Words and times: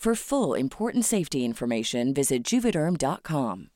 For 0.00 0.14
full 0.14 0.54
important 0.54 1.04
safety 1.04 1.44
information, 1.44 2.14
visit 2.14 2.42
juvederm.com. 2.42 3.68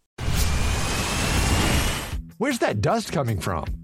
Where's 2.39 2.61
that 2.61 2.81
dust 2.81 3.13
coming 3.13 3.39
from? 3.39 3.84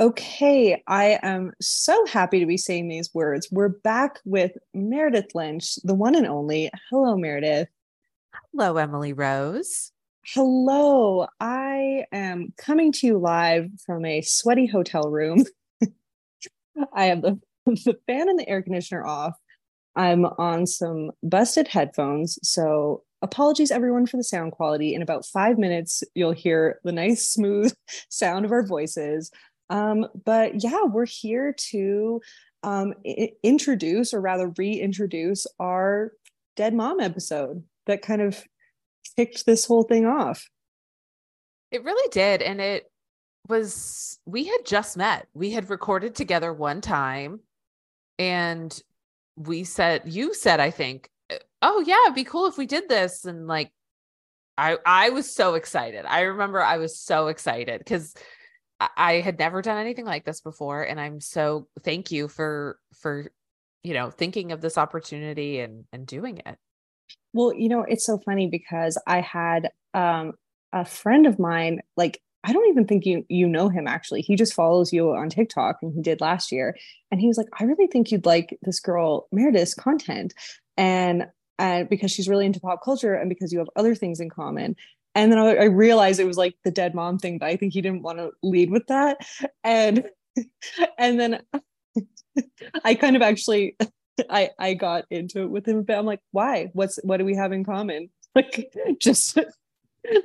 Okay, 0.00 0.80
I 0.86 1.18
am 1.24 1.50
so 1.60 2.06
happy 2.06 2.38
to 2.38 2.46
be 2.46 2.56
saying 2.56 2.86
these 2.86 3.12
words. 3.12 3.48
We're 3.50 3.70
back 3.70 4.20
with 4.24 4.52
Meredith 4.72 5.34
Lynch, 5.34 5.74
the 5.82 5.94
one 5.94 6.14
and 6.14 6.24
only. 6.24 6.70
Hello, 6.88 7.16
Meredith. 7.16 7.66
Hello, 8.52 8.76
Emily 8.76 9.12
Rose. 9.12 9.90
Hello. 10.24 11.26
I 11.40 12.04
am 12.12 12.52
coming 12.56 12.92
to 12.92 13.08
you 13.08 13.18
live 13.18 13.70
from 13.84 14.04
a 14.04 14.20
sweaty 14.20 14.66
hotel 14.66 15.10
room. 15.10 15.42
I 16.92 17.06
have 17.06 17.22
the, 17.22 17.40
the 17.66 17.98
fan 18.06 18.28
and 18.28 18.38
the 18.38 18.48
air 18.48 18.62
conditioner 18.62 19.04
off. 19.04 19.34
I'm 19.96 20.26
on 20.26 20.68
some 20.68 21.10
busted 21.24 21.66
headphones. 21.66 22.38
So, 22.44 23.02
apologies 23.20 23.72
everyone 23.72 24.06
for 24.06 24.16
the 24.16 24.22
sound 24.22 24.52
quality. 24.52 24.94
In 24.94 25.02
about 25.02 25.26
five 25.26 25.58
minutes, 25.58 26.04
you'll 26.14 26.30
hear 26.30 26.78
the 26.84 26.92
nice, 26.92 27.26
smooth 27.26 27.74
sound 28.08 28.44
of 28.44 28.52
our 28.52 28.64
voices. 28.64 29.32
Um, 29.70 30.06
but 30.24 30.62
yeah, 30.62 30.84
we're 30.84 31.06
here 31.06 31.54
to 31.70 32.20
um, 32.62 32.94
I- 33.06 33.32
introduce, 33.42 34.14
or 34.14 34.20
rather, 34.20 34.52
reintroduce 34.56 35.46
our 35.58 36.12
Dead 36.56 36.74
Mom 36.74 37.00
episode 37.00 37.62
that 37.86 38.02
kind 38.02 38.22
of 38.22 38.42
kicked 39.16 39.46
this 39.46 39.64
whole 39.64 39.82
thing 39.82 40.06
off. 40.06 40.48
It 41.70 41.84
really 41.84 42.08
did. 42.10 42.42
And 42.42 42.60
it 42.60 42.90
was, 43.48 44.18
we 44.26 44.44
had 44.44 44.64
just 44.64 44.96
met. 44.96 45.28
We 45.34 45.50
had 45.50 45.70
recorded 45.70 46.14
together 46.14 46.52
one 46.52 46.80
time. 46.80 47.40
And 48.18 48.76
we 49.36 49.64
said, 49.64 50.02
you 50.06 50.34
said, 50.34 50.60
I 50.60 50.70
think, 50.70 51.08
oh, 51.62 51.84
yeah, 51.86 52.02
it'd 52.04 52.14
be 52.14 52.24
cool 52.24 52.46
if 52.46 52.58
we 52.58 52.66
did 52.66 52.88
this. 52.88 53.24
And 53.24 53.46
like, 53.46 53.70
I, 54.56 54.78
I 54.84 55.10
was 55.10 55.32
so 55.32 55.54
excited. 55.54 56.04
I 56.04 56.22
remember 56.22 56.60
I 56.60 56.78
was 56.78 56.98
so 56.98 57.28
excited 57.28 57.78
because 57.78 58.14
I- 58.80 59.20
had 59.20 59.38
never 59.38 59.62
done 59.62 59.78
anything 59.78 60.04
like 60.04 60.24
this 60.24 60.40
before. 60.40 60.82
And 60.82 61.00
I'm 61.00 61.20
so 61.20 61.68
thank 61.82 62.10
you 62.10 62.28
for, 62.28 62.78
for, 63.00 63.30
you 63.82 63.94
know, 63.94 64.10
thinking 64.10 64.52
of 64.52 64.60
this 64.60 64.78
opportunity 64.78 65.60
and, 65.60 65.84
and 65.92 66.06
doing 66.06 66.38
it. 66.44 66.56
Well, 67.32 67.52
you 67.54 67.68
know, 67.68 67.82
it's 67.82 68.06
so 68.06 68.18
funny 68.18 68.48
because 68.48 69.00
I 69.06 69.20
had 69.20 69.70
um, 69.94 70.32
a 70.72 70.84
friend 70.84 71.26
of 71.26 71.38
mine, 71.38 71.80
like, 71.96 72.20
I 72.44 72.52
don't 72.52 72.68
even 72.68 72.86
think 72.86 73.04
you 73.04 73.24
you 73.28 73.48
know 73.48 73.68
him 73.68 73.86
actually. 73.88 74.22
He 74.22 74.36
just 74.36 74.54
follows 74.54 74.92
you 74.92 75.12
on 75.12 75.28
TikTok 75.28 75.78
and 75.82 75.92
he 75.92 76.00
did 76.00 76.20
last 76.20 76.52
year. 76.52 76.76
And 77.10 77.20
he 77.20 77.26
was 77.26 77.36
like, 77.36 77.48
I 77.58 77.64
really 77.64 77.88
think 77.88 78.10
you'd 78.10 78.26
like 78.26 78.56
this 78.62 78.80
girl 78.80 79.26
Meredith's 79.32 79.74
content. 79.74 80.34
And 80.76 81.26
and 81.58 81.88
because 81.88 82.12
she's 82.12 82.28
really 82.28 82.46
into 82.46 82.60
pop 82.60 82.82
culture 82.84 83.14
and 83.14 83.28
because 83.28 83.52
you 83.52 83.58
have 83.58 83.68
other 83.74 83.94
things 83.94 84.20
in 84.20 84.30
common. 84.30 84.76
And 85.18 85.32
then 85.32 85.38
I, 85.40 85.56
I 85.56 85.64
realized 85.64 86.20
it 86.20 86.26
was 86.26 86.36
like 86.36 86.54
the 86.64 86.70
dead 86.70 86.94
mom 86.94 87.18
thing, 87.18 87.38
but 87.38 87.46
I 87.46 87.56
think 87.56 87.72
he 87.72 87.80
didn't 87.80 88.02
want 88.02 88.18
to 88.18 88.30
lead 88.42 88.70
with 88.70 88.86
that. 88.86 89.18
And 89.64 90.04
and 90.98 91.18
then 91.18 91.40
I 92.84 92.94
kind 92.94 93.16
of 93.16 93.22
actually 93.22 93.76
I 94.30 94.50
I 94.60 94.74
got 94.74 95.06
into 95.10 95.42
it 95.42 95.50
with 95.50 95.66
him, 95.66 95.82
but 95.82 95.98
I'm 95.98 96.06
like, 96.06 96.20
why? 96.30 96.70
What's 96.72 97.00
what 97.02 97.16
do 97.16 97.24
we 97.24 97.34
have 97.34 97.52
in 97.52 97.64
common? 97.64 98.10
Like 98.34 98.72
just 99.00 99.36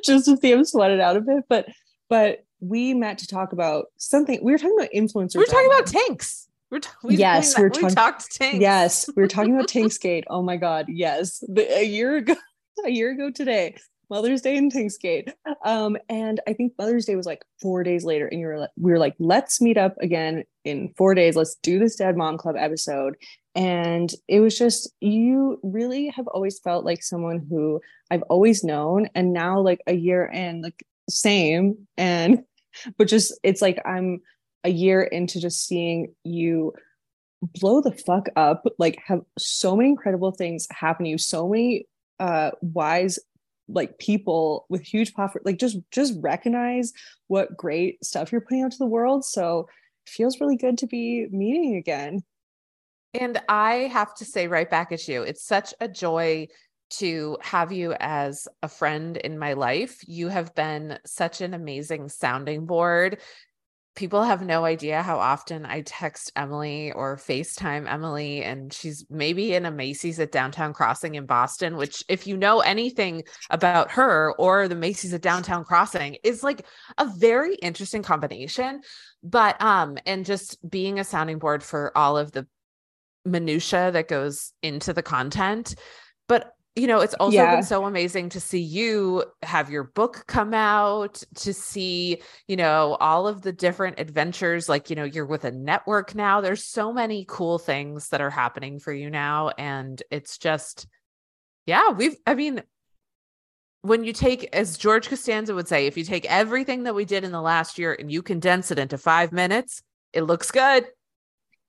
just 0.03 0.25
to 0.25 0.37
see 0.37 0.51
him 0.51 0.63
sweat 0.65 0.91
it 0.91 0.99
out 0.99 1.17
a 1.17 1.21
bit. 1.21 1.45
But 1.49 1.69
but 2.09 2.43
we 2.59 2.93
met 2.93 3.17
to 3.19 3.27
talk 3.27 3.53
about 3.53 3.85
something. 3.97 4.37
We 4.43 4.51
were 4.51 4.59
talking 4.59 4.77
about 4.77 4.91
influencers. 4.93 5.35
We 5.35 5.39
were 5.39 5.45
talking 5.47 5.71
about 5.73 5.87
tanks. 5.87 6.47
We're 6.69 6.79
t- 6.79 6.89
we, 7.03 7.15
Yes, 7.15 7.57
we, 7.57 7.63
we're 7.63 7.69
we 7.69 7.81
talking- 7.81 7.95
talked 7.95 8.35
tanks. 8.35 8.59
Yes, 8.59 9.09
we 9.15 9.23
were 9.23 9.27
talking 9.27 9.55
about 9.55 9.67
Tankskate. 9.67 10.25
Oh 10.27 10.43
my 10.43 10.57
god, 10.57 10.85
yes. 10.89 11.43
The, 11.47 11.63
a 11.79 11.83
year 11.83 12.17
ago, 12.17 12.35
a 12.85 12.91
year 12.91 13.11
ago 13.11 13.31
today, 13.31 13.77
Mother's 14.09 14.41
Day 14.41 14.57
and 14.57 14.71
Tankskate. 14.71 15.33
Um, 15.65 15.97
and 16.09 16.39
I 16.47 16.53
think 16.53 16.73
Mother's 16.77 17.05
Day 17.05 17.15
was 17.15 17.25
like 17.25 17.43
four 17.61 17.83
days 17.83 18.03
later, 18.03 18.27
and 18.27 18.39
you 18.39 18.47
were 18.47 18.59
like, 18.59 18.69
we 18.77 18.91
were 18.91 18.99
like, 18.99 19.15
let's 19.19 19.61
meet 19.61 19.77
up 19.77 19.95
again 20.01 20.43
in 20.65 20.93
four 20.97 21.15
days. 21.15 21.35
Let's 21.35 21.55
do 21.55 21.79
this 21.79 21.95
Dad 21.95 22.17
Mom 22.17 22.37
Club 22.37 22.55
episode. 22.57 23.15
And 23.55 24.13
it 24.27 24.39
was 24.39 24.57
just 24.57 24.91
you 24.99 25.59
really 25.63 26.07
have 26.07 26.27
always 26.27 26.59
felt 26.59 26.85
like 26.85 27.03
someone 27.03 27.45
who 27.49 27.79
I've 28.11 28.23
always 28.23 28.63
known, 28.63 29.09
and 29.15 29.31
now 29.31 29.59
like 29.59 29.81
a 29.87 29.93
year 29.93 30.25
in, 30.25 30.61
like 30.61 30.83
same, 31.09 31.87
and 31.97 32.43
but 32.97 33.07
just 33.07 33.33
it's 33.43 33.61
like 33.61 33.79
I'm 33.85 34.21
a 34.63 34.69
year 34.69 35.01
into 35.01 35.39
just 35.39 35.65
seeing 35.67 36.13
you 36.23 36.73
blow 37.41 37.81
the 37.81 37.91
fuck 37.91 38.29
up 38.35 38.65
like 38.79 38.99
have 39.05 39.21
so 39.37 39.75
many 39.75 39.89
incredible 39.89 40.31
things 40.31 40.65
happen 40.71 41.03
to 41.03 41.09
you 41.09 41.17
so 41.17 41.49
many 41.49 41.85
uh 42.19 42.51
wise 42.61 43.19
like 43.67 43.97
people 43.99 44.65
with 44.69 44.81
huge 44.81 45.13
platform 45.13 45.41
like 45.45 45.57
just 45.57 45.77
just 45.91 46.13
recognize 46.21 46.93
what 47.27 47.55
great 47.57 48.03
stuff 48.03 48.31
you're 48.31 48.41
putting 48.41 48.63
out 48.63 48.71
to 48.71 48.77
the 48.77 48.85
world 48.85 49.23
so 49.25 49.67
it 50.05 50.09
feels 50.11 50.41
really 50.41 50.57
good 50.57 50.77
to 50.77 50.87
be 50.87 51.27
meeting 51.31 51.75
again 51.75 52.21
And 53.13 53.39
I 53.47 53.89
have 53.93 54.13
to 54.15 54.25
say 54.25 54.47
right 54.47 54.69
back 54.69 54.91
at 54.91 55.07
you, 55.07 55.21
it's 55.23 55.45
such 55.45 55.73
a 55.79 55.87
joy 55.87 56.47
to 56.91 57.37
have 57.41 57.71
you 57.71 57.93
as 57.99 58.47
a 58.61 58.67
friend 58.67 59.17
in 59.17 59.37
my 59.39 59.53
life. 59.53 60.01
You 60.07 60.29
have 60.29 60.53
been 60.55 60.99
such 61.05 61.41
an 61.41 61.53
amazing 61.53 62.09
sounding 62.09 62.65
board. 62.65 63.19
People 63.95 64.23
have 64.23 64.41
no 64.41 64.65
idea 64.65 65.03
how 65.03 65.19
often 65.19 65.65
I 65.65 65.81
text 65.81 66.31
Emily 66.35 66.91
or 66.91 67.15
FaceTime 67.15 67.87
Emily, 67.87 68.43
and 68.43 68.73
she's 68.73 69.05
maybe 69.09 69.53
in 69.53 69.65
a 69.65 69.71
Macy's 69.71 70.19
at 70.19 70.31
Downtown 70.31 70.73
Crossing 70.73 71.15
in 71.15 71.25
Boston, 71.25 71.77
which, 71.77 72.03
if 72.09 72.25
you 72.25 72.35
know 72.35 72.61
anything 72.61 73.23
about 73.51 73.91
her 73.91 74.33
or 74.39 74.67
the 74.67 74.75
Macy's 74.75 75.13
at 75.13 75.21
Downtown 75.21 75.63
Crossing, 75.63 76.17
is 76.23 76.43
like 76.43 76.65
a 76.97 77.05
very 77.17 77.55
interesting 77.55 78.01
combination. 78.01 78.81
But, 79.21 79.61
um, 79.61 79.97
and 80.05 80.25
just 80.25 80.57
being 80.67 80.99
a 80.99 81.03
sounding 81.03 81.37
board 81.37 81.61
for 81.61 81.95
all 81.95 82.17
of 82.17 82.31
the 82.31 82.47
minutia 83.25 83.91
that 83.91 84.07
goes 84.09 84.51
into 84.61 84.91
the 84.91 85.01
content 85.01 85.75
but 86.27 86.53
you 86.75 86.87
know, 86.87 87.01
it's 87.01 87.13
also 87.15 87.35
Yeah. 87.35 87.55
been 87.55 87.63
so 87.63 87.85
amazing 87.85 88.29
to 88.29 88.39
see 88.39 88.59
you 88.59 89.23
have 89.43 89.69
your 89.69 89.83
book 89.83 90.23
come 90.27 90.53
out, 90.55 91.21
to 91.35 91.53
see, 91.53 92.21
you 92.47 92.55
know, 92.55 92.97
all 92.99 93.27
of 93.27 93.43
the 93.43 93.51
different 93.53 93.99
adventures. 93.99 94.67
Like, 94.67 94.89
you 94.89 94.95
know, 94.95 95.03
you're 95.03 95.25
with 95.27 95.45
a 95.45 95.51
network 95.51 96.15
now. 96.15 96.41
There's 96.41 96.63
so 96.63 96.91
many 96.91 97.25
cool 97.27 97.59
things 97.59 98.09
that 98.09 98.21
are 98.21 98.31
happening 98.31 98.79
for 98.79 98.91
you 98.91 99.11
now. 99.11 99.49
And 99.49 100.01
it's 100.09 100.39
just, 100.39 100.87
yeah, 101.67 101.91
we've, 101.91 102.15
I 102.25 102.33
mean, 102.33 102.63
when 103.83 104.03
you 104.03 104.13
take, 104.13 104.49
as 104.55 104.75
George 104.77 105.09
Costanza 105.09 105.53
would 105.53 105.67
say, 105.67 105.85
if 105.85 105.95
you 105.95 106.03
take 106.03 106.25
everything 106.25 106.83
that 106.83 106.95
we 106.95 107.05
did 107.05 107.23
in 107.23 107.31
the 107.31 107.41
last 107.41 107.77
year 107.77 107.93
and 107.93 108.11
you 108.11 108.23
condense 108.23 108.71
it 108.71 108.79
into 108.79 108.97
five 108.97 109.31
minutes, 109.31 109.83
it 110.11 110.21
looks 110.21 110.49
good. 110.49 110.87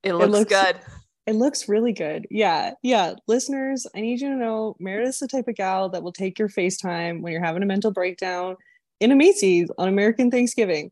It 0.03 0.15
looks, 0.15 0.33
looks- 0.33 0.51
good. 0.51 0.77
It 1.27 1.35
looks 1.35 1.69
really 1.69 1.93
good. 1.93 2.27
Yeah. 2.31 2.73
Yeah. 2.83 3.15
Listeners, 3.27 3.87
I 3.95 4.01
need 4.01 4.21
you 4.21 4.29
to 4.29 4.37
know 4.37 4.77
Meredith's 4.79 5.21
the 5.21 5.29
type 5.29 5.49
of 5.49 5.55
gal 5.55 5.89
that 5.91 6.03
will 6.03 6.13
take 6.13 6.39
your 6.39 6.49
FaceTime 6.49 7.23
when 7.23 7.33
you're 7.33 7.45
having 7.45 7.63
a 7.63 7.67
mental 7.67 7.91
breakdown 7.91 8.57
in 9.01 9.11
a 9.11 9.17
Macy's 9.17 9.71
on 9.79 9.89
American 9.89 10.31
Thanksgiving. 10.31 10.91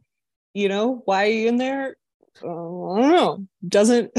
You 0.54 0.68
know, 0.68 1.02
why 1.04 1.24
are 1.24 1.30
you 1.30 1.48
in 1.48 1.56
there? 1.56 1.96
Uh, 2.42 2.92
I 2.92 3.00
don't 3.00 3.10
know. 3.10 3.46
Doesn't 3.68 4.10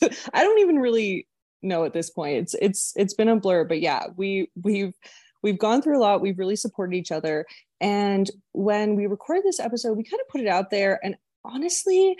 I 0.34 0.44
don't 0.44 0.58
even 0.60 0.78
really 0.78 1.26
know 1.62 1.84
at 1.84 1.92
this 1.92 2.10
point. 2.10 2.36
It's 2.36 2.54
it's 2.60 2.92
it's 2.96 3.14
been 3.14 3.28
a 3.28 3.36
blur, 3.36 3.64
but 3.64 3.80
yeah, 3.80 4.04
we 4.16 4.50
we've 4.62 4.94
we've 5.42 5.58
gone 5.58 5.82
through 5.82 5.98
a 5.98 6.00
lot. 6.00 6.20
We've 6.20 6.38
really 6.38 6.56
supported 6.56 6.96
each 6.96 7.12
other. 7.12 7.46
And 7.80 8.30
when 8.52 8.96
we 8.96 9.06
recorded 9.06 9.44
this 9.44 9.60
episode, 9.60 9.96
we 9.96 10.04
kind 10.04 10.20
of 10.20 10.28
put 10.28 10.40
it 10.40 10.48
out 10.48 10.70
there. 10.70 11.00
And 11.02 11.16
honestly, 11.44 12.16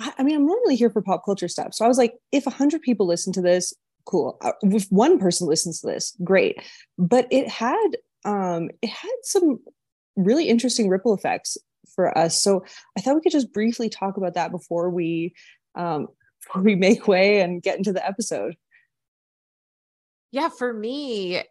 I, 0.00 0.12
I 0.18 0.22
mean, 0.22 0.36
I'm 0.36 0.46
normally 0.46 0.76
here 0.76 0.90
for 0.90 1.02
pop 1.02 1.24
culture 1.24 1.48
stuff. 1.48 1.74
So 1.74 1.84
I 1.84 1.88
was 1.88 1.98
like, 1.98 2.14
if 2.32 2.46
a 2.46 2.50
hundred 2.50 2.82
people 2.82 3.06
listen 3.06 3.32
to 3.34 3.42
this, 3.42 3.72
cool. 4.04 4.38
Uh, 4.42 4.52
If 4.62 4.86
one 4.90 5.18
person 5.18 5.46
listens 5.48 5.80
to 5.80 5.86
this, 5.86 6.16
great. 6.22 6.58
But 6.98 7.26
it 7.30 7.48
had 7.48 7.88
um 8.24 8.70
it 8.82 8.90
had 8.90 9.12
some 9.22 9.58
really 10.16 10.48
interesting 10.48 10.88
ripple 10.88 11.14
effects 11.14 11.58
for 11.94 12.16
us. 12.16 12.40
So 12.40 12.64
I 12.96 13.00
thought 13.00 13.14
we 13.14 13.20
could 13.20 13.32
just 13.32 13.52
briefly 13.52 13.88
talk 13.88 14.16
about 14.16 14.34
that 14.34 14.50
before 14.50 14.90
we 14.90 15.34
um 15.74 16.08
before 16.42 16.62
we 16.62 16.74
make 16.74 17.06
way 17.08 17.40
and 17.40 17.62
get 17.62 17.78
into 17.78 17.92
the 17.92 18.06
episode. 18.06 18.56
Yeah, 20.32 20.48
for 20.48 20.72
me, 20.72 21.42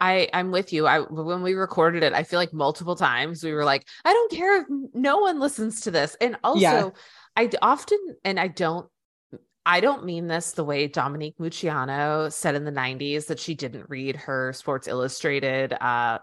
I 0.00 0.28
I'm 0.32 0.50
with 0.50 0.72
you. 0.72 0.86
I 0.86 1.00
when 1.00 1.42
we 1.42 1.54
recorded 1.54 2.02
it, 2.02 2.12
I 2.12 2.24
feel 2.24 2.38
like 2.38 2.52
multiple 2.52 2.96
times 2.96 3.44
we 3.44 3.52
were 3.52 3.64
like, 3.64 3.86
I 4.04 4.12
don't 4.12 4.32
care 4.32 4.62
if 4.62 4.66
no 4.92 5.18
one 5.18 5.38
listens 5.38 5.82
to 5.82 5.90
this. 5.90 6.16
And 6.20 6.36
also, 6.42 6.60
Yeah. 6.60 6.90
I 7.36 7.50
often 7.62 7.98
and 8.24 8.38
I 8.38 8.48
don't 8.48 8.88
I 9.66 9.80
don't 9.80 10.04
mean 10.04 10.26
this 10.26 10.52
the 10.52 10.64
way 10.64 10.86
Dominique 10.88 11.38
Moceanu 11.38 12.30
said 12.32 12.54
in 12.54 12.64
the 12.64 12.70
90s 12.70 13.26
that 13.26 13.40
she 13.40 13.54
didn't 13.54 13.88
read 13.88 14.16
her 14.16 14.52
Sports 14.52 14.88
Illustrated 14.88 15.72
uh 15.80 16.18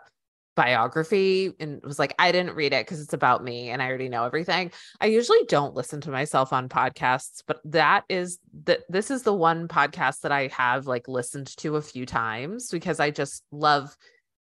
biography 0.56 1.54
and 1.60 1.82
was 1.84 2.00
like, 2.00 2.14
I 2.20 2.32
didn't 2.32 2.56
read 2.56 2.74
it 2.74 2.86
because 2.86 3.02
it's 3.02 3.14
about 3.14 3.44
me 3.44 3.70
and 3.70 3.82
I 3.82 3.88
already 3.88 4.10
know 4.10 4.26
everything. 4.26 4.72
I 5.00 5.06
usually 5.08 5.44
don't 5.48 5.76
listen 5.76 6.02
to 6.02 6.12
myself 6.12 6.52
on 6.52 6.70
podcasts, 6.70 7.42
but 7.48 7.62
that 7.66 8.04
is 8.10 8.40
that 8.66 8.82
this 8.90 9.12
is 9.12 9.24
the 9.24 9.34
one 9.34 9.68
podcast 9.68 10.22
that 10.22 10.32
I 10.32 10.48
have 10.48 10.88
like 10.88 11.08
listened 11.08 11.56
to 11.58 11.78
a 11.78 11.82
few 11.82 12.06
times 12.06 12.70
because 12.70 13.00
I 13.00 13.12
just 13.12 13.44
love 13.52 13.96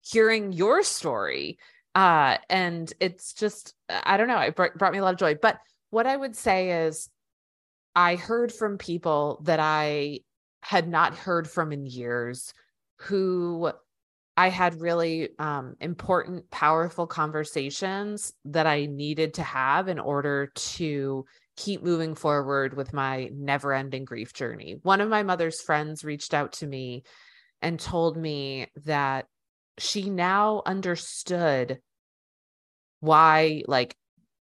hearing 0.01 0.53
your 0.53 0.83
story. 0.83 1.59
Uh 1.95 2.39
and 2.49 2.93
it's 2.99 3.35
just 3.35 3.75
I 3.89 4.17
don't 4.17 4.29
know, 4.29 4.39
it 4.39 4.57
brought 4.57 4.93
me 4.93 4.99
a 4.99 5.03
lot 5.03 5.15
of 5.15 5.21
joy. 5.21 5.37
But 5.41 5.59
what 5.93 6.07
I 6.07 6.17
would 6.17 6.35
say 6.35 6.87
is 6.87 7.11
I 7.95 8.17
heard 8.17 8.51
from 8.51 8.79
people 8.79 9.43
that 9.45 9.61
I 9.61 10.21
had 10.63 10.89
not 10.89 11.15
heard 11.15 11.49
from 11.49 11.71
in 11.71 11.85
years 11.85 12.55
who 13.03 13.71
I 14.35 14.49
had 14.49 14.81
really 14.81 15.29
um, 15.39 15.75
important, 15.81 16.51
powerful 16.51 17.07
conversations 17.07 18.33
that 18.47 18.67
I 18.67 18.87
needed 18.87 19.35
to 19.35 19.43
have 19.43 19.89
in 19.89 19.99
order 19.99 20.47
to 20.55 21.27
keep 21.59 21.83
moving 21.83 22.15
forward 22.15 22.75
with 22.75 22.95
my 22.95 23.29
never 23.31 23.75
ending 23.75 24.07
grief 24.07 24.33
journey. 24.33 24.79
One 24.83 25.03
of 25.03 25.11
my 25.11 25.23
mother's 25.23 25.61
friends 25.61 26.05
reached 26.05 26.33
out 26.33 26.53
to 26.55 26.67
me 26.67 27.03
and 27.61 27.79
told 27.79 28.17
me 28.17 28.69
that 28.87 29.27
she 29.77 30.09
now 30.09 30.63
understood 30.65 31.81
why, 33.01 33.65
like, 33.67 33.95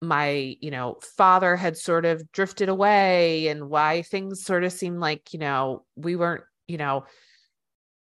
my 0.06 0.56
you 0.60 0.70
know 0.70 0.98
father 1.16 1.56
had 1.56 1.76
sort 1.76 2.04
of 2.04 2.30
drifted 2.32 2.68
away 2.68 3.48
and 3.48 3.68
why 3.68 4.02
things 4.02 4.44
sort 4.44 4.64
of 4.64 4.72
seemed 4.72 5.00
like 5.00 5.32
you 5.32 5.38
know 5.38 5.84
we 5.96 6.16
weren't 6.16 6.44
you 6.68 6.76
know 6.76 7.04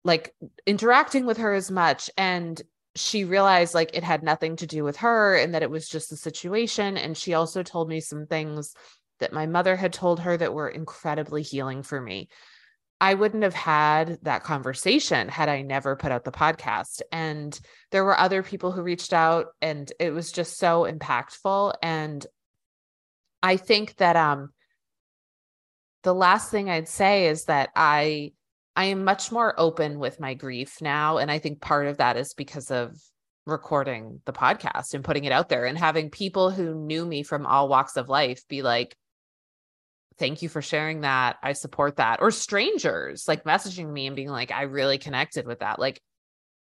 like 0.03 0.33
interacting 0.65 1.25
with 1.25 1.37
her 1.37 1.53
as 1.53 1.69
much. 1.69 2.09
And 2.17 2.61
she 2.95 3.23
realized 3.23 3.73
like 3.73 3.91
it 3.93 4.03
had 4.03 4.23
nothing 4.23 4.55
to 4.57 4.67
do 4.67 4.83
with 4.83 4.97
her 4.97 5.35
and 5.35 5.53
that 5.53 5.63
it 5.63 5.69
was 5.69 5.87
just 5.87 6.09
the 6.09 6.17
situation. 6.17 6.97
And 6.97 7.17
she 7.17 7.33
also 7.33 7.63
told 7.63 7.87
me 7.87 7.99
some 7.99 8.25
things 8.25 8.73
that 9.19 9.33
my 9.33 9.45
mother 9.45 9.75
had 9.75 9.93
told 9.93 10.21
her 10.21 10.35
that 10.37 10.53
were 10.53 10.69
incredibly 10.69 11.43
healing 11.43 11.83
for 11.83 12.01
me 12.01 12.29
I 13.01 13.13
wouldn't 13.13 13.43
have 13.43 13.53
had 13.53 14.19
that 14.23 14.43
conversation 14.43 15.29
had 15.29 15.47
I 15.47 15.61
never 15.61 15.95
put 15.95 16.11
out 16.11 16.25
the 16.25 16.31
podcast. 16.31 17.01
And 17.11 17.57
there 17.91 18.03
were 18.03 18.19
other 18.19 18.43
people 18.43 18.71
who 18.71 18.81
reached 18.81 19.13
out 19.13 19.47
and 19.61 19.91
it 19.99 20.11
was 20.11 20.31
just 20.31 20.57
so 20.57 20.83
impactful. 20.83 21.75
And 21.81 22.25
I 23.41 23.55
think 23.55 23.95
that 23.97 24.15
um 24.15 24.49
the 26.03 26.13
last 26.13 26.51
thing 26.51 26.69
I'd 26.69 26.87
say 26.89 27.27
is 27.27 27.45
that 27.45 27.69
I 27.75 28.33
I 28.75 28.85
am 28.85 29.03
much 29.03 29.31
more 29.31 29.53
open 29.57 29.99
with 29.99 30.19
my 30.19 30.33
grief 30.33 30.81
now. 30.81 31.17
And 31.17 31.31
I 31.31 31.39
think 31.39 31.61
part 31.61 31.87
of 31.87 31.97
that 31.97 32.17
is 32.17 32.33
because 32.33 32.71
of 32.71 32.95
recording 33.45 34.21
the 34.25 34.33
podcast 34.33 34.93
and 34.93 35.03
putting 35.03 35.25
it 35.25 35.31
out 35.31 35.49
there 35.49 35.65
and 35.65 35.77
having 35.77 36.09
people 36.09 36.51
who 36.51 36.73
knew 36.75 37.05
me 37.05 37.23
from 37.23 37.45
all 37.45 37.67
walks 37.67 37.97
of 37.97 38.09
life 38.09 38.47
be 38.47 38.61
like, 38.61 38.95
thank 40.19 40.41
you 40.41 40.49
for 40.49 40.61
sharing 40.61 41.01
that. 41.01 41.37
I 41.41 41.53
support 41.53 41.97
that. 41.97 42.21
Or 42.21 42.29
strangers 42.29 43.27
like 43.27 43.45
messaging 43.45 43.89
me 43.91 44.07
and 44.07 44.15
being 44.15 44.29
like, 44.29 44.51
I 44.51 44.63
really 44.63 44.97
connected 44.97 45.47
with 45.47 45.59
that. 45.59 45.79
Like, 45.79 46.01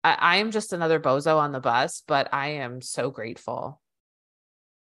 I, 0.04 0.14
I 0.20 0.36
am 0.38 0.52
just 0.52 0.74
another 0.74 1.00
bozo 1.00 1.38
on 1.38 1.52
the 1.52 1.60
bus, 1.60 2.04
but 2.08 2.30
I 2.34 2.50
am 2.50 2.82
so 2.82 3.12
grateful. 3.12 3.82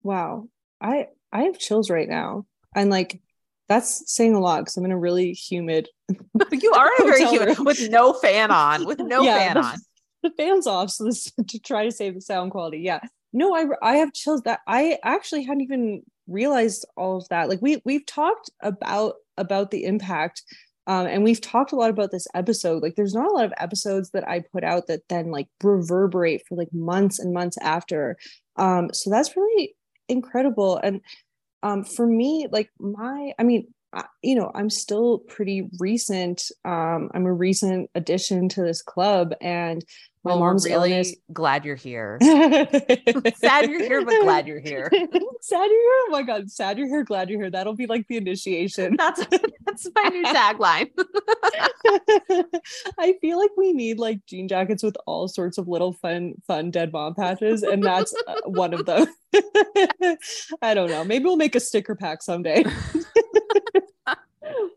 Wow. 0.03 0.49
I 0.81 1.09
I 1.33 1.43
have 1.43 1.59
chills 1.59 1.91
right 1.91 2.09
now. 2.09 2.47
And 2.75 2.91
like 2.91 3.21
that's 3.69 4.13
saying 4.13 4.35
a 4.35 4.41
lot 4.41 4.61
because 4.61 4.77
I'm 4.77 4.85
in 4.85 4.93
a 4.93 4.99
really 4.99 5.33
humid 5.33 5.89
you 6.09 6.73
are 6.73 6.91
in 6.99 7.03
a 7.03 7.11
very 7.11 7.25
humid 7.27 7.57
room. 7.57 7.65
with 7.65 7.89
no 7.89 8.13
fan 8.13 8.51
on, 8.51 8.85
with 8.85 8.99
no 8.99 9.23
Yeah, 9.25 9.39
fan 9.39 9.57
on. 9.59 9.79
the 10.23 10.31
fans 10.37 10.67
off 10.67 10.91
so 10.91 11.05
this 11.05 11.33
to 11.49 11.59
try 11.59 11.85
to 11.85 11.93
save 11.93 12.15
the 12.15 12.21
sound 12.21 12.51
quality 12.51 12.79
yeah 12.81 13.01
no 13.33 13.55
i 13.55 13.65
i 13.83 13.97
have 13.97 14.13
chills 14.13 14.43
that 14.43 14.61
i 14.67 14.99
actually 15.03 15.45
hadn't 15.45 15.63
even 15.63 16.03
realized 16.31 16.87
all 16.97 17.17
of 17.19 17.29
that 17.29 17.49
like 17.49 17.61
we 17.61 17.83
we've 17.85 18.07
talked 18.07 18.51
about 18.63 19.15
about 19.37 19.71
the 19.71 19.85
impact 19.85 20.43
um, 20.87 21.07
and 21.07 21.23
we've 21.23 21.41
talked 21.41 21.71
a 21.71 21.77
lot 21.77 21.91
about 21.91 22.11
this 22.11 22.27
episode. 22.35 22.83
Like 22.83 22.97
there's 22.97 23.15
not 23.15 23.31
a 23.31 23.33
lot 23.33 23.45
of 23.45 23.53
episodes 23.59 24.11
that 24.11 24.29
i 24.29 24.43
put 24.53 24.65
out 24.65 24.89
that 24.89 25.03
then 25.09 25.31
like 25.31 25.47
reverberate 25.63 26.43
for 26.49 26.57
like 26.57 26.73
months 26.73 27.21
and 27.21 27.33
months 27.33 27.57
after. 27.63 28.17
Um 28.57 28.89
so 28.93 29.11
that's 29.11 29.37
really 29.37 29.77
incredible. 30.09 30.81
And 30.83 31.01
um 31.63 31.85
for 31.85 32.07
me 32.07 32.49
like 32.51 32.71
my 32.81 33.33
i 33.39 33.43
mean 33.45 33.69
I- 33.93 34.07
you 34.23 34.35
know 34.35 34.51
i'm 34.55 34.71
still 34.71 35.19
pretty 35.19 35.69
recent 35.79 36.43
um 36.65 37.11
i'm 37.15 37.27
a 37.27 37.33
recent 37.33 37.91
addition 37.95 38.49
to 38.51 38.63
this 38.63 38.83
club. 38.83 39.35
And 39.41 39.85
my 40.23 40.33
Well, 40.33 40.41
we're 40.41 40.49
mom's 40.49 40.67
really? 40.67 40.93
Illness 40.93 41.15
glad 41.33 41.65
you're 41.65 41.77
here. 41.77 42.19
sad 42.21 43.33
Sad 43.37 43.71
you're 43.71 43.83
here, 43.83 44.05
but 44.05 44.21
glad 44.23 44.47
you're 44.47 44.61
here. 44.61 44.91
sad 44.93 45.01
you're 45.01 45.69
here? 45.69 45.71
Oh 45.71 46.09
my 46.11 46.23
god 46.23 46.51
sad 46.51 46.79
you're 46.79 46.89
here 46.89 47.05
glad 47.05 47.31
you're 47.31 47.41
here. 47.41 47.51
That'll 47.51 47.75
be 47.75 47.87
like 47.87 48.07
the 48.09 48.19
initiation. 48.19 48.97
That's 48.99 49.25
that's 49.67 49.89
my 49.95 50.09
new 50.09 50.25
tagline. 50.25 50.91
i 52.99 53.15
feel 53.21 53.39
like 53.39 53.51
we 53.57 53.73
need 53.73 53.99
like 53.99 54.25
jean 54.27 54.47
jackets 54.47 54.83
with 54.83 54.97
all 55.07 55.27
sorts 55.27 55.59
of 55.59 55.67
little 55.67 55.93
fun 55.95 56.35
fun 56.47 56.71
dead 56.71 56.93
mom 56.93 57.15
patches 57.15 57.63
and 57.63 57.83
that's 57.83 58.15
uh, 58.27 58.35
one 58.45 58.75
of 58.75 58.85
them. 58.87 59.07
I 60.63 60.75
don't 60.75 60.91
know. 60.91 61.05
Maybe 61.05 61.25
we'll 61.25 61.37
make 61.37 61.55
a 61.55 61.61
sticker 61.61 61.95
pack 61.95 62.23
someday. 62.23 62.65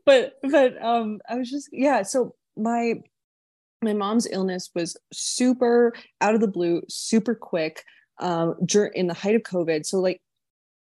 But 0.06 0.34
but 0.44 0.82
um 0.84 1.20
i 1.30 1.36
was 1.36 1.50
just 1.50 1.70
yeah 1.72 2.04
so 2.04 2.36
my 2.58 2.96
my 3.84 3.94
mom's 3.94 4.28
illness 4.32 4.70
was 4.76 4.98
super 5.12 5.94
out 6.22 6.36
of 6.36 6.42
the 6.42 6.48
blue 6.48 6.82
super 6.90 7.36
quick 7.36 7.84
um 8.20 8.56
in 8.94 9.08
the 9.08 9.14
height 9.14 9.36
of 9.36 9.44
covid. 9.44 9.86
So 9.86 10.00
like 10.00 10.22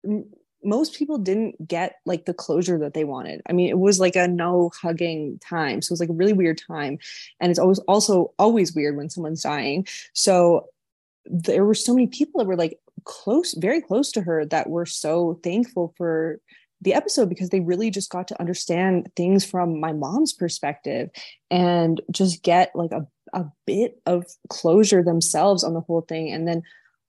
m- 0.05 0.25
most 0.63 0.95
people 0.95 1.17
didn't 1.17 1.67
get 1.67 1.95
like 2.05 2.25
the 2.25 2.33
closure 2.33 2.77
that 2.79 2.93
they 2.93 3.03
wanted. 3.03 3.41
I 3.49 3.53
mean 3.53 3.69
it 3.69 3.79
was 3.79 3.99
like 3.99 4.15
a 4.15 4.27
no 4.27 4.71
hugging 4.81 5.39
time. 5.39 5.81
So 5.81 5.91
it 5.91 5.93
was 5.93 5.99
like 5.99 6.09
a 6.09 6.13
really 6.13 6.33
weird 6.33 6.57
time. 6.57 6.99
And 7.39 7.49
it's 7.49 7.59
always 7.59 7.79
also 7.79 8.33
always 8.39 8.73
weird 8.73 8.95
when 8.95 9.09
someone's 9.09 9.43
dying. 9.43 9.87
So 10.13 10.69
there 11.25 11.65
were 11.65 11.73
so 11.73 11.93
many 11.93 12.07
people 12.07 12.39
that 12.39 12.47
were 12.47 12.55
like 12.55 12.79
close 13.05 13.53
very 13.53 13.81
close 13.81 14.11
to 14.11 14.21
her 14.21 14.45
that 14.45 14.69
were 14.69 14.85
so 14.85 15.39
thankful 15.43 15.93
for 15.97 16.39
the 16.83 16.93
episode 16.93 17.29
because 17.29 17.49
they 17.49 17.59
really 17.59 17.89
just 17.89 18.09
got 18.09 18.27
to 18.27 18.39
understand 18.39 19.11
things 19.15 19.45
from 19.45 19.79
my 19.79 19.93
mom's 19.93 20.33
perspective 20.33 21.09
and 21.49 22.01
just 22.11 22.43
get 22.43 22.71
like 22.75 22.91
a, 22.91 23.07
a 23.33 23.45
bit 23.65 24.01
of 24.05 24.25
closure 24.49 25.03
themselves 25.03 25.63
on 25.63 25.73
the 25.73 25.81
whole 25.81 26.01
thing 26.01 26.31
and 26.31 26.47
then 26.47 26.61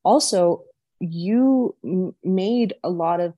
also 0.05 0.63
you 1.01 1.75
m- 1.85 2.15
made 2.23 2.75
a 2.83 2.91
lot 2.91 3.21
of 3.21 3.35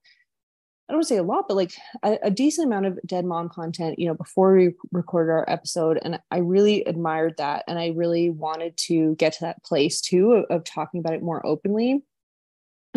I 0.88 0.93
don't 0.93 0.99
want 0.99 1.09
to 1.09 1.14
say 1.14 1.19
a 1.19 1.25
lot, 1.25 1.49
but 1.49 1.57
like 1.57 1.73
a, 2.05 2.16
a, 2.23 2.31
decent 2.31 2.69
amount 2.69 2.87
of 2.87 3.00
dead 3.05 3.25
mom 3.25 3.49
content, 3.49 3.99
you 3.99 4.07
know, 4.07 4.14
before 4.14 4.55
we 4.55 4.75
recorded 4.93 5.33
our 5.33 5.45
episode. 5.50 5.99
And 6.00 6.21
I 6.31 6.38
really 6.38 6.85
admired 6.85 7.38
that. 7.38 7.64
And 7.66 7.76
I 7.76 7.88
really 7.88 8.31
wanted 8.31 8.76
to 8.87 9.16
get 9.16 9.33
to 9.33 9.40
that 9.40 9.64
place 9.64 10.00
too 10.00 10.33
of, 10.33 10.45
of 10.49 10.62
talking 10.62 11.00
about 11.00 11.14
it 11.14 11.25
more 11.25 11.45
openly. 11.45 12.05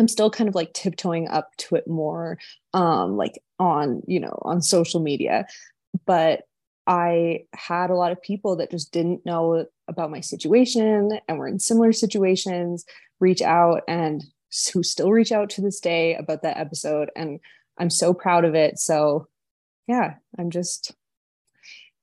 I'm 0.00 0.08
still 0.08 0.30
kind 0.30 0.48
of 0.48 0.54
like 0.54 0.72
tiptoeing 0.72 1.28
up 1.28 1.54
to 1.58 1.76
it 1.76 1.86
more, 1.86 2.38
um, 2.72 3.18
like 3.18 3.40
on, 3.58 4.02
you 4.06 4.18
know, 4.18 4.38
on 4.42 4.62
social 4.62 4.98
media. 4.98 5.46
But 6.06 6.44
I 6.86 7.44
had 7.54 7.90
a 7.90 7.94
lot 7.94 8.10
of 8.10 8.22
people 8.22 8.56
that 8.56 8.70
just 8.70 8.92
didn't 8.92 9.26
know 9.26 9.66
about 9.86 10.10
my 10.10 10.20
situation 10.20 11.20
and 11.28 11.38
were 11.38 11.46
in 11.46 11.58
similar 11.58 11.92
situations 11.92 12.86
reach 13.20 13.42
out 13.42 13.82
and 13.86 14.24
who 14.72 14.82
still 14.82 15.10
reach 15.10 15.32
out 15.32 15.50
to 15.50 15.60
this 15.60 15.80
day 15.80 16.14
about 16.14 16.42
that 16.42 16.56
episode. 16.56 17.10
And 17.14 17.38
I'm 17.78 17.90
so 17.90 18.14
proud 18.14 18.46
of 18.46 18.54
it. 18.54 18.78
So, 18.78 19.28
yeah, 19.86 20.14
I'm 20.38 20.50
just 20.50 20.92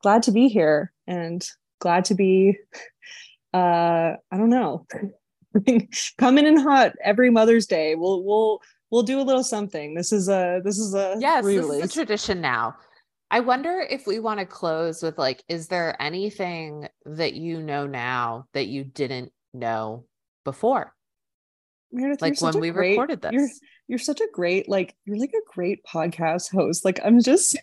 glad 0.04 0.22
to 0.24 0.32
be 0.32 0.50
here 0.50 0.94
and 1.08 1.44
glad 1.80 2.06
to 2.06 2.16
be, 2.16 2.60
uh, 3.54 3.58
I 4.32 4.38
don't 4.38 4.52
know, 4.52 4.86
coming 6.18 6.46
in 6.46 6.58
and 6.58 6.64
hot 6.64 6.94
every 7.04 7.30
Mother's 7.30 7.66
Day. 7.66 7.96
We'll, 7.96 8.24
we'll, 8.24 8.62
we'll 8.92 9.04
do 9.04 9.20
a 9.20 9.24
little 9.24 9.44
something. 9.44 9.94
This 9.94 10.12
is 10.12 10.30
a, 10.30 10.62
this 10.64 10.78
is 10.78 10.94
a, 10.94 11.16
yes, 11.20 11.44
this 11.46 11.66
is 11.66 11.84
a 11.84 11.88
tradition 11.88 12.42
now. 12.42 12.76
I 13.30 13.42
wonder 13.42 13.86
if 13.90 14.08
we 14.08 14.20
want 14.20 14.40
to 14.40 14.46
close 14.46 15.04
with 15.04 15.18
like, 15.18 15.44
is 15.50 15.68
there 15.68 16.02
anything 16.02 16.88
that 17.06 17.34
you 17.34 17.62
know 17.62 17.86
now 17.86 18.46
that 18.54 18.68
you 18.68 18.84
didn't 18.86 19.34
know 19.54 20.06
before? 20.46 20.94
Meredith, 21.92 22.22
like 22.22 22.42
when 22.42 22.60
we 22.60 22.70
great, 22.70 22.92
recorded 22.92 23.22
this. 23.22 23.32
You're, 23.34 23.50
you're 23.88 24.00
such 24.00 24.22
a 24.22 24.28
great, 24.34 24.70
like, 24.70 24.96
you're 25.06 25.18
like 25.18 25.34
a 25.34 25.54
great 25.54 25.84
podcast 25.84 26.52
host. 26.52 26.86
Like, 26.86 27.00
I'm 27.04 27.22
just 27.22 27.58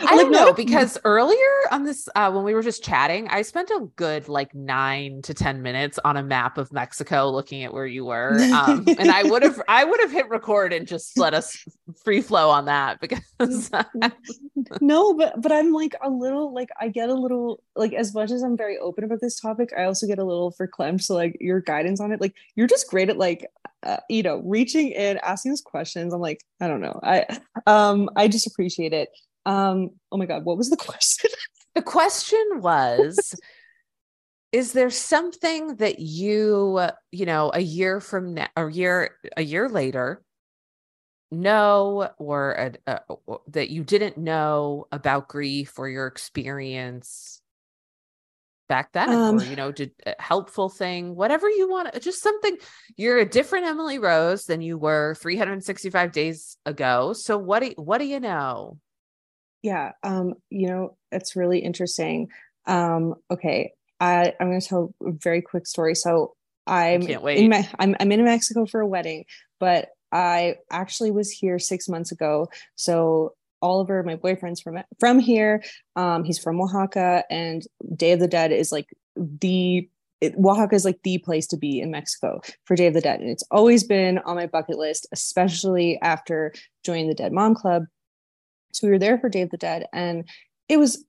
I 0.00 0.16
don't 0.16 0.30
know 0.30 0.52
because 0.52 0.98
earlier 1.04 1.38
on 1.70 1.84
this, 1.84 2.08
uh, 2.14 2.30
when 2.30 2.44
we 2.44 2.54
were 2.54 2.62
just 2.62 2.84
chatting, 2.84 3.28
I 3.28 3.42
spent 3.42 3.70
a 3.70 3.88
good 3.96 4.28
like 4.28 4.54
nine 4.54 5.22
to 5.22 5.34
ten 5.34 5.62
minutes 5.62 5.98
on 6.04 6.16
a 6.16 6.22
map 6.22 6.58
of 6.58 6.72
Mexico, 6.72 7.30
looking 7.30 7.64
at 7.64 7.72
where 7.72 7.86
you 7.86 8.04
were, 8.04 8.38
um, 8.52 8.84
and 8.98 9.10
I 9.10 9.22
would 9.22 9.42
have, 9.42 9.60
I 9.68 9.84
would 9.84 10.00
have 10.00 10.12
hit 10.12 10.28
record 10.28 10.72
and 10.72 10.86
just 10.86 11.18
let 11.18 11.34
us 11.34 11.56
free 12.04 12.20
flow 12.20 12.50
on 12.50 12.66
that 12.66 13.00
because. 13.00 13.70
no, 14.80 15.14
but 15.14 15.40
but 15.40 15.52
I'm 15.52 15.72
like 15.72 15.94
a 16.02 16.10
little 16.10 16.52
like 16.52 16.68
I 16.80 16.88
get 16.88 17.08
a 17.08 17.14
little 17.14 17.62
like 17.76 17.92
as 17.92 18.14
much 18.14 18.30
as 18.30 18.42
I'm 18.42 18.56
very 18.56 18.78
open 18.78 19.04
about 19.04 19.20
this 19.20 19.38
topic, 19.38 19.70
I 19.76 19.84
also 19.84 20.06
get 20.06 20.18
a 20.18 20.24
little 20.24 20.52
verklempt. 20.52 21.02
So 21.02 21.14
like 21.14 21.36
your 21.40 21.60
guidance 21.60 22.00
on 22.00 22.12
it, 22.12 22.20
like 22.20 22.34
you're 22.56 22.66
just 22.66 22.88
great 22.88 23.10
at 23.10 23.18
like 23.18 23.46
uh, 23.82 23.98
you 24.08 24.22
know 24.22 24.42
reaching 24.44 24.90
in, 24.90 25.18
asking 25.18 25.52
us 25.52 25.60
questions. 25.60 26.12
I'm 26.12 26.20
like 26.20 26.42
I 26.60 26.68
don't 26.68 26.80
know, 26.80 26.98
I 27.02 27.26
um 27.66 28.10
I 28.16 28.28
just 28.28 28.46
appreciate 28.46 28.92
it. 28.92 29.08
Um, 29.46 29.90
oh 30.10 30.16
my 30.16 30.26
God, 30.26 30.44
what 30.44 30.56
was 30.56 30.70
the 30.70 30.76
question? 30.78 31.30
the 31.74 31.82
question 31.82 32.44
was 32.54 33.34
Is 34.52 34.72
there 34.72 34.90
something 34.90 35.76
that 35.76 35.98
you, 35.98 36.80
you 37.12 37.26
know, 37.26 37.50
a 37.52 37.60
year 37.60 38.00
from 38.00 38.34
now, 38.34 38.48
a 38.56 38.70
year, 38.70 39.10
a 39.36 39.42
year 39.42 39.68
later, 39.68 40.22
know 41.30 42.08
or 42.18 42.52
a, 42.52 42.72
a, 42.86 43.00
that 43.48 43.70
you 43.70 43.84
didn't 43.84 44.16
know 44.16 44.86
about 44.92 45.28
grief 45.28 45.78
or 45.78 45.88
your 45.88 46.06
experience 46.06 47.40
back 48.68 48.92
then 48.92 49.10
um, 49.10 49.38
or 49.38 49.44
you 49.44 49.56
know 49.56 49.70
did 49.70 49.92
a 50.06 50.14
helpful 50.18 50.68
thing 50.68 51.14
whatever 51.14 51.48
you 51.48 51.68
want 51.68 52.00
just 52.00 52.22
something 52.22 52.56
you're 52.96 53.18
a 53.18 53.28
different 53.28 53.66
emily 53.66 53.98
rose 53.98 54.44
than 54.46 54.62
you 54.62 54.78
were 54.78 55.14
365 55.16 56.12
days 56.12 56.56
ago 56.64 57.12
so 57.12 57.36
what 57.36 57.62
do 57.62 57.72
what 57.76 57.98
do 57.98 58.06
you 58.06 58.20
know 58.20 58.78
yeah 59.64 59.92
um 60.02 60.34
you 60.50 60.68
know 60.68 60.96
it's 61.10 61.34
really 61.34 61.58
interesting. 61.58 62.28
Um 62.66 63.14
okay 63.30 63.72
i 64.00 64.32
i'm 64.38 64.48
going 64.48 64.60
to 64.60 64.66
tell 64.66 64.94
a 65.04 65.10
very 65.10 65.42
quick 65.42 65.66
story. 65.66 65.94
So 65.94 66.34
i'm 66.66 67.02
in 67.02 67.50
my, 67.50 67.68
I'm, 67.78 67.96
I'm 67.98 68.12
in 68.12 68.24
mexico 68.24 68.64
for 68.64 68.80
a 68.80 68.86
wedding 68.86 69.24
but 69.60 69.88
i 70.12 70.56
actually 70.70 71.10
was 71.10 71.30
here 71.30 71.58
six 71.58 71.88
months 71.88 72.12
ago. 72.12 72.48
So 72.76 73.34
oliver 73.60 74.02
my 74.02 74.16
boyfriend's 74.16 74.60
from 74.60 74.78
from 75.00 75.18
here. 75.18 75.62
Um 75.96 76.24
he's 76.24 76.38
from 76.38 76.60
oaxaca 76.60 77.24
and 77.30 77.66
day 77.96 78.12
of 78.12 78.20
the 78.20 78.28
dead 78.28 78.52
is 78.52 78.70
like 78.70 78.86
the 79.16 79.88
it, 80.20 80.34
Oaxaca 80.42 80.74
is 80.74 80.84
like 80.84 81.00
the 81.02 81.18
place 81.18 81.46
to 81.48 81.56
be 81.56 81.80
in 81.80 81.90
Mexico 81.90 82.40
for 82.64 82.76
Day 82.76 82.86
of 82.86 82.94
the 82.94 83.00
Dead. 83.00 83.20
And 83.20 83.28
it's 83.28 83.44
always 83.50 83.84
been 83.84 84.18
on 84.20 84.36
my 84.36 84.46
bucket 84.46 84.78
list, 84.78 85.06
especially 85.12 85.98
after 86.00 86.54
joining 86.82 87.08
the 87.08 87.14
Dead 87.14 87.32
Mom 87.32 87.54
Club. 87.54 87.84
So 88.74 88.86
we 88.86 88.92
were 88.92 88.98
there 88.98 89.18
for 89.18 89.28
Day 89.28 89.42
of 89.42 89.50
the 89.50 89.56
Dead 89.56 89.86
and 89.92 90.28
it 90.68 90.78
was 90.78 91.04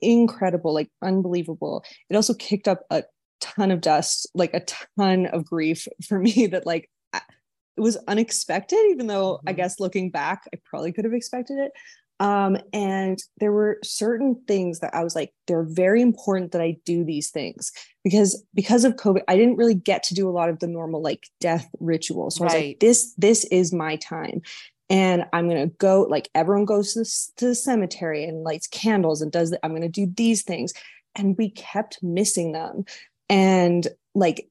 incredible, 0.00 0.72
like 0.72 0.90
unbelievable. 1.02 1.84
It 2.10 2.16
also 2.16 2.34
kicked 2.34 2.68
up 2.68 2.82
a 2.90 3.04
ton 3.40 3.70
of 3.70 3.80
dust, 3.80 4.28
like 4.34 4.54
a 4.54 4.64
ton 4.98 5.26
of 5.26 5.44
grief 5.44 5.86
for 6.08 6.18
me 6.18 6.46
that 6.48 6.66
like 6.66 6.90
it 7.14 7.80
was 7.80 7.96
unexpected, 8.08 8.78
even 8.90 9.06
though 9.06 9.36
mm-hmm. 9.36 9.48
I 9.48 9.52
guess 9.52 9.80
looking 9.80 10.10
back, 10.10 10.42
I 10.52 10.58
probably 10.64 10.92
could 10.92 11.04
have 11.04 11.14
expected 11.14 11.58
it. 11.58 11.72
Um, 12.20 12.58
and 12.72 13.22
there 13.38 13.52
were 13.52 13.78
certain 13.84 14.42
things 14.48 14.80
that 14.80 14.92
I 14.92 15.04
was 15.04 15.14
like, 15.14 15.32
they're 15.46 15.62
very 15.62 16.02
important 16.02 16.50
that 16.50 16.60
I 16.60 16.76
do 16.84 17.04
these 17.04 17.30
things 17.30 17.70
because 18.02 18.44
because 18.54 18.84
of 18.84 18.96
COVID, 18.96 19.22
I 19.28 19.36
didn't 19.36 19.54
really 19.54 19.74
get 19.74 20.02
to 20.04 20.14
do 20.14 20.28
a 20.28 20.32
lot 20.32 20.48
of 20.48 20.58
the 20.58 20.66
normal 20.66 21.00
like 21.00 21.28
death 21.40 21.68
rituals. 21.78 22.34
So 22.34 22.44
right. 22.44 22.50
I 22.50 22.56
was 22.56 22.64
like, 22.64 22.80
this 22.80 23.14
this 23.18 23.44
is 23.44 23.72
my 23.72 23.94
time 23.96 24.42
and 24.90 25.24
I'm 25.32 25.48
gonna 25.48 25.66
go 25.66 26.02
like 26.02 26.28
everyone 26.34 26.64
goes 26.64 26.94
to 26.94 27.00
the, 27.00 27.32
to 27.36 27.46
the 27.48 27.54
cemetery 27.54 28.24
and 28.24 28.42
lights 28.42 28.66
candles 28.66 29.20
and 29.20 29.30
does 29.30 29.50
that. 29.50 29.60
I'm 29.64 29.74
gonna 29.74 29.88
do 29.88 30.12
these 30.16 30.42
things, 30.42 30.72
and 31.14 31.36
we 31.36 31.50
kept 31.50 32.02
missing 32.02 32.52
them, 32.52 32.84
and 33.28 33.86
like 34.14 34.48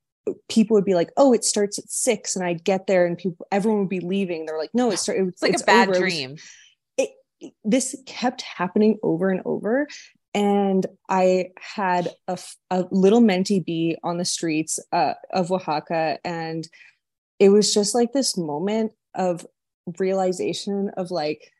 people 0.49 0.75
would 0.75 0.85
be 0.85 0.95
like, 0.95 1.09
"Oh, 1.17 1.33
it 1.33 1.43
starts 1.43 1.79
at 1.79 1.89
six, 1.89 2.35
and 2.35 2.45
I'd 2.45 2.63
get 2.63 2.87
there, 2.87 3.05
and 3.05 3.17
people, 3.17 3.47
everyone 3.51 3.81
would 3.81 3.89
be 3.89 3.99
leaving. 3.99 4.45
They're 4.45 4.57
like, 4.57 4.73
"No, 4.73 4.91
it 4.91 4.99
starts. 4.99 5.19
It's 5.19 5.41
like 5.41 5.53
it's 5.53 5.63
a 5.63 5.65
bad 5.65 5.89
over. 5.89 5.99
dream." 5.99 6.37
It, 6.97 7.09
it, 7.39 7.53
this 7.63 7.95
kept 8.05 8.41
happening 8.41 8.99
over 9.01 9.29
and 9.29 9.41
over, 9.45 9.87
and 10.33 10.85
I 11.09 11.49
had 11.59 12.13
a, 12.27 12.37
a 12.69 12.85
little 12.91 13.21
Menti 13.21 13.59
bee 13.59 13.97
on 14.03 14.17
the 14.17 14.25
streets 14.25 14.79
uh, 14.91 15.13
of 15.33 15.51
Oaxaca, 15.51 16.19
and 16.23 16.67
it 17.39 17.49
was 17.49 17.73
just 17.73 17.95
like 17.95 18.13
this 18.13 18.37
moment 18.37 18.91
of 19.15 19.45
realization 19.99 20.91
of 20.97 21.11
like 21.11 21.51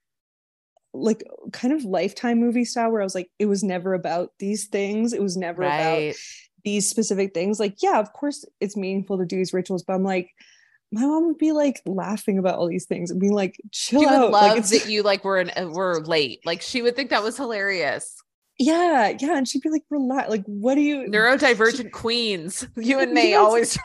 like 0.94 1.24
kind 1.54 1.74
of 1.74 1.84
lifetime 1.84 2.40
movie 2.40 2.66
style 2.66 2.92
where 2.92 3.02
I 3.02 3.04
was 3.04 3.16
like, 3.16 3.30
it 3.40 3.46
was 3.46 3.64
never 3.64 3.94
about 3.94 4.32
these 4.40 4.68
things. 4.68 5.14
It 5.14 5.22
was 5.22 5.38
never 5.38 5.62
right. 5.62 6.10
about 6.10 6.16
these 6.64 6.90
specific 6.90 7.34
things. 7.34 7.60
Like, 7.60 7.82
yeah, 7.82 8.00
of 8.00 8.12
course 8.14 8.46
it's 8.60 8.78
meaningful 8.78 9.18
to 9.18 9.26
do 9.26 9.36
these 9.36 9.54
rituals, 9.54 9.84
but 9.84 9.94
I'm 9.94 10.04
like, 10.04 10.32
my 10.92 11.02
mom 11.02 11.28
would 11.28 11.38
be 11.38 11.52
like 11.52 11.82
laughing 11.86 12.38
about 12.38 12.56
all 12.56 12.68
these 12.68 12.86
things 12.86 13.12
and 13.12 13.20
being 13.20 13.34
like, 13.34 13.58
chill 13.72 14.02
she 14.02 14.08
out. 14.08 14.22
Would 14.22 14.32
love 14.32 14.58
like, 14.58 14.66
that 14.68 14.90
you 14.90 15.04
like 15.04 15.24
were 15.24 15.38
in, 15.38 15.72
were 15.72 16.02
late. 16.04 16.40
Like 16.46 16.62
she 16.62 16.82
would 16.82 16.96
think 16.96 17.10
that 17.10 17.24
was 17.24 17.38
hilarious. 17.38 18.16
Yeah, 18.60 19.16
yeah, 19.20 19.38
and 19.38 19.48
she'd 19.48 19.62
be 19.62 19.70
like, 19.70 19.84
relax. 19.92 20.30
Like, 20.30 20.44
what 20.46 20.76
do 20.76 20.82
you 20.82 21.06
neurodivergent 21.10 21.78
she, 21.78 21.90
queens? 21.90 22.68
You 22.76 23.00
and 23.00 23.12
me 23.12 23.36
always 23.36 23.78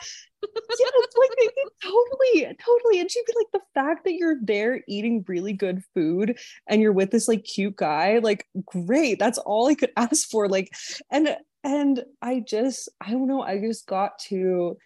yeah, 0.79 0.87
like 1.17 1.53
totally, 1.81 2.55
totally. 2.63 2.99
And 2.99 3.09
she'd 3.09 3.25
be 3.25 3.33
like, 3.35 3.51
the 3.53 3.61
fact 3.73 4.05
that 4.05 4.13
you're 4.13 4.37
there 4.41 4.83
eating 4.87 5.23
really 5.27 5.53
good 5.53 5.83
food 5.93 6.37
and 6.67 6.81
you're 6.81 6.93
with 6.93 7.11
this 7.11 7.27
like 7.27 7.43
cute 7.43 7.75
guy, 7.75 8.19
like 8.19 8.47
great. 8.65 9.19
That's 9.19 9.37
all 9.37 9.67
I 9.67 9.75
could 9.75 9.91
ask 9.97 10.29
for. 10.29 10.47
Like, 10.47 10.71
and 11.11 11.35
and 11.63 12.03
I 12.21 12.43
just, 12.45 12.89
I 12.99 13.11
don't 13.11 13.27
know, 13.27 13.41
I 13.41 13.59
just 13.59 13.87
got 13.87 14.19
to 14.27 14.77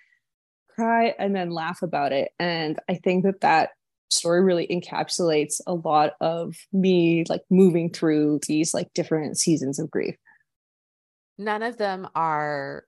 cry 0.75 1.15
and 1.17 1.35
then 1.35 1.49
laugh 1.49 1.81
about 1.81 2.11
it. 2.11 2.29
And 2.39 2.79
I 2.87 2.95
think 2.95 3.23
that 3.25 3.41
that 3.41 3.71
story 4.09 4.41
really 4.41 4.67
encapsulates 4.67 5.59
a 5.65 5.73
lot 5.73 6.13
of 6.21 6.55
me 6.71 7.25
like 7.27 7.41
moving 7.49 7.91
through 7.91 8.39
these 8.47 8.73
like 8.73 8.93
different 8.93 9.37
seasons 9.37 9.79
of 9.79 9.89
grief. 9.89 10.15
None 11.37 11.63
of 11.63 11.77
them 11.77 12.07
are 12.15 12.83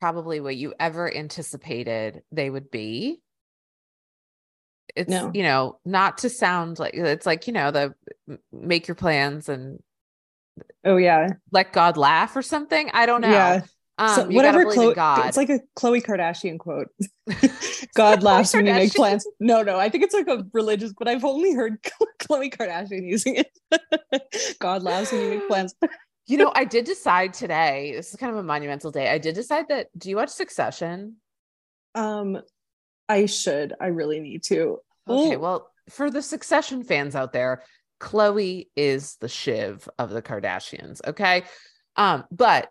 probably 0.00 0.40
what 0.40 0.56
you 0.56 0.74
ever 0.78 1.12
anticipated 1.12 2.22
they 2.32 2.50
would 2.50 2.70
be. 2.70 3.20
It's, 4.96 5.10
no. 5.10 5.30
you 5.34 5.42
know, 5.42 5.78
not 5.84 6.18
to 6.18 6.30
sound 6.30 6.78
like 6.78 6.94
it's 6.94 7.26
like, 7.26 7.46
you 7.46 7.52
know, 7.52 7.70
the 7.70 7.94
make 8.52 8.88
your 8.88 8.94
plans 8.94 9.48
and 9.48 9.82
oh, 10.84 10.96
yeah, 10.96 11.28
let 11.52 11.72
God 11.72 11.96
laugh 11.96 12.34
or 12.36 12.42
something. 12.42 12.90
I 12.92 13.06
don't 13.06 13.20
know. 13.20 13.30
Yeah. 13.30 13.62
Um, 13.98 14.14
so 14.14 14.28
whatever 14.28 14.64
Khloe, 14.64 15.26
it's 15.26 15.36
like 15.36 15.50
a 15.50 15.58
Khloe 15.76 16.02
Kardashian 16.02 16.58
quote. 16.58 16.88
God 17.94 18.22
laughs 18.22 18.54
when 18.54 18.66
you 18.66 18.72
make 18.72 18.94
plans. 18.94 19.26
No, 19.40 19.62
no, 19.62 19.76
I 19.76 19.88
think 19.88 20.04
it's 20.04 20.14
like 20.14 20.28
a 20.28 20.46
religious, 20.52 20.92
but 20.96 21.08
I've 21.08 21.24
only 21.24 21.52
heard 21.52 21.82
Khloe 22.20 22.54
Kardashian 22.54 23.08
using 23.08 23.36
it. 23.36 24.56
God 24.60 24.84
laughs 24.84 25.10
when 25.10 25.22
you 25.22 25.30
make 25.30 25.48
plans 25.48 25.74
you 26.28 26.36
know, 26.36 26.52
I 26.54 26.64
did 26.64 26.84
decide 26.84 27.32
today. 27.32 27.92
This 27.96 28.10
is 28.10 28.16
kind 28.16 28.30
of 28.30 28.38
a 28.38 28.42
monumental 28.42 28.90
day. 28.90 29.08
I 29.08 29.18
did 29.18 29.34
decide 29.34 29.68
that. 29.68 29.88
Do 29.96 30.10
you 30.10 30.16
watch 30.16 30.28
Succession? 30.28 31.16
Um, 31.94 32.40
I 33.08 33.26
should. 33.26 33.72
I 33.80 33.86
really 33.86 34.20
need 34.20 34.42
to. 34.44 34.78
Okay, 35.08 35.36
Ooh. 35.36 35.38
well, 35.38 35.70
for 35.88 36.10
the 36.10 36.20
Succession 36.20 36.84
fans 36.84 37.16
out 37.16 37.32
there, 37.32 37.62
Khloe 38.00 38.68
is 38.76 39.16
the 39.16 39.28
Shiv 39.28 39.88
of 39.98 40.10
the 40.10 40.22
Kardashians. 40.22 41.00
Okay. 41.06 41.44
Um, 41.96 42.24
but 42.30 42.68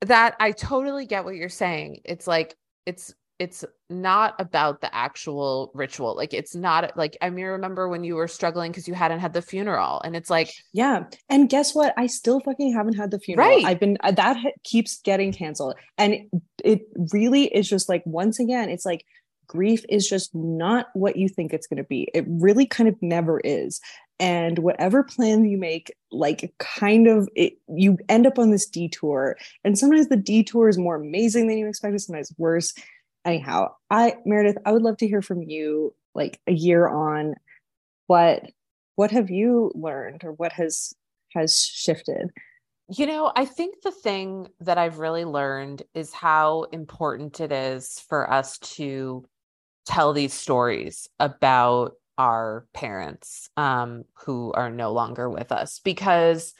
that 0.00 0.36
I 0.40 0.52
totally 0.52 1.06
get 1.06 1.24
what 1.24 1.36
you're 1.36 1.48
saying. 1.48 2.00
It's 2.04 2.26
like 2.26 2.56
it's 2.86 3.14
it's 3.38 3.64
not 3.94 4.34
about 4.38 4.80
the 4.80 4.94
actual 4.94 5.70
ritual. 5.74 6.16
Like 6.16 6.34
it's 6.34 6.54
not 6.54 6.96
like 6.96 7.16
I 7.22 7.30
mean, 7.30 7.46
remember 7.46 7.88
when 7.88 8.04
you 8.04 8.16
were 8.16 8.28
struggling 8.28 8.70
because 8.70 8.88
you 8.88 8.94
hadn't 8.94 9.20
had 9.20 9.32
the 9.32 9.42
funeral, 9.42 10.00
and 10.02 10.16
it's 10.16 10.30
like 10.30 10.52
Yeah. 10.72 11.04
And 11.28 11.48
guess 11.48 11.74
what? 11.74 11.94
I 11.96 12.06
still 12.06 12.40
fucking 12.40 12.74
haven't 12.74 12.94
had 12.94 13.10
the 13.10 13.18
funeral. 13.18 13.48
Right. 13.48 13.64
I've 13.64 13.80
been 13.80 13.96
uh, 14.00 14.12
that 14.12 14.36
keeps 14.64 15.00
getting 15.00 15.32
canceled. 15.32 15.74
And 15.96 16.14
it, 16.14 16.26
it 16.64 16.80
really 17.12 17.44
is 17.44 17.68
just 17.68 17.88
like 17.88 18.02
once 18.04 18.38
again, 18.38 18.68
it's 18.68 18.84
like 18.84 19.04
grief 19.46 19.84
is 19.88 20.08
just 20.08 20.34
not 20.34 20.86
what 20.94 21.16
you 21.16 21.28
think 21.28 21.52
it's 21.52 21.66
going 21.66 21.78
to 21.78 21.84
be. 21.84 22.08
It 22.14 22.24
really 22.28 22.66
kind 22.66 22.88
of 22.88 22.96
never 23.00 23.40
is. 23.40 23.80
And 24.20 24.60
whatever 24.60 25.02
plan 25.02 25.44
you 25.44 25.58
make, 25.58 25.92
like 26.12 26.54
kind 26.58 27.08
of 27.08 27.28
it, 27.34 27.54
you 27.68 27.98
end 28.08 28.26
up 28.26 28.38
on 28.38 28.50
this 28.50 28.66
detour. 28.66 29.36
And 29.64 29.76
sometimes 29.76 30.08
the 30.08 30.16
detour 30.16 30.68
is 30.68 30.78
more 30.78 30.96
amazing 30.96 31.48
than 31.48 31.58
you 31.58 31.66
expected, 31.66 32.00
sometimes 32.00 32.32
worse. 32.38 32.74
Anyhow, 33.24 33.74
I 33.90 34.16
Meredith, 34.26 34.58
I 34.66 34.72
would 34.72 34.82
love 34.82 34.98
to 34.98 35.08
hear 35.08 35.22
from 35.22 35.42
you 35.42 35.94
like 36.14 36.40
a 36.46 36.52
year 36.52 36.86
on 36.88 37.34
what 38.06 38.50
what 38.96 39.10
have 39.10 39.30
you 39.30 39.72
learned 39.74 40.24
or 40.24 40.32
what 40.32 40.52
has 40.52 40.94
has 41.34 41.64
shifted? 41.64 42.30
You 42.88 43.06
know, 43.06 43.32
I 43.34 43.46
think 43.46 43.76
the 43.82 43.90
thing 43.90 44.48
that 44.60 44.76
I've 44.76 44.98
really 44.98 45.24
learned 45.24 45.82
is 45.94 46.12
how 46.12 46.64
important 46.64 47.40
it 47.40 47.50
is 47.50 48.00
for 48.08 48.30
us 48.30 48.58
to 48.58 49.24
tell 49.86 50.12
these 50.12 50.34
stories 50.34 51.08
about 51.18 51.92
our 52.18 52.66
parents 52.74 53.48
um, 53.56 54.04
who 54.14 54.52
are 54.52 54.70
no 54.70 54.92
longer 54.92 55.30
with 55.30 55.50
us. 55.50 55.80
Because 55.82 56.52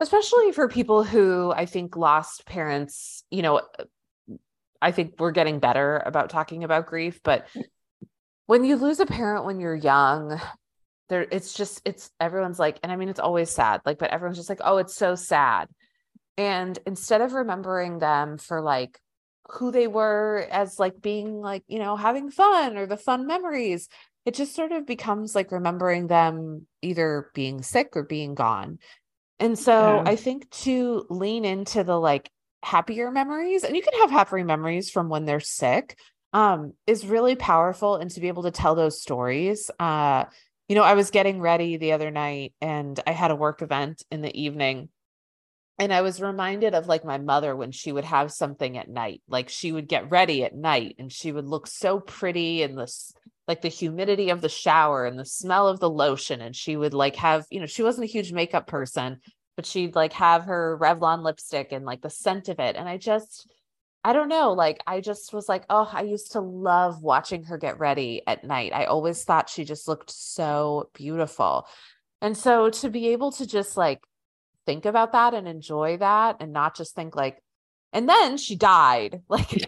especially 0.00 0.52
for 0.52 0.68
people 0.68 1.04
who 1.04 1.52
I 1.52 1.64
think 1.64 1.96
lost 1.96 2.44
parents, 2.44 3.24
you 3.30 3.40
know, 3.40 3.62
I 4.82 4.90
think 4.92 5.14
we're 5.18 5.30
getting 5.32 5.60
better 5.60 6.02
about 6.04 6.30
talking 6.30 6.64
about 6.64 6.86
grief, 6.86 7.20
but 7.22 7.46
when 8.46 8.64
you 8.64 8.76
lose 8.76 9.00
a 9.00 9.06
parent 9.06 9.44
when 9.44 9.60
you're 9.60 9.74
young, 9.74 10.40
there 11.08 11.26
it's 11.30 11.54
just 11.54 11.80
it's 11.84 12.10
everyone's 12.20 12.58
like 12.58 12.78
and 12.82 12.90
I 12.92 12.96
mean 12.96 13.08
it's 13.08 13.20
always 13.20 13.50
sad, 13.50 13.80
like 13.86 13.98
but 13.98 14.10
everyone's 14.10 14.38
just 14.38 14.48
like, 14.50 14.60
"Oh, 14.64 14.78
it's 14.78 14.94
so 14.96 15.14
sad." 15.14 15.68
And 16.36 16.78
instead 16.86 17.20
of 17.20 17.32
remembering 17.34 17.98
them 17.98 18.38
for 18.38 18.60
like 18.62 18.98
who 19.50 19.70
they 19.70 19.86
were 19.86 20.46
as 20.50 20.78
like 20.78 21.00
being 21.00 21.40
like, 21.40 21.62
you 21.68 21.78
know, 21.78 21.96
having 21.96 22.30
fun 22.30 22.76
or 22.76 22.86
the 22.86 22.96
fun 22.96 23.26
memories, 23.26 23.88
it 24.24 24.34
just 24.34 24.54
sort 24.54 24.72
of 24.72 24.86
becomes 24.86 25.34
like 25.34 25.52
remembering 25.52 26.06
them 26.06 26.66
either 26.80 27.30
being 27.34 27.62
sick 27.62 27.90
or 27.96 28.04
being 28.04 28.34
gone. 28.34 28.78
And 29.40 29.58
so 29.58 30.02
Yeah. 30.04 30.10
I 30.12 30.16
think 30.16 30.48
to 30.50 31.04
lean 31.10 31.44
into 31.44 31.84
the 31.84 31.98
like 31.98 32.30
happier 32.62 33.10
memories, 33.10 33.64
and 33.64 33.76
you 33.76 33.82
can 33.82 34.00
have 34.00 34.10
happy 34.10 34.42
memories 34.42 34.90
from 34.90 35.08
when 35.08 35.24
they're 35.24 35.40
sick, 35.40 35.98
um, 36.32 36.72
is 36.86 37.06
really 37.06 37.36
powerful. 37.36 37.96
And 37.96 38.10
to 38.10 38.20
be 38.20 38.28
able 38.28 38.44
to 38.44 38.50
tell 38.50 38.74
those 38.74 39.00
stories. 39.00 39.70
Uh, 39.78 40.24
you 40.68 40.76
know, 40.76 40.84
I 40.84 40.94
was 40.94 41.10
getting 41.10 41.40
ready 41.40 41.76
the 41.76 41.92
other 41.92 42.10
night 42.10 42.54
and 42.60 42.98
I 43.06 43.10
had 43.10 43.30
a 43.30 43.36
work 43.36 43.60
event 43.60 44.04
in 44.10 44.22
the 44.22 44.34
evening 44.40 44.88
and 45.78 45.92
I 45.92 46.02
was 46.02 46.20
reminded 46.20 46.74
of 46.74 46.86
like 46.86 47.04
my 47.04 47.18
mother 47.18 47.56
when 47.56 47.72
she 47.72 47.92
would 47.92 48.04
have 48.04 48.30
something 48.30 48.78
at 48.78 48.88
night. 48.88 49.22
Like 49.28 49.48
she 49.48 49.72
would 49.72 49.88
get 49.88 50.10
ready 50.10 50.44
at 50.44 50.54
night 50.54 50.96
and 50.98 51.10
she 51.10 51.32
would 51.32 51.46
look 51.46 51.66
so 51.66 51.98
pretty 51.98 52.62
and 52.62 52.78
this 52.78 53.12
like 53.48 53.62
the 53.62 53.68
humidity 53.68 54.30
of 54.30 54.40
the 54.40 54.48
shower 54.48 55.04
and 55.04 55.18
the 55.18 55.24
smell 55.24 55.66
of 55.66 55.80
the 55.80 55.90
lotion. 55.90 56.40
And 56.40 56.54
she 56.54 56.76
would 56.76 56.94
like 56.94 57.16
have, 57.16 57.46
you 57.50 57.58
know, 57.58 57.66
she 57.66 57.82
wasn't 57.82 58.04
a 58.04 58.12
huge 58.12 58.32
makeup 58.32 58.66
person, 58.66 59.20
but 59.56 59.66
she'd 59.66 59.94
like 59.94 60.12
have 60.14 60.44
her 60.44 60.78
Revlon 60.80 61.22
lipstick 61.22 61.72
and 61.72 61.84
like 61.84 62.02
the 62.02 62.10
scent 62.10 62.48
of 62.48 62.58
it. 62.58 62.76
And 62.76 62.88
I 62.88 62.96
just, 62.96 63.50
I 64.04 64.12
don't 64.12 64.28
know, 64.28 64.52
like 64.52 64.82
I 64.86 65.00
just 65.00 65.32
was 65.32 65.48
like, 65.48 65.64
oh, 65.68 65.88
I 65.92 66.02
used 66.02 66.32
to 66.32 66.40
love 66.40 67.02
watching 67.02 67.44
her 67.44 67.58
get 67.58 67.78
ready 67.78 68.22
at 68.26 68.44
night. 68.44 68.72
I 68.74 68.86
always 68.86 69.24
thought 69.24 69.50
she 69.50 69.64
just 69.64 69.88
looked 69.88 70.10
so 70.10 70.90
beautiful. 70.94 71.66
And 72.20 72.36
so 72.36 72.70
to 72.70 72.90
be 72.90 73.08
able 73.08 73.32
to 73.32 73.46
just 73.46 73.76
like 73.76 74.00
think 74.66 74.84
about 74.84 75.12
that 75.12 75.34
and 75.34 75.48
enjoy 75.48 75.96
that 75.98 76.36
and 76.40 76.52
not 76.52 76.76
just 76.76 76.94
think 76.94 77.16
like 77.16 77.42
and 77.92 78.08
then 78.08 78.36
she 78.36 78.56
died 78.56 79.20
like 79.28 79.52
it's 79.52 79.66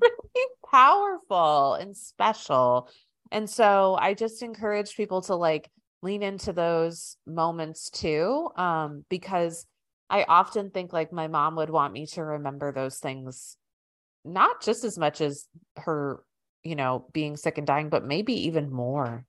really 0.00 0.48
powerful 0.70 1.74
and 1.74 1.96
special 1.96 2.88
and 3.30 3.48
so 3.48 3.96
i 4.00 4.14
just 4.14 4.42
encourage 4.42 4.96
people 4.96 5.22
to 5.22 5.34
like 5.34 5.70
lean 6.02 6.22
into 6.22 6.52
those 6.52 7.16
moments 7.26 7.90
too 7.90 8.48
um 8.56 9.04
because 9.08 9.66
i 10.08 10.24
often 10.28 10.70
think 10.70 10.92
like 10.92 11.12
my 11.12 11.28
mom 11.28 11.56
would 11.56 11.70
want 11.70 11.92
me 11.92 12.06
to 12.06 12.22
remember 12.22 12.72
those 12.72 12.98
things 12.98 13.56
not 14.24 14.62
just 14.62 14.84
as 14.84 14.98
much 14.98 15.20
as 15.20 15.46
her 15.76 16.20
you 16.62 16.76
know 16.76 17.06
being 17.12 17.36
sick 17.36 17.58
and 17.58 17.66
dying 17.66 17.88
but 17.88 18.04
maybe 18.04 18.46
even 18.46 18.70
more. 18.70 19.24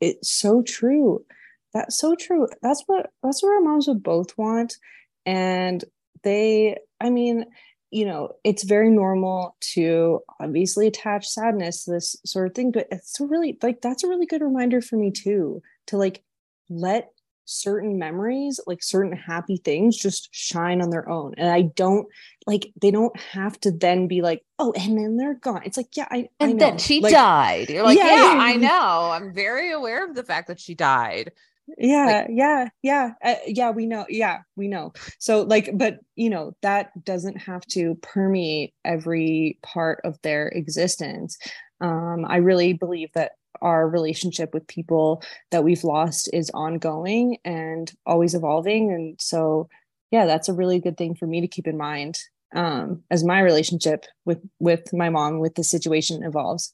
It's 0.00 0.32
so 0.32 0.62
true. 0.62 1.24
That's 1.72 1.96
so 1.96 2.16
true. 2.16 2.48
That's 2.60 2.82
what 2.86 3.10
that's 3.22 3.42
what 3.42 3.54
our 3.54 3.60
moms 3.60 3.86
would 3.86 4.02
both 4.02 4.36
want. 4.36 4.76
And 5.24 5.84
they 6.24 6.76
i 7.00 7.10
mean 7.10 7.46
you 7.92 8.04
know 8.06 8.30
it's 8.42 8.64
very 8.64 8.90
normal 8.90 9.56
to 9.60 10.20
obviously 10.40 10.86
attach 10.86 11.28
sadness 11.28 11.84
to 11.84 11.92
this 11.92 12.16
sort 12.24 12.48
of 12.48 12.54
thing 12.54 12.72
but 12.72 12.88
it's 12.90 13.20
a 13.20 13.26
really 13.26 13.58
like 13.62 13.80
that's 13.80 14.02
a 14.02 14.08
really 14.08 14.26
good 14.26 14.42
reminder 14.42 14.80
for 14.80 14.96
me 14.96 15.10
too 15.10 15.62
to 15.86 15.96
like 15.96 16.22
let 16.70 17.10
certain 17.44 17.98
memories 17.98 18.60
like 18.66 18.82
certain 18.82 19.12
happy 19.12 19.56
things 19.58 19.96
just 19.96 20.28
shine 20.32 20.80
on 20.80 20.90
their 20.90 21.08
own. 21.08 21.34
And 21.36 21.50
i 21.50 21.62
don't 21.62 22.06
like 22.46 22.72
they 22.80 22.90
don't 22.90 23.14
have 23.20 23.60
to 23.60 23.70
then 23.70 24.08
be 24.08 24.22
like 24.22 24.42
oh 24.58 24.72
and 24.72 24.96
then 24.96 25.16
they're 25.16 25.34
gone. 25.34 25.62
It's 25.64 25.76
like 25.76 25.94
yeah 25.96 26.06
i 26.10 26.28
I 26.40 26.46
and 26.46 26.52
know. 26.56 26.58
then 26.66 26.78
she 26.78 27.00
Like, 27.00 27.12
died. 27.12 27.68
You're 27.68 27.84
like 27.84 27.98
yeah, 27.98 28.32
yeah, 28.34 28.38
i 28.40 28.56
know. 28.56 29.10
I'm 29.12 29.34
very 29.34 29.70
aware 29.72 30.08
of 30.08 30.14
the 30.14 30.24
fact 30.24 30.48
that 30.48 30.60
she 30.60 30.74
died 30.74 31.32
yeah 31.78 32.26
yeah 32.30 32.68
yeah. 32.82 33.12
Uh, 33.22 33.34
yeah 33.46 33.70
we 33.70 33.86
know 33.86 34.06
yeah 34.08 34.40
we 34.56 34.68
know. 34.68 34.92
So 35.18 35.42
like 35.42 35.70
but 35.74 35.98
you 36.16 36.30
know 36.30 36.54
that 36.62 37.04
doesn't 37.04 37.36
have 37.36 37.64
to 37.66 37.96
permeate 38.02 38.74
every 38.84 39.58
part 39.62 40.00
of 40.04 40.20
their 40.22 40.48
existence. 40.48 41.38
Um 41.80 42.24
i 42.28 42.36
really 42.36 42.72
believe 42.72 43.10
that 43.14 43.32
our 43.60 43.88
relationship 43.88 44.54
with 44.54 44.66
people 44.66 45.22
that 45.50 45.62
we've 45.62 45.84
lost 45.84 46.28
is 46.32 46.50
ongoing 46.54 47.38
and 47.44 47.92
always 48.06 48.34
evolving. 48.34 48.92
And 48.92 49.20
so 49.20 49.68
yeah 50.10 50.26
that's 50.26 50.48
a 50.48 50.54
really 50.54 50.80
good 50.80 50.96
thing 50.96 51.14
for 51.14 51.26
me 51.26 51.40
to 51.40 51.48
keep 51.48 51.66
in 51.66 51.76
mind 51.76 52.18
um 52.54 53.02
as 53.10 53.24
my 53.24 53.40
relationship 53.40 54.04
with 54.24 54.38
with 54.58 54.92
my 54.92 55.08
mom 55.10 55.38
with 55.38 55.54
the 55.54 55.64
situation 55.64 56.22
evolves. 56.22 56.72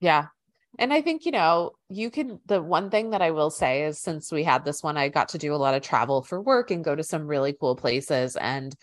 Yeah. 0.00 0.26
And 0.78 0.92
I 0.92 1.02
think, 1.02 1.26
you 1.26 1.32
know, 1.32 1.72
you 1.88 2.10
can, 2.10 2.38
the 2.46 2.62
one 2.62 2.88
thing 2.88 3.10
that 3.10 3.22
I 3.22 3.32
will 3.32 3.50
say 3.50 3.84
is 3.84 3.98
since 3.98 4.30
we 4.30 4.44
had 4.44 4.64
this 4.64 4.82
one, 4.82 4.96
I 4.96 5.08
got 5.08 5.30
to 5.30 5.38
do 5.38 5.54
a 5.54 5.56
lot 5.56 5.74
of 5.74 5.82
travel 5.82 6.22
for 6.22 6.40
work 6.40 6.70
and 6.70 6.84
go 6.84 6.94
to 6.94 7.02
some 7.02 7.26
really 7.26 7.52
cool 7.58 7.74
places. 7.74 8.36
And 8.36 8.74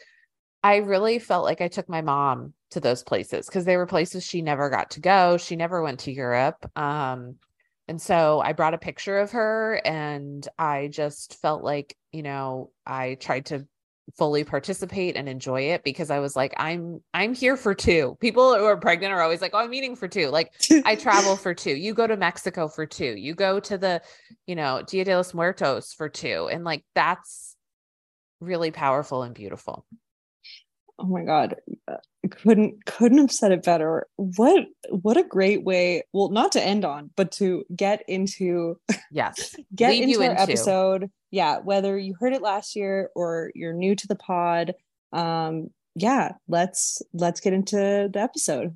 I 0.61 0.77
really 0.77 1.19
felt 1.19 1.45
like 1.45 1.61
I 1.61 1.69
took 1.69 1.87
my 1.87 2.01
mom 2.01 2.53
to 2.71 2.79
those 2.79 3.03
places 3.03 3.45
because 3.45 3.65
they 3.65 3.77
were 3.77 3.85
places 3.85 4.25
she 4.25 4.41
never 4.41 4.69
got 4.69 4.91
to 4.91 4.99
go. 4.99 5.37
She 5.37 5.55
never 5.55 5.81
went 5.81 6.01
to 6.01 6.11
Europe. 6.11 6.69
Um, 6.75 7.35
and 7.87 8.01
so 8.01 8.41
I 8.41 8.53
brought 8.53 8.73
a 8.73 8.79
picture 8.79 9.19
of 9.19 9.31
her 9.31 9.79
and 9.85 10.45
I 10.57 10.89
just 10.91 11.39
felt 11.39 11.63
like, 11.63 11.95
you 12.11 12.23
know, 12.23 12.71
I 12.85 13.15
tried 13.15 13.45
to 13.47 13.67
fully 14.17 14.43
participate 14.43 15.15
and 15.15 15.27
enjoy 15.27 15.61
it 15.61 15.83
because 15.83 16.09
I 16.09 16.19
was 16.19 16.35
like, 16.35 16.53
I'm 16.57 17.01
I'm 17.13 17.33
here 17.33 17.57
for 17.57 17.73
two. 17.73 18.17
People 18.19 18.55
who 18.55 18.65
are 18.65 18.77
pregnant 18.77 19.13
are 19.13 19.21
always 19.21 19.41
like, 19.41 19.51
oh, 19.53 19.59
I'm 19.59 19.73
eating 19.73 19.95
for 19.95 20.07
two. 20.07 20.27
Like 20.27 20.53
I 20.85 20.95
travel 20.95 21.35
for 21.37 21.53
two. 21.53 21.75
You 21.75 21.93
go 21.93 22.07
to 22.07 22.17
Mexico 22.17 22.67
for 22.67 22.85
two. 22.85 23.15
You 23.17 23.33
go 23.33 23.59
to 23.59 23.77
the, 23.77 24.01
you 24.47 24.55
know, 24.55 24.83
Dia 24.87 25.05
de 25.05 25.15
los 25.15 25.33
Muertos 25.33 25.93
for 25.93 26.09
two. 26.09 26.49
And 26.51 26.63
like 26.63 26.83
that's 26.93 27.55
really 28.39 28.71
powerful 28.71 29.23
and 29.23 29.33
beautiful. 29.33 29.85
Oh 30.99 31.05
my 31.05 31.23
god. 31.23 31.55
Couldn't 32.31 32.85
couldn't 32.85 33.19
have 33.19 33.31
said 33.31 33.51
it 33.51 33.63
better. 33.63 34.07
What 34.15 34.65
what 34.89 35.17
a 35.17 35.23
great 35.23 35.63
way 35.63 36.03
well 36.13 36.29
not 36.29 36.51
to 36.53 36.63
end 36.63 36.83
on 36.85 37.11
but 37.15 37.31
to 37.33 37.63
get 37.75 38.03
into 38.07 38.79
Yes. 39.11 39.55
get 39.75 39.91
Lead 39.91 40.03
into 40.03 40.23
our 40.23 40.31
into. 40.31 40.41
episode. 40.41 41.11
Yeah 41.31 41.59
whether 41.59 41.97
you 41.97 42.15
heard 42.19 42.33
it 42.33 42.41
last 42.41 42.75
year 42.75 43.09
or 43.15 43.51
you're 43.55 43.73
new 43.73 43.95
to 43.95 44.07
the 44.07 44.15
pod 44.15 44.73
um 45.13 45.67
yeah 45.95 46.33
let's 46.47 47.01
let's 47.13 47.39
get 47.39 47.53
into 47.53 48.09
the 48.11 48.19
episode 48.19 48.75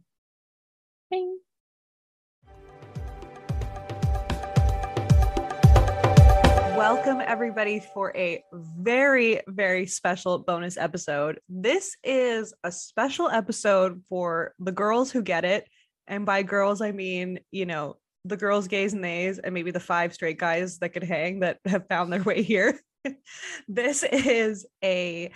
Welcome, 6.79 7.19
everybody, 7.19 7.81
for 7.81 8.15
a 8.15 8.41
very, 8.53 9.41
very 9.49 9.85
special 9.85 10.39
bonus 10.39 10.77
episode. 10.77 11.41
This 11.49 11.97
is 12.05 12.53
a 12.63 12.71
special 12.71 13.29
episode 13.29 14.01
for 14.07 14.53
the 14.59 14.71
girls 14.71 15.11
who 15.11 15.21
get 15.21 15.43
it. 15.43 15.67
And 16.07 16.25
by 16.25 16.41
girls, 16.41 16.79
I 16.79 16.93
mean, 16.93 17.41
you 17.51 17.65
know, 17.65 17.97
the 18.23 18.37
girls, 18.37 18.69
gays, 18.69 18.93
and 18.93 19.01
nays, 19.01 19.39
and 19.39 19.53
maybe 19.53 19.71
the 19.71 19.81
five 19.81 20.13
straight 20.13 20.39
guys 20.39 20.79
that 20.79 20.93
could 20.93 21.03
hang 21.03 21.41
that 21.41 21.59
have 21.65 21.85
found 21.89 22.13
their 22.13 22.23
way 22.23 22.43
here. 22.43 22.79
this 23.67 24.03
is 24.03 24.65
a 24.81 25.31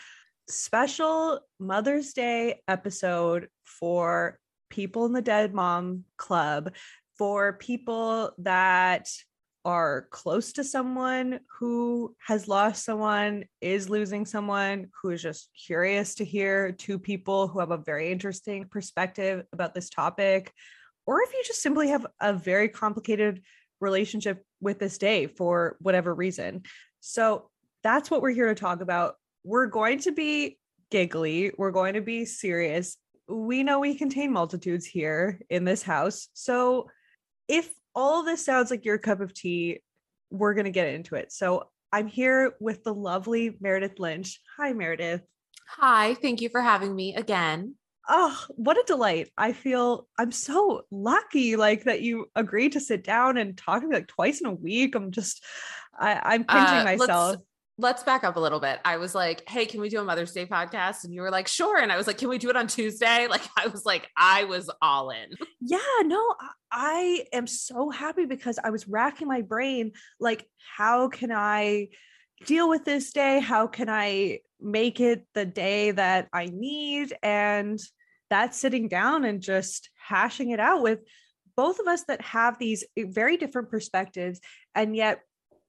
special 0.48 1.42
Mother's 1.60 2.14
Day 2.14 2.62
episode 2.70 3.50
for 3.66 4.40
people 4.70 5.06
in 5.08 5.12
the 5.12 5.22
Dead 5.22 5.54
Mom 5.54 6.06
Club, 6.16 6.72
for 7.18 7.52
people 7.52 8.32
that 8.38 9.10
are 9.66 10.08
close 10.12 10.54
to 10.54 10.64
someone 10.64 11.40
who 11.60 12.16
has 12.20 12.48
lost 12.48 12.84
someone, 12.84 13.46
is 13.62 13.90
losing 13.90 14.26
someone, 14.26 14.90
who 15.02 15.12
is 15.12 15.22
just 15.22 15.50
curious 15.66 16.16
to 16.16 16.26
hear 16.26 16.72
two 16.72 17.00
people 17.00 17.48
who 17.48 17.60
have 17.60 17.72
a 17.72 17.78
very 17.78 18.12
interesting 18.12 18.66
perspective 18.66 19.46
about 19.54 19.74
this 19.74 19.90
topic, 19.90 20.52
or 21.06 21.22
if 21.22 21.32
you 21.34 21.42
just 21.46 21.62
simply 21.62 21.90
have 21.90 22.06
a 22.20 22.34
very 22.34 22.68
complicated 22.68 23.42
relationship 23.80 24.44
with 24.62 24.80
this 24.80 24.98
day 24.98 25.28
for 25.28 25.78
whatever 25.80 26.14
reason. 26.14 26.64
So 27.00 27.50
that's 27.84 28.10
what 28.10 28.22
we're 28.22 28.32
here 28.32 28.48
to 28.48 28.56
talk 28.56 28.82
about. 28.82 29.16
We're 29.44 29.68
going 29.68 30.00
to 30.00 30.12
be 30.12 30.58
giggly, 30.90 31.52
we're 31.58 31.72
going 31.72 31.96
to 31.96 32.02
be 32.02 32.26
serious. 32.26 32.98
We 33.28 33.64
know 33.64 33.80
we 33.80 33.96
contain 33.96 34.32
multitudes 34.32 34.86
here 34.86 35.40
in 35.50 35.66
this 35.66 35.84
house. 35.84 36.28
So 36.34 36.90
if 37.48 37.70
all 37.96 38.24
this 38.24 38.46
sounds 38.46 38.72
like 38.72 38.86
your 38.86 38.98
cup 38.98 39.22
of 39.22 39.34
tea, 39.34 39.82
we're 40.30 40.54
going 40.54 40.66
to 40.66 40.72
get 40.72 40.88
into 40.88 41.16
it. 41.16 41.32
So 41.32 41.70
I'm 41.92 42.08
here 42.08 42.56
with 42.60 42.84
the 42.84 42.94
lovely 42.94 43.56
Meredith 43.60 44.00
Lynch. 44.00 44.40
Hi, 44.58 44.74
Meredith. 44.74 45.22
Hi, 45.68 46.16
thank 46.16 46.42
you 46.42 46.50
for 46.50 46.62
having 46.62 46.96
me 46.96 47.16
again. 47.16 47.76
Oh, 48.10 48.38
what 48.50 48.78
a 48.78 48.84
delight. 48.86 49.30
I 49.38 49.54
feel 49.54 50.08
I'm 50.18 50.32
so 50.32 50.86
lucky 50.92 51.56
like 51.56 51.86
that 51.86 52.02
you 52.02 52.30
agreed 52.36 52.74
to 52.74 52.82
sit 52.82 53.04
down 53.04 53.38
and 53.38 53.58
talk 53.58 53.82
to 53.82 53.88
me 53.88 53.96
like 53.96 54.08
twice 54.08 54.42
in 54.42 54.48
a 54.48 54.54
week. 54.54 54.96
I'm 54.96 55.12
just 55.12 55.44
I, 55.98 56.20
I'm 56.22 56.44
pinching 56.44 56.80
uh, 56.80 56.84
myself 56.84 57.30
let's 57.30 57.42
back 57.78 58.24
up 58.24 58.36
a 58.36 58.40
little 58.40 58.60
bit. 58.60 58.80
I 58.86 58.98
was 58.98 59.16
like, 59.16 59.44
hey, 59.48 59.66
can 59.66 59.82
we 59.82 59.90
do 59.90 60.00
a 60.00 60.04
Mother's 60.04 60.32
Day 60.32 60.46
podcast? 60.46 61.04
And 61.04 61.14
you 61.14 61.22
were 61.22 61.32
like, 61.32 61.48
sure. 61.48 61.80
And 61.80 61.92
I 61.92 61.98
was 61.98 62.08
like, 62.08 62.18
can 62.18 62.30
we 62.30 62.38
do 62.38 62.50
it 62.50 62.56
on 62.56 62.68
Tuesday? 62.68 63.28
Like, 63.34 63.42
I 63.58 63.66
was 63.68 63.84
like, 63.84 64.08
I 64.16 64.44
was 64.44 64.70
all 64.80 65.10
in. 65.10 65.32
Yeah, 65.60 65.80
no, 66.04 66.36
I 66.72 67.26
am 67.34 67.48
so 67.48 67.90
happy 67.90 68.26
because 68.26 68.60
I 68.64 68.70
was 68.70 68.88
racking 68.88 69.28
my 69.28 69.42
brain. 69.42 69.94
Like, 70.20 70.46
how 70.78 71.08
can 71.08 71.32
I 71.32 71.88
deal 72.46 72.70
with 72.70 72.86
this 72.86 73.12
day? 73.12 73.40
How 73.40 73.66
can 73.66 73.90
I 73.90 74.40
make 74.62 75.00
it 75.00 75.26
the 75.34 75.46
day 75.46 75.92
that 75.92 76.28
I 76.32 76.46
need? 76.46 77.16
And 77.24 77.80
that's 78.30 78.60
sitting 78.60 78.88
down 78.88 79.26
and 79.26 79.42
just 79.42 79.90
hashing 79.96 80.52
it 80.52 80.60
out 80.60 80.84
with 80.84 81.00
both 81.56 81.80
of 81.80 81.88
us 81.88 82.04
that 82.04 82.22
have 82.22 82.60
these 82.60 82.84
eh, 82.98 83.06
very 83.08 83.38
different 83.38 83.72
perspectives. 83.72 84.40
And 84.76 84.96
yet, 84.96 85.22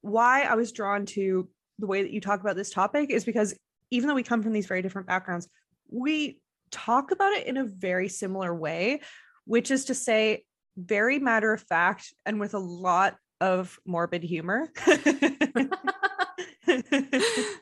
why 0.02 0.42
I 0.42 0.54
was 0.54 0.72
drawn 0.72 1.06
to 1.06 1.48
the 1.78 1.86
way 1.86 2.02
that 2.02 2.10
you 2.12 2.20
talk 2.20 2.40
about 2.40 2.56
this 2.56 2.70
topic 2.70 3.10
is 3.10 3.24
because 3.24 3.54
even 3.90 4.08
though 4.08 4.14
we 4.14 4.22
come 4.22 4.42
from 4.42 4.52
these 4.52 4.66
very 4.66 4.82
different 4.82 5.06
backgrounds, 5.06 5.48
we 5.90 6.40
talk 6.70 7.10
about 7.10 7.32
it 7.32 7.46
in 7.46 7.56
a 7.56 7.64
very 7.64 8.08
similar 8.08 8.54
way, 8.54 9.00
which 9.44 9.70
is 9.70 9.86
to 9.86 9.94
say, 9.94 10.44
very 10.76 11.18
matter 11.18 11.52
of 11.52 11.62
fact 11.62 12.12
and 12.26 12.40
with 12.40 12.54
a 12.54 12.58
lot 12.58 13.16
of 13.40 13.78
morbid 13.86 14.24
humor. 14.24 14.68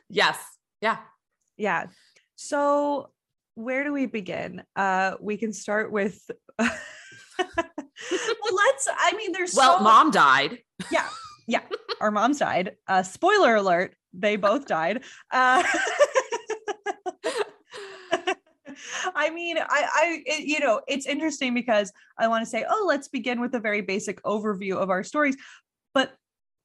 yes. 0.08 0.38
Yeah. 0.80 0.98
Yeah. 1.56 1.86
So, 2.36 3.10
where 3.54 3.84
do 3.84 3.92
we 3.92 4.06
begin? 4.06 4.62
Uh, 4.74 5.16
we 5.20 5.36
can 5.36 5.52
start 5.52 5.92
with. 5.92 6.18
well, 6.58 6.70
let's. 7.38 8.88
I 8.90 9.12
mean, 9.16 9.32
there's. 9.32 9.54
Well, 9.54 9.78
so... 9.78 9.84
mom 9.84 10.10
died. 10.10 10.58
Yeah. 10.90 11.08
Yeah. 11.46 11.60
Our 12.00 12.10
moms 12.10 12.38
died. 12.38 12.76
Uh, 12.88 13.02
spoiler 13.02 13.54
alert 13.56 13.94
they 14.12 14.36
both 14.36 14.66
died. 14.66 15.02
Uh, 15.30 15.62
I 19.14 19.30
mean, 19.30 19.58
I, 19.58 19.64
I, 19.68 20.22
it, 20.26 20.44
you 20.44 20.60
know, 20.60 20.80
it's 20.88 21.06
interesting 21.06 21.54
because 21.54 21.92
I 22.18 22.28
want 22.28 22.44
to 22.44 22.50
say, 22.50 22.64
oh, 22.68 22.84
let's 22.86 23.08
begin 23.08 23.40
with 23.40 23.54
a 23.54 23.60
very 23.60 23.80
basic 23.80 24.22
overview 24.22 24.76
of 24.76 24.90
our 24.90 25.02
stories, 25.02 25.36
but 25.94 26.12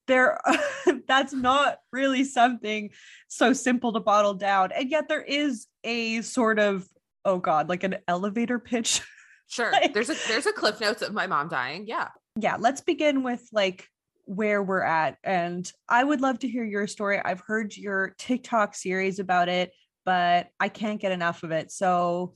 there, 0.07 0.39
that's 1.07 1.33
not 1.33 1.79
really 1.91 2.23
something 2.23 2.89
so 3.27 3.53
simple 3.53 3.93
to 3.93 3.99
bottle 3.99 4.33
down, 4.33 4.71
and 4.71 4.89
yet 4.89 5.07
there 5.07 5.21
is 5.21 5.67
a 5.83 6.21
sort 6.21 6.60
of, 6.60 6.88
oh 7.25 7.38
God, 7.38 7.69
like 7.69 7.83
an 7.83 7.97
elevator 8.07 8.60
pitch. 8.60 9.01
Sure, 9.49 9.71
like, 9.71 9.93
there's 9.93 10.10
a 10.10 10.15
there's 10.27 10.45
a 10.45 10.51
cliff 10.51 10.81
notes 10.81 11.01
of 11.01 11.13
my 11.13 11.25
mom 11.25 11.47
dying. 11.47 11.86
Yeah, 11.88 12.10
yeah. 12.38 12.57
Let's 12.60 12.81
begin 12.81 13.23
with 13.23 13.47
like 13.53 13.88
where 14.27 14.61
we're 14.61 14.83
at. 14.83 15.17
And 15.23 15.69
I 15.87 16.03
would 16.03 16.21
love 16.21 16.39
to 16.39 16.47
hear 16.47 16.63
your 16.63 16.85
story. 16.85 17.19
I've 17.23 17.39
heard 17.39 17.75
your 17.75 18.13
TikTok 18.17 18.75
series 18.75 19.19
about 19.19 19.47
it, 19.47 19.71
but 20.05 20.49
I 20.59 20.69
can't 20.69 21.01
get 21.01 21.13
enough 21.13 21.43
of 21.43 21.51
it. 21.51 21.71
So, 21.71 22.35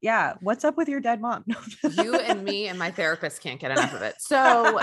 yeah, 0.00 0.34
what's 0.40 0.64
up 0.64 0.76
with 0.76 0.88
your 0.88 1.00
dead 1.00 1.20
mom? 1.20 1.44
you 1.82 2.16
and 2.16 2.44
me 2.44 2.66
and 2.68 2.78
my 2.78 2.90
therapist 2.90 3.40
can't 3.40 3.60
get 3.60 3.70
enough 3.70 3.94
of 3.94 4.02
it. 4.02 4.16
So, 4.18 4.80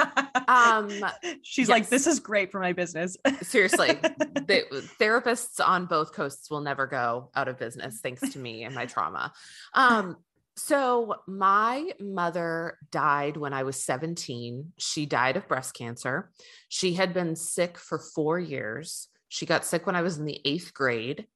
um, 0.47 0.89
she's 1.41 1.67
yes. 1.67 1.69
like, 1.69 1.89
this 1.89 2.07
is 2.07 2.19
great 2.19 2.51
for 2.51 2.59
my 2.59 2.71
business. 2.71 3.17
Seriously, 3.41 3.87
the 3.87 4.87
therapists 4.99 5.65
on 5.65 5.85
both 5.85 6.13
coasts 6.13 6.49
will 6.49 6.61
never 6.61 6.87
go 6.87 7.31
out 7.35 7.49
of 7.49 7.59
business 7.59 7.99
thanks 8.01 8.21
to 8.29 8.39
me 8.39 8.63
and 8.63 8.73
my 8.73 8.85
trauma. 8.85 9.33
Um, 9.73 10.17
so, 10.57 11.15
my 11.27 11.91
mother 11.99 12.77
died 12.89 13.35
when 13.35 13.53
I 13.53 13.63
was 13.63 13.83
17. 13.83 14.71
She 14.77 15.05
died 15.05 15.35
of 15.35 15.47
breast 15.47 15.73
cancer. 15.73 16.31
She 16.69 16.93
had 16.93 17.13
been 17.13 17.35
sick 17.35 17.77
for 17.77 17.99
four 17.99 18.39
years. 18.39 19.09
She 19.27 19.45
got 19.45 19.65
sick 19.65 19.85
when 19.85 19.95
I 19.95 20.01
was 20.01 20.17
in 20.17 20.25
the 20.25 20.39
eighth 20.45 20.73
grade. 20.73 21.27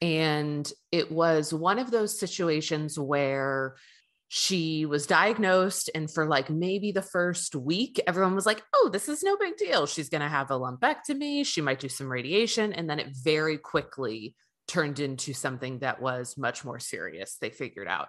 And 0.00 0.70
it 0.92 1.10
was 1.10 1.52
one 1.52 1.80
of 1.80 1.90
those 1.90 2.20
situations 2.20 2.96
where 2.96 3.74
she 4.28 4.84
was 4.84 5.06
diagnosed, 5.06 5.90
and 5.94 6.08
for 6.08 6.26
like 6.26 6.50
maybe 6.50 6.92
the 6.92 7.02
first 7.02 7.56
week, 7.56 8.00
everyone 8.06 8.34
was 8.34 8.46
like, 8.46 8.62
oh, 8.74 8.90
this 8.92 9.08
is 9.08 9.22
no 9.22 9.36
big 9.38 9.56
deal. 9.56 9.86
She's 9.86 10.10
going 10.10 10.20
to 10.20 10.28
have 10.28 10.50
a 10.50 10.58
lumpectomy. 10.58 11.44
She 11.46 11.62
might 11.62 11.80
do 11.80 11.88
some 11.88 12.12
radiation. 12.12 12.74
And 12.74 12.88
then 12.88 13.00
it 13.00 13.08
very 13.24 13.56
quickly 13.56 14.36
turned 14.68 15.00
into 15.00 15.32
something 15.32 15.78
that 15.78 16.00
was 16.00 16.36
much 16.36 16.64
more 16.64 16.78
serious, 16.78 17.38
they 17.40 17.50
figured 17.50 17.88
out. 17.88 18.08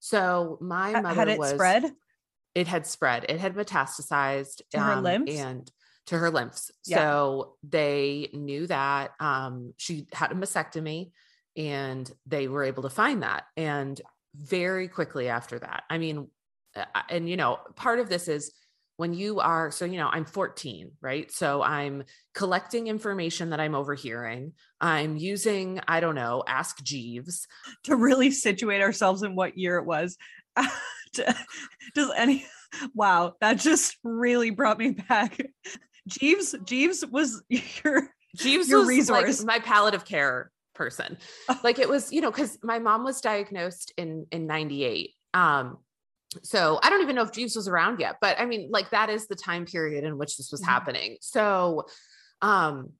So 0.00 0.58
my 0.60 1.00
mother 1.00 1.14
had 1.14 1.28
it 1.28 1.38
was, 1.38 1.50
spread. 1.50 1.92
It 2.54 2.66
had 2.66 2.86
spread. 2.86 3.26
It 3.28 3.38
had 3.38 3.54
metastasized 3.54 4.62
to 4.72 4.78
um, 4.78 4.86
her 4.86 5.00
limbs 5.00 5.30
and 5.38 5.70
to 6.06 6.18
her 6.18 6.30
lymphs. 6.30 6.70
Yeah. 6.86 6.96
So 6.96 7.54
they 7.62 8.30
knew 8.32 8.66
that 8.66 9.12
um, 9.20 9.74
she 9.76 10.08
had 10.12 10.32
a 10.32 10.34
mastectomy, 10.34 11.12
and 11.56 12.10
they 12.26 12.48
were 12.48 12.64
able 12.64 12.82
to 12.84 12.90
find 12.90 13.22
that. 13.22 13.44
And 13.56 14.00
very 14.34 14.88
quickly 14.88 15.28
after 15.28 15.58
that, 15.58 15.84
I 15.88 15.98
mean, 15.98 16.28
and 17.08 17.28
you 17.28 17.36
know, 17.36 17.58
part 17.76 18.00
of 18.00 18.08
this 18.08 18.26
is 18.26 18.52
when 19.00 19.14
you 19.14 19.40
are 19.40 19.70
so 19.70 19.86
you 19.86 19.96
know 19.96 20.10
i'm 20.12 20.26
14 20.26 20.90
right? 21.00 21.32
So 21.32 21.62
i'm 21.62 22.04
collecting 22.34 22.86
information 22.86 23.48
that 23.50 23.58
i'm 23.58 23.74
overhearing. 23.74 24.52
I'm 24.78 25.16
using 25.16 25.80
i 25.88 26.00
don't 26.00 26.14
know 26.14 26.44
ask 26.46 26.82
jeeves. 26.82 27.46
To 27.84 27.96
really 27.96 28.30
situate 28.30 28.82
ourselves 28.82 29.22
in 29.22 29.34
what 29.34 29.56
year 29.56 29.78
it 29.78 29.86
was. 29.86 30.18
Does 31.14 32.10
any 32.14 32.44
wow 32.94 33.32
that 33.40 33.54
just 33.58 33.96
really 34.04 34.50
brought 34.50 34.78
me 34.78 34.90
back. 34.90 35.38
Jeeves 36.06 36.54
jeeves 36.64 37.02
was 37.06 37.42
your 37.48 38.10
jeeves 38.36 38.68
your 38.68 38.80
was 38.80 38.88
resource. 38.88 39.38
like 39.38 39.46
my 39.46 39.64
palliative 39.64 40.04
care 40.04 40.50
person. 40.74 41.16
Like 41.64 41.78
it 41.78 41.88
was 41.88 42.12
you 42.12 42.20
know 42.20 42.30
because 42.30 42.58
my 42.62 42.78
mom 42.78 43.04
was 43.04 43.22
diagnosed 43.22 43.94
in 43.96 44.26
in 44.30 44.46
98 44.46 45.12
um 45.32 45.78
so 46.42 46.78
I 46.82 46.90
don't 46.90 47.02
even 47.02 47.16
know 47.16 47.22
if 47.22 47.32
Jeeves 47.32 47.56
was 47.56 47.68
around 47.68 48.00
yet, 48.00 48.16
but 48.20 48.38
I 48.38 48.46
mean, 48.46 48.70
like 48.70 48.90
that 48.90 49.10
is 49.10 49.26
the 49.26 49.34
time 49.34 49.66
period 49.66 50.04
in 50.04 50.16
which 50.16 50.36
this 50.36 50.50
was 50.50 50.60
mm-hmm. 50.60 50.70
happening. 50.70 51.16
So, 51.20 51.86
um, 52.40 52.90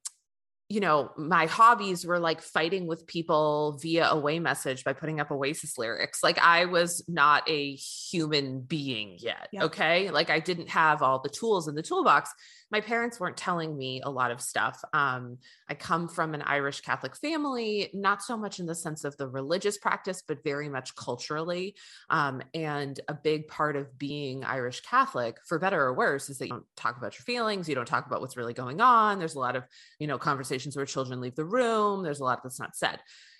you 0.71 0.79
know, 0.79 1.11
my 1.17 1.47
hobbies 1.47 2.05
were 2.05 2.19
like 2.19 2.41
fighting 2.41 2.87
with 2.87 3.05
people 3.05 3.77
via 3.81 4.09
away 4.09 4.39
message 4.39 4.85
by 4.85 4.93
putting 4.93 5.19
up 5.19 5.29
Oasis 5.29 5.77
lyrics. 5.77 6.23
Like 6.23 6.39
I 6.39 6.65
was 6.65 7.03
not 7.09 7.49
a 7.49 7.75
human 7.75 8.61
being 8.61 9.17
yet. 9.19 9.49
Okay. 9.53 10.11
Like 10.11 10.29
I 10.29 10.39
didn't 10.39 10.69
have 10.69 11.01
all 11.01 11.19
the 11.19 11.29
tools 11.29 11.67
in 11.67 11.75
the 11.75 11.81
toolbox. 11.81 12.33
My 12.71 12.79
parents 12.81 13.19
weren't 13.19 13.37
telling 13.37 13.77
me 13.77 14.01
a 14.03 14.09
lot 14.09 14.31
of 14.31 14.41
stuff. 14.41 14.81
Um, 14.93 15.37
I 15.69 15.73
come 15.73 16.07
from 16.07 16.33
an 16.33 16.41
Irish 16.41 16.81
Catholic 16.81 17.15
family, 17.17 17.89
not 17.93 18.23
so 18.23 18.37
much 18.37 18.59
in 18.59 18.65
the 18.65 18.75
sense 18.75 19.03
of 19.03 19.15
the 19.17 19.27
religious 19.27 19.77
practice, 19.77 20.23
but 20.25 20.43
very 20.43 20.69
much 20.69 20.95
culturally. 20.95 21.75
Um, 22.09 22.41
and 22.53 22.99
a 23.07 23.13
big 23.13 23.47
part 23.47 23.75
of 23.75 23.97
being 23.97 24.45
Irish 24.45 24.81
Catholic, 24.81 25.37
for 25.45 25.59
better 25.59 25.81
or 25.81 25.93
worse, 25.93 26.29
is 26.29 26.37
that 26.37 26.45
you 26.45 26.53
don't 26.53 26.65
talk 26.77 26.97
about 26.97 27.17
your 27.19 27.23
feelings, 27.23 27.67
you 27.67 27.75
don't 27.75 27.85
talk 27.85 28.07
about 28.07 28.21
what's 28.21 28.37
really 28.37 28.53
going 28.53 28.79
on. 28.79 29.19
There's 29.19 29.35
a 29.35 29.39
lot 29.39 29.55
of, 29.57 29.65
you 29.99 30.07
know, 30.07 30.17
conversations 30.17 30.75
where 30.75 30.85
children 30.85 31.19
leave 31.19 31.35
the 31.35 31.45
room. 31.45 32.03
There's 32.03 32.21
a 32.21 32.23
lot 32.23 32.41
that's 32.41 32.59
not 32.59 32.75
said. 32.75 32.99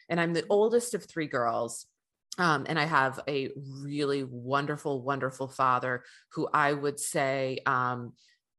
And 0.09 0.19
I'm 0.19 0.33
the 0.33 0.45
oldest 0.49 0.93
of 0.93 1.05
three 1.05 1.27
girls. 1.27 1.85
Um, 2.37 2.65
and 2.67 2.79
I 2.79 2.85
have 2.85 3.19
a 3.27 3.49
really 3.81 4.23
wonderful, 4.23 5.01
wonderful 5.01 5.47
father 5.47 6.03
who 6.33 6.47
I 6.53 6.71
would 6.73 6.99
say, 6.99 7.59
um, 7.65 8.13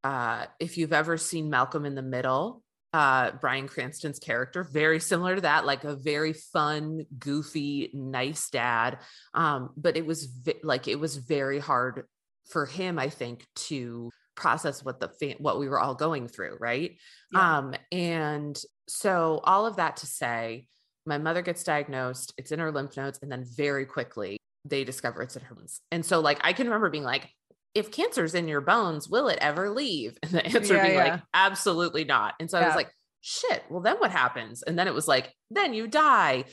uh, 0.05 0.47
if 0.59 0.79
you've 0.79 0.93
ever 0.93 1.17
seen 1.17 1.51
Malcolm 1.51 1.85
in 1.85 1.95
the 1.95 2.03
Middle, 2.03 2.62
uh, 2.93 3.31
Bryan 3.33 3.69
Cranston's 3.69 4.19
character, 4.19 4.65
very 4.65 5.01
similar 5.01 5.37
to 5.37 5.41
that, 5.43 5.65
like 5.65 5.85
a 5.85 5.97
very 5.97 6.33
fun, 6.33 7.07
goofy, 7.19 7.91
nice 7.95 8.51
dad. 8.51 8.99
Um, 9.33 9.71
but 9.77 9.97
it 9.97 10.05
was 10.05 10.27
vi- 10.27 10.61
like 10.62 10.88
it 10.88 11.01
was 11.01 11.17
very 11.17 11.59
hard 11.59 12.05
for 12.51 12.67
him, 12.67 12.99
I 12.99 13.09
think, 13.09 13.47
to 13.55 14.11
process 14.35 14.85
what 14.85 15.01
the 15.01 15.09
fa- 15.09 15.37
what 15.38 15.59
we 15.59 15.69
were 15.69 15.81
all 15.81 15.95
going 15.95 16.29
through, 16.29 16.59
right? 16.61 16.99
Yeah. 17.33 17.59
Um, 17.59 17.75
and 17.91 18.61
so 18.88 19.41
all 19.45 19.67
of 19.67 19.77
that 19.77 19.99
to 19.99 20.07
say, 20.07 20.67
my 21.07 21.19
mother 21.19 21.43
gets 21.43 21.65
diagnosed, 21.65 22.33
it's 22.37 22.53
in 22.53 22.59
her 22.59 22.71
lymph 22.71 22.97
nodes, 22.97 23.19
and 23.23 23.33
then 23.33 23.45
very 23.45 23.87
quickly 23.87 24.38
they 24.65 24.85
discover 24.85 25.23
it's 25.23 25.37
in 25.37 25.43
her. 25.43 25.57
And 25.91 26.05
so, 26.05 26.21
like, 26.21 26.41
I 26.43 26.53
can 26.53 26.67
remember 26.67 26.91
being 26.91 27.05
like, 27.05 27.29
if 27.74 27.90
cancer's 27.90 28.35
in 28.35 28.48
your 28.48 28.61
bones, 28.61 29.08
will 29.08 29.28
it 29.28 29.38
ever 29.40 29.70
leave? 29.70 30.18
And 30.22 30.32
the 30.32 30.44
answer 30.44 30.74
yeah, 30.74 30.82
being 30.82 30.94
yeah. 30.94 31.04
like, 31.04 31.20
absolutely 31.32 32.04
not. 32.04 32.35
And 32.38 32.50
so 32.50 32.58
yeah. 32.58 32.64
I 32.64 32.66
was 32.68 32.76
like, 32.76 32.90
shit, 33.20 33.62
well, 33.70 33.80
then 33.80 33.96
what 33.96 34.11
happens? 34.11 34.62
And 34.62 34.78
then 34.78 34.88
it 34.88 34.94
was 34.94 35.08
like, 35.08 35.32
then 35.50 35.72
you 35.74 35.87
die. 35.87 36.44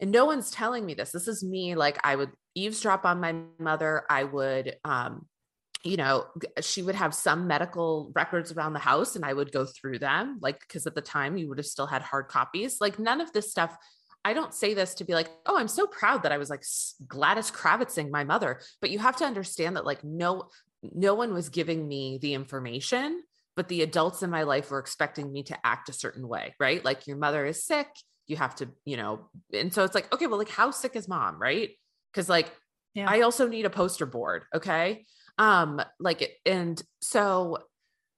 And 0.00 0.10
no 0.10 0.24
one's 0.24 0.50
telling 0.50 0.84
me 0.84 0.94
this. 0.94 1.12
This 1.12 1.28
is 1.28 1.44
me. 1.44 1.74
Like, 1.74 1.98
I 2.04 2.16
would 2.16 2.30
eavesdrop 2.54 3.04
on 3.04 3.20
my 3.20 3.34
mother. 3.58 4.04
I 4.08 4.24
would, 4.24 4.76
um, 4.84 5.26
you 5.82 5.96
know, 5.96 6.26
she 6.62 6.82
would 6.82 6.94
have 6.94 7.14
some 7.14 7.46
medical 7.46 8.10
records 8.14 8.52
around 8.52 8.72
the 8.72 8.78
house 8.78 9.16
and 9.16 9.24
I 9.24 9.32
would 9.32 9.52
go 9.52 9.66
through 9.66 9.98
them, 9.98 10.38
like, 10.40 10.60
because 10.60 10.86
at 10.86 10.94
the 10.94 11.02
time 11.02 11.36
you 11.36 11.48
would 11.48 11.58
have 11.58 11.66
still 11.66 11.86
had 11.86 12.00
hard 12.00 12.28
copies. 12.28 12.78
Like, 12.80 12.98
none 12.98 13.20
of 13.20 13.32
this 13.32 13.50
stuff. 13.50 13.76
I 14.24 14.32
don't 14.32 14.54
say 14.54 14.74
this 14.74 14.94
to 14.94 15.04
be 15.04 15.14
like, 15.14 15.28
oh, 15.46 15.58
I'm 15.58 15.68
so 15.68 15.86
proud 15.86 16.22
that 16.22 16.32
I 16.32 16.38
was 16.38 16.50
like 16.50 16.64
Gladys 17.06 17.50
Kravitzing 17.50 18.10
my 18.10 18.24
mother, 18.24 18.60
but 18.80 18.90
you 18.90 18.98
have 18.98 19.16
to 19.16 19.24
understand 19.24 19.76
that 19.76 19.84
like 19.84 20.02
no, 20.02 20.48
no 20.82 21.14
one 21.14 21.34
was 21.34 21.48
giving 21.48 21.86
me 21.86 22.18
the 22.20 22.34
information, 22.34 23.22
but 23.56 23.68
the 23.68 23.82
adults 23.82 24.22
in 24.22 24.30
my 24.30 24.42
life 24.44 24.70
were 24.70 24.78
expecting 24.78 25.32
me 25.32 25.42
to 25.44 25.66
act 25.66 25.88
a 25.88 25.92
certain 25.92 26.26
way, 26.26 26.54
right? 26.58 26.84
Like 26.84 27.06
your 27.06 27.16
mother 27.16 27.44
is 27.44 27.64
sick, 27.64 27.88
you 28.26 28.36
have 28.36 28.54
to, 28.56 28.68
you 28.84 28.96
know, 28.96 29.28
and 29.52 29.72
so 29.72 29.84
it's 29.84 29.94
like, 29.94 30.12
okay, 30.12 30.26
well, 30.26 30.38
like 30.38 30.48
how 30.48 30.70
sick 30.70 30.96
is 30.96 31.08
mom, 31.08 31.40
right? 31.40 31.70
Because 32.12 32.28
like 32.28 32.50
yeah. 32.94 33.06
I 33.08 33.22
also 33.22 33.46
need 33.48 33.66
a 33.66 33.70
poster 33.70 34.06
board, 34.06 34.44
okay? 34.54 35.04
Um, 35.36 35.80
like, 35.98 36.38
and 36.46 36.80
so 37.00 37.58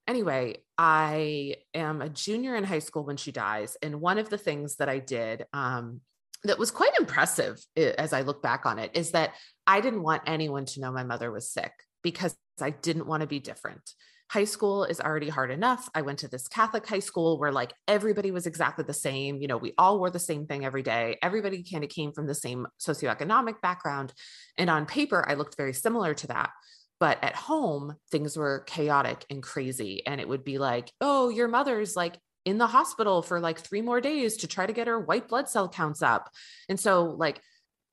anyway, 0.07 0.59
I 0.79 1.57
am 1.75 2.03
a 2.03 2.09
junior 2.09 2.55
in 2.55 2.65
high 2.65 2.81
school 2.81 3.05
when 3.05 3.17
she 3.17 3.33
dies. 3.33 3.77
And 3.83 4.01
one 4.01 4.19
of 4.19 4.31
the 4.31 4.39
things 4.39 4.77
that 4.77 4.89
I 4.89 4.99
did, 4.99 5.47
um, 5.53 6.01
that 6.45 6.59
was 6.59 6.71
quite 6.71 6.93
impressive 6.99 7.59
as 7.77 8.13
I 8.13 8.23
look 8.23 8.43
back 8.43 8.67
on 8.67 8.79
it 8.79 8.93
is 8.95 9.13
that 9.13 9.33
I 9.67 9.81
didn't 9.81 10.03
want 10.03 10.23
anyone 10.27 10.65
to 10.67 10.81
know 10.81 10.93
my 10.93 11.03
mother 11.03 11.31
was 11.33 11.51
sick 11.51 11.73
because 12.03 12.37
I 12.61 12.71
didn't 12.71 13.07
want 13.07 13.23
to 13.23 13.27
be 13.27 13.41
different. 13.41 13.91
High 14.31 14.45
school 14.45 14.85
is 14.85 15.01
already 15.01 15.29
hard 15.29 15.51
enough. 15.51 15.89
I 15.95 16.03
went 16.03 16.19
to 16.21 16.29
this 16.29 16.49
Catholic 16.49 16.87
high 16.87 17.01
school 17.01 17.39
where 17.39 17.53
like 17.53 17.73
everybody 17.87 18.33
was 18.33 18.47
exactly 18.47 18.85
the 18.85 18.93
same. 18.93 19.41
You 19.41 19.47
know, 19.47 19.57
we 19.57 19.73
all 19.79 19.99
wore 19.99 20.11
the 20.11 20.19
same 20.19 20.47
thing 20.47 20.65
every 20.65 20.83
day. 20.83 21.17
Everybody 21.23 21.63
kind 21.63 21.85
of 21.85 21.91
came 21.91 22.13
from 22.13 22.27
the 22.27 22.35
same 22.35 22.67
socioeconomic 22.81 23.61
background. 23.61 24.13
And 24.59 24.69
on 24.69 24.87
paper, 24.87 25.25
I 25.29 25.35
looked 25.35 25.57
very 25.57 25.73
similar 25.73 26.13
to 26.15 26.27
that. 26.29 26.51
But 26.99 27.23
at 27.23 27.35
home, 27.35 27.97
things 28.11 28.37
were 28.37 28.61
chaotic 28.67 29.27
and 29.29 29.43
crazy. 29.43 30.07
And 30.07 30.21
it 30.21 30.29
would 30.29 30.45
be 30.45 30.59
like, 30.59 30.91
oh, 31.01 31.29
your 31.29 31.49
mother's 31.49 31.95
like 31.95 32.19
in 32.45 32.59
the 32.59 32.67
hospital 32.67 33.23
for 33.23 33.41
like 33.41 33.59
three 33.59 33.83
more 33.83 34.01
days 34.01 34.39
to 34.39 34.47
try 34.47 34.65
to 34.65 34.73
get 34.73 34.87
her 34.87 34.99
white 34.99 35.29
blood 35.29 35.49
cell 35.49 35.69
counts 35.69 36.01
up. 36.01 36.31
And 36.69 36.81
so, 36.81 37.05
like, 37.05 37.41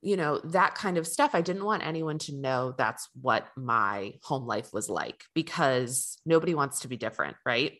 you 0.00 0.16
know, 0.16 0.40
that 0.44 0.74
kind 0.74 0.96
of 0.96 1.06
stuff. 1.06 1.34
I 1.34 1.40
didn't 1.40 1.64
want 1.64 1.84
anyone 1.84 2.18
to 2.20 2.34
know 2.34 2.74
that's 2.76 3.08
what 3.20 3.46
my 3.56 4.14
home 4.22 4.46
life 4.46 4.70
was 4.72 4.88
like 4.88 5.24
because 5.34 6.16
nobody 6.24 6.54
wants 6.54 6.80
to 6.80 6.88
be 6.88 6.96
different. 6.96 7.36
Right. 7.44 7.78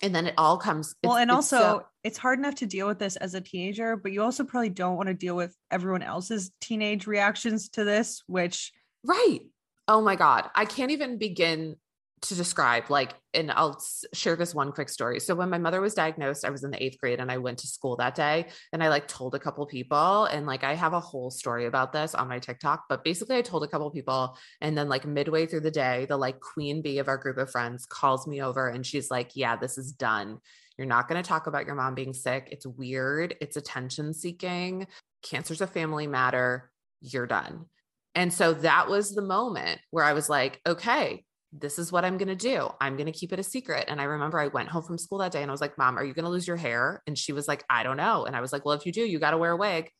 And 0.00 0.14
then 0.14 0.26
it 0.26 0.34
all 0.36 0.58
comes. 0.58 0.94
Well, 1.04 1.16
and 1.16 1.30
also, 1.30 1.56
so, 1.56 1.86
it's 2.02 2.18
hard 2.18 2.38
enough 2.38 2.56
to 2.56 2.66
deal 2.66 2.88
with 2.88 2.98
this 2.98 3.16
as 3.16 3.34
a 3.34 3.40
teenager, 3.40 3.96
but 3.96 4.10
you 4.10 4.22
also 4.22 4.42
probably 4.42 4.70
don't 4.70 4.96
want 4.96 5.06
to 5.08 5.14
deal 5.14 5.36
with 5.36 5.56
everyone 5.70 6.02
else's 6.02 6.50
teenage 6.60 7.06
reactions 7.06 7.68
to 7.70 7.84
this, 7.84 8.22
which. 8.26 8.72
Right 9.04 9.40
oh 9.88 10.00
my 10.00 10.16
god. 10.16 10.50
I 10.54 10.64
can't 10.64 10.90
even 10.90 11.18
begin 11.18 11.76
to 12.22 12.36
describe 12.36 12.88
like 12.88 13.14
and 13.34 13.50
i'll 13.50 13.82
share 14.14 14.36
this 14.36 14.54
one 14.54 14.70
quick 14.70 14.88
story. 14.88 15.18
So 15.18 15.34
when 15.34 15.50
my 15.50 15.58
mother 15.58 15.80
was 15.80 15.94
diagnosed 15.94 16.44
i 16.44 16.50
was 16.50 16.62
in 16.62 16.70
the 16.70 16.82
eighth 16.82 16.98
grade 16.98 17.18
and 17.18 17.30
i 17.32 17.38
went 17.38 17.58
to 17.58 17.66
school 17.66 17.96
that 17.96 18.14
day 18.14 18.46
and 18.72 18.82
i 18.82 18.88
like 18.88 19.08
told 19.08 19.34
a 19.34 19.40
couple 19.40 19.66
people 19.66 20.26
and 20.26 20.46
like 20.46 20.62
i 20.62 20.74
have 20.74 20.92
a 20.92 21.00
whole 21.00 21.30
story 21.30 21.66
about 21.66 21.92
this 21.92 22.14
on 22.14 22.28
my 22.28 22.38
tiktok 22.38 22.84
but 22.88 23.02
basically 23.02 23.36
i 23.36 23.42
told 23.42 23.64
a 23.64 23.68
couple 23.68 23.90
people 23.90 24.38
and 24.60 24.78
then 24.78 24.88
like 24.88 25.04
midway 25.04 25.46
through 25.46 25.60
the 25.60 25.70
day 25.70 26.06
the 26.08 26.16
like 26.16 26.38
queen 26.38 26.80
bee 26.80 26.98
of 26.98 27.08
our 27.08 27.18
group 27.18 27.38
of 27.38 27.50
friends 27.50 27.86
calls 27.86 28.26
me 28.26 28.40
over 28.40 28.68
and 28.68 28.86
she's 28.86 29.10
like 29.10 29.32
yeah 29.34 29.56
this 29.56 29.76
is 29.76 29.92
done. 29.92 30.38
You're 30.78 30.86
not 30.86 31.06
going 31.06 31.22
to 31.22 31.28
talk 31.28 31.46
about 31.46 31.66
your 31.66 31.74
mom 31.74 31.94
being 31.94 32.14
sick. 32.14 32.48
It's 32.50 32.66
weird. 32.66 33.36
It's 33.42 33.58
attention 33.58 34.14
seeking. 34.14 34.86
Cancer's 35.22 35.60
a 35.60 35.66
family 35.66 36.06
matter. 36.06 36.70
You're 37.02 37.26
done 37.26 37.66
and 38.14 38.32
so 38.32 38.52
that 38.54 38.88
was 38.88 39.14
the 39.14 39.22
moment 39.22 39.80
where 39.90 40.04
I 40.04 40.12
was 40.12 40.28
like, 40.28 40.60
okay, 40.66 41.24
this 41.52 41.78
is 41.78 41.92
what 41.92 42.04
I'm 42.04 42.16
going 42.16 42.28
to 42.28 42.34
do. 42.34 42.68
I'm 42.80 42.96
going 42.96 43.10
to 43.10 43.18
keep 43.18 43.32
it 43.32 43.38
a 43.38 43.42
secret. 43.42 43.84
And 43.88 44.00
I 44.00 44.04
remember 44.04 44.38
I 44.38 44.48
went 44.48 44.70
home 44.70 44.82
from 44.82 44.98
school 44.98 45.18
that 45.18 45.32
day 45.32 45.42
and 45.42 45.50
I 45.50 45.52
was 45.52 45.60
like, 45.60 45.76
Mom, 45.76 45.98
are 45.98 46.04
you 46.04 46.14
going 46.14 46.24
to 46.24 46.30
lose 46.30 46.46
your 46.46 46.56
hair? 46.56 47.02
And 47.06 47.16
she 47.16 47.32
was 47.32 47.46
like, 47.46 47.64
I 47.68 47.82
don't 47.82 47.98
know. 47.98 48.24
And 48.24 48.34
I 48.34 48.40
was 48.40 48.52
like, 48.52 48.64
Well, 48.64 48.74
if 48.74 48.86
you 48.86 48.92
do, 48.92 49.02
you 49.02 49.18
got 49.18 49.32
to 49.32 49.38
wear 49.38 49.52
a 49.52 49.56
wig. 49.56 49.90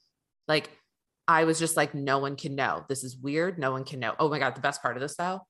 Like, 0.48 0.70
I 1.29 1.44
was 1.44 1.59
just 1.59 1.77
like, 1.77 1.94
No 1.94 2.18
one 2.18 2.37
can 2.37 2.55
know. 2.55 2.85
This 2.88 3.05
is 3.05 3.16
weird. 3.16 3.59
No 3.59 3.70
one 3.72 3.85
can 3.85 4.01
know. 4.01 4.14
Oh 4.18 4.31
my 4.31 4.38
God. 4.38 4.55
The 4.55 4.61
best 4.61 4.83
part 4.83 4.96
of 4.96 5.03
this, 5.03 5.16
though, 5.16 5.40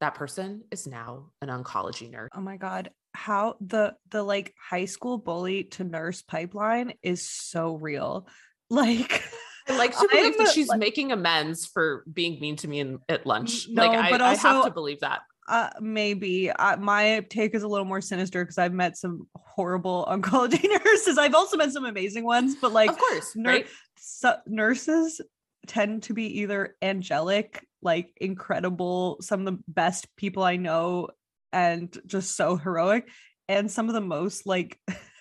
that 0.00 0.14
person 0.14 0.62
is 0.70 0.86
now 0.86 1.30
an 1.42 1.48
oncology 1.48 2.10
nurse. 2.10 2.30
Oh 2.34 2.40
my 2.40 2.56
God. 2.56 2.90
How 3.14 3.56
the, 3.60 3.94
the 4.10 4.22
like 4.22 4.54
high 4.58 4.86
school 4.86 5.18
bully 5.18 5.64
to 5.64 5.84
nurse 5.84 6.22
pipeline 6.22 6.94
is 7.02 7.30
so 7.30 7.74
real. 7.74 8.26
Like, 8.70 9.22
I 9.68 9.76
like 9.76 9.96
to 9.98 10.08
believe 10.10 10.38
that 10.38 10.48
she's 10.48 10.68
like, 10.68 10.78
making 10.78 11.12
amends 11.12 11.66
for 11.66 12.04
being 12.12 12.40
mean 12.40 12.56
to 12.56 12.68
me 12.68 12.80
in, 12.80 12.98
at 13.08 13.26
lunch. 13.26 13.68
No, 13.68 13.86
like, 13.86 14.10
but 14.10 14.20
I, 14.20 14.30
also, 14.30 14.48
I 14.48 14.52
have 14.54 14.64
to 14.64 14.70
believe 14.70 15.00
that. 15.00 15.20
Uh, 15.48 15.70
maybe 15.80 16.50
uh, 16.50 16.76
my 16.76 17.24
take 17.28 17.54
is 17.54 17.62
a 17.62 17.68
little 17.68 17.84
more 17.84 18.00
sinister 18.00 18.44
because 18.44 18.58
I've 18.58 18.72
met 18.72 18.96
some 18.96 19.26
horrible 19.34 20.06
oncology 20.08 20.64
nurses. 20.84 21.18
I've 21.18 21.34
also 21.34 21.56
met 21.56 21.72
some 21.72 21.84
amazing 21.84 22.24
ones, 22.24 22.56
but 22.60 22.72
like, 22.72 22.90
of 22.90 22.98
course, 22.98 23.34
right? 23.36 23.66
So, 23.98 24.36
nurses 24.46 25.20
tend 25.66 26.04
to 26.04 26.14
be 26.14 26.40
either 26.40 26.76
angelic, 26.80 27.66
like 27.82 28.12
incredible, 28.20 29.18
some 29.20 29.40
of 29.40 29.46
the 29.46 29.62
best 29.68 30.06
people 30.16 30.42
I 30.42 30.56
know, 30.56 31.08
and 31.52 31.96
just 32.06 32.36
so 32.36 32.56
heroic, 32.56 33.08
and 33.48 33.70
some 33.70 33.88
of 33.88 33.94
the 33.94 34.00
most 34.00 34.46
like 34.46 34.78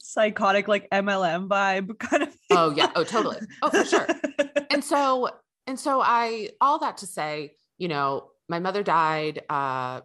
psychotic 0.00 0.68
like 0.68 0.88
MLM 0.90 1.48
vibe 1.48 1.98
kind 1.98 2.22
of. 2.22 2.30
Thing. 2.30 2.38
Oh 2.58 2.70
yeah. 2.70 2.90
Oh 2.94 3.04
totally. 3.04 3.38
Oh 3.62 3.70
for 3.70 3.84
sure. 3.84 4.06
and 4.70 4.84
so 4.92 5.30
and 5.66 5.78
so 5.78 6.00
I 6.00 6.50
all 6.60 6.78
that 6.80 6.98
to 6.98 7.06
say, 7.06 7.54
you 7.78 7.88
know, 7.88 8.30
my 8.48 8.58
mother 8.58 8.82
died 8.82 9.42
uh 9.48 10.00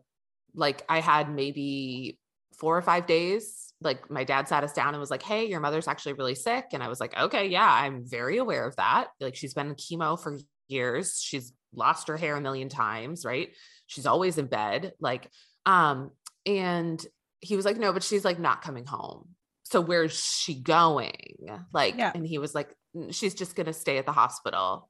like 0.53 0.83
I 0.89 0.99
had 0.99 1.33
maybe 1.33 2.19
4 2.59 2.77
or 2.77 2.81
5 2.81 3.05
days 3.07 3.71
like 3.81 4.09
my 4.09 4.23
dad 4.23 4.47
sat 4.47 4.63
us 4.63 4.73
down 4.73 4.89
and 4.89 4.99
was 4.99 5.11
like, 5.11 5.23
"Hey, 5.23 5.45
your 5.47 5.59
mother's 5.59 5.87
actually 5.87 6.13
really 6.13 6.35
sick." 6.35 6.67
And 6.73 6.83
I 6.83 6.87
was 6.87 6.99
like, 6.99 7.17
"Okay, 7.17 7.47
yeah, 7.47 7.67
I'm 7.67 8.07
very 8.07 8.37
aware 8.37 8.65
of 8.65 8.75
that. 8.75 9.07
Like 9.19 9.35
she's 9.35 9.53
been 9.53 9.67
in 9.67 9.75
chemo 9.75 10.21
for 10.21 10.37
years. 10.67 11.19
She's 11.21 11.51
lost 11.73 12.07
her 12.07 12.17
hair 12.17 12.35
a 12.35 12.41
million 12.41 12.69
times, 12.69 13.25
right? 13.25 13.49
She's 13.87 14.05
always 14.05 14.37
in 14.37 14.45
bed 14.45 14.93
like 14.99 15.29
um 15.65 16.11
and 16.45 17.03
he 17.39 17.55
was 17.55 17.65
like, 17.65 17.77
"No, 17.77 17.91
but 17.91 18.03
she's 18.03 18.23
like 18.23 18.39
not 18.39 18.61
coming 18.61 18.85
home." 18.85 19.29
So 19.71 19.79
where's 19.79 20.21
she 20.21 20.55
going? 20.55 21.37
Like, 21.73 21.95
yeah. 21.97 22.11
and 22.13 22.27
he 22.27 22.37
was 22.37 22.53
like, 22.53 22.75
she's 23.11 23.33
just 23.33 23.55
going 23.55 23.67
to 23.67 23.73
stay 23.73 23.97
at 23.97 24.05
the 24.05 24.11
hospital. 24.11 24.89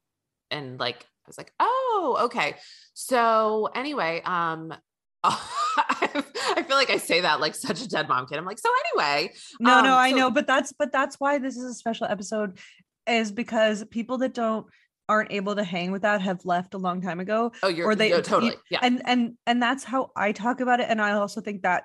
And 0.50 0.80
like, 0.80 1.04
I 1.04 1.28
was 1.28 1.38
like, 1.38 1.54
oh, 1.60 2.18
okay. 2.24 2.56
So 2.96 3.70
anyway, 3.76 4.24
um, 4.26 4.74
I 5.24 6.64
feel 6.68 6.76
like 6.76 6.90
I 6.90 6.98
say 6.98 7.22
that 7.22 7.40
like 7.40 7.54
such 7.54 7.84
a 7.84 7.88
dead 7.88 8.10
mom 8.10 8.26
kid. 8.26 8.40
I'm 8.40 8.46
like, 8.46 8.58
so 8.58 8.70
anyway. 8.96 9.32
No, 9.60 9.78
um, 9.78 9.84
no, 9.86 9.96
I 9.96 10.10
so- 10.10 10.18
know, 10.18 10.32
but 10.32 10.48
that's 10.48 10.74
but 10.74 10.92
that's 10.92 11.18
why 11.20 11.38
this 11.38 11.58
is 11.58 11.64
a 11.64 11.76
special 11.76 12.08
episode, 12.08 12.58
is 13.08 13.32
because 13.32 13.86
people 13.92 14.18
that 14.20 14.34
don't 14.34 14.66
aren't 15.08 15.32
able 15.32 15.56
to 15.56 15.64
hang 15.64 15.92
with 15.92 16.02
that 16.02 16.22
have 16.22 16.44
left 16.44 16.74
a 16.74 16.80
long 16.80 17.02
time 17.02 17.20
ago. 17.20 17.52
Oh, 17.62 17.68
you're 17.68 17.88
or 17.88 17.96
they 17.96 18.10
no, 18.10 18.22
totally. 18.22 18.56
Yeah. 18.72 18.80
And 18.82 19.04
and 19.06 19.38
and 19.46 19.62
that's 19.62 19.84
how 19.84 20.10
I 20.16 20.32
talk 20.32 20.60
about 20.60 20.80
it. 20.80 20.88
And 20.90 21.00
I 21.00 21.12
also 21.12 21.40
think 21.40 21.62
that 21.62 21.84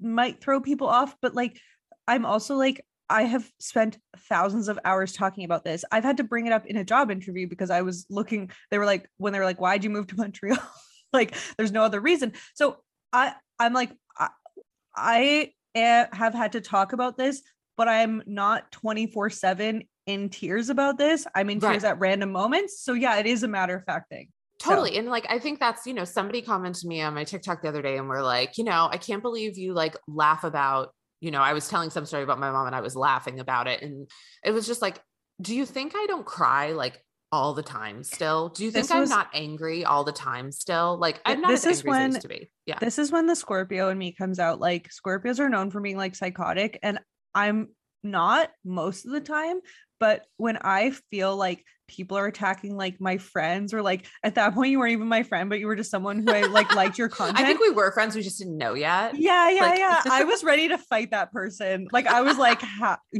might 0.00 0.40
throw 0.40 0.60
people 0.60 0.86
off, 0.86 1.16
but 1.20 1.34
like 1.34 1.58
I'm 2.08 2.24
also 2.24 2.56
like 2.56 2.84
I 3.08 3.22
have 3.22 3.50
spent 3.60 3.98
thousands 4.28 4.68
of 4.68 4.78
hours 4.84 5.12
talking 5.12 5.44
about 5.44 5.64
this. 5.64 5.84
I've 5.92 6.04
had 6.04 6.16
to 6.16 6.24
bring 6.24 6.46
it 6.46 6.52
up 6.52 6.66
in 6.66 6.76
a 6.76 6.84
job 6.84 7.10
interview 7.10 7.46
because 7.46 7.70
I 7.70 7.82
was 7.82 8.06
looking, 8.10 8.50
they 8.70 8.78
were 8.78 8.84
like, 8.84 9.08
when 9.16 9.32
they 9.32 9.38
were 9.38 9.44
like, 9.44 9.60
why'd 9.60 9.84
you 9.84 9.90
move 9.90 10.08
to 10.08 10.16
Montreal? 10.16 10.58
like, 11.12 11.36
there's 11.56 11.72
no 11.72 11.82
other 11.82 12.00
reason. 12.00 12.32
So 12.54 12.78
I, 13.12 13.34
I'm 13.58 13.72
like, 13.72 13.92
I, 14.18 15.52
I 15.76 16.08
have 16.12 16.34
had 16.34 16.52
to 16.52 16.60
talk 16.60 16.92
about 16.92 17.16
this, 17.16 17.42
but 17.76 17.86
I'm 17.86 18.22
not 18.26 18.72
24 18.72 19.30
seven 19.30 19.84
in 20.06 20.28
tears 20.28 20.70
about 20.70 20.98
this. 20.98 21.26
I'm 21.34 21.50
in 21.50 21.60
tears 21.60 21.82
right. 21.82 21.90
at 21.90 22.00
random 22.00 22.32
moments. 22.32 22.80
So 22.80 22.92
yeah, 22.92 23.18
it 23.18 23.26
is 23.26 23.42
a 23.42 23.48
matter 23.48 23.76
of 23.76 23.84
fact 23.84 24.08
thing. 24.08 24.28
Totally. 24.58 24.94
So. 24.94 25.00
And 25.00 25.08
like, 25.08 25.26
I 25.28 25.38
think 25.38 25.60
that's, 25.60 25.86
you 25.86 25.94
know, 25.94 26.04
somebody 26.04 26.42
commented 26.42 26.88
me 26.88 27.02
on 27.02 27.14
my 27.14 27.24
TikTok 27.24 27.62
the 27.62 27.68
other 27.68 27.82
day 27.82 27.98
and 27.98 28.08
we're 28.08 28.22
like, 28.22 28.56
you 28.56 28.64
know, 28.64 28.88
I 28.90 28.96
can't 28.96 29.22
believe 29.22 29.58
you 29.58 29.74
like 29.74 29.96
laugh 30.08 30.44
about 30.44 30.94
you 31.20 31.30
know, 31.30 31.40
I 31.40 31.52
was 31.52 31.68
telling 31.68 31.90
some 31.90 32.06
story 32.06 32.22
about 32.22 32.38
my 32.38 32.50
mom 32.50 32.66
and 32.66 32.76
I 32.76 32.80
was 32.80 32.96
laughing 32.96 33.40
about 33.40 33.66
it. 33.66 33.82
And 33.82 34.10
it 34.44 34.52
was 34.52 34.66
just 34.66 34.82
like, 34.82 35.00
do 35.40 35.54
you 35.54 35.66
think 35.66 35.92
I 35.94 36.06
don't 36.06 36.26
cry 36.26 36.72
like 36.72 37.02
all 37.32 37.54
the 37.54 37.62
time 37.62 38.02
still? 38.02 38.50
Do 38.50 38.64
you 38.64 38.70
think 38.70 38.84
was, 38.84 38.90
I'm 38.92 39.08
not 39.08 39.28
angry 39.34 39.84
all 39.84 40.04
the 40.04 40.12
time 40.12 40.52
still? 40.52 40.96
Like 40.98 41.20
I'm 41.24 41.40
not 41.40 41.48
this 41.48 41.66
as 41.66 41.80
angry 41.80 41.90
when, 41.90 42.20
to 42.20 42.28
be. 42.28 42.50
Yeah. 42.66 42.78
This 42.78 42.98
is 42.98 43.10
when 43.10 43.26
the 43.26 43.36
Scorpio 43.36 43.88
in 43.90 43.98
me 43.98 44.12
comes 44.12 44.38
out. 44.38 44.60
Like 44.60 44.88
Scorpios 44.90 45.40
are 45.40 45.48
known 45.48 45.70
for 45.70 45.80
being 45.80 45.96
like 45.96 46.14
psychotic 46.14 46.78
and 46.82 46.98
I'm 47.34 47.68
not 48.02 48.50
most 48.64 49.04
of 49.04 49.12
the 49.12 49.20
time, 49.20 49.60
but 49.98 50.26
when 50.36 50.58
I 50.60 50.90
feel 51.10 51.36
like 51.36 51.64
people 51.88 52.18
are 52.18 52.26
attacking 52.26 52.76
like 52.76 53.00
my 53.00 53.16
friends 53.16 53.72
or 53.72 53.80
like 53.80 54.06
at 54.24 54.34
that 54.34 54.54
point 54.54 54.72
you 54.72 54.78
weren't 54.80 54.90
even 54.90 55.06
my 55.06 55.22
friend 55.22 55.48
but 55.48 55.60
you 55.60 55.68
were 55.68 55.76
just 55.76 55.88
someone 55.88 56.18
who 56.18 56.32
I 56.32 56.42
like 56.42 56.74
liked 56.74 56.98
your 56.98 57.08
content. 57.08 57.38
I 57.40 57.44
think 57.44 57.60
we 57.60 57.70
were 57.70 57.92
friends 57.92 58.16
we 58.16 58.22
just 58.22 58.38
didn't 58.38 58.58
know 58.58 58.74
yet. 58.74 59.14
Yeah, 59.16 59.48
yeah, 59.50 59.60
like- 59.62 59.78
yeah. 59.78 60.02
I 60.10 60.24
was 60.32 60.42
ready 60.42 60.66
to 60.68 60.78
fight 60.78 61.12
that 61.12 61.32
person. 61.32 61.86
Like 61.92 62.08
I 62.08 62.22
was 62.22 62.38
like 62.38 62.60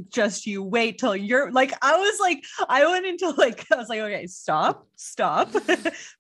just 0.09 0.47
you 0.47 0.65
wait 0.65 0.99
till 0.99 1.15
you're 1.15 1.53
like 1.53 1.73
I 1.81 1.97
was 1.97 2.19
like 2.21 2.43
I 2.69 2.85
went 2.87 3.07
into 3.07 3.31
like 3.31 3.65
I 3.73 3.77
was 3.77 3.89
like 3.89 4.01
okay, 4.01 4.27
stop. 4.27 4.87
Stop. 4.97 5.53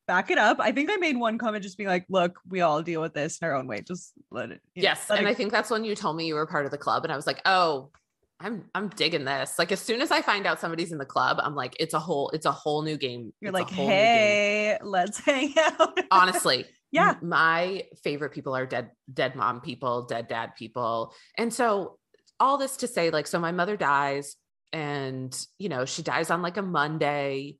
Back 0.06 0.30
it 0.30 0.38
up. 0.38 0.58
I 0.60 0.70
think 0.70 0.90
I 0.92 0.96
made 0.96 1.16
one 1.16 1.38
comment 1.38 1.64
just 1.64 1.76
being 1.76 1.88
like, 1.88 2.04
look, 2.08 2.38
we 2.48 2.60
all 2.60 2.80
deal 2.82 3.00
with 3.00 3.14
this 3.14 3.38
in 3.42 3.48
our 3.48 3.54
own 3.54 3.66
way. 3.66 3.80
Just 3.80 4.12
let 4.30 4.50
it. 4.52 4.60
Yes, 4.74 5.08
know, 5.08 5.16
and 5.16 5.26
it- 5.26 5.30
I 5.30 5.34
think 5.34 5.50
that's 5.50 5.70
when 5.70 5.84
you 5.84 5.96
told 5.96 6.16
me 6.16 6.26
you 6.26 6.34
were 6.34 6.46
part 6.46 6.64
of 6.64 6.70
the 6.70 6.78
club 6.78 7.02
and 7.02 7.12
I 7.12 7.16
was 7.16 7.26
like, 7.26 7.40
"Oh, 7.44 7.90
I'm 8.38 8.64
I'm 8.74 8.88
digging 8.88 9.24
this. 9.24 9.58
Like 9.58 9.72
as 9.72 9.80
soon 9.80 10.02
as 10.02 10.10
I 10.10 10.20
find 10.20 10.46
out 10.46 10.60
somebody's 10.60 10.92
in 10.92 10.98
the 10.98 11.06
club, 11.06 11.38
I'm 11.40 11.54
like, 11.54 11.76
it's 11.80 11.94
a 11.94 11.98
whole 11.98 12.30
it's 12.30 12.46
a 12.46 12.52
whole 12.52 12.82
new 12.82 12.96
game. 12.96 13.32
You're 13.40 13.50
it's 13.50 13.58
like, 13.58 13.70
hey, 13.70 14.78
let's 14.82 15.18
hang 15.20 15.54
out. 15.58 15.98
Honestly, 16.10 16.66
yeah. 16.92 17.14
My 17.22 17.84
favorite 18.04 18.32
people 18.32 18.54
are 18.54 18.66
dead 18.66 18.90
dead 19.12 19.36
mom 19.36 19.60
people, 19.60 20.02
dead 20.02 20.28
dad 20.28 20.54
people, 20.56 21.14
and 21.38 21.52
so 21.52 21.98
all 22.38 22.58
this 22.58 22.78
to 22.78 22.86
say, 22.86 23.10
like, 23.10 23.26
so 23.26 23.38
my 23.38 23.52
mother 23.52 23.76
dies, 23.76 24.36
and 24.72 25.34
you 25.58 25.70
know 25.70 25.86
she 25.86 26.02
dies 26.02 26.30
on 26.30 26.42
like 26.42 26.58
a 26.58 26.62
Monday, 26.62 27.56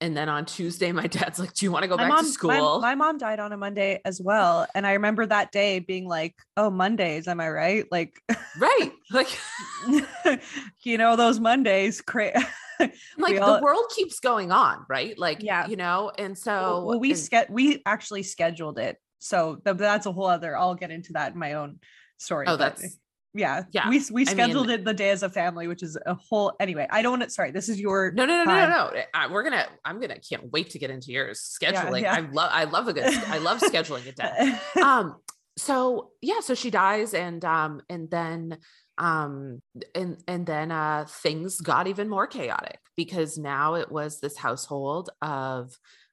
and 0.00 0.16
then 0.16 0.28
on 0.28 0.46
Tuesday, 0.46 0.92
my 0.92 1.06
dad's 1.06 1.38
like, 1.38 1.52
"Do 1.52 1.66
you 1.66 1.72
want 1.72 1.82
to 1.82 1.88
go 1.88 1.96
my 1.96 2.04
back 2.04 2.08
mom, 2.08 2.24
to 2.24 2.30
school?" 2.30 2.80
My, 2.80 2.94
my, 2.94 2.94
mom 2.94 3.18
died 3.18 3.40
on 3.40 3.52
a 3.52 3.56
Monday 3.56 4.00
as 4.04 4.20
well, 4.20 4.66
and 4.74 4.86
I 4.86 4.94
remember 4.94 5.26
that 5.26 5.52
day 5.52 5.78
being 5.78 6.08
like, 6.08 6.34
"Oh, 6.56 6.70
Mondays, 6.70 7.28
am 7.28 7.40
I 7.40 7.50
right?" 7.50 7.84
Like, 7.90 8.20
right, 8.58 8.92
like, 9.10 9.38
you 10.82 10.98
know, 10.98 11.16
those 11.16 11.38
Mondays, 11.38 12.00
cra- 12.00 12.32
like 13.18 13.40
all, 13.40 13.56
the 13.56 13.62
world 13.62 13.90
keeps 13.94 14.20
going 14.20 14.52
on, 14.52 14.86
right? 14.88 15.18
Like, 15.18 15.42
yeah, 15.42 15.66
you 15.66 15.76
know, 15.76 16.10
and 16.16 16.36
so 16.36 16.84
well, 16.84 17.00
we 17.00 17.14
ske- 17.14 17.48
we 17.50 17.82
actually 17.84 18.22
scheduled 18.22 18.78
it, 18.78 18.96
so 19.18 19.56
th- 19.56 19.76
that's 19.76 20.06
a 20.06 20.12
whole 20.12 20.26
other. 20.26 20.56
I'll 20.56 20.74
get 20.74 20.90
into 20.90 21.12
that 21.12 21.32
in 21.32 21.38
my 21.38 21.54
own 21.54 21.78
story. 22.18 22.46
Oh, 22.48 22.56
that's 22.56 22.96
yeah 23.32 23.62
yeah 23.70 23.88
we 23.88 24.02
we 24.12 24.24
scheduled 24.24 24.66
I 24.66 24.70
mean, 24.70 24.80
it 24.80 24.84
the 24.84 24.94
day 24.94 25.10
as 25.10 25.22
a 25.22 25.30
family 25.30 25.68
which 25.68 25.82
is 25.82 25.96
a 26.04 26.14
whole 26.14 26.52
anyway 26.58 26.88
i 26.90 27.00
don't 27.00 27.12
want 27.12 27.22
to 27.22 27.30
sorry 27.30 27.52
this 27.52 27.68
is 27.68 27.78
your 27.78 28.10
no 28.12 28.24
no 28.24 28.44
no 28.44 28.44
no 28.44 28.66
no 28.66 28.90
no 28.92 29.02
I, 29.14 29.30
we're 29.30 29.44
gonna 29.44 29.66
i'm 29.84 30.00
gonna 30.00 30.18
can't 30.18 30.50
wait 30.50 30.70
to 30.70 30.78
get 30.78 30.90
into 30.90 31.12
yours 31.12 31.56
scheduling. 31.62 32.02
yeah, 32.02 32.14
yeah. 32.20 32.26
i 32.28 32.32
love 32.32 32.50
i 32.52 32.64
love 32.64 32.88
a 32.88 32.92
good 32.92 33.04
i 33.04 33.38
love 33.38 33.60
scheduling 33.60 34.06
it 34.06 34.16
down. 34.16 34.58
Um 34.82 35.16
so 35.56 36.10
yeah 36.22 36.40
so 36.40 36.54
she 36.54 36.70
dies 36.70 37.14
and 37.14 37.44
um 37.44 37.82
and 37.88 38.10
then 38.10 38.58
um 38.98 39.60
and 39.94 40.16
and 40.26 40.46
then 40.46 40.72
uh 40.72 41.04
things 41.08 41.60
got 41.60 41.86
even 41.86 42.08
more 42.08 42.26
chaotic 42.26 42.78
because 42.96 43.38
now 43.38 43.74
it 43.74 43.92
was 43.92 44.20
this 44.20 44.36
household 44.36 45.10
of 45.22 45.72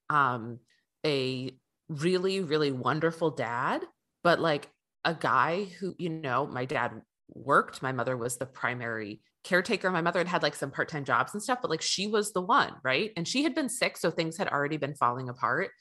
um 0.10 0.60
a 1.06 1.52
really 1.90 2.42
really 2.42 2.72
wonderful 2.72 3.32
dad 3.32 3.82
but 4.24 4.40
like 4.40 4.70
a 5.08 5.14
guy 5.14 5.64
who, 5.80 5.96
you 5.98 6.10
know, 6.10 6.46
my 6.46 6.66
dad 6.66 6.92
worked. 7.30 7.82
My 7.82 7.94
mother 7.94 8.18
was 8.18 8.36
the 8.36 8.46
primary 8.46 9.22
caretaker. 9.46 9.90
My 9.90 10.02
mother 10.02 10.20
had 10.20 10.28
had 10.28 10.44
like 10.44 10.54
some 10.54 10.70
part 10.70 10.90
time 10.90 11.06
jobs 11.06 11.34
and 11.34 11.42
stuff, 11.42 11.60
but 11.62 11.72
like 11.72 11.82
she 11.82 12.08
was 12.08 12.34
the 12.34 12.42
one, 12.42 12.74
right? 12.84 13.12
And 13.16 13.26
she 13.26 13.44
had 13.44 13.56
been 13.56 13.70
sick. 13.70 13.96
So 13.98 14.12
things 14.12 14.38
had 14.38 14.50
already 14.50 14.76
been 14.76 14.96
falling 14.96 15.30
apart. 15.30 15.72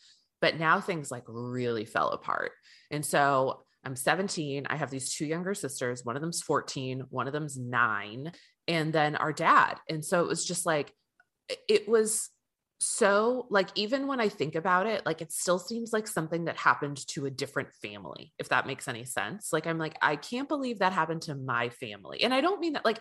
But 0.40 0.60
now 0.60 0.80
things 0.80 1.10
like 1.10 1.24
really 1.26 1.84
fell 1.84 2.10
apart. 2.10 2.52
And 2.92 3.04
so 3.04 3.64
I'm 3.84 3.96
17. 3.96 4.68
I 4.70 4.76
have 4.76 4.90
these 4.90 5.12
two 5.12 5.26
younger 5.26 5.54
sisters. 5.54 6.04
One 6.04 6.14
of 6.14 6.22
them's 6.22 6.42
14, 6.42 7.04
one 7.10 7.26
of 7.26 7.32
them's 7.32 7.58
nine, 7.58 8.30
and 8.68 8.92
then 8.92 9.16
our 9.16 9.32
dad. 9.32 9.78
And 9.88 10.04
so 10.04 10.22
it 10.22 10.28
was 10.28 10.44
just 10.44 10.66
like, 10.66 10.92
it 11.68 11.88
was 11.88 12.30
so 12.78 13.46
like 13.48 13.70
even 13.74 14.06
when 14.06 14.20
i 14.20 14.28
think 14.28 14.54
about 14.54 14.86
it 14.86 15.04
like 15.06 15.22
it 15.22 15.32
still 15.32 15.58
seems 15.58 15.92
like 15.94 16.06
something 16.06 16.44
that 16.44 16.58
happened 16.58 16.98
to 17.06 17.24
a 17.24 17.30
different 17.30 17.72
family 17.82 18.32
if 18.38 18.50
that 18.50 18.66
makes 18.66 18.86
any 18.86 19.04
sense. 19.04 19.52
Like 19.52 19.66
i'm 19.66 19.78
like 19.78 19.96
i 20.02 20.16
can't 20.16 20.48
believe 20.48 20.80
that 20.80 20.92
happened 20.92 21.22
to 21.22 21.34
my 21.34 21.70
family. 21.70 22.22
And 22.22 22.34
i 22.34 22.40
don't 22.40 22.60
mean 22.60 22.74
that 22.74 22.84
like 22.84 23.00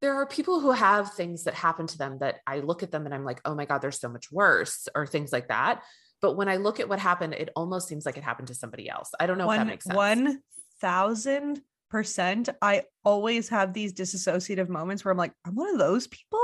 there 0.00 0.14
are 0.14 0.26
people 0.26 0.60
who 0.60 0.70
have 0.70 1.14
things 1.14 1.44
that 1.44 1.54
happen 1.54 1.88
to 1.88 1.98
them 1.98 2.18
that 2.20 2.36
i 2.46 2.60
look 2.60 2.84
at 2.84 2.92
them 2.92 3.06
and 3.06 3.14
i'm 3.14 3.24
like 3.24 3.40
oh 3.44 3.54
my 3.56 3.64
god 3.64 3.78
they're 3.78 3.90
so 3.90 4.08
much 4.08 4.30
worse 4.30 4.86
or 4.94 5.06
things 5.06 5.32
like 5.32 5.48
that. 5.48 5.82
But 6.22 6.36
when 6.36 6.48
i 6.48 6.56
look 6.56 6.78
at 6.78 6.88
what 6.88 7.00
happened 7.00 7.34
it 7.34 7.50
almost 7.56 7.88
seems 7.88 8.06
like 8.06 8.18
it 8.18 8.24
happened 8.24 8.48
to 8.48 8.54
somebody 8.54 8.88
else. 8.88 9.10
I 9.18 9.26
don't 9.26 9.38
know 9.38 9.46
one, 9.46 9.56
if 9.56 9.60
that 9.60 9.66
makes 9.66 9.84
sense. 9.84 9.96
one 9.96 10.42
thousand 10.80 11.60
percent 11.90 12.50
i 12.60 12.82
always 13.02 13.48
have 13.48 13.72
these 13.72 13.94
disassociative 13.94 14.68
moments 14.68 15.04
where 15.04 15.10
i'm 15.10 15.18
like 15.18 15.32
i'm 15.46 15.54
one 15.54 15.70
of 15.70 15.78
those 15.78 16.06
people 16.06 16.40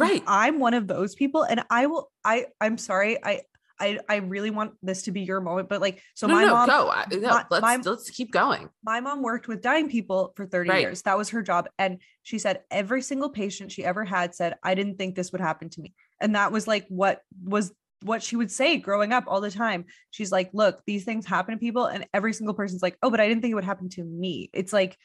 right 0.00 0.22
i'm 0.26 0.58
one 0.58 0.74
of 0.74 0.86
those 0.86 1.14
people 1.14 1.42
and 1.42 1.62
i 1.70 1.86
will 1.86 2.10
i 2.24 2.46
i'm 2.60 2.78
sorry 2.78 3.22
i 3.24 3.40
I, 3.80 3.98
I 4.08 4.16
really 4.16 4.50
want 4.50 4.72
this 4.82 5.02
to 5.02 5.12
be 5.12 5.20
your 5.20 5.40
moment, 5.40 5.68
but 5.68 5.80
like, 5.80 6.02
so 6.14 6.26
no, 6.26 6.34
my 6.34 6.44
no, 6.44 6.52
mom, 6.52 6.66
go. 6.68 6.92
No, 7.12 7.28
my, 7.28 7.44
let's, 7.50 7.62
my, 7.62 7.76
let's 7.76 8.10
keep 8.10 8.32
going. 8.32 8.68
My 8.82 9.00
mom 9.00 9.22
worked 9.22 9.48
with 9.48 9.62
dying 9.62 9.88
people 9.88 10.32
for 10.36 10.46
30 10.46 10.68
right. 10.68 10.80
years. 10.80 11.02
That 11.02 11.16
was 11.16 11.30
her 11.30 11.42
job. 11.42 11.68
And 11.78 12.00
she 12.22 12.38
said 12.38 12.62
every 12.70 13.02
single 13.02 13.30
patient 13.30 13.72
she 13.72 13.84
ever 13.84 14.04
had 14.04 14.34
said, 14.34 14.56
I 14.62 14.74
didn't 14.74 14.96
think 14.96 15.14
this 15.14 15.32
would 15.32 15.40
happen 15.40 15.70
to 15.70 15.80
me. 15.80 15.94
And 16.20 16.34
that 16.34 16.50
was 16.50 16.66
like, 16.66 16.86
what 16.88 17.20
was 17.44 17.72
what 18.02 18.22
she 18.22 18.36
would 18.36 18.50
say 18.50 18.76
growing 18.76 19.12
up 19.12 19.24
all 19.26 19.40
the 19.40 19.50
time. 19.50 19.84
She's 20.10 20.30
like, 20.30 20.50
look, 20.52 20.82
these 20.86 21.04
things 21.04 21.26
happen 21.26 21.54
to 21.54 21.58
people. 21.58 21.86
And 21.86 22.06
every 22.14 22.32
single 22.32 22.54
person's 22.54 22.82
like, 22.82 22.96
oh, 23.02 23.10
but 23.10 23.20
I 23.20 23.26
didn't 23.26 23.42
think 23.42 23.52
it 23.52 23.56
would 23.56 23.64
happen 23.64 23.88
to 23.90 24.04
me. 24.04 24.50
It's 24.52 24.72
like, 24.72 24.96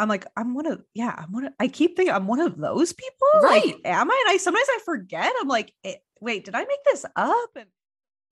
I'm 0.00 0.08
like, 0.08 0.26
I'm 0.36 0.54
one 0.54 0.66
of, 0.66 0.82
yeah, 0.92 1.14
I'm 1.16 1.32
one 1.32 1.46
of, 1.46 1.52
I 1.60 1.68
keep 1.68 1.96
thinking 1.96 2.14
I'm 2.14 2.26
one 2.26 2.40
of 2.40 2.56
those 2.56 2.92
people. 2.92 3.28
Right. 3.42 3.66
Like, 3.66 3.80
am 3.84 4.10
I? 4.10 4.24
And 4.26 4.34
I 4.34 4.38
sometimes 4.38 4.66
I 4.68 4.78
forget. 4.84 5.32
I'm 5.40 5.48
like, 5.48 5.72
eh, 5.84 5.94
wait, 6.20 6.44
did 6.44 6.54
I 6.54 6.60
make 6.64 6.84
this 6.84 7.04
up? 7.14 7.50
And 7.56 7.66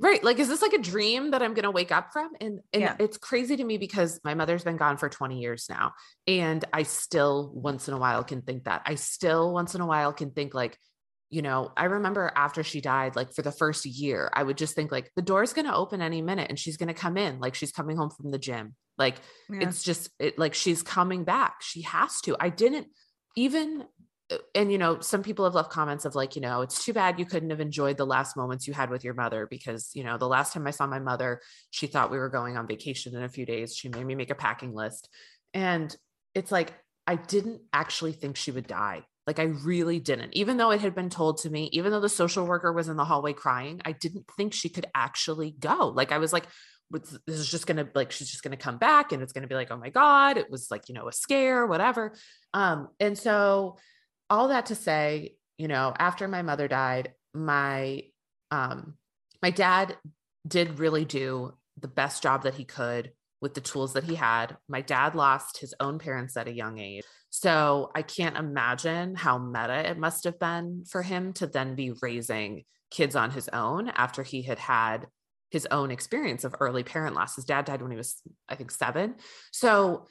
right. 0.01 0.23
Like, 0.25 0.39
is 0.39 0.49
this 0.49 0.63
like 0.63 0.73
a 0.73 0.79
dream 0.79 1.31
that 1.31 1.43
I'm 1.43 1.55
going 1.55 1.65
to 1.65 1.71
wake 1.71 1.93
up 1.93 2.13
from? 2.13 2.31
And, 2.41 2.61
and 2.73 2.83
yeah. 2.83 2.97
it's 2.99 3.17
crazy 3.17 3.57
to 3.57 3.65
me 3.65 3.79
because 3.79 4.21
my 4.25 4.35
mother's 4.35 4.65
been 4.65 4.77
gone 4.77 4.97
for 4.97 5.09
20 5.09 5.39
years 5.39 5.67
now. 5.71 5.93
And 6.27 6.65
I 6.73 6.83
still 6.83 7.53
once 7.55 7.87
in 7.87 7.95
a 7.95 7.99
while 7.99 8.25
can 8.25 8.43
think 8.43 8.65
that. 8.65 8.83
I 8.85 8.97
still 8.97 9.53
once 9.53 9.75
in 9.75 9.81
a 9.81 9.87
while 9.87 10.13
can 10.13 10.33
think 10.33 10.55
like, 10.55 10.77
you 11.33 11.41
know, 11.41 11.73
I 11.79 11.87
remember 11.87 12.31
after 12.37 12.63
she 12.63 12.83
died, 12.83 13.17
like 13.17 13.33
for 13.33 13.41
the 13.41 13.51
first 13.51 13.87
year, 13.87 14.31
I 14.35 14.43
would 14.43 14.59
just 14.59 14.75
think 14.75 14.93
like 14.93 15.11
the 15.17 15.23
door's 15.23 15.55
going 15.55 15.65
to 15.65 15.75
open 15.75 16.03
any 16.03 16.21
minute 16.21 16.49
and 16.51 16.59
she's 16.59 16.77
going 16.77 16.89
to 16.89 16.95
come 16.95 17.17
in, 17.17 17.41
like 17.41 17.55
she's 17.55 17.73
coming 17.73 17.97
home 17.97 18.11
from 18.11 18.31
the 18.31 18.39
gym. 18.39 18.75
Like 18.99 19.17
yeah. 19.49 19.61
it's 19.63 19.83
just 19.83 20.11
it, 20.19 20.39
like 20.39 20.53
she's 20.53 20.83
coming 20.83 21.25
back. 21.25 21.63
She 21.63 21.81
has 21.83 22.21
to. 22.23 22.37
I 22.39 22.51
didn't 22.51 22.89
even 23.35 23.85
uh, 24.31 24.37
and 24.55 24.71
you 24.71 24.77
know 24.77 25.01
some 25.01 25.23
people 25.23 25.47
have 25.47 25.55
left 25.55 25.71
comments 25.71 26.05
of 26.05 26.15
like 26.15 26.37
you 26.37 26.43
know 26.43 26.61
it's 26.61 26.85
too 26.85 26.93
bad 26.93 27.19
you 27.19 27.25
couldn't 27.25 27.49
have 27.49 27.61
enjoyed 27.61 27.97
the 27.97 28.05
last 28.05 28.37
moments 28.37 28.69
you 28.69 28.75
had 28.75 28.91
with 28.91 29.03
your 29.03 29.15
mother 29.15 29.47
because 29.51 29.91
you 29.95 30.05
know 30.05 30.19
the 30.19 30.29
last 30.29 30.53
time 30.53 30.67
i 30.67 30.71
saw 30.71 30.87
my 30.87 30.99
mother 30.99 31.41
she 31.71 31.87
thought 31.87 32.11
we 32.11 32.19
were 32.19 32.29
going 32.29 32.59
on 32.59 32.67
vacation 32.67 33.17
in 33.17 33.23
a 33.23 33.29
few 33.29 33.47
days 33.47 33.75
she 33.75 33.89
made 33.89 34.05
me 34.05 34.15
make 34.15 34.31
a 34.31 34.35
packing 34.35 34.75
list 34.75 35.09
and 35.55 35.97
it's 36.35 36.53
like 36.53 36.75
i 37.07 37.17
didn't 37.17 37.63
actually 37.73 38.13
think 38.13 38.37
she 38.37 38.51
would 38.51 38.67
die 38.67 39.03
like 39.27 39.39
I 39.39 39.45
really 39.45 40.01
didn't, 40.01 40.35
even 40.35 40.57
though 40.57 40.71
it 40.71 40.81
had 40.81 40.95
been 40.95 41.11
told 41.11 41.39
to 41.39 41.51
me, 41.51 41.69
even 41.73 41.93
though 41.93 42.01
the 42.01 42.09
social 42.09 42.45
worker 42.45 42.73
was 42.73 42.89
in 42.89 42.97
the 42.97 43.05
hallway 43.05 43.33
crying, 43.33 43.81
I 43.85 43.93
didn't 43.93 44.27
think 44.37 44.53
she 44.53 44.69
could 44.69 44.87
actually 44.95 45.53
go. 45.53 45.89
Like 45.89 46.11
I 46.11 46.19
was 46.19 46.33
like, 46.33 46.47
this 46.91 47.39
is 47.39 47.49
just 47.49 47.67
gonna 47.67 47.89
like 47.95 48.13
she's 48.13 48.31
just 48.31 48.43
gonna 48.43 48.57
come 48.57 48.79
back 48.79 49.13
and 49.13 49.23
it's 49.23 49.33
gonna 49.33 49.47
be 49.47 49.55
like, 49.55 49.71
oh 49.71 49.77
my 49.77 49.91
God, 49.91 50.37
it 50.37 50.51
was 50.51 50.71
like, 50.71 50.89
you 50.89 50.95
know, 50.95 51.09
a 51.09 51.13
scare, 51.13 51.67
whatever. 51.67 52.15
Um, 52.53 52.89
and 53.01 53.17
so 53.17 53.79
all 54.29 54.49
that 54.49 54.67
to 54.67 54.75
say, 54.75 55.37
you 55.57 55.69
know, 55.69 55.95
after 55.97 56.29
my 56.29 56.43
mother 56.43 56.69
died, 56.69 57.15
my 57.33 58.03
um 58.51 58.95
my 59.43 59.51
dad 59.51 59.97
did 60.47 60.79
really 60.79 61.05
do 61.05 61.55
the 61.81 61.89
best 61.89 62.23
job 62.23 62.43
that 62.43 62.55
he 62.55 62.65
could 62.65 63.13
with 63.43 63.55
the 63.55 63.61
tools 63.61 63.93
that 63.93 64.05
he 64.05 64.15
had. 64.15 64.57
My 64.69 64.81
dad 64.81 65.15
lost 65.15 65.59
his 65.59 65.75
own 65.81 65.99
parents 65.99 66.37
at 66.37 66.49
a 66.49 66.53
young 66.53 66.79
age. 66.79 67.03
So 67.29 67.91
I 67.95 68.03
can't 68.03 68.37
imagine 68.37 69.17
how 69.17 69.39
meta 69.39 69.91
it 69.91 69.99
must 69.99 70.25
have 70.25 70.39
been 70.39 70.85
for 70.89 71.03
him 71.03 71.33
to 71.35 71.47
then 71.47 71.75
be 71.75 71.93
raising 72.01 72.65
kids 72.91 73.17
on 73.17 73.33
his 73.33 73.49
own 73.49 73.89
after 73.89 74.23
he 74.23 74.43
had 74.43 74.59
had 74.59 75.07
his 75.51 75.67
own 75.71 75.91
experience 75.91 76.45
of 76.45 76.55
early 76.61 76.85
parent 76.85 77.17
loss. 77.17 77.37
His 77.37 77.45
dad 77.45 77.65
died 77.65 77.83
when 77.83 77.91
he 77.91 77.97
was, 77.97 78.23
I 78.49 78.55
think, 78.55 78.71
seven. 78.71 79.17
So, 79.51 80.07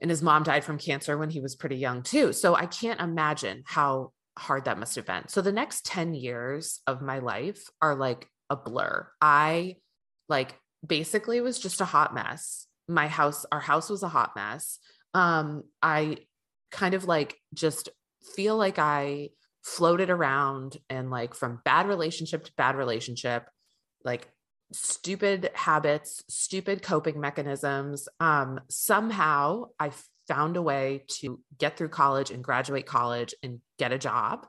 and 0.00 0.10
his 0.10 0.22
mom 0.22 0.42
died 0.42 0.64
from 0.64 0.76
cancer 0.76 1.16
when 1.16 1.30
he 1.30 1.40
was 1.40 1.54
pretty 1.54 1.76
young 1.76 2.02
too. 2.02 2.32
So 2.32 2.54
I 2.54 2.66
can't 2.66 3.00
imagine 3.00 3.62
how 3.64 4.12
hard 4.38 4.64
that 4.64 4.78
must 4.78 4.96
have 4.96 5.06
been. 5.06 5.28
So 5.28 5.40
the 5.40 5.52
next 5.52 5.86
10 5.86 6.14
years 6.14 6.80
of 6.86 7.00
my 7.00 7.20
life 7.20 7.62
are 7.80 7.94
like 7.94 8.26
a 8.50 8.56
blur. 8.56 9.08
I 9.20 9.76
like 10.28 10.58
basically 10.86 11.40
was 11.40 11.58
just 11.58 11.80
a 11.80 11.86
hot 11.86 12.14
mess. 12.14 12.66
My 12.92 13.08
house, 13.08 13.44
our 13.50 13.60
house 13.60 13.90
was 13.90 14.02
a 14.02 14.08
hot 14.08 14.32
mess. 14.36 14.78
Um, 15.14 15.64
I 15.82 16.18
kind 16.70 16.94
of 16.94 17.04
like 17.04 17.36
just 17.54 17.88
feel 18.34 18.56
like 18.56 18.78
I 18.78 19.30
floated 19.62 20.10
around 20.10 20.76
and 20.90 21.10
like 21.10 21.34
from 21.34 21.60
bad 21.64 21.86
relationship 21.86 22.44
to 22.44 22.52
bad 22.56 22.76
relationship, 22.76 23.48
like 24.04 24.28
stupid 24.72 25.50
habits, 25.54 26.22
stupid 26.28 26.82
coping 26.82 27.20
mechanisms. 27.20 28.08
Um, 28.20 28.60
somehow 28.68 29.66
I 29.78 29.90
found 30.28 30.56
a 30.56 30.62
way 30.62 31.04
to 31.20 31.40
get 31.58 31.76
through 31.76 31.90
college 31.90 32.30
and 32.30 32.42
graduate 32.42 32.86
college 32.86 33.34
and 33.42 33.60
get 33.78 33.92
a 33.92 33.98
job. 33.98 34.46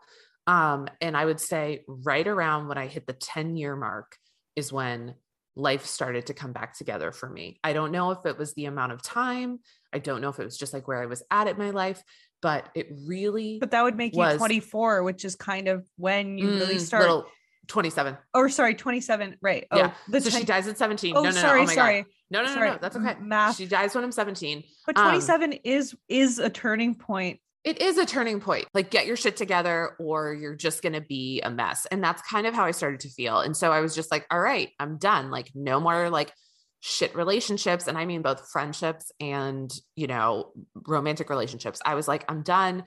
Um, 0.48 0.88
and 1.02 1.16
I 1.16 1.26
would 1.26 1.40
say 1.40 1.84
right 1.88 2.28
around 2.28 2.68
when 2.68 2.78
I 2.78 2.88
hit 2.88 3.08
the 3.08 3.14
10 3.14 3.56
year 3.56 3.76
mark 3.76 4.18
is 4.56 4.74
when 4.74 5.16
life 5.56 5.86
started 5.86 6.28
to 6.28 6.34
come 6.34 6.52
back 6.52 6.76
together 6.78 7.12
for 7.12 7.30
me. 7.30 7.60
I 7.64 7.74
don't 7.74 7.92
know 7.92 8.12
if 8.12 8.26
it 8.26 8.38
was 8.38 8.54
the 8.54 8.66
amount 8.66 8.92
of 8.92 9.02
time. 9.02 9.60
I 9.94 10.00
don't 10.00 10.22
know 10.22 10.30
if 10.30 10.40
it 10.40 10.44
was 10.44 10.58
just 10.58 10.74
like 10.74 10.88
where 10.88 11.02
I 11.02 11.06
was 11.06 11.22
at 11.30 11.48
in 11.48 11.58
my 11.58 11.70
life, 11.70 12.02
but 12.42 12.70
it 12.74 12.88
really 13.06 13.60
But 13.60 13.72
that 13.72 13.84
would 13.84 13.96
make 13.96 14.14
was- 14.16 14.34
you 14.34 14.38
24, 14.40 15.04
which 15.04 15.24
is 15.26 15.36
kind 15.36 15.68
of 15.68 15.88
when 15.98 16.38
you 16.38 16.50
really 16.50 16.76
Mm, 16.76 16.80
start. 16.82 17.04
little 17.04 17.26
27. 17.68 18.18
or 18.34 18.50
sorry, 18.50 18.76
27. 18.76 19.38
Right. 19.42 19.68
Oh, 19.72 19.78
yeah. 19.78 19.94
the 20.10 20.22
so 20.22 20.30
she 20.32 20.44
dies 20.44 20.68
at 20.68 20.78
17. 20.78 21.16
Oh, 21.16 21.22
no, 21.22 21.30
no, 21.30 21.36
sorry, 21.40 21.66
no. 21.66 21.72
Oh 21.72 21.76
sorry. 21.76 22.02
God. 22.02 22.10
No, 22.32 22.40
no, 22.42 22.48
no, 22.48 22.54
Sorry. 22.56 22.70
no. 22.72 22.78
That's 22.82 22.96
okay. 22.96 23.16
Math. 23.22 23.58
She 23.58 23.68
dies 23.68 23.94
when 23.94 24.04
I'm 24.04 24.12
17. 24.12 24.64
But 24.88 24.98
Um, 24.98 25.04
27 25.04 25.54
is 25.64 25.96
is 26.10 26.40
a 26.40 26.50
turning 26.50 26.96
point. 26.96 27.40
It 27.64 27.82
is 27.82 27.98
a 27.98 28.06
turning 28.06 28.42
point. 28.42 28.66
Like 28.74 28.90
get 28.90 29.06
your 29.06 29.16
shit 29.16 29.38
together 29.38 29.96
or 30.00 30.34
you're 30.34 30.56
just 30.56 30.82
going 30.82 30.94
to 30.94 31.02
be 31.02 31.42
a 31.42 31.50
mess. 31.50 31.86
And 31.90 32.04
that's 32.04 32.22
kind 32.24 32.46
of 32.46 32.54
how 32.54 32.66
I 32.66 32.72
started 32.72 33.00
to 33.02 33.10
feel. 33.10 33.40
And 33.40 33.56
so 33.56 33.72
I 33.72 33.80
was 33.80 33.96
just 33.96 34.12
like, 34.12 34.26
all 34.30 34.40
right, 34.40 34.70
I'm 34.80 34.98
done. 34.98 35.32
Like 35.32 35.52
no 35.56 35.80
more 35.80 36.10
like 36.10 36.34
shit 36.82 37.16
relationships 37.16 37.88
and 37.88 37.98
I 37.98 38.06
mean 38.06 38.22
both 38.22 38.50
friendships 38.52 39.12
and, 39.22 39.74
you 39.96 40.08
know, 40.08 40.52
romantic 40.88 41.30
relationships. 41.30 41.82
I 41.86 41.96
was 41.96 42.08
like, 42.08 42.26
I'm 42.30 42.44
done. 42.44 42.84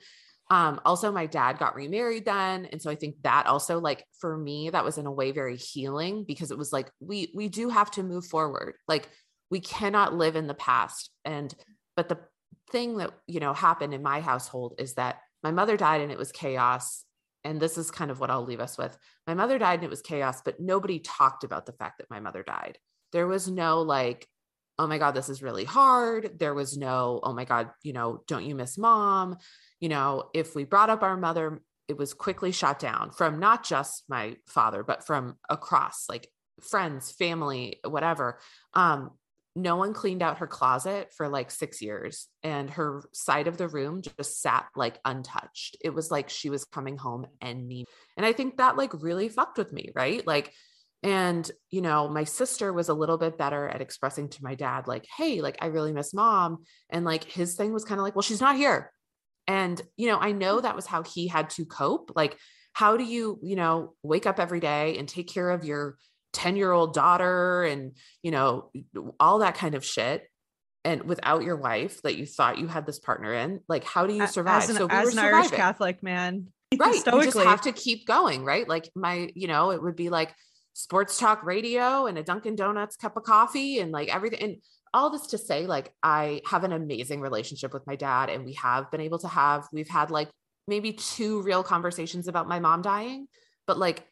Um 0.51 0.79
also 0.85 1.11
my 1.11 1.25
dad 1.25 1.57
got 1.57 1.75
remarried 1.75 2.23
then 2.23 2.67
and 2.67 2.81
so 2.81 2.89
I 2.89 2.95
think 2.95 3.15
that 3.23 3.47
also 3.47 3.79
like 3.79 4.05
for 4.19 4.37
me 4.37 4.69
that 4.69 4.85
was 4.85 4.97
in 4.97 5.07
a 5.07 5.11
way 5.11 5.31
very 5.31 5.57
healing 5.57 6.23
because 6.25 6.51
it 6.51 6.57
was 6.57 6.71
like 6.71 6.89
we 7.01 7.31
we 7.33 7.49
do 7.49 7.69
have 7.69 7.89
to 7.91 8.03
move 8.03 8.25
forward. 8.25 8.75
Like 8.87 9.09
we 9.49 9.59
cannot 9.59 10.13
live 10.13 10.35
in 10.35 10.47
the 10.47 10.53
past 10.53 11.09
and 11.25 11.53
but 11.95 12.07
the 12.07 12.19
thing 12.71 12.97
that 12.97 13.11
you 13.27 13.39
know 13.39 13.53
happened 13.53 13.93
in 13.93 14.03
my 14.03 14.21
household 14.21 14.75
is 14.77 14.95
that 14.95 15.21
my 15.43 15.51
mother 15.51 15.77
died 15.77 16.01
and 16.01 16.11
it 16.11 16.17
was 16.17 16.31
chaos 16.31 17.05
and 17.43 17.61
this 17.61 17.77
is 17.77 17.91
kind 17.91 18.11
of 18.11 18.19
what 18.19 18.29
I'll 18.29 18.43
leave 18.43 18.59
us 18.59 18.77
with. 18.77 18.97
My 19.25 19.33
mother 19.33 19.57
died 19.57 19.75
and 19.75 19.85
it 19.85 19.89
was 19.89 20.01
chaos, 20.01 20.41
but 20.43 20.59
nobody 20.59 20.99
talked 20.99 21.45
about 21.45 21.65
the 21.65 21.71
fact 21.71 21.99
that 21.99 22.09
my 22.09 22.19
mother 22.19 22.43
died. 22.43 22.77
There 23.13 23.25
was 23.25 23.47
no 23.47 23.81
like, 23.83 24.27
oh 24.77 24.85
my 24.85 24.97
God, 24.97 25.11
this 25.11 25.29
is 25.29 25.41
really 25.41 25.63
hard. 25.63 26.37
There 26.39 26.53
was 26.53 26.77
no, 26.77 27.21
oh 27.23 27.33
my 27.33 27.45
God, 27.45 27.69
you 27.83 27.93
know, 27.93 28.21
don't 28.27 28.45
you 28.45 28.53
miss 28.53 28.77
mom? 28.77 29.37
You 29.79 29.87
know, 29.89 30.25
if 30.33 30.55
we 30.55 30.65
brought 30.65 30.89
up 30.89 31.03
our 31.03 31.15
mother, 31.15 31.61
it 31.87 31.97
was 31.97 32.13
quickly 32.13 32.51
shot 32.51 32.79
down 32.79 33.11
from 33.11 33.39
not 33.39 33.63
just 33.63 34.03
my 34.09 34.35
father, 34.45 34.83
but 34.83 35.05
from 35.05 35.37
across 35.49 36.09
like 36.09 36.27
friends, 36.61 37.11
family, 37.11 37.79
whatever. 37.87 38.39
Um, 38.73 39.11
no 39.57 39.75
one 39.75 39.91
cleaned 39.91 40.21
out 40.21 40.37
her 40.37 40.45
closet 40.45 41.11
for 41.11 41.27
like 41.27 41.49
six 41.49 41.81
years 41.81 42.27
and 42.43 42.69
her 42.69 43.03
side 43.11 43.47
of 43.47 43.57
the 43.57 43.67
room 43.67 44.03
just 44.03 44.39
sat 44.39 44.67
like 44.75 44.99
untouched. 45.03 45.75
It 45.83 45.95
was 45.95 46.11
like 46.11 46.29
she 46.29 46.51
was 46.51 46.63
coming 46.63 46.95
home 46.95 47.25
any 47.41 47.85
and 48.15 48.25
i 48.25 48.33
think 48.33 48.57
that 48.57 48.77
like 48.77 48.91
really 49.01 49.29
fucked 49.29 49.57
with 49.57 49.73
me 49.73 49.89
right? 49.95 50.25
Like 50.25 50.53
and 51.01 51.49
you 51.71 51.81
know 51.81 52.07
my 52.07 52.23
sister 52.23 52.71
was 52.71 52.89
a 52.89 52.93
little 52.93 53.17
bit 53.17 53.37
better 53.37 53.67
at 53.67 53.81
expressing 53.81 54.29
to 54.29 54.43
my 54.43 54.55
dad 54.55 54.87
like 54.87 55.05
hey 55.15 55.41
like 55.41 55.57
i 55.59 55.65
really 55.67 55.91
miss 55.91 56.13
mom. 56.13 56.63
And 56.91 57.03
like 57.03 57.23
his 57.23 57.55
thing 57.55 57.73
was 57.73 57.83
kind 57.83 57.99
of 57.99 58.03
like 58.03 58.15
well 58.15 58.21
she's 58.21 58.41
not 58.41 58.57
here. 58.57 58.91
And 59.47 59.81
you 59.95 60.07
know 60.07 60.19
i 60.19 60.33
know 60.33 60.61
that 60.61 60.75
was 60.75 60.85
how 60.85 61.01
he 61.01 61.27
had 61.27 61.49
to 61.51 61.65
cope. 61.65 62.11
Like 62.15 62.37
how 62.73 62.95
do 62.95 63.03
you 63.03 63.39
you 63.41 63.55
know 63.55 63.95
wake 64.03 64.27
up 64.27 64.39
every 64.39 64.59
day 64.59 64.99
and 64.99 65.09
take 65.09 65.27
care 65.27 65.49
of 65.49 65.65
your 65.65 65.97
10 66.33 66.55
year 66.55 66.71
old 66.71 66.93
daughter 66.93 67.63
and 67.63 67.93
you 68.21 68.31
know 68.31 68.71
all 69.19 69.39
that 69.39 69.55
kind 69.55 69.75
of 69.75 69.83
shit 69.83 70.23
and 70.83 71.03
without 71.03 71.43
your 71.43 71.55
wife 71.55 72.01
that 72.03 72.17
you 72.17 72.25
thought 72.25 72.57
you 72.57 72.67
had 72.67 72.85
this 72.85 72.99
partner 72.99 73.33
in 73.33 73.59
like 73.67 73.83
how 73.83 74.05
do 74.05 74.13
you 74.13 74.27
survive 74.27 74.63
As 74.63 74.69
an, 74.69 74.75
so 74.77 74.85
we 74.85 74.93
as 74.93 75.13
an 75.13 75.19
Irish 75.19 75.51
Catholic 75.51 76.03
man. 76.03 76.47
right 76.77 76.95
you 77.05 77.23
just 77.23 77.37
have 77.37 77.61
to 77.61 77.71
keep 77.71 78.05
going 78.05 78.43
right? 78.43 78.67
Like 78.67 78.89
my 78.95 79.31
you 79.35 79.47
know 79.47 79.71
it 79.71 79.81
would 79.81 79.95
be 79.95 80.09
like 80.09 80.33
sports 80.77 81.17
talk 81.17 81.43
radio 81.43 82.05
and 82.05 82.19
a 82.19 82.23
dunkin 82.23 82.55
donuts 82.55 82.95
cup 82.95 83.17
of 83.17 83.23
coffee 83.23 83.79
and 83.79 83.91
like 83.91 84.13
everything 84.13 84.41
and 84.43 84.57
all 84.93 85.09
this 85.09 85.25
to 85.25 85.37
say 85.37 85.65
like 85.65 85.91
i 86.03 86.39
have 86.45 86.63
an 86.63 86.71
amazing 86.71 87.19
relationship 87.19 87.73
with 87.73 87.85
my 87.87 87.95
dad 87.95 88.29
and 88.29 88.45
we 88.45 88.53
have 88.53 88.91
been 88.91 89.01
able 89.01 89.17
to 89.17 89.27
have 89.27 89.67
we've 89.73 89.89
had 89.89 90.11
like 90.11 90.29
maybe 90.67 90.93
two 90.93 91.41
real 91.41 91.63
conversations 91.63 92.27
about 92.27 92.47
my 92.47 92.59
mom 92.59 92.83
dying 92.83 93.27
but 93.65 93.79
like 93.79 94.05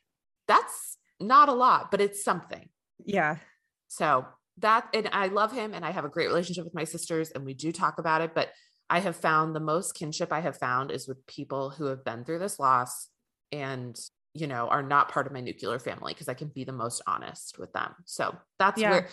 that's 0.48 0.98
not 1.20 1.50
a 1.50 1.54
lot 1.54 1.92
but 1.92 2.02
it's 2.02 2.24
something 2.24 2.70
Yeah. 3.06 3.38
so 3.88 4.26
that, 4.60 4.88
and 4.94 5.10
I 5.12 5.28
love 5.28 5.52
him 5.52 5.74
and 5.74 5.84
I 5.84 5.92
have 5.92 6.06
a 6.06 6.10
great 6.10 6.28
relationship 6.28 6.64
with 6.64 6.74
my 6.74 6.86
sisters 6.86 7.30
and 7.32 7.44
we 7.46 7.54
do 7.54 7.74
talk 7.74 8.00
about 8.00 8.22
it. 8.22 8.34
But 8.34 8.52
I 8.90 9.00
have 9.00 9.18
found 9.18 9.54
the 9.54 9.60
most 9.60 9.96
kinship 9.96 10.32
I 10.32 10.40
have 10.40 10.56
found 10.58 10.92
is 10.92 11.10
with 11.10 11.28
people 11.28 11.72
who 11.72 11.88
have 11.88 12.06
been 12.06 12.24
through 12.24 12.40
this 12.40 12.58
loss 12.58 13.10
and, 13.52 14.00
you 14.34 14.48
know, 14.48 14.70
are 14.70 14.82
not 14.82 15.10
part 15.10 15.28
of 15.28 15.34
my 15.34 15.42
nuclear 15.42 15.78
family 15.78 16.14
because 16.14 16.30
I 16.30 16.36
can 16.36 16.48
be 16.48 16.64
the 16.64 16.72
most 16.72 17.02
honest 17.06 17.60
with 17.60 17.74
them. 17.74 17.96
So 18.06 18.34
that's 18.58 18.80
Yeah. 18.80 18.90
where, 18.92 19.08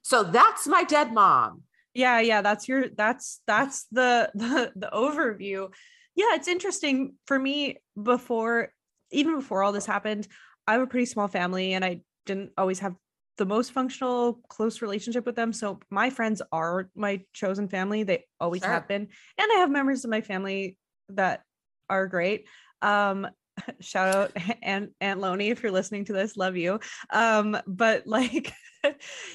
so 0.00 0.22
that's 0.22 0.66
my 0.66 0.82
dead 0.84 1.12
mom. 1.12 1.62
yeah 1.92 2.20
yeah 2.20 2.40
that's 2.40 2.66
your 2.66 2.88
that's 2.96 3.42
that's 3.46 3.84
the 3.92 4.30
the 4.34 4.72
the 4.76 4.90
overview 4.94 5.68
yeah 6.14 6.34
it's 6.36 6.48
interesting 6.48 7.16
for 7.26 7.38
me 7.38 7.76
before 8.02 8.70
even 9.10 9.36
before 9.36 9.62
all 9.62 9.72
this 9.72 9.84
happened 9.86 10.26
i 10.66 10.72
have 10.72 10.82
a 10.82 10.86
pretty 10.86 11.06
small 11.06 11.28
family 11.28 11.72
and 11.72 11.84
i 11.84 12.00
didn't 12.26 12.50
always 12.58 12.80
have 12.80 12.94
the 13.38 13.46
most 13.46 13.72
functional 13.72 14.40
close 14.48 14.80
relationship 14.82 15.26
with 15.26 15.36
them. 15.36 15.52
So 15.52 15.80
my 15.90 16.10
friends 16.10 16.40
are 16.52 16.90
my 16.94 17.22
chosen 17.32 17.68
family. 17.68 18.02
They 18.02 18.24
always 18.40 18.62
Sure. 18.62 18.70
have 18.70 18.88
been. 18.88 19.08
And 19.38 19.52
i 19.54 19.58
have 19.58 19.70
members 19.70 20.04
of 20.04 20.10
my 20.10 20.20
family 20.20 20.78
that 21.10 21.42
are 21.88 22.06
great. 22.06 22.46
Um 22.82 23.26
shout 23.80 24.14
out 24.14 24.32
aunt 24.62 24.92
aunt 25.00 25.20
Loney 25.20 25.50
if 25.50 25.62
you're 25.62 25.72
listening 25.72 26.04
to 26.06 26.12
this. 26.12 26.36
Love 26.36 26.56
you. 26.56 26.80
Um 27.10 27.56
but 27.66 28.06
like 28.06 28.52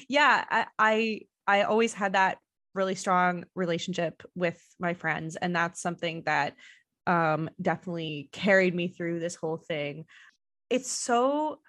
yeah 0.08 0.44
I, 0.50 0.66
I 0.78 1.20
i 1.46 1.62
always 1.62 1.92
had 1.92 2.14
that 2.14 2.38
really 2.74 2.94
strong 2.94 3.44
relationship 3.54 4.22
with 4.34 4.60
my 4.80 4.94
friends. 4.94 5.36
And 5.36 5.54
that's 5.54 5.80
something 5.80 6.22
that 6.26 6.54
um 7.06 7.50
definitely 7.60 8.28
carried 8.32 8.74
me 8.74 8.88
through 8.88 9.20
this 9.20 9.34
whole 9.34 9.56
thing 9.58 10.06
it's 10.72 10.90
so 10.90 11.60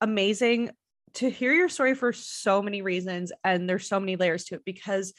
amazing 0.00 0.70
to 1.14 1.30
hear 1.30 1.52
your 1.52 1.68
story 1.68 1.94
for 1.94 2.12
so 2.12 2.62
many 2.62 2.80
reasons 2.82 3.32
and 3.44 3.68
there's 3.68 3.86
so 3.86 4.00
many 4.00 4.16
layers 4.16 4.44
to 4.44 4.54
it 4.54 4.62
because 4.64 5.12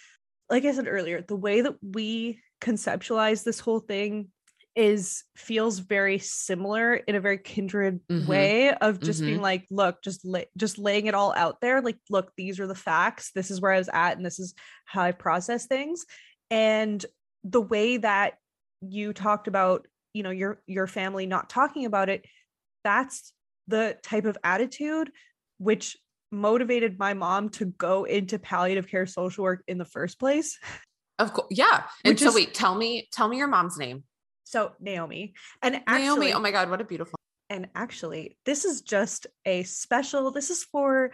like 0.49 0.65
i 0.65 0.71
said 0.71 0.87
earlier 0.87 1.21
the 1.21 1.35
way 1.35 1.61
that 1.61 1.75
we 1.81 2.39
conceptualize 2.61 3.43
this 3.43 3.59
whole 3.59 3.79
thing 3.79 4.27
is 4.75 5.23
feels 5.35 5.79
very 5.79 6.19
similar 6.19 6.95
in 6.95 7.15
a 7.15 7.19
very 7.19 7.37
kindred 7.37 7.99
Mhm. 8.11 8.27
way 8.27 8.73
of 8.73 8.99
just 8.99 9.21
Mhm. 9.21 9.25
being 9.25 9.41
like 9.41 9.65
look 9.71 10.01
just 10.03 10.25
la- 10.25 10.51
just 10.55 10.77
laying 10.77 11.05
it 11.07 11.15
all 11.15 11.33
out 11.35 11.61
there 11.61 11.81
like 11.81 11.97
look 12.09 12.31
these 12.37 12.59
are 12.59 12.67
the 12.67 12.75
facts 12.75 13.31
this 13.33 13.49
is 13.51 13.61
where 13.61 13.71
i 13.71 13.77
was 13.77 13.89
at 13.93 14.17
and 14.17 14.25
this 14.25 14.39
is 14.39 14.53
how 14.85 15.01
i 15.01 15.11
process 15.11 15.65
things 15.67 16.05
and 16.51 17.05
the 17.43 17.61
way 17.61 17.97
that 17.97 18.37
you 18.81 19.13
talked 19.13 19.47
about 19.47 19.87
you 20.13 20.23
know 20.23 20.31
your 20.31 20.61
your 20.67 20.87
family 20.87 21.25
not 21.25 21.49
talking 21.49 21.85
about 21.85 22.09
it 22.09 22.25
that's 22.87 23.33
the 23.67 23.97
type 24.01 24.25
of 24.25 24.37
attitude 24.43 25.11
which 25.57 25.97
motivated 26.31 26.97
my 26.97 27.13
mom 27.13 27.49
to 27.49 27.65
go 27.65 28.05
into 28.05 28.39
palliative 28.39 28.87
care 28.87 29.05
social 29.05 29.43
work 29.43 29.61
in 29.67 29.77
the 29.77 29.89
first 29.97 30.15
place 30.19 30.57
Of 31.19 31.33
course. 31.33 31.47
Yeah. 31.49 31.83
And 32.05 32.19
so 32.19 32.29
is- 32.29 32.35
wait, 32.35 32.53
tell 32.53 32.75
me, 32.75 33.07
tell 33.11 33.27
me 33.27 33.37
your 33.37 33.47
mom's 33.47 33.77
name. 33.77 34.03
so 34.43 34.71
naomi 34.79 35.33
and 35.61 35.75
actually 35.87 36.03
Naomi. 36.03 36.33
Oh 36.33 36.39
my 36.39 36.51
God. 36.51 36.69
What 36.69 36.79
a 36.81 36.85
beautiful. 36.85 37.17
And 37.49 37.67
actually, 37.75 38.37
this 38.45 38.65
is 38.65 38.81
just 38.81 39.25
a 39.45 39.63
special, 39.63 40.31
this 40.31 40.49
is 40.49 40.63
for 40.65 41.11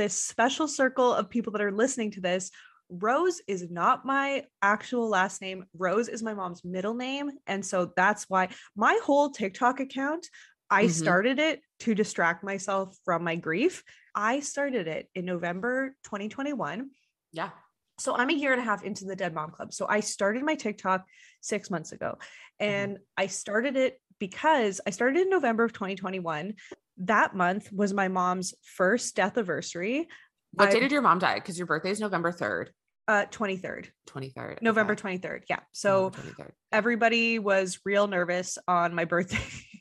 this 0.00 0.14
special 0.32 0.68
circle 0.68 1.10
of 1.18 1.30
people 1.30 1.52
that 1.52 1.62
are 1.62 1.72
listening 1.72 2.10
to 2.12 2.20
this 2.20 2.50
Rose 2.88 3.40
is 3.48 3.62
not 3.70 4.04
my 4.04 4.44
actual 4.62 5.08
last 5.08 5.40
name. 5.40 5.64
Rose 5.74 6.08
is 6.08 6.22
my 6.22 6.34
mom's 6.34 6.62
middle 6.64 6.94
name. 6.94 7.30
And 7.46 7.64
so 7.64 7.92
that's 7.96 8.26
why 8.28 8.48
my 8.76 8.96
whole 9.06 9.30
TikTok 9.30 9.80
account, 9.80 10.24
I 10.70 10.84
Mhm. 10.84 10.90
started 10.90 11.38
it 11.38 11.60
to 11.80 11.94
distract 11.94 12.42
myself 12.42 12.96
from 13.04 13.22
my 13.24 13.36
grief. 13.36 13.82
I 14.14 14.40
started 14.40 14.88
it 14.88 15.08
in 15.14 15.24
November 15.24 15.94
2021. 16.04 16.90
Yeah. 17.32 17.50
So 17.98 18.14
I'm 18.16 18.28
a 18.30 18.34
year 18.34 18.52
and 18.52 18.60
a 18.60 18.64
half 18.64 18.82
into 18.84 19.04
the 19.04 19.16
Dead 19.16 19.32
Mom 19.34 19.50
Club. 19.50 19.72
So 19.72 19.86
I 19.88 20.00
started 20.00 20.42
my 20.42 20.54
TikTok 20.54 21.06
six 21.40 21.70
months 21.70 21.92
ago. 21.92 22.18
And 22.58 22.98
I 23.16 23.26
started 23.28 23.76
it 23.76 24.00
because 24.18 24.80
I 24.86 24.90
started 24.90 25.18
in 25.20 25.30
November 25.30 25.64
of 25.64 25.72
2021. 25.72 26.54
That 26.98 27.34
month 27.34 27.70
was 27.72 27.92
my 27.92 28.08
mom's 28.08 28.54
first 28.62 29.14
death 29.16 29.36
anniversary, 29.36 30.08
What 30.52 30.68
I- 30.68 30.72
day 30.72 30.80
did 30.80 30.92
your 30.92 31.02
mom 31.02 31.18
die? 31.18 31.34
Because 31.36 31.58
your 31.58 31.66
birthday 31.66 31.90
is 31.90 32.00
November 32.00 32.32
3rd, 32.32 32.70
uh, 33.08 33.26
23rd, 33.26 33.90
23rd. 34.06 34.62
November 34.62 34.94
okay. 34.94 35.18
23rd. 35.18 35.44
Yeah. 35.50 35.60
So 35.72 36.10
23rd. 36.10 36.52
everybody 36.72 37.38
was 37.38 37.80
real 37.84 38.06
nervous 38.08 38.56
on 38.66 38.94
my 38.94 39.04
birthday. 39.04 39.36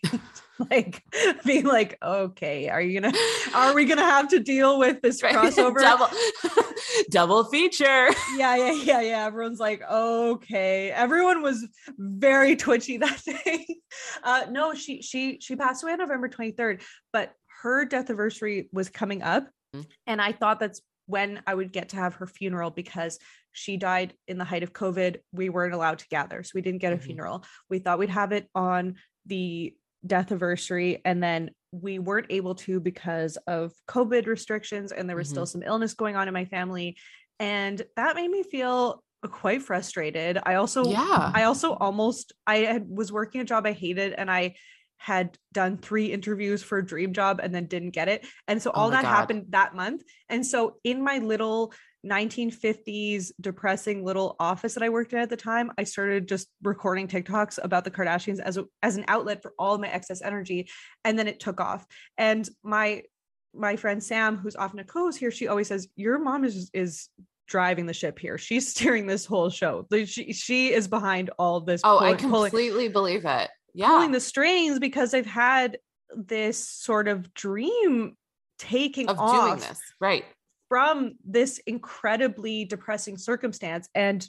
like 0.72 1.03
being 1.45 1.66
like, 1.66 1.97
okay, 2.01 2.70
are 2.70 2.82
you 2.82 2.99
gonna 2.99 3.16
are 3.53 3.74
we 3.74 3.86
gonna 3.86 4.01
have 4.03 4.30
to 4.30 4.39
deal 4.39 4.80
with 4.80 5.01
this 5.01 5.22
Right. 5.24 5.36
crossover? 5.36 5.80
double, 5.82 6.08
double 7.10 7.43
feature. 7.45 8.08
yeah, 8.38 8.56
yeah, 8.56 8.72
yeah, 8.72 9.01
yeah. 9.01 9.26
Everyone's 9.26 9.60
like, 9.60 9.82
okay. 9.89 10.91
Everyone 10.91 11.41
was 11.41 11.68
very 11.97 12.56
twitchy 12.56 12.97
that 12.97 13.22
day. 13.26 13.66
Uh 14.24 14.45
no, 14.49 14.74
she 14.74 15.01
she 15.01 15.39
she 15.41 15.56
passed 15.56 15.84
away 15.84 15.93
on 15.93 15.99
November 15.99 16.30
23rd, 16.30 16.82
but 17.12 17.34
her 17.62 17.86
death 17.86 18.10
anniversary 18.10 18.70
was 18.72 18.89
coming 18.89 19.22
up. 19.24 19.47
Mhm. 19.76 19.86
And 20.08 20.22
I 20.22 20.32
thought 20.32 20.60
that's 20.60 20.82
when 21.08 21.41
I 21.45 21.53
would 21.53 21.72
get 21.72 21.89
to 21.89 21.97
have 21.97 22.16
her 22.16 22.28
funeral 22.28 22.72
because 22.72 23.20
she 23.51 23.78
died 23.78 24.14
in 24.28 24.38
the 24.38 24.43
height 24.43 24.64
of 24.64 24.74
COVID. 24.74 25.18
We 25.32 25.49
weren't 25.49 25.74
allowed 25.74 25.99
to 25.99 26.08
gather. 26.10 26.43
So 26.43 26.51
we 26.56 26.62
didn't 26.62 26.82
get 26.82 26.93
a 26.93 26.97
Mhm. 26.97 27.03
funeral. 27.03 27.45
We 27.70 27.80
thought 27.80 27.99
we'd 27.99 28.10
have 28.10 28.32
it 28.32 28.49
on 28.56 28.95
the 29.26 29.76
death 30.06 30.32
anniversary 30.32 31.01
and 31.06 31.22
then 31.22 31.49
we 31.72 31.99
weren't 31.99 32.28
able 32.30 32.56
to 32.56 32.80
because 32.80 33.38
of 33.47 33.74
COVID 33.89 34.28
restrictions 34.28 34.91
and 34.91 35.10
there 35.10 35.16
was 35.16 35.30
still 35.30 35.43
mm-hmm. 35.43 35.62
some 35.62 35.64
illness 35.64 35.93
going 35.93 36.16
on 36.16 36.28
in 36.28 36.34
my 36.34 36.45
family 36.45 36.97
and 37.39 37.82
that 37.95 38.16
made 38.16 38.30
me 38.30 38.43
feel 38.43 39.03
quite 39.28 39.62
frustrated. 39.62 40.39
I 40.43 40.56
also 40.56 40.86
Yeah. 40.86 41.32
I 41.34 41.43
also 41.43 41.74
almost 41.74 42.34
I 42.45 42.58
had 42.58 42.88
was 42.88 43.12
working 43.12 43.41
a 43.41 43.45
job 43.45 43.66
I 43.66 43.72
hated 43.72 44.14
and 44.14 44.30
I 44.30 44.56
had 44.97 45.38
done 45.51 45.78
three 45.78 46.12
interviews 46.12 46.64
for 46.64 46.78
a 46.78 46.86
dream 46.86 47.14
job 47.14 47.39
and 47.43 47.53
then 47.53 47.66
didn't 47.66 47.91
get 47.91 48.08
it. 48.08 48.26
And 48.47 48.62
so 48.62 48.72
Oh 48.72 48.82
all 48.82 48.89
my 48.89 48.97
that 48.97 49.03
God. 49.03 49.16
happened 49.16 49.45
that 49.49 49.76
month. 49.76 50.03
And 50.30 50.45
so 50.45 50.78
in 50.84 51.03
my 51.03 51.18
little 51.18 51.74
1950s 52.06 53.32
depressing 53.41 54.03
little 54.03 54.36
office 54.39 54.74
that 54.76 54.84
I 54.84 54.89
worked 54.89 55.14
in 55.14 55.20
at 55.20 55.30
the 55.30 55.38
time, 55.38 55.72
I 55.78 55.84
started 55.84 56.28
just 56.28 56.47
recording 56.64 57.08
TikToks 57.08 57.60
about 57.64 57.84
the 57.84 57.91
Kardashians 57.91 58.39
as 58.39 58.58
a, 58.58 58.66
as 58.84 58.95
an 58.97 59.06
outlet 59.08 59.41
for 59.41 59.53
all 59.60 59.78
my 59.78 59.88
excess 59.89 60.22
energy 60.22 60.70
and 61.03 61.18
then 61.18 61.28
it 61.28 61.39
took 61.39 61.60
off. 61.60 61.86
And 62.18 62.47
my 62.64 63.03
my 63.58 63.78
friend 63.78 64.03
Sam 64.03 64.38
who's 64.38 64.56
often 64.58 64.80
a 64.80 64.84
co-host 64.84 65.18
here, 65.18 65.32
she 65.32 65.47
always 65.47 65.68
says 65.70 65.88
your 65.95 66.20
mom 66.20 66.43
is 66.43 66.70
is 66.74 67.10
driving 67.47 67.86
the 67.86 67.93
ship 67.93 68.20
here. 68.20 68.38
She's 68.38 68.68
steering 68.72 69.08
this 69.08 69.26
whole 69.26 69.49
show. 69.49 69.86
She 70.06 70.34
she 70.34 70.74
is 70.74 70.88
behind 70.88 71.30
all 71.39 71.62
this 71.62 71.82
Oh, 71.84 71.97
I 71.99 72.16
pulling- 72.16 72.18
pulling- 72.32 72.49
completely 72.51 72.88
believe 72.89 73.26
it. 73.26 73.49
Yeah. 73.74 73.88
pulling 73.88 74.12
the 74.12 74.20
strings 74.22 74.80
because 74.80 75.14
I've 75.14 75.26
had 75.26 75.80
this 76.16 76.58
sort 76.70 77.08
of 77.08 77.34
dream 77.34 78.16
taking 78.58 79.10
of 79.10 79.20
off 79.20 79.47
doing 79.60 79.60
this. 79.70 79.82
Right. 79.99 80.24
From 80.70 81.13
this 81.24 81.59
incredibly 81.68 82.66
depressing 82.66 83.18
circumstance. 83.18 83.88
And 83.93 84.28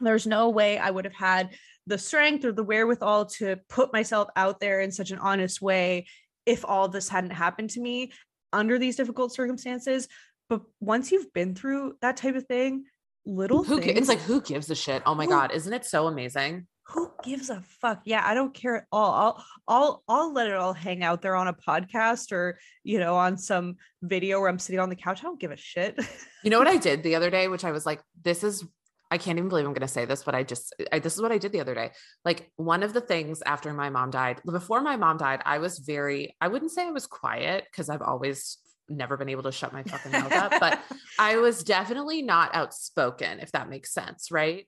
there's 0.00 0.26
no 0.26 0.48
way 0.50 0.78
I 0.78 0.90
would 0.90 1.04
have 1.04 1.14
had 1.14 1.50
the 1.86 1.98
strength 1.98 2.44
or 2.44 2.52
the 2.52 2.64
wherewithal 2.64 3.26
to 3.26 3.56
put 3.68 3.92
myself 3.92 4.28
out 4.36 4.60
there 4.60 4.80
in 4.80 4.90
such 4.90 5.10
an 5.10 5.18
honest 5.18 5.60
way 5.60 6.06
if 6.46 6.64
all 6.64 6.88
this 6.88 7.08
hadn't 7.08 7.30
happened 7.30 7.70
to 7.70 7.80
me 7.80 8.12
under 8.52 8.78
these 8.78 8.96
difficult 8.96 9.34
circumstances. 9.34 10.08
But 10.48 10.62
once 10.80 11.12
you've 11.12 11.32
been 11.32 11.54
through 11.54 11.96
that 12.02 12.16
type 12.16 12.36
of 12.36 12.46
thing, 12.46 12.84
little 13.26 13.64
Who, 13.64 13.80
things, 13.80 13.98
it's 13.98 14.08
like, 14.08 14.20
who 14.20 14.40
gives 14.40 14.70
a 14.70 14.74
shit? 14.74 15.02
Oh 15.06 15.14
my 15.14 15.24
Who- 15.24 15.30
God. 15.30 15.52
Isn't 15.52 15.72
it 15.72 15.84
so 15.84 16.06
amazing? 16.06 16.66
Who 16.88 17.10
gives 17.22 17.50
a 17.50 17.62
fuck? 17.80 18.02
Yeah, 18.04 18.22
I 18.24 18.34
don't 18.34 18.54
care 18.54 18.76
at 18.76 18.84
all. 18.92 19.12
I'll 19.12 19.44
I'll 19.66 20.02
I'll 20.08 20.32
let 20.32 20.48
it 20.48 20.54
all 20.54 20.74
hang 20.74 21.02
out 21.02 21.22
there 21.22 21.34
on 21.34 21.48
a 21.48 21.54
podcast 21.54 22.30
or 22.30 22.58
you 22.82 22.98
know 22.98 23.16
on 23.16 23.38
some 23.38 23.76
video 24.02 24.40
where 24.40 24.48
I'm 24.48 24.58
sitting 24.58 24.80
on 24.80 24.90
the 24.90 24.96
couch. 24.96 25.20
I 25.20 25.22
don't 25.22 25.40
give 25.40 25.50
a 25.50 25.56
shit. 25.56 25.98
You 26.42 26.50
know 26.50 26.58
what 26.58 26.68
I 26.68 26.76
did 26.88 27.02
the 27.02 27.14
other 27.14 27.30
day, 27.30 27.48
which 27.48 27.64
I 27.64 27.72
was 27.72 27.86
like, 27.86 28.02
this 28.22 28.44
is, 28.44 28.64
I 29.10 29.18
can't 29.18 29.38
even 29.38 29.48
believe 29.48 29.64
I'm 29.64 29.72
going 29.72 29.80
to 29.80 29.88
say 29.88 30.04
this, 30.04 30.22
but 30.22 30.34
I 30.34 30.42
just, 30.42 30.74
I, 30.92 30.98
this 30.98 31.14
is 31.14 31.22
what 31.22 31.32
I 31.32 31.38
did 31.38 31.52
the 31.52 31.60
other 31.60 31.74
day. 31.74 31.92
Like 32.24 32.50
one 32.56 32.82
of 32.82 32.92
the 32.92 33.00
things 33.00 33.42
after 33.46 33.72
my 33.72 33.88
mom 33.88 34.10
died, 34.10 34.40
before 34.44 34.82
my 34.82 34.96
mom 34.96 35.16
died, 35.16 35.40
I 35.44 35.58
was 35.58 35.78
very, 35.78 36.36
I 36.40 36.48
wouldn't 36.48 36.72
say 36.72 36.86
I 36.86 36.90
was 36.90 37.06
quiet 37.06 37.64
because 37.70 37.88
I've 37.88 38.02
always 38.02 38.58
never 38.88 39.16
been 39.16 39.30
able 39.30 39.44
to 39.44 39.52
shut 39.52 39.72
my 39.72 39.82
fucking 39.82 40.12
mouth 40.12 40.32
up, 40.32 40.52
but 40.60 40.80
I 41.18 41.36
was 41.36 41.64
definitely 41.64 42.20
not 42.20 42.54
outspoken, 42.54 43.40
if 43.40 43.52
that 43.52 43.70
makes 43.70 43.94
sense. 43.94 44.30
Right. 44.30 44.66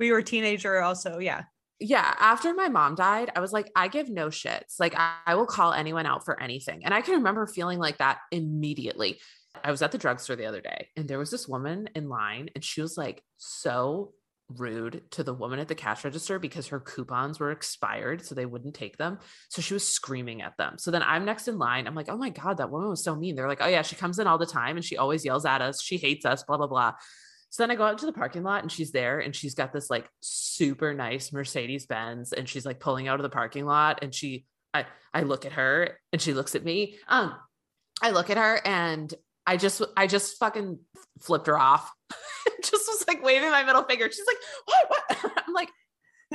we 0.00 0.10
were 0.10 0.18
a 0.18 0.24
teenager 0.24 0.82
also. 0.82 1.18
Yeah. 1.18 1.44
Yeah, 1.82 2.14
after 2.18 2.54
my 2.54 2.68
mom 2.68 2.94
died, 2.94 3.30
I 3.34 3.40
was 3.40 3.52
like, 3.52 3.70
I 3.74 3.88
give 3.88 4.08
no 4.08 4.28
shits. 4.28 4.78
Like, 4.78 4.94
I, 4.96 5.16
I 5.26 5.34
will 5.34 5.46
call 5.46 5.72
anyone 5.72 6.06
out 6.06 6.24
for 6.24 6.40
anything. 6.40 6.84
And 6.84 6.94
I 6.94 7.00
can 7.00 7.14
remember 7.14 7.46
feeling 7.46 7.78
like 7.78 7.98
that 7.98 8.18
immediately. 8.30 9.18
I 9.62 9.70
was 9.70 9.82
at 9.82 9.92
the 9.92 9.98
drugstore 9.98 10.36
the 10.36 10.46
other 10.46 10.60
day 10.60 10.88
and 10.96 11.06
there 11.06 11.18
was 11.18 11.30
this 11.30 11.46
woman 11.46 11.90
in 11.94 12.08
line 12.08 12.48
and 12.54 12.64
she 12.64 12.80
was 12.80 12.96
like 12.96 13.22
so 13.36 14.14
rude 14.48 15.02
to 15.10 15.22
the 15.22 15.34
woman 15.34 15.58
at 15.58 15.68
the 15.68 15.74
cash 15.74 16.04
register 16.04 16.38
because 16.38 16.68
her 16.68 16.80
coupons 16.80 17.38
were 17.38 17.50
expired. 17.50 18.24
So 18.24 18.34
they 18.34 18.46
wouldn't 18.46 18.74
take 18.74 18.96
them. 18.96 19.18
So 19.48 19.60
she 19.62 19.74
was 19.74 19.86
screaming 19.86 20.42
at 20.42 20.56
them. 20.56 20.78
So 20.78 20.90
then 20.90 21.02
I'm 21.02 21.24
next 21.24 21.48
in 21.48 21.58
line. 21.58 21.86
I'm 21.86 21.94
like, 21.94 22.08
oh 22.08 22.16
my 22.16 22.30
God, 22.30 22.58
that 22.58 22.70
woman 22.70 22.88
was 22.88 23.04
so 23.04 23.14
mean. 23.14 23.34
They're 23.34 23.48
like, 23.48 23.62
oh 23.62 23.68
yeah, 23.68 23.82
she 23.82 23.96
comes 23.96 24.18
in 24.18 24.26
all 24.26 24.38
the 24.38 24.46
time 24.46 24.76
and 24.76 24.84
she 24.84 24.96
always 24.96 25.24
yells 25.24 25.44
at 25.44 25.62
us. 25.62 25.82
She 25.82 25.96
hates 25.96 26.24
us, 26.24 26.42
blah, 26.42 26.56
blah, 26.56 26.66
blah. 26.66 26.92
So 27.52 27.62
then 27.62 27.70
I 27.70 27.74
go 27.74 27.84
out 27.84 27.98
to 27.98 28.06
the 28.06 28.14
parking 28.14 28.44
lot 28.44 28.62
and 28.62 28.72
she's 28.72 28.92
there 28.92 29.20
and 29.20 29.36
she's 29.36 29.54
got 29.54 29.74
this 29.74 29.90
like 29.90 30.08
super 30.20 30.94
nice 30.94 31.34
Mercedes 31.34 31.84
Benz 31.84 32.32
and 32.32 32.48
she's 32.48 32.64
like 32.64 32.80
pulling 32.80 33.08
out 33.08 33.20
of 33.20 33.24
the 33.24 33.28
parking 33.28 33.66
lot 33.66 33.98
and 34.00 34.14
she 34.14 34.46
I 34.72 34.86
I 35.12 35.20
look 35.20 35.44
at 35.44 35.52
her 35.52 35.98
and 36.14 36.22
she 36.22 36.32
looks 36.32 36.54
at 36.54 36.64
me. 36.64 36.96
Um 37.08 37.34
I 38.02 38.12
look 38.12 38.30
at 38.30 38.38
her 38.38 38.58
and 38.64 39.12
I 39.46 39.58
just 39.58 39.82
I 39.98 40.06
just 40.06 40.38
fucking 40.38 40.78
flipped 41.20 41.46
her 41.46 41.58
off. 41.58 41.92
just 42.62 42.88
was 42.88 43.04
like 43.06 43.22
waving 43.22 43.50
my 43.50 43.64
middle 43.64 43.82
finger. 43.84 44.08
She's 44.10 44.26
like, 44.26 44.38
"What? 44.64 44.88
What?" 45.20 45.32
I'm 45.46 45.52
like, 45.52 45.68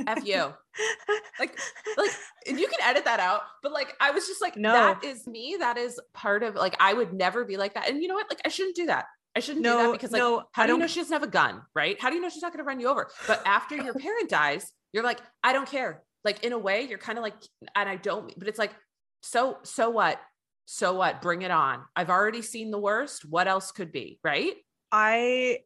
"F 0.06 0.24
you." 0.24 0.54
Like 1.40 1.58
like 1.98 2.12
and 2.48 2.60
you 2.60 2.68
can 2.68 2.80
edit 2.84 3.06
that 3.06 3.20
out, 3.20 3.42
but 3.64 3.72
like 3.72 3.96
I 4.00 4.12
was 4.12 4.28
just 4.28 4.42
like, 4.42 4.56
No. 4.56 4.72
that 4.72 5.04
is 5.04 5.26
me. 5.26 5.58
That 5.60 5.78
is 5.78 6.00
part 6.14 6.44
of 6.44 6.54
like 6.54 6.76
I 6.80 6.94
would 6.94 7.12
never 7.12 7.44
be 7.44 7.58
like 7.58 7.74
that. 7.74 7.90
And 7.90 8.04
you 8.04 8.08
know 8.08 8.14
what? 8.14 8.30
Like 8.30 8.42
I 8.46 8.50
shouldn't 8.50 8.76
do 8.76 8.86
that. 8.86 9.06
I 9.38 9.40
shouldn't 9.40 9.64
do 9.64 9.72
that 9.72 9.92
because 9.92 10.12
like 10.12 10.20
no, 10.20 10.44
how 10.52 10.66
do 10.66 10.74
you 10.74 10.80
know 10.80 10.88
she 10.88 11.00
doesn't 11.00 11.14
have 11.14 11.24
a 11.24 11.28
gun, 11.28 11.62
right? 11.76 12.00
How 12.02 12.10
do 12.10 12.16
you 12.16 12.22
know 12.22 12.30
she's 12.30 12.42
not 12.42 12.52
going 12.52 12.64
to 12.64 12.68
run 12.68 12.80
you 12.80 12.88
over? 12.88 13.10
But 13.28 13.44
after 13.46 13.76
your 13.76 13.94
parent 14.06 14.30
dies, 14.30 14.72
you're 14.94 15.04
like, 15.04 15.20
I 15.44 15.54
don't 15.54 15.70
care. 15.70 16.02
Like 16.24 16.44
in 16.44 16.54
a 16.54 16.58
way, 16.58 16.82
you're 16.82 16.98
kind 16.98 17.20
of 17.20 17.24
like, 17.24 17.36
and 17.76 17.88
I 17.88 17.96
don't, 17.96 18.34
but 18.38 18.48
it's 18.48 18.58
like, 18.58 18.74
so 19.22 19.60
so 19.64 19.92
what? 19.92 20.20
So 20.66 20.96
what? 20.96 21.22
Bring 21.22 21.44
it 21.44 21.52
on. 21.52 21.84
I've 21.96 22.10
already 22.10 22.42
seen 22.42 22.72
the 22.72 22.80
worst. 22.80 23.24
What 23.30 23.48
else 23.48 23.72
could 23.72 23.92
be, 23.92 24.20
right? 24.24 24.54
I 24.92 25.60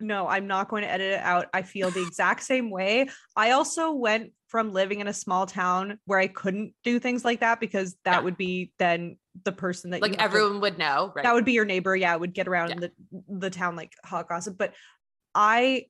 no, 0.00 0.26
I'm 0.26 0.48
not 0.48 0.68
going 0.68 0.82
to 0.82 0.90
edit 0.90 1.12
it 1.12 1.20
out. 1.20 1.46
I 1.54 1.62
feel 1.62 1.90
the 1.90 2.02
exact 2.06 2.42
same 2.42 2.70
way. 2.70 3.08
I 3.36 3.52
also 3.52 3.92
went 3.92 4.32
from 4.48 4.72
living 4.72 4.98
in 5.00 5.06
a 5.06 5.12
small 5.12 5.46
town 5.46 5.98
where 6.06 6.18
I 6.18 6.26
couldn't 6.26 6.74
do 6.82 6.98
things 6.98 7.24
like 7.24 7.40
that 7.40 7.60
because 7.60 7.96
that 8.04 8.18
Yeah. 8.18 8.20
would 8.20 8.36
be 8.36 8.72
then 8.78 9.16
the 9.44 9.52
person 9.52 9.90
that 9.90 9.98
you 9.98 10.02
Like 10.02 10.20
have 10.20 10.30
to- 10.30 10.36
everyone 10.38 10.60
would 10.60 10.78
know, 10.78 11.12
right? 11.14 11.22
that 11.22 11.34
would 11.34 11.44
be 11.44 11.52
your 11.52 11.64
neighbor. 11.64 11.96
Yeah, 11.96 12.14
would 12.16 12.34
get 12.34 12.48
around 12.48 12.68
Yeah. 12.70 12.74
the 12.80 12.92
the 13.28 13.50
town 13.50 13.76
like 13.76 13.92
hot 14.04 14.28
gossip. 14.28 14.56
But 14.58 14.74
I 15.34 15.86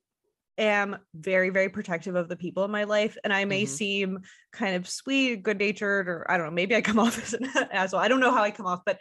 am 0.57 0.97
very 1.13 1.49
very 1.49 1.69
protective 1.69 2.15
of 2.15 2.29
the 2.29 2.35
people 2.37 2.63
in 2.63 2.71
my 2.71 2.83
life, 2.85 3.17
and 3.23 3.33
I 3.33 3.45
may 3.45 3.63
Mhm. 3.63 3.67
seem 3.69 4.19
kind 4.51 4.75
of 4.75 4.87
sweet, 4.87 5.43
good 5.43 5.59
natured, 5.59 6.07
or 6.07 6.29
I 6.29 6.37
don't 6.37 6.45
know. 6.47 6.51
Maybe 6.53 6.75
I 6.75 6.81
come 6.81 6.99
off 6.99 7.21
as 7.21 7.33
an 7.33 7.45
asshole. 7.71 7.99
I 7.99 8.07
don't 8.07 8.19
know 8.19 8.31
how 8.31 8.43
I 8.43 8.51
come 8.51 8.65
off, 8.67 8.81
but 8.85 8.99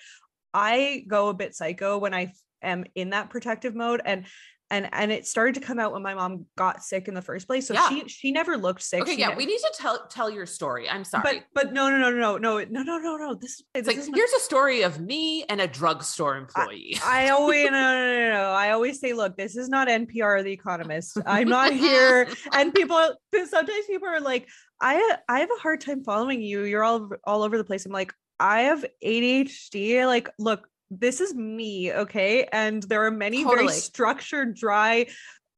I 0.55 1.05
go 1.09 1.29
a 1.29 1.35
bit 1.35 1.55
psycho 1.55 1.99
when 1.99 2.13
i 2.15 2.33
am 2.63 2.85
in 2.95 3.11
that 3.11 3.31
protective 3.31 3.75
mode, 3.75 4.03
and. 4.05 4.27
And, 4.73 4.89
and 4.93 5.13
it 5.13 5.27
started 5.27 5.55
to 5.57 5.61
come 5.61 5.79
out 5.79 5.93
when 5.93 6.03
my 6.03 6.15
mom 6.15 6.47
got 6.57 6.83
sick 6.83 7.07
in 7.07 7.13
the 7.13 7.21
first 7.21 7.47
place. 7.47 7.67
So 7.69 7.75
Yeah. 7.75 7.91
she 7.91 8.09
she 8.09 8.33
never 8.33 8.57
looked 8.57 8.81
sick. 8.83 9.03
okay, 9.03 9.15
She 9.17 9.21
yeah, 9.21 9.29
ne- 9.29 9.37
we 9.37 9.45
need 9.45 9.59
to 9.59 9.73
tell 9.79 10.07
tell 10.09 10.31
your 10.31 10.47
story. 10.47 10.89
I'm 10.89 11.05
sorry. 11.05 11.23
but 11.23 11.45
but 11.55 11.73
no 11.75 11.91
no 11.91 11.99
no 11.99 12.11
no 12.11 12.39
no 12.39 12.65
no 12.65 12.83
no 12.83 12.97
no 12.99 13.17
no 13.19 13.35
this 13.35 13.63
it's 13.75 13.87
this 13.87 13.87
like 13.87 13.97
is 13.99 14.11
my- 14.11 14.17
here's 14.17 14.33
a 14.33 14.41
story 14.41 14.81
of 14.83 14.99
me 14.99 15.45
and 15.51 15.61
a 15.61 15.67
drugstore 15.67 16.37
employee. 16.39 16.97
I 17.05 17.29
always 17.29 17.67
no, 17.67 17.73
no, 17.73 18.19
no, 18.19 18.31
no. 18.33 18.45
I 18.53 18.71
always 18.71 18.99
say, 18.99 19.13
look, 19.13 19.37
this 19.37 19.57
is 19.57 19.69
not 19.69 19.89
NPR 19.89 20.39
or 20.39 20.43
The 20.43 20.53
Economist. 20.53 21.19
I'm 21.27 21.49
not 21.49 21.73
here. 21.75 22.27
And 22.55 22.73
people 22.75 22.99
sometimes 23.35 23.87
people 23.87 24.09
are 24.09 24.21
like, 24.23 24.49
I 24.81 25.17
I 25.29 25.41
have 25.41 25.51
a 25.55 25.61
hard 25.61 25.83
time 25.83 26.03
following 26.03 26.41
you. 26.41 26.63
You're 26.65 26.83
all 26.83 27.11
all 27.25 27.43
over 27.43 27.59
the 27.59 27.65
place. 27.65 27.85
I'm 27.85 27.93
like, 27.93 28.15
I 28.41 28.63
have 28.63 28.87
ADHD. 29.05 30.07
Like, 30.07 30.31
look, 30.39 30.67
this 31.01 31.21
is 31.21 31.35
me, 31.35 31.93
okay? 31.93 32.45
And 32.53 32.83
there 32.85 33.05
are 33.05 33.11
many 33.11 33.43
Totally. 33.45 33.67
very 33.67 33.79
structured, 33.79 34.55
dry, 34.55 35.07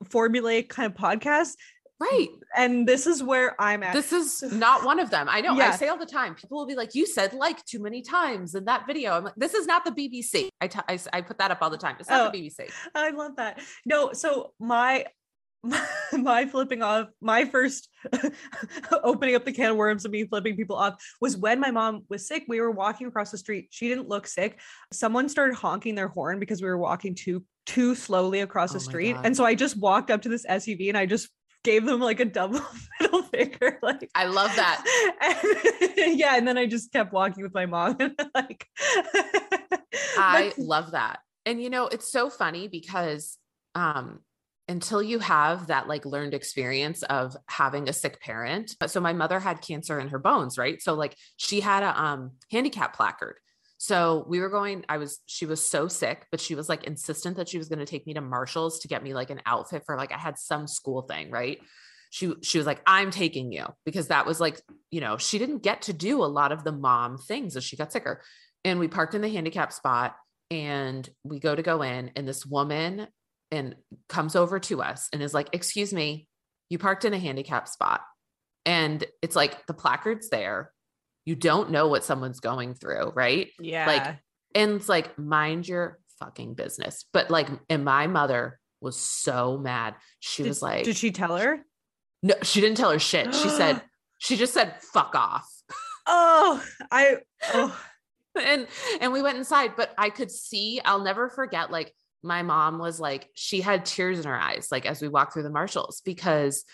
formulaic 0.05 0.68
kind 0.68 0.93
of 0.93 0.99
podcasts. 0.99 1.55
Right. 2.01 2.28
And 2.57 2.87
this 2.87 3.07
is 3.07 3.22
where 3.22 3.55
I'm 3.61 3.82
at. 3.82 3.95
This 3.95 4.12
is 4.12 4.43
not 4.53 4.85
one 4.85 4.99
of 4.99 5.11
them. 5.11 5.28
I 5.30 5.41
know. 5.41 5.57
Yeah. 5.57 5.68
I 5.68 5.76
say 5.76 5.89
all 5.89 5.97
the 5.97 6.05
time. 6.05 6.35
People 6.35 6.59
will 6.59 6.66
be 6.66 6.74
like, 6.74 6.95
"You 6.95 7.07
said 7.07 7.32
like 7.32 7.64
too 7.64 7.80
many 7.80 8.03
times 8.03 8.55
in 8.57 8.64
that 8.64 8.87
video." 8.87 9.12
I'm 9.12 9.24
like, 9.24 9.35
"This 9.37 9.55
is 9.55 9.66
not 9.66 9.85
the 9.85 9.93
BBC." 9.93 10.49
I 10.61 10.66
t- 10.66 10.80
I, 10.89 10.99
I 11.12 11.20
put 11.20 11.39
that 11.39 11.51
up 11.53 11.59
all 11.62 11.70
the 11.70 11.78
time. 11.78 11.97
It's 12.01 12.11
not 12.11 12.28
Oh. 12.28 12.30
the 12.30 12.39
BBC. 12.51 12.68
I 12.95 13.11
love 13.11 13.37
that. 13.37 13.61
No, 13.87 14.12
so 14.12 14.53
my 14.59 15.07
my, 16.12 16.47
flipping 16.47 16.83
off, 16.83 17.09
my 17.21 17.45
first 17.45 17.89
opening 19.03 19.35
up 19.35 19.45
the 19.45 19.53
can 19.53 19.71
of 19.71 19.77
worms 19.77 20.05
of 20.05 20.11
me 20.11 20.25
flipping 20.25 20.57
people 20.57 20.77
off 20.77 21.03
was 21.21 21.37
when 21.37 21.61
my 21.61 21.71
mom 21.71 22.03
was 22.09 22.27
sick. 22.29 22.45
We 22.49 22.61
were 22.61 22.71
walking 22.71 23.07
across 23.07 23.31
the 23.31 23.39
street. 23.39 23.69
She 23.71 23.89
didn't 23.89 24.09
look 24.09 24.27
sick. 24.27 24.61
Someone 24.93 25.29
started 25.29 25.55
honking 25.55 25.95
their 25.95 26.09
horn 26.09 26.39
because 26.39 26.61
we 26.61 26.69
were 26.69 26.79
walking 26.79 27.15
too 27.15 27.45
too 27.67 27.95
slowly 27.95 28.41
across 28.41 28.73
the 28.73 28.79
Oh 28.79 28.81
my 28.81 28.85
street. 28.85 29.12
God. 29.15 29.27
And 29.27 29.37
so 29.37 29.45
I 29.45 29.55
just 29.55 29.79
walked 29.79 30.11
up 30.11 30.23
to 30.23 30.29
this 30.29 30.45
SUV 30.47 30.89
and 30.91 30.99
I 30.99 31.07
just 31.07 31.29
gave 31.62 31.87
them 31.87 32.01
like 32.01 32.21
a 32.21 32.27
double 32.27 32.61
middle 33.01 33.23
finger. 33.23 33.79
Like 33.83 34.11
I 34.15 34.27
love 34.27 34.55
that. 34.57 34.85
And- 35.97 36.19
yeah. 36.19 36.37
And 36.37 36.47
then 36.47 36.59
I 36.59 36.67
just 36.67 36.93
kept 36.93 37.12
walking 37.12 37.43
with 37.43 37.55
my 37.55 37.65
mom 37.67 37.97
and 38.01 38.15
like 38.35 38.67
I 40.19 40.53
love 40.59 40.91
that. 40.93 41.21
And 41.47 41.62
you 41.62 41.71
know, 41.71 41.87
it's 41.87 42.11
so 42.11 42.29
funny 42.29 42.69
because 42.69 43.39
um 43.75 44.21
until 44.69 45.03
you 45.03 45.19
have 45.19 45.67
that 45.67 45.89
like 45.89 46.07
learned 46.07 46.35
experience 46.35 47.03
of 47.05 47.37
having 47.49 47.89
a 47.89 47.93
sick 47.93 48.21
parent. 48.21 48.75
So 48.87 49.01
my 49.01 49.12
mother 49.12 49.39
had 49.39 49.61
cancer 49.61 50.01
in 50.01 50.09
her 50.09 50.19
bones, 50.19 50.57
right? 50.57 50.81
So 50.81 50.95
like 50.95 51.17
she 51.37 51.61
had 51.61 51.83
a 51.83 52.01
um 52.01 52.33
handicap 52.51 52.97
placard. 52.97 53.37
So 53.77 54.25
we 54.29 54.41
were 54.41 54.49
going, 54.49 54.85
I 54.89 54.97
was, 54.97 55.21
she 55.27 55.45
was 55.45 55.62
so 55.62 55.89
sick, 55.89 56.27
but 56.31 56.41
she 56.41 56.55
was 56.55 56.71
like 56.71 56.85
insistent 56.85 57.37
that 57.37 57.51
she 57.51 57.59
was 57.59 57.69
going 57.69 57.81
to 57.81 57.85
take 57.85 58.07
me 58.07 58.15
to 58.15 58.23
Marshall's 58.23 58.79
to 58.79 58.89
get 58.89 59.03
me 59.03 59.12
like 59.12 59.29
an 59.29 59.43
outfit 59.45 59.83
for 59.85 59.97
like, 59.97 60.11
I 60.11 60.17
had 60.17 60.39
some 60.39 60.67
school 60.67 61.03
thing, 61.03 61.31
right? 61.31 61.61
She, 62.09 62.33
she 62.43 62.57
was 62.57 62.67
like, 62.67 62.81
I'm 62.87 63.11
taking 63.11 63.53
you 63.53 63.67
because 63.85 64.09
that 64.09 64.25
was 64.25 64.41
like, 64.41 64.59
you 64.91 65.03
know, 65.03 65.19
she 65.19 65.39
didn't 65.39 65.62
get 65.62 65.83
to 65.83 65.93
do 65.93 66.23
a 66.23 66.27
lot 66.27 66.51
of 66.51 66.65
the 66.65 66.73
mom 66.73 67.19
things 67.19 67.57
as 67.57 67.65
she 67.65 67.77
got 67.77 67.93
sicker. 67.93 68.23
And 68.65 68.79
we 68.79 68.89
parked 68.89 69.15
in 69.15 69.21
the 69.21 69.29
handicap 69.29 69.71
spot 69.71 70.17
and 70.51 71.07
we 71.23 71.39
go 71.39 71.55
to 71.55 71.62
go 71.62 71.83
in 71.83 72.12
and 72.17 72.27
this 72.27 72.47
woman 72.47 73.09
and 73.51 73.76
comes 74.09 74.36
over 74.36 74.59
to 74.61 74.82
us 74.82 75.09
and 75.12 75.22
is 75.22 75.34
like, 75.34 75.49
excuse 75.53 75.92
me, 75.92 76.26
you 76.68 76.78
parked 76.78 77.05
in 77.05 77.14
a 77.14 77.18
handicap 77.18 77.68
spot. 77.68 78.01
And 78.66 79.05
it's 79.22 79.36
like 79.36 79.66
the 79.66 79.74
placard's 79.74 80.30
there. 80.30 80.72
You 81.24 81.34
don't 81.36 81.70
know 81.70 81.88
what 81.88 82.05
someone's 82.05 82.40
going 82.40 82.74
through, 82.74 83.12
right? 83.14 83.51
yeah. 83.61 83.86
Like, 83.86 84.18
and 84.55 84.72
it's 84.72 84.88
like, 84.88 85.18
mind 85.18 85.66
your 85.68 85.99
fucking 86.18 86.55
business. 86.55 87.05
But 87.12 87.30
like, 87.30 87.49
and 87.68 87.84
my 87.84 88.07
mother 88.07 88.59
was 88.80 88.97
so 88.97 89.59
mad. 89.59 89.95
She 90.20 90.42
Did- 90.42 90.49
was 90.49 90.62
like, 90.62 90.84
did 90.84 90.97
she 90.97 91.11
tell 91.11 91.36
her? 91.36 91.61
no, 92.22 92.34
she 92.42 92.61
didn't 92.61 92.76
tell 92.76 92.90
her 92.90 92.99
shit. 92.99 93.34
She 93.34 93.49
said, 93.49 93.82
she 94.18 94.36
just 94.36 94.55
said, 94.55 94.74
fuck 94.80 95.14
off. 95.14 95.49
Oh, 96.07 96.62
I 96.90 97.16
oh 97.53 97.80
and 98.42 98.66
and 99.01 99.12
we 99.12 99.22
went 99.22 99.38
inside 99.38 99.72
but 99.76 99.95
i 99.97 100.11
could 100.11 100.30
see 100.30 100.80
i'll 100.84 101.03
never 101.03 101.28
forget 101.28 101.70
like 101.70 101.95
my 102.25 102.43
mom 102.43 102.79
was 102.79 102.99
like 102.99 103.29
she 103.35 103.61
had 103.61 103.85
tears 103.85 104.18
in 104.18 104.25
her 104.25 104.37
eyes 104.37 104.68
like 104.72 104.87
as 104.87 105.03
we 105.03 105.09
walked 105.09 105.35
through 105.35 105.43
the 105.43 105.51
marshalls 105.51 106.01
because 106.05 106.64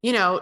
you 0.00 0.12
know 0.12 0.40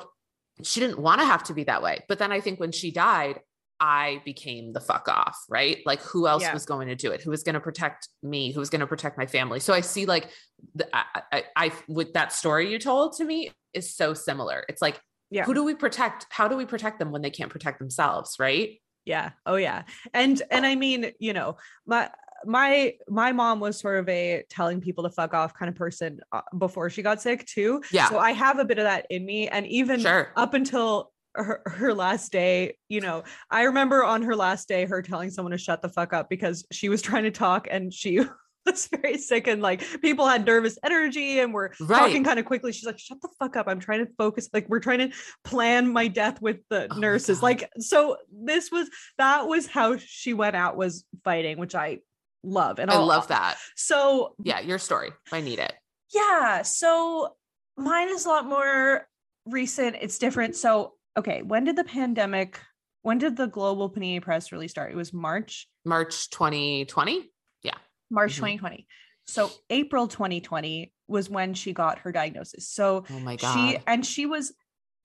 she 0.62 0.80
didn't 0.80 0.98
want 0.98 1.20
to 1.20 1.26
have 1.26 1.42
to 1.44 1.54
be 1.54 1.64
that 1.64 1.82
way. 1.82 2.04
But 2.08 2.18
then 2.18 2.30
i 2.30 2.40
think 2.40 2.60
when 2.60 2.70
she 2.72 2.90
died 2.90 3.40
i 3.80 4.20
became 4.26 4.74
the 4.74 4.80
fuck 4.80 5.08
off 5.08 5.38
right? 5.48 5.78
Like 5.86 6.00
who 6.02 6.28
else 6.28 6.42
Yeah. 6.42 6.52
was 6.52 6.66
going 6.66 6.88
to 6.88 6.94
do 6.94 7.10
it? 7.10 7.22
Who 7.22 7.30
was 7.30 7.42
going 7.42 7.54
to 7.54 7.60
protect 7.60 8.08
me? 8.22 8.52
Who 8.52 8.60
was 8.60 8.68
going 8.68 8.80
to 8.80 8.86
protect 8.86 9.16
my 9.16 9.26
family? 9.26 9.58
So 9.60 9.72
i 9.72 9.80
see 9.80 10.04
like 10.04 10.28
the, 10.74 10.86
I, 10.94 11.04
I 11.32 11.44
i 11.56 11.72
with 11.88 12.12
that 12.12 12.32
story 12.32 12.70
you 12.70 12.78
told 12.78 13.16
to 13.16 13.24
me 13.24 13.50
is 13.72 13.94
so 13.94 14.12
similar. 14.14 14.64
It's 14.68 14.82
like 14.82 15.00
yeah. 15.30 15.44
who 15.44 15.54
do 15.54 15.64
we 15.64 15.74
protect? 15.74 16.26
How 16.28 16.48
do 16.48 16.56
we 16.56 16.66
protect 16.66 16.98
them 16.98 17.10
when 17.10 17.22
they 17.22 17.30
can't 17.30 17.50
protect 17.50 17.78
themselves 17.78 18.36
right? 18.38 18.80
Yeah. 19.06 19.30
Oh 19.46 19.56
yeah. 19.56 19.84
And 20.12 20.42
and 20.50 20.66
oh. 20.66 20.68
I 20.68 20.74
mean, 20.74 21.12
you 21.18 21.32
know, 21.32 21.56
my 21.86 22.10
my 22.44 22.94
my 23.08 23.32
mom 23.32 23.60
was 23.60 23.78
sort 23.78 23.98
of 23.98 24.08
a 24.08 24.44
telling 24.48 24.80
people 24.80 25.04
to 25.04 25.10
fuck 25.10 25.34
off 25.34 25.54
kind 25.54 25.68
of 25.68 25.74
person 25.74 26.20
uh, 26.32 26.40
before 26.58 26.90
she 26.90 27.02
got 27.02 27.20
sick 27.20 27.46
too. 27.46 27.82
Yeah. 27.90 28.08
So 28.08 28.18
I 28.18 28.32
have 28.32 28.58
a 28.58 28.64
bit 28.64 28.78
of 28.78 28.84
that 28.84 29.06
in 29.10 29.24
me 29.24 29.48
and 29.48 29.66
even 29.66 30.00
sure 30.00 30.32
up 30.36 30.54
until 30.54 31.12
her, 31.34 31.62
her 31.66 31.94
last 31.94 32.32
day, 32.32 32.76
you 32.88 33.00
know, 33.00 33.22
I 33.50 33.62
remember 33.62 34.04
on 34.04 34.22
her 34.22 34.34
last 34.34 34.68
day 34.68 34.84
her 34.86 35.02
telling 35.02 35.30
someone 35.30 35.52
to 35.52 35.58
shut 35.58 35.82
the 35.82 35.88
fuck 35.88 36.12
up 36.12 36.28
because 36.28 36.66
she 36.72 36.88
was 36.88 37.02
trying 37.02 37.24
to 37.24 37.30
talk 37.30 37.68
and 37.70 37.92
she 37.92 38.20
was 38.66 38.88
very 38.88 39.16
sick 39.16 39.46
and 39.46 39.62
like 39.62 39.82
people 40.02 40.26
had 40.26 40.44
nervous 40.44 40.78
energy 40.84 41.40
and 41.40 41.54
were 41.54 41.72
right 41.80 41.98
talking 41.98 42.24
kind 42.24 42.38
of 42.38 42.44
quickly. 42.44 42.72
She's 42.72 42.86
like, 42.86 42.98
shut 42.98 43.20
the 43.22 43.28
fuck 43.38 43.56
up. 43.56 43.68
I'm 43.68 43.80
trying 43.80 44.04
to 44.04 44.12
focus. 44.18 44.48
Like, 44.52 44.68
we're 44.68 44.80
trying 44.80 45.10
to 45.10 45.16
plan 45.44 45.92
my 45.92 46.08
death 46.08 46.42
with 46.42 46.58
the 46.68 46.88
Oh 46.90 46.98
nurses. 46.98 47.42
Like, 47.42 47.70
so 47.78 48.16
this 48.32 48.70
was 48.70 48.90
that 49.18 49.46
was 49.46 49.66
how 49.66 49.96
she 49.96 50.34
went 50.34 50.56
out 50.56 50.76
was 50.76 51.04
fighting, 51.24 51.58
which 51.58 51.74
I 51.74 52.00
love. 52.42 52.78
And 52.78 52.90
I 52.90 52.94
I'll- 52.94 53.06
love 53.06 53.28
that. 53.28 53.56
So 53.76 54.34
Yeah, 54.42 54.60
your 54.60 54.78
story. 54.78 55.10
I 55.32 55.40
need 55.40 55.58
it. 55.58 55.72
yeah. 56.14 56.62
So 56.62 57.36
mine 57.76 58.08
is 58.08 58.26
a 58.26 58.28
lot 58.28 58.46
more 58.46 59.06
recent. 59.46 59.96
It's 60.00 60.18
different. 60.18 60.56
So, 60.56 60.94
okay. 61.16 61.42
When 61.42 61.64
did 61.64 61.76
the 61.76 61.84
pandemic, 61.84 62.60
when 63.02 63.18
did 63.18 63.36
the 63.36 63.46
global 63.46 63.90
panini 63.90 64.20
press 64.20 64.52
really 64.52 64.68
start? 64.68 64.92
It 64.92 64.96
was 64.96 65.12
March, 65.12 65.68
March 65.84 66.28
2020. 66.30 67.30
Yeah. 67.62 67.72
March 68.10 68.32
Mhm. 68.32 68.36
2020. 68.36 68.86
So 69.26 69.50
April 69.70 70.08
2020 70.08 70.92
was 71.08 71.30
when 71.30 71.54
she 71.54 71.72
got 71.72 72.00
her 72.00 72.12
diagnosis. 72.12 72.68
So 72.68 73.04
Oh 73.10 73.20
my 73.20 73.36
God. 73.36 73.54
she 73.54 73.78
and 73.86 74.04
she 74.04 74.26
was 74.26 74.52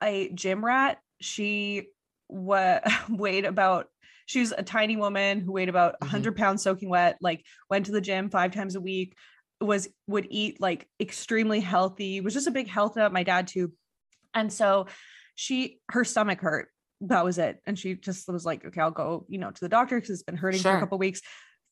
a 0.04 0.30
gym 0.30 0.64
rat. 0.66 1.00
She 1.22 1.88
wa- 2.28 2.82
weighed 3.10 3.46
about 3.46 3.88
she 4.26 4.39
was 4.39 4.53
a 4.57 4.63
tiny 4.63 4.97
woman 4.97 5.39
who 5.39 5.51
weighed 5.51 5.69
about 5.69 5.93
Mhm. 5.95 6.07
100 6.07 6.36
pounds 6.36 6.63
soaking 6.63 6.89
wet, 6.89 7.17
like 7.21 7.45
went 7.69 7.86
to 7.88 7.91
the 7.91 8.01
gym 8.01 8.30
five 8.30 8.51
times 8.53 8.76
a 8.76 8.82
week, 8.82 9.15
was 9.61 9.88
would 10.07 10.28
eat 10.30 10.59
like 10.59 10.88
extremely 10.99 11.59
healthy, 11.59 12.21
was 12.21 12.34
just 12.34 12.47
a 12.47 12.51
big 12.51 12.67
health 12.67 12.95
nut, 12.95 13.13
my 13.13 13.23
dad 13.23 13.47
too. 13.47 13.73
And 14.34 14.51
so 14.51 14.88
she 15.36 15.80
her 15.89 16.03
stomach 16.03 16.41
hurt. 16.41 16.69
That 17.01 17.26
was 17.26 17.38
it. 17.38 17.59
And 17.65 17.78
she 17.78 17.95
just 17.95 18.28
was 18.28 18.45
like, 18.45 18.65
okay, 18.65 18.82
I'll 18.82 18.91
go, 18.91 19.26
you 19.30 19.38
know, 19.38 19.51
to 19.51 19.61
the 19.61 19.69
doctor 19.69 19.97
because 19.97 20.09
it's 20.11 20.23
been 20.23 20.38
hurting 20.38 20.61
for 20.61 20.69
a 20.76 20.80
couple 20.80 20.97
weeks. 20.97 21.21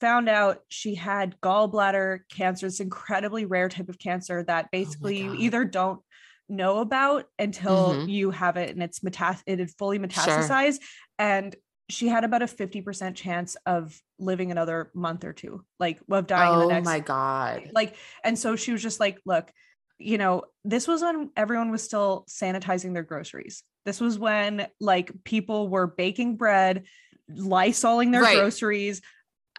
Found 0.01 0.27
out 0.27 0.59
she 0.69 0.95
had 0.95 1.35
gallbladder 1.41 2.19
cancer. 2.29 2.67
It's 2.67 2.79
incredibly 2.81 3.45
rare 3.45 3.69
type 3.69 3.89
of 3.89 3.97
cancer 3.99 4.43
that 4.43 4.69
basically 4.71 5.17
you 5.17 5.33
either 5.33 5.63
don't 5.63 6.01
know 6.49 6.79
about 6.79 7.25
until 7.39 7.93
Mhm. 7.95 8.09
you 8.09 8.31
have 8.31 8.57
it 8.57 8.69
and 8.71 8.83
it's 8.83 9.01
metas 9.01 9.41
it 9.45 9.59
had 9.59 9.71
fully 9.71 9.97
metastasized. 9.97 10.79
And 11.17 11.55
she 11.93 12.07
had 12.07 12.23
about 12.23 12.41
a 12.41 12.47
50% 12.47 13.15
chance 13.15 13.55
of 13.65 13.99
living 14.19 14.51
another 14.51 14.91
month 14.93 15.23
or 15.23 15.33
two, 15.33 15.63
like 15.79 15.99
of 16.09 16.27
dying 16.27 16.53
in 16.53 16.59
oh 16.59 16.61
the 16.67 16.73
next 16.73 16.87
Oh 16.87 16.91
my 16.91 16.99
God. 16.99 17.69
like 17.73 17.95
and 18.23 18.37
so 18.37 18.55
she 18.55 18.71
was 18.71 18.81
just 18.81 18.99
like 18.99 19.19
look 19.25 19.51
you 19.99 20.17
know 20.17 20.43
this 20.65 20.87
was 20.87 21.01
when 21.01 21.29
everyone 21.37 21.71
was 21.71 21.83
still 21.83 22.25
sanitizing 22.27 22.93
their 22.93 23.03
groceries 23.03 23.63
this 23.85 24.01
was 24.01 24.17
when 24.17 24.67
like 24.79 25.11
people 25.23 25.69
were 25.69 25.87
baking 25.87 26.35
bread 26.35 26.85
lysoling 27.31 28.11
their 28.11 28.21
Right. 28.23 28.37
groceries 28.37 29.01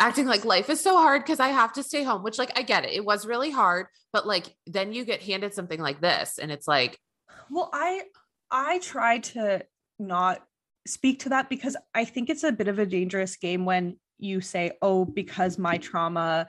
Acting 0.00 0.26
like 0.26 0.44
life 0.44 0.68
is 0.70 0.80
so 0.80 0.96
hard 0.96 1.22
because 1.22 1.38
I 1.38 1.48
have 1.48 1.72
to 1.74 1.84
stay 1.84 2.02
home, 2.02 2.24
which, 2.24 2.36
like, 2.36 2.58
I 2.58 2.62
get 2.62 2.84
it. 2.84 2.90
It 2.94 3.04
was 3.04 3.24
really 3.28 3.52
hard. 3.52 3.86
But, 4.12 4.26
like, 4.26 4.52
then 4.66 4.92
you 4.92 5.04
get 5.04 5.22
handed 5.22 5.54
something 5.54 5.80
like 5.80 6.00
this, 6.00 6.38
and 6.38 6.50
it's 6.50 6.66
like, 6.66 6.98
well 7.48 7.70
i 7.72 8.02
i 8.50 8.78
try 8.80 9.18
to 9.18 9.62
not 10.00 10.42
speak 10.86 11.20
to 11.20 11.30
that 11.30 11.48
because 11.48 11.76
i 11.94 12.04
think 12.04 12.28
it's 12.28 12.44
a 12.44 12.52
bit 12.52 12.68
of 12.68 12.78
a 12.78 12.86
dangerous 12.86 13.36
game 13.36 13.64
when 13.64 13.96
you 14.18 14.40
say 14.40 14.72
oh 14.82 15.04
because 15.04 15.58
my 15.58 15.78
trauma 15.78 16.46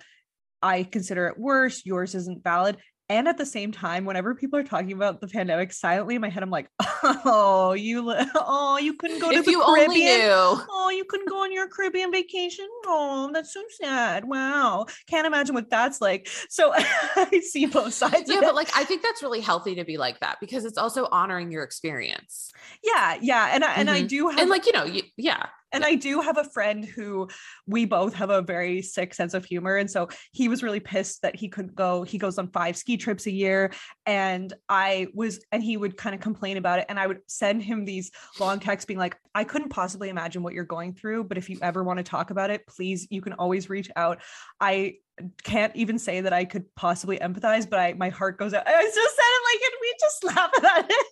i 0.61 0.83
consider 0.83 1.27
it 1.27 1.39
worse 1.39 1.85
yours 1.85 2.15
isn't 2.15 2.43
valid 2.43 2.77
and 3.09 3.27
at 3.27 3.37
the 3.37 3.45
same 3.45 3.71
time 3.71 4.03
whenever 4.05 4.33
people 4.33 4.57
are 4.57 4.63
talking 4.63 4.91
about 4.91 5.21
the 5.21 5.27
pandemic 5.27 5.71
silently 5.71 6.15
in 6.15 6.21
my 6.21 6.29
head 6.29 6.41
i'm 6.43 6.49
like 6.49 6.67
oh 7.03 7.73
you 7.77 8.13
oh 8.35 8.77
you 8.81 8.93
couldn't 8.95 9.19
go 9.19 9.31
to 9.31 9.37
if 9.37 9.45
the 9.45 9.51
you 9.51 9.61
only 9.63 9.85
caribbean 9.85 10.19
knew. 10.21 10.31
oh 10.31 10.91
you 10.95 11.05
couldn't 11.05 11.29
go 11.29 11.43
on 11.43 11.51
your 11.51 11.67
caribbean 11.67 12.11
vacation 12.11 12.67
oh 12.85 13.29
that's 13.33 13.53
so 13.53 13.61
sad 13.81 14.25
wow 14.25 14.85
can't 15.07 15.27
imagine 15.27 15.53
what 15.53 15.69
that's 15.69 16.01
like 16.01 16.27
so 16.49 16.71
i 16.75 17.41
see 17.43 17.65
both 17.65 17.93
sides 17.93 18.23
Yeah, 18.29 18.37
of 18.37 18.43
it. 18.43 18.45
but 18.45 18.55
like, 18.55 18.69
I 18.75 18.83
think 18.83 19.03
that's 19.03 19.21
really 19.21 19.41
healthy 19.41 19.75
to 19.75 19.85
be 19.85 19.97
like 19.97 20.19
that 20.21 20.37
because 20.41 20.65
it's 20.65 20.77
also 20.77 21.07
honoring 21.11 21.51
your 21.51 21.63
experience. 21.63 22.51
yeah 22.83 23.17
yeah 23.21 23.51
and 23.53 23.63
i 23.63 23.73
and 23.75 23.89
i 23.89 24.01
Mhm. 24.01 24.07
do 24.07 24.27
have 24.29 24.39
And, 24.39 24.49
like, 24.49 24.65
you 24.65 24.71
know, 24.73 24.83
you, 24.85 25.03
yeah, 25.17 25.45
And 25.75 25.83
I 25.83 25.95
do 25.95 26.21
have 26.21 26.37
a 26.37 26.45
friend 26.45 26.85
who 26.85 27.27
we 27.67 27.83
both 27.83 28.13
have 28.13 28.29
a 28.29 28.41
very 28.41 28.81
sick 28.81 29.13
sense 29.13 29.33
of 29.33 29.43
humor. 29.43 29.75
And 29.75 29.91
so 29.91 30.07
he 30.31 30.47
was 30.47 30.63
really 30.63 30.79
pissed 30.79 31.21
that 31.21 31.35
he 31.35 31.49
couldn't 31.49 31.75
go. 31.75 32.03
He 32.03 32.17
goes 32.17 32.37
on 32.37 32.47
five 32.47 32.77
ski 32.77 32.95
trips 32.95 33.25
a 33.25 33.31
year. 33.31 33.71
And 34.05 34.53
I 34.69 35.07
was, 35.13 35.43
and 35.51 35.61
he 35.61 35.75
would 35.75 35.97
kind 35.97 36.15
of 36.15 36.21
complain 36.21 36.55
about 36.55 36.79
it. 36.79 36.85
And 36.87 36.97
I 36.97 37.07
would 37.07 37.19
send 37.27 37.61
him 37.61 37.83
these 37.83 38.09
long 38.39 38.59
texts 38.59 38.85
being 38.85 38.97
like, 38.97 39.17
I 39.35 39.43
couldn't 39.43 39.67
possibly 39.67 40.07
imagine 40.07 40.43
what 40.43 40.53
you're 40.53 40.63
going 40.63 40.93
through. 40.93 41.25
But 41.25 41.37
if 41.37 41.49
you 41.49 41.59
ever 41.61 41.83
want 41.83 41.97
to 41.97 42.03
talk 42.03 42.31
about 42.31 42.51
it, 42.51 42.65
please, 42.67 43.05
you 43.09 43.21
can 43.21 43.33
always 43.33 43.69
reach 43.69 43.91
out. 43.97 44.21
I 44.61 44.95
can't 45.43 45.75
even 45.75 45.99
say 45.99 46.21
that 46.21 46.31
I 46.31 46.45
could 46.45 46.73
possibly 46.75 47.19
empathize, 47.19 47.69
but 47.69 47.79
I 47.79 47.93
my 47.93 48.09
heart 48.09 48.37
goes 48.37 48.53
out. 48.53 48.63
I 48.65 48.83
just 48.83 48.95
said 48.95 49.23
it 49.27 49.43
like, 49.51 49.61
and 49.65 49.77
we 49.81 49.93
just 49.99 50.23
laugh 50.23 50.51
at 50.77 50.89
it. 50.89 51.05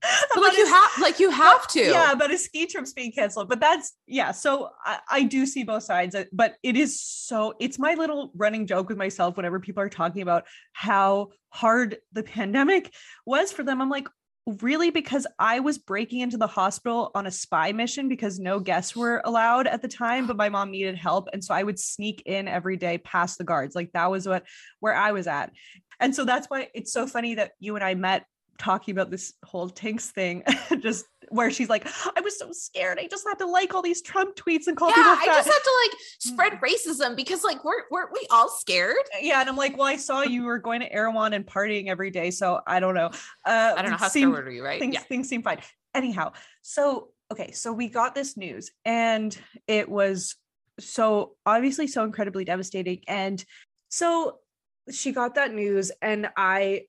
But 0.34 0.42
like 0.42 0.56
you 0.56 0.66
have 0.66 0.90
like 1.00 1.20
you 1.20 1.30
have 1.30 1.66
to. 1.68 1.80
Yeah, 1.80 2.14
but 2.14 2.30
a 2.30 2.38
ski 2.38 2.66
trip's 2.66 2.92
being 2.92 3.12
canceled. 3.12 3.48
But 3.48 3.60
that's 3.60 3.94
yeah. 4.06 4.32
So 4.32 4.70
I, 4.84 4.98
I 5.10 5.22
do 5.24 5.46
see 5.46 5.64
both 5.64 5.82
sides, 5.82 6.14
uh, 6.14 6.24
but 6.32 6.56
it 6.62 6.76
is 6.76 7.00
so 7.00 7.54
it's 7.58 7.78
my 7.78 7.94
little 7.94 8.32
running 8.34 8.66
joke 8.66 8.88
with 8.88 8.98
myself 8.98 9.36
whenever 9.36 9.60
people 9.60 9.82
are 9.82 9.88
talking 9.88 10.22
about 10.22 10.44
how 10.72 11.28
hard 11.50 11.98
the 12.12 12.22
pandemic 12.22 12.92
was 13.26 13.52
for 13.52 13.62
them. 13.62 13.80
I'm 13.80 13.90
like, 13.90 14.08
really 14.62 14.90
because 14.90 15.26
I 15.38 15.60
was 15.60 15.76
breaking 15.76 16.20
into 16.20 16.38
the 16.38 16.46
hospital 16.46 17.10
on 17.14 17.26
a 17.26 17.30
spy 17.30 17.72
mission 17.72 18.08
because 18.08 18.38
no 18.38 18.60
guests 18.60 18.96
were 18.96 19.20
allowed 19.24 19.66
at 19.66 19.82
the 19.82 19.88
time, 19.88 20.26
but 20.26 20.36
my 20.36 20.48
mom 20.48 20.70
needed 20.70 20.96
help. 20.96 21.28
And 21.32 21.44
so 21.44 21.54
I 21.54 21.62
would 21.62 21.78
sneak 21.78 22.22
in 22.24 22.48
every 22.48 22.76
day 22.76 22.98
past 22.98 23.36
the 23.36 23.44
guards. 23.44 23.74
Like 23.74 23.92
that 23.92 24.10
was 24.10 24.26
what 24.26 24.44
where 24.80 24.94
I 24.94 25.12
was 25.12 25.26
at. 25.26 25.52
And 26.00 26.14
so 26.14 26.24
that's 26.24 26.48
why 26.48 26.68
it's 26.74 26.92
so 26.92 27.06
funny 27.06 27.34
that 27.34 27.52
you 27.60 27.74
and 27.74 27.84
I 27.84 27.94
met 27.94 28.24
talking 28.58 28.92
about 28.92 29.10
this 29.10 29.32
whole 29.44 29.70
Tinx 29.70 30.02
thing, 30.10 30.42
just 30.80 31.06
where 31.30 31.50
she's 31.50 31.68
like, 31.68 31.86
I 32.16 32.20
was 32.20 32.38
so 32.38 32.50
scared. 32.52 32.98
I 32.98 33.06
just 33.06 33.26
had 33.26 33.38
to 33.38 33.46
like 33.46 33.74
all 33.74 33.82
these 33.82 34.02
Trump 34.02 34.34
tweets 34.36 34.66
and 34.66 34.76
call 34.76 34.88
yeah, 34.90 34.94
people 34.96 35.10
I 35.12 35.26
just 35.26 35.48
had 35.48 35.58
to 35.58 35.72
like 35.84 35.98
spread 36.18 36.52
racism 36.60 37.16
because 37.16 37.44
like 37.44 37.64
we're 37.64 37.82
weren't 37.90 38.10
we 38.12 38.26
all 38.30 38.48
scared? 38.48 38.96
yeah, 39.20 39.40
and 39.40 39.48
I'm 39.48 39.56
like, 39.56 39.76
well, 39.76 39.86
I 39.86 39.96
saw 39.96 40.22
you 40.22 40.44
were 40.44 40.58
going 40.58 40.80
to 40.80 40.92
Erewhon 40.92 41.32
and 41.34 41.46
partying 41.46 41.88
every 41.88 42.10
day, 42.10 42.30
so 42.30 42.60
I 42.66 42.80
don't 42.80 42.94
know. 42.94 43.10
Uh, 43.44 43.74
I 43.76 43.82
don't 43.82 43.90
know 43.92 43.96
how 43.96 44.08
seem- 44.08 44.30
scared 44.30 44.46
were 44.46 44.50
you, 44.50 44.64
right? 44.64 44.80
things 44.80 44.94
Yeah. 44.94 45.00
things 45.00 45.28
seem 45.28 45.42
fine. 45.42 45.58
Anyhow, 45.94 46.32
so 46.62 47.08
okay, 47.32 47.52
so 47.52 47.72
we 47.72 47.88
got 47.88 48.14
this 48.14 48.36
news, 48.36 48.70
and 48.84 49.36
it 49.66 49.88
was 49.88 50.34
so 50.80 51.34
obviously 51.44 51.86
so 51.86 52.04
incredibly 52.04 52.44
devastating. 52.44 53.00
And 53.08 53.44
so 53.88 54.38
she 54.90 55.12
got 55.12 55.34
that 55.34 55.52
news, 55.52 55.92
and 56.00 56.28
I 56.36 56.82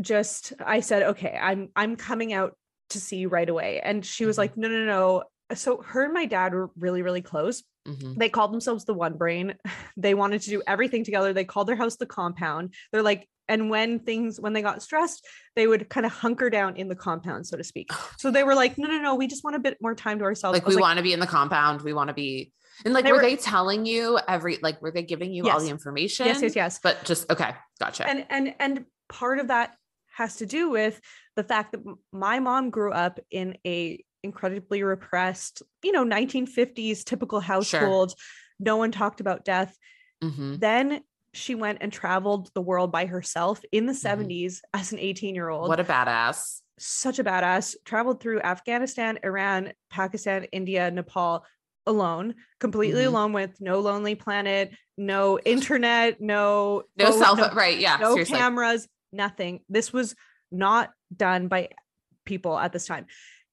just 0.00 0.52
I 0.64 0.80
said, 0.80 1.02
okay, 1.02 1.38
I'm 1.40 1.68
I'm 1.76 1.96
coming 1.96 2.32
out 2.32 2.56
to 2.90 3.00
see 3.00 3.16
you 3.16 3.28
right 3.28 3.48
away. 3.48 3.80
And 3.82 4.04
she 4.04 4.24
was 4.26 4.36
Mhm. 4.36 4.38
like, 4.38 4.56
no, 4.56 4.68
no, 4.68 4.84
no. 4.84 5.24
So 5.54 5.82
her 5.82 6.04
and 6.04 6.12
my 6.14 6.24
dad 6.26 6.54
were 6.54 6.70
really, 6.78 7.02
really 7.02 7.22
close 7.22 7.62
Mhm. 7.86 8.16
they 8.16 8.28
called 8.28 8.52
themselves 8.52 8.84
the 8.84 8.94
one 8.94 9.14
brain 9.18 9.54
they 9.96 10.14
wanted 10.14 10.40
to 10.42 10.50
do 10.50 10.62
everything 10.68 11.02
together 11.04 11.32
they 11.32 11.44
called 11.44 11.66
their 11.66 11.74
house 11.74 11.96
the 11.96 12.06
compound 12.06 12.72
they're 12.92 13.02
like 13.02 13.28
and 13.48 13.70
when 13.70 13.98
things 13.98 14.40
when 14.40 14.52
they 14.52 14.62
got 14.62 14.80
stressed 14.80 15.26
they 15.56 15.66
would 15.66 15.88
kind 15.88 16.06
of 16.06 16.12
hunker 16.12 16.48
down 16.48 16.76
in 16.76 16.86
the 16.86 16.94
compound 16.94 17.44
so 17.44 17.56
to 17.56 17.64
speak 17.64 17.90
so 18.18 18.30
they 18.30 18.44
were 18.44 18.54
like 18.54 18.78
no 18.78 18.86
no 18.86 18.98
no 18.98 19.16
we 19.16 19.26
just 19.26 19.42
want 19.42 19.56
a 19.56 19.58
bit 19.58 19.76
more 19.82 19.96
time 19.96 20.16
to 20.20 20.24
ourselves 20.24 20.54
Like 20.56 20.64
we 20.64 20.76
want 20.76 20.98
to 20.98 21.02
be 21.02 21.12
in 21.12 21.18
the 21.18 21.26
compound. 21.26 21.82
We 21.82 21.92
want 21.92 22.06
to 22.06 22.14
be 22.14 22.52
and 22.84 22.94
like 22.94 23.04
They 23.04 23.10
were, 23.10 23.16
were- 23.16 23.22
they 23.24 23.34
telling 23.34 23.84
you 23.84 24.16
every 24.28 24.58
like 24.62 24.80
were 24.80 24.92
they 24.92 25.02
giving 25.02 25.32
you 25.34 25.50
all 25.50 25.58
the 25.58 25.68
information? 25.68 26.26
yes 26.26 26.40
yes 26.40 26.54
yes 26.54 26.78
But 26.80 27.02
just 27.02 27.28
okay, 27.32 27.56
gotcha. 27.80 28.08
and 28.08 28.24
and 28.30 28.54
and 28.60 28.84
part 29.08 29.40
of 29.40 29.48
that 29.48 29.74
has 30.14 30.36
to 30.36 30.46
do 30.46 30.70
with 30.70 31.00
the 31.36 31.44
fact 31.44 31.72
that 31.72 31.80
my 32.12 32.38
mom 32.38 32.70
grew 32.70 32.92
up 32.92 33.18
in 33.30 33.56
a 33.66 34.02
incredibly 34.22 34.82
repressed 34.84 35.62
you 35.82 35.90
know 35.90 36.04
1950s 36.04 37.02
typical 37.04 37.40
household 37.40 38.14
no 38.60 38.76
one 38.76 38.92
talked 38.92 39.20
about 39.20 39.44
death 39.44 39.76
Mhm. 40.22 40.60
then 40.60 41.02
she 41.34 41.54
went 41.54 41.78
and 41.80 41.92
traveled 41.92 42.50
the 42.54 42.60
world 42.60 42.92
by 42.92 43.06
herself 43.06 43.62
in 43.72 43.86
the 43.86 43.92
Mhm. 43.92 43.96
70s 43.96 44.60
as 44.72 44.92
an 44.92 44.98
18 45.00 45.34
year 45.34 45.48
old 45.48 45.68
What 45.68 45.80
a 45.80 45.84
badass. 45.84 46.60
such 46.78 47.18
a 47.18 47.24
badass 47.24 47.74
traveled 47.84 48.20
through 48.20 48.40
afghanistan 48.42 49.18
iran 49.24 49.72
pakistan 49.90 50.44
india 50.52 50.88
nepal 50.90 51.44
alone 51.86 52.34
completely 52.60 53.02
Mhm. 53.02 53.08
alone 53.08 53.32
with 53.32 53.60
no 53.60 53.80
lonely 53.80 54.14
planet 54.14 54.70
no 54.96 55.38
internet 55.44 56.20
no 56.20 56.84
No 56.96 57.10
phone, 57.10 57.18
cell 57.18 57.36
phone, 57.36 57.56
right? 57.56 57.76
Yeah, 57.78 57.96
no 58.00 58.12
seriously. 58.14 58.36
cameras 58.38 58.86
nothing. 59.12 59.60
This 59.68 59.92
was 59.92 60.14
not 60.50 60.90
done 61.14 61.48
by 61.48 61.70
people 62.24 62.58
at 62.58 62.72
this 62.72 62.86
time. 62.86 63.06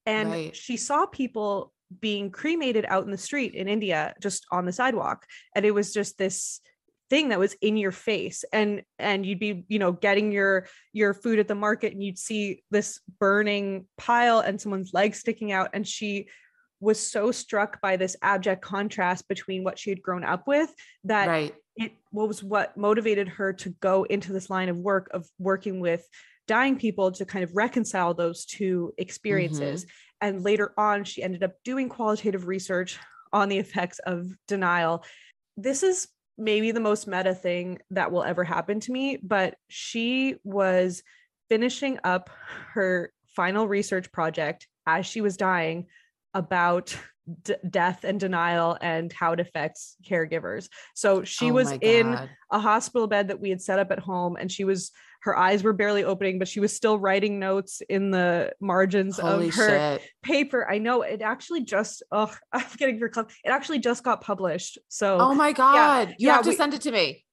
And 0.06 0.32
Right. 0.32 0.56
she 0.56 0.78
saw 0.78 1.06
people 1.06 1.74
being 2.02 2.30
cremated 2.30 2.86
out 2.88 3.04
in 3.06 3.12
the 3.12 3.18
street 3.18 3.56
in 3.56 3.68
india 3.68 4.14
just 4.22 4.46
on 4.52 4.66
the 4.66 4.72
sidewalk. 4.72 5.26
And 5.56 5.66
it 5.66 5.72
was 5.72 5.92
just 5.92 6.18
this 6.18 6.62
thing 7.10 7.30
that 7.30 7.40
was 7.40 7.54
in 7.62 7.78
your 7.78 7.92
face. 7.92 8.46
And 8.54 8.84
and 9.00 9.26
you'd 9.26 9.40
be 9.40 9.66
you 9.68 9.80
know 9.80 9.92
getting 9.94 10.32
your 10.32 10.68
your 10.94 11.14
food 11.14 11.40
at 11.40 11.48
the 11.48 11.56
market 11.56 11.94
and 11.94 12.04
you'd 12.04 12.20
see 12.20 12.64
this 12.70 13.00
burning 13.20 13.88
pile 13.98 14.40
and 14.40 14.62
someone's 14.62 14.94
leg 14.94 15.16
sticking 15.16 15.52
out. 15.52 15.72
And 15.74 15.88
she 15.88 16.28
was 16.80 17.00
so 17.00 17.32
struck 17.32 17.82
by 17.82 17.98
this 17.98 18.16
abject 18.22 18.62
contrast 18.62 19.28
between 19.28 19.64
what 19.64 19.78
she 19.78 19.90
had 19.90 20.02
grown 20.02 20.24
up 20.24 20.48
with 20.48 20.74
that 21.04 21.28
right. 21.28 21.56
it 21.76 21.92
was 22.12 22.44
what 22.44 22.76
motivated 22.78 23.28
her 23.28 23.54
to 23.54 23.70
go 23.82 24.04
into 24.04 24.32
this 24.32 24.50
line 24.50 24.70
of 24.70 24.78
work 24.78 25.10
of 25.14 25.28
working 25.38 25.80
with 25.80 26.08
dying 26.48 26.78
people 26.78 27.12
to 27.12 27.26
kind 27.26 27.44
of 27.44 27.56
reconcile 27.56 28.14
those 28.14 28.46
two 28.46 28.94
experiences. 28.98 29.84
Mm-hmm. 29.84 29.92
And 30.22 30.44
later 30.44 30.74
on 30.78 31.04
she 31.04 31.22
ended 31.22 31.44
up 31.44 31.54
doing 31.64 31.90
qualitative 31.90 32.48
research 32.48 32.98
on 33.32 33.50
the 33.50 33.60
effects 33.60 34.00
of 34.00 34.32
denial. 34.48 35.04
This 35.58 35.84
is 35.84 36.08
maybe 36.40 36.72
the 36.72 36.80
most 36.80 37.08
meta 37.08 37.36
thing 37.36 37.80
that 37.92 38.12
will 38.12 38.24
ever 38.24 38.46
happen 38.46 38.80
to 38.80 38.94
me 38.94 39.20
but 39.22 39.56
she 39.68 40.36
was 40.46 41.04
finishing 41.50 42.00
up 42.04 42.30
her 42.74 43.12
final 43.36 43.68
research 43.68 44.12
project 44.12 44.68
as 44.88 45.06
she 45.06 45.20
was 45.20 45.36
dying 45.36 45.86
about 46.34 46.96
d- 47.44 47.56
death 47.70 48.04
and 48.04 48.20
denial 48.20 48.78
and 48.82 49.12
how 49.14 49.34
it 49.34 49.40
affects 49.40 49.96
caregivers 50.08 50.68
so 50.96 51.24
she 51.24 51.50
Oh 51.52 51.54
was 51.54 51.72
in 51.82 52.18
a 52.52 52.60
hospital 52.60 53.08
bed 53.08 53.28
that 53.30 53.40
we 53.40 53.50
had 53.50 53.62
set 53.62 53.80
up 53.80 53.92
at 53.92 54.00
home 54.00 54.36
and 54.40 54.52
she 54.52 54.64
was 54.64 54.92
her 55.22 55.38
eyes 55.38 55.64
were 55.64 55.74
barely 55.74 56.04
opening 56.04 56.40
but 56.40 56.48
she 56.48 56.60
was 56.60 56.74
still 56.74 56.98
writing 56.98 57.40
notes 57.40 57.82
in 57.90 58.10
the 58.10 58.52
margins 58.62 59.20
Holy 59.20 59.50
of 59.50 59.56
her 59.56 59.70
shit. 60.00 60.10
paper 60.24 60.68
i 60.70 60.78
know 60.78 61.02
it 61.02 61.22
actually 61.22 61.62
just 61.64 62.04
oh 62.12 62.34
i'm 62.54 62.66
getting 62.78 62.98
your 62.98 63.10
club 63.10 63.30
it 63.44 63.50
actually 63.50 63.80
just 63.80 64.04
got 64.04 64.22
published 64.22 64.78
so 64.88 65.18
Oh 65.20 65.34
my 65.36 65.52
god. 65.52 66.16
you 66.18 66.28
yeah, 66.30 66.36
have 66.36 66.44
to 66.44 66.50
we- 66.50 66.56
send 66.56 66.74
it 66.74 66.82
to 66.82 66.92
me. 66.92 67.26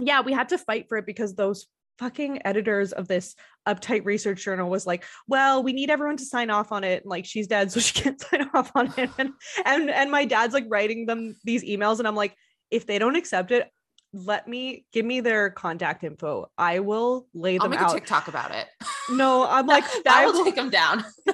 yeah 0.00 0.20
we 0.22 0.32
had 0.32 0.48
to 0.50 0.58
fight 0.58 0.86
for 0.88 0.98
it 0.98 1.06
because 1.06 1.34
those 1.34 1.66
fucking 2.02 2.44
editors 2.44 2.90
of 2.92 3.06
this 3.06 3.36
uptight 3.68 4.04
research 4.04 4.42
journal 4.42 4.68
was 4.68 4.86
like 4.86 5.04
well 5.28 5.62
we 5.62 5.72
need 5.72 5.88
everyone 5.88 6.16
to 6.16 6.24
sign 6.24 6.50
off 6.50 6.72
on 6.72 6.82
it 6.82 7.02
and 7.02 7.10
like 7.10 7.24
she's 7.24 7.46
dead 7.46 7.70
so 7.70 7.78
she 7.86 7.94
can't 7.94 8.20
sign 8.20 8.48
off 8.54 8.72
on 8.74 8.92
it 8.96 9.08
and 9.18 9.30
and, 9.64 9.88
and 9.88 10.10
my 10.10 10.24
dad's 10.24 10.52
like 10.52 10.66
writing 10.68 11.06
them 11.06 11.36
these 11.44 11.64
emails 11.64 12.00
and 12.00 12.08
i'm 12.08 12.16
like 12.16 12.34
if 12.72 12.86
they 12.86 12.98
don't 12.98 13.14
accept 13.14 13.52
it 13.52 13.70
let 14.12 14.48
me 14.48 14.84
give 14.92 15.06
me 15.06 15.20
their 15.20 15.48
contact 15.48 16.02
info 16.02 16.50
i 16.58 16.80
will 16.80 17.28
lay 17.34 17.56
I'll 17.56 17.62
them 17.62 17.70
make 17.70 17.80
out 17.80 17.92
a 17.92 17.94
TikTok 17.94 18.26
about 18.26 18.50
it. 18.50 18.66
no 19.10 19.46
i'm 19.46 19.66
like 19.68 19.84
I 20.06 20.26
will 20.26 20.44
take 20.44 20.56
them 20.56 20.70
down. 20.70 21.04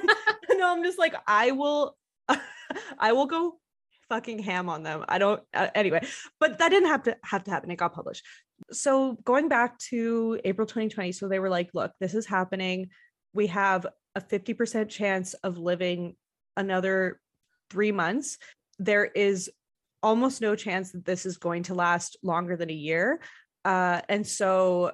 no, 0.59 0.73
I'm 0.73 0.83
just 0.83 0.99
like, 0.99 1.15
I 1.27 1.53
will, 1.53 1.97
I 2.99 3.13
will 3.13 3.27
go 3.27 3.59
fucking 4.09 4.41
ham 4.41 4.69
on 4.69 4.83
them. 4.83 5.05
I 5.09 5.19
don't, 5.19 5.43
uh, 5.55 5.69
anyway, 5.75 6.07
but 6.41 6.59
that 6.59 6.69
didn't 6.71 6.89
have 6.89 7.05
to 7.05 7.17
have 7.25 7.45
to 7.45 7.51
happen. 7.51 7.71
It 7.71 7.77
got 7.77 7.95
published. 7.95 8.25
So 8.73 9.19
going 9.25 9.49
back 9.49 9.79
to 9.91 10.41
April 10.45 10.67
2020, 10.67 11.13
so 11.13 11.29
they 11.29 11.39
were 11.39 11.49
like, 11.49 11.71
look, 11.75 11.93
this 12.01 12.15
is 12.15 12.27
happening. 12.27 12.89
We 13.33 13.47
have 13.49 13.87
a 14.15 14.21
50% 14.21 14.89
chance 14.89 15.35
of 15.35 15.59
living 15.59 16.17
another 16.57 17.21
three 17.71 17.93
months. 17.93 18.39
There 18.79 19.05
is 19.05 19.51
almost 20.03 20.41
no 20.41 20.55
chance 20.55 20.93
that 20.93 21.05
this 21.05 21.27
is 21.27 21.39
going 21.39 21.65
to 21.65 21.75
last 21.75 22.17
longer 22.23 22.57
than 22.57 22.71
a 22.71 22.75
year. 22.75 23.21
Uh, 23.65 24.01
and 24.09 24.27
so 24.27 24.93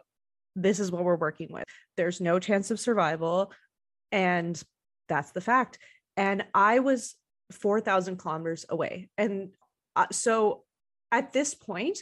this 0.57 0.79
is 0.79 0.91
what 0.91 1.05
we're 1.05 1.17
working 1.17 1.49
with. 1.51 1.65
There's 1.97 2.21
no 2.21 2.39
chance 2.39 2.71
of 2.71 2.81
survival. 2.81 3.53
And 4.13 4.61
that's 5.09 5.33
the 5.33 5.41
fact. 5.41 5.79
And 6.17 6.45
I 6.55 6.79
was 6.79 7.17
4,000 7.53 8.17
kilometers 8.17 8.65
away. 8.69 9.09
And 9.19 9.51
uh, 9.97 10.07
so 10.13 10.65
at 11.13 11.33
this 11.33 11.55
point, 11.55 11.99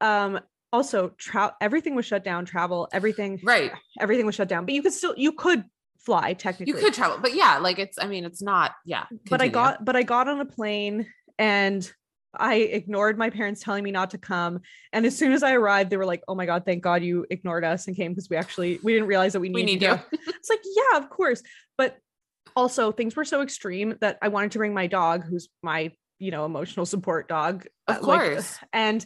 um, 0.00 0.40
also 0.72 1.10
tra- 1.18 1.54
everything 1.60 1.94
was 1.94 2.06
shut 2.06 2.24
down, 2.24 2.44
travel, 2.44 2.88
everything, 2.92 3.40
right. 3.42 3.72
everything 4.00 4.26
was 4.26 4.34
shut 4.34 4.48
down, 4.48 4.64
but 4.64 4.74
you 4.74 4.82
could 4.82 4.92
still, 4.92 5.14
you 5.16 5.32
could 5.32 5.64
fly 5.98 6.32
technically. 6.32 6.72
You 6.72 6.78
could 6.78 6.94
travel, 6.94 7.18
but 7.20 7.34
yeah, 7.34 7.58
like 7.58 7.78
it's, 7.78 7.98
I 7.98 8.06
mean, 8.06 8.24
it's 8.24 8.42
not, 8.42 8.72
yeah. 8.84 9.04
but 9.28 9.40
I 9.40 9.48
got, 9.48 9.84
but 9.84 9.96
I 9.96 10.02
got 10.02 10.28
on 10.28 10.40
a 10.40 10.46
plane 10.46 11.06
and 11.38 11.90
I 12.34 12.56
ignored 12.56 13.18
my 13.18 13.30
parents 13.30 13.62
telling 13.62 13.82
me 13.82 13.90
not 13.90 14.10
to 14.10 14.18
come. 14.18 14.60
And 14.92 15.04
as 15.04 15.16
soon 15.16 15.32
as 15.32 15.42
I 15.42 15.54
arrived, 15.54 15.90
they 15.90 15.96
were 15.96 16.06
like, 16.06 16.22
"Oh 16.28 16.34
my 16.34 16.46
god, 16.46 16.64
thank 16.64 16.82
God 16.82 17.02
you 17.02 17.26
ignored 17.28 17.64
us 17.64 17.86
and 17.86 17.96
came 17.96 18.12
because 18.12 18.30
we 18.30 18.36
actually 18.36 18.78
we 18.82 18.92
didn't 18.92 19.08
realize 19.08 19.32
that 19.32 19.40
we, 19.40 19.50
we 19.50 19.64
needed 19.64 19.90
need 19.90 19.96
to 19.96 20.04
you. 20.12 20.32
It's 20.34 20.48
like, 20.48 20.60
yeah, 20.64 20.98
of 20.98 21.10
course. 21.10 21.42
But 21.76 21.98
also 22.54 22.92
things 22.92 23.16
were 23.16 23.24
so 23.24 23.42
extreme 23.42 23.96
that 24.00 24.18
I 24.22 24.28
wanted 24.28 24.52
to 24.52 24.58
bring 24.58 24.74
my 24.74 24.86
dog, 24.86 25.24
who's 25.24 25.48
my 25.62 25.92
you 26.20 26.30
know, 26.30 26.44
emotional 26.44 26.86
support 26.86 27.28
dog. 27.28 27.66
Of 27.88 27.96
uh, 27.96 28.06
like, 28.06 28.20
course. 28.20 28.58
and 28.72 29.04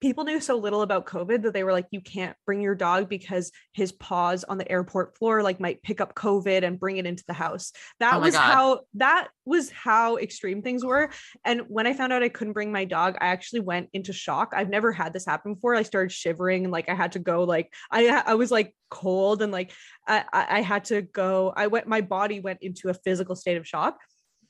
people 0.00 0.24
knew 0.24 0.40
so 0.40 0.56
little 0.56 0.82
about 0.82 1.06
COVID 1.06 1.42
that 1.42 1.54
they 1.54 1.64
were 1.64 1.72
like, 1.72 1.86
you 1.90 2.00
can't 2.00 2.36
bring 2.44 2.60
your 2.60 2.74
dog 2.74 3.08
because 3.08 3.50
his 3.72 3.92
paws 3.92 4.44
on 4.44 4.58
the 4.58 4.70
airport 4.70 5.16
floor 5.16 5.42
like 5.42 5.58
might 5.58 5.82
pick 5.82 6.00
up 6.00 6.14
COVID 6.14 6.64
and 6.64 6.78
bring 6.78 6.98
it 6.98 7.06
into 7.06 7.24
the 7.26 7.32
house. 7.32 7.72
That 8.00 8.14
Oh 8.14 8.20
was 8.20 8.34
God. 8.34 8.52
how 8.52 8.80
that 8.94 9.28
was 9.46 9.70
how 9.70 10.18
extreme 10.18 10.60
things 10.60 10.84
were. 10.84 11.10
And 11.44 11.62
when 11.68 11.86
I 11.86 11.94
found 11.94 12.12
out 12.12 12.22
I 12.22 12.28
couldn't 12.28 12.52
bring 12.52 12.72
my 12.72 12.84
dog, 12.84 13.16
I 13.20 13.28
actually 13.28 13.60
went 13.60 13.88
into 13.94 14.12
shock. 14.12 14.52
I've 14.54 14.68
never 14.68 14.92
had 14.92 15.12
this 15.12 15.24
happen 15.24 15.54
before. 15.54 15.74
I 15.74 15.82
started 15.82 16.12
shivering 16.12 16.64
and 16.64 16.72
like 16.72 16.88
I 16.88 16.94
had 16.94 17.12
to 17.12 17.18
go 17.18 17.44
like 17.44 17.72
I 17.90 18.22
I 18.26 18.34
was 18.34 18.50
like 18.50 18.74
cold 18.90 19.40
and 19.40 19.50
like 19.50 19.72
I 20.06 20.24
I 20.32 20.46
I 20.58 20.60
had 20.60 20.84
to 20.86 21.02
go. 21.02 21.52
I 21.56 21.68
went 21.68 21.86
my 21.86 22.02
body 22.02 22.40
went 22.40 22.58
into 22.62 22.90
a 22.90 22.94
physical 22.94 23.34
state 23.34 23.56
of 23.56 23.66
shock. 23.66 23.98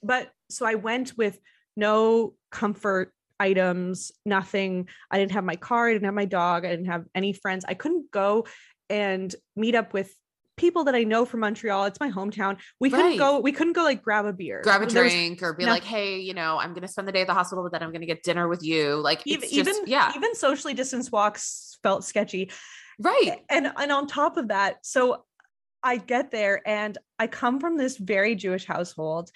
But 0.02 0.30
so 0.50 0.66
I 0.66 0.74
went 0.74 1.16
with 1.16 1.38
no 1.76 2.34
comfort 2.50 3.12
items, 3.40 4.12
nothing. 4.24 4.88
I 5.10 5.18
didn't 5.18 5.32
have 5.32 5.44
my 5.44 5.56
car, 5.56 5.88
I 5.88 5.92
didn't 5.92 6.06
have 6.06 6.14
my 6.14 6.24
dog, 6.24 6.64
I 6.64 6.70
didn't 6.70 6.86
have 6.86 7.04
any 7.14 7.32
friends. 7.32 7.64
I 7.68 7.74
couldn't 7.74 8.10
go 8.10 8.46
and 8.88 9.34
meet 9.54 9.74
up 9.74 9.92
with 9.92 10.14
people 10.56 10.84
that 10.84 10.94
I 10.94 11.04
know 11.04 11.26
from 11.26 11.40
Montreal. 11.40 11.84
It's 11.84 12.00
my 12.00 12.10
hometown. 12.10 12.56
We 12.80 12.88
couldn't 12.88 13.18
go, 13.18 13.40
we 13.40 13.52
couldn't 13.52 13.74
go 13.74 13.82
like 13.82 14.02
grab 14.02 14.24
a 14.24 14.32
beer. 14.32 14.62
Grab 14.64 14.80
a 14.80 14.86
drink 14.86 15.42
or 15.42 15.52
be 15.52 15.66
no- 15.66 15.70
like, 15.70 15.84
hey, 15.84 16.18
you 16.18 16.32
know, 16.32 16.58
I'm 16.58 16.72
gonna 16.72 16.88
spend 16.88 17.06
the 17.06 17.12
day 17.12 17.20
at 17.20 17.26
the 17.26 17.34
hospital, 17.34 17.62
but 17.62 17.72
then 17.72 17.82
I'm 17.82 17.92
gonna 17.92 18.06
get 18.06 18.22
dinner 18.22 18.48
with 18.48 18.62
you. 18.62 18.96
Like 18.96 19.20
even 19.26 19.42
just, 19.42 19.52
even 19.52 19.74
yeah, 19.86 20.12
even 20.16 20.34
socially 20.34 20.72
distanced 20.72 21.12
walks 21.12 21.78
felt 21.82 22.04
sketchy. 22.04 22.50
right. 22.98 23.42
and 23.50 23.70
and 23.76 23.92
on 23.92 24.06
top 24.06 24.38
of 24.38 24.48
that 24.48 24.76
so 24.80 25.22
i 25.82 25.98
get 25.98 26.30
there 26.30 26.66
and 26.66 26.96
i 27.18 27.26
come 27.26 27.60
from 27.60 27.76
this 27.76 27.98
very 27.98 28.34
jewish 28.34 28.64
household 28.64 29.30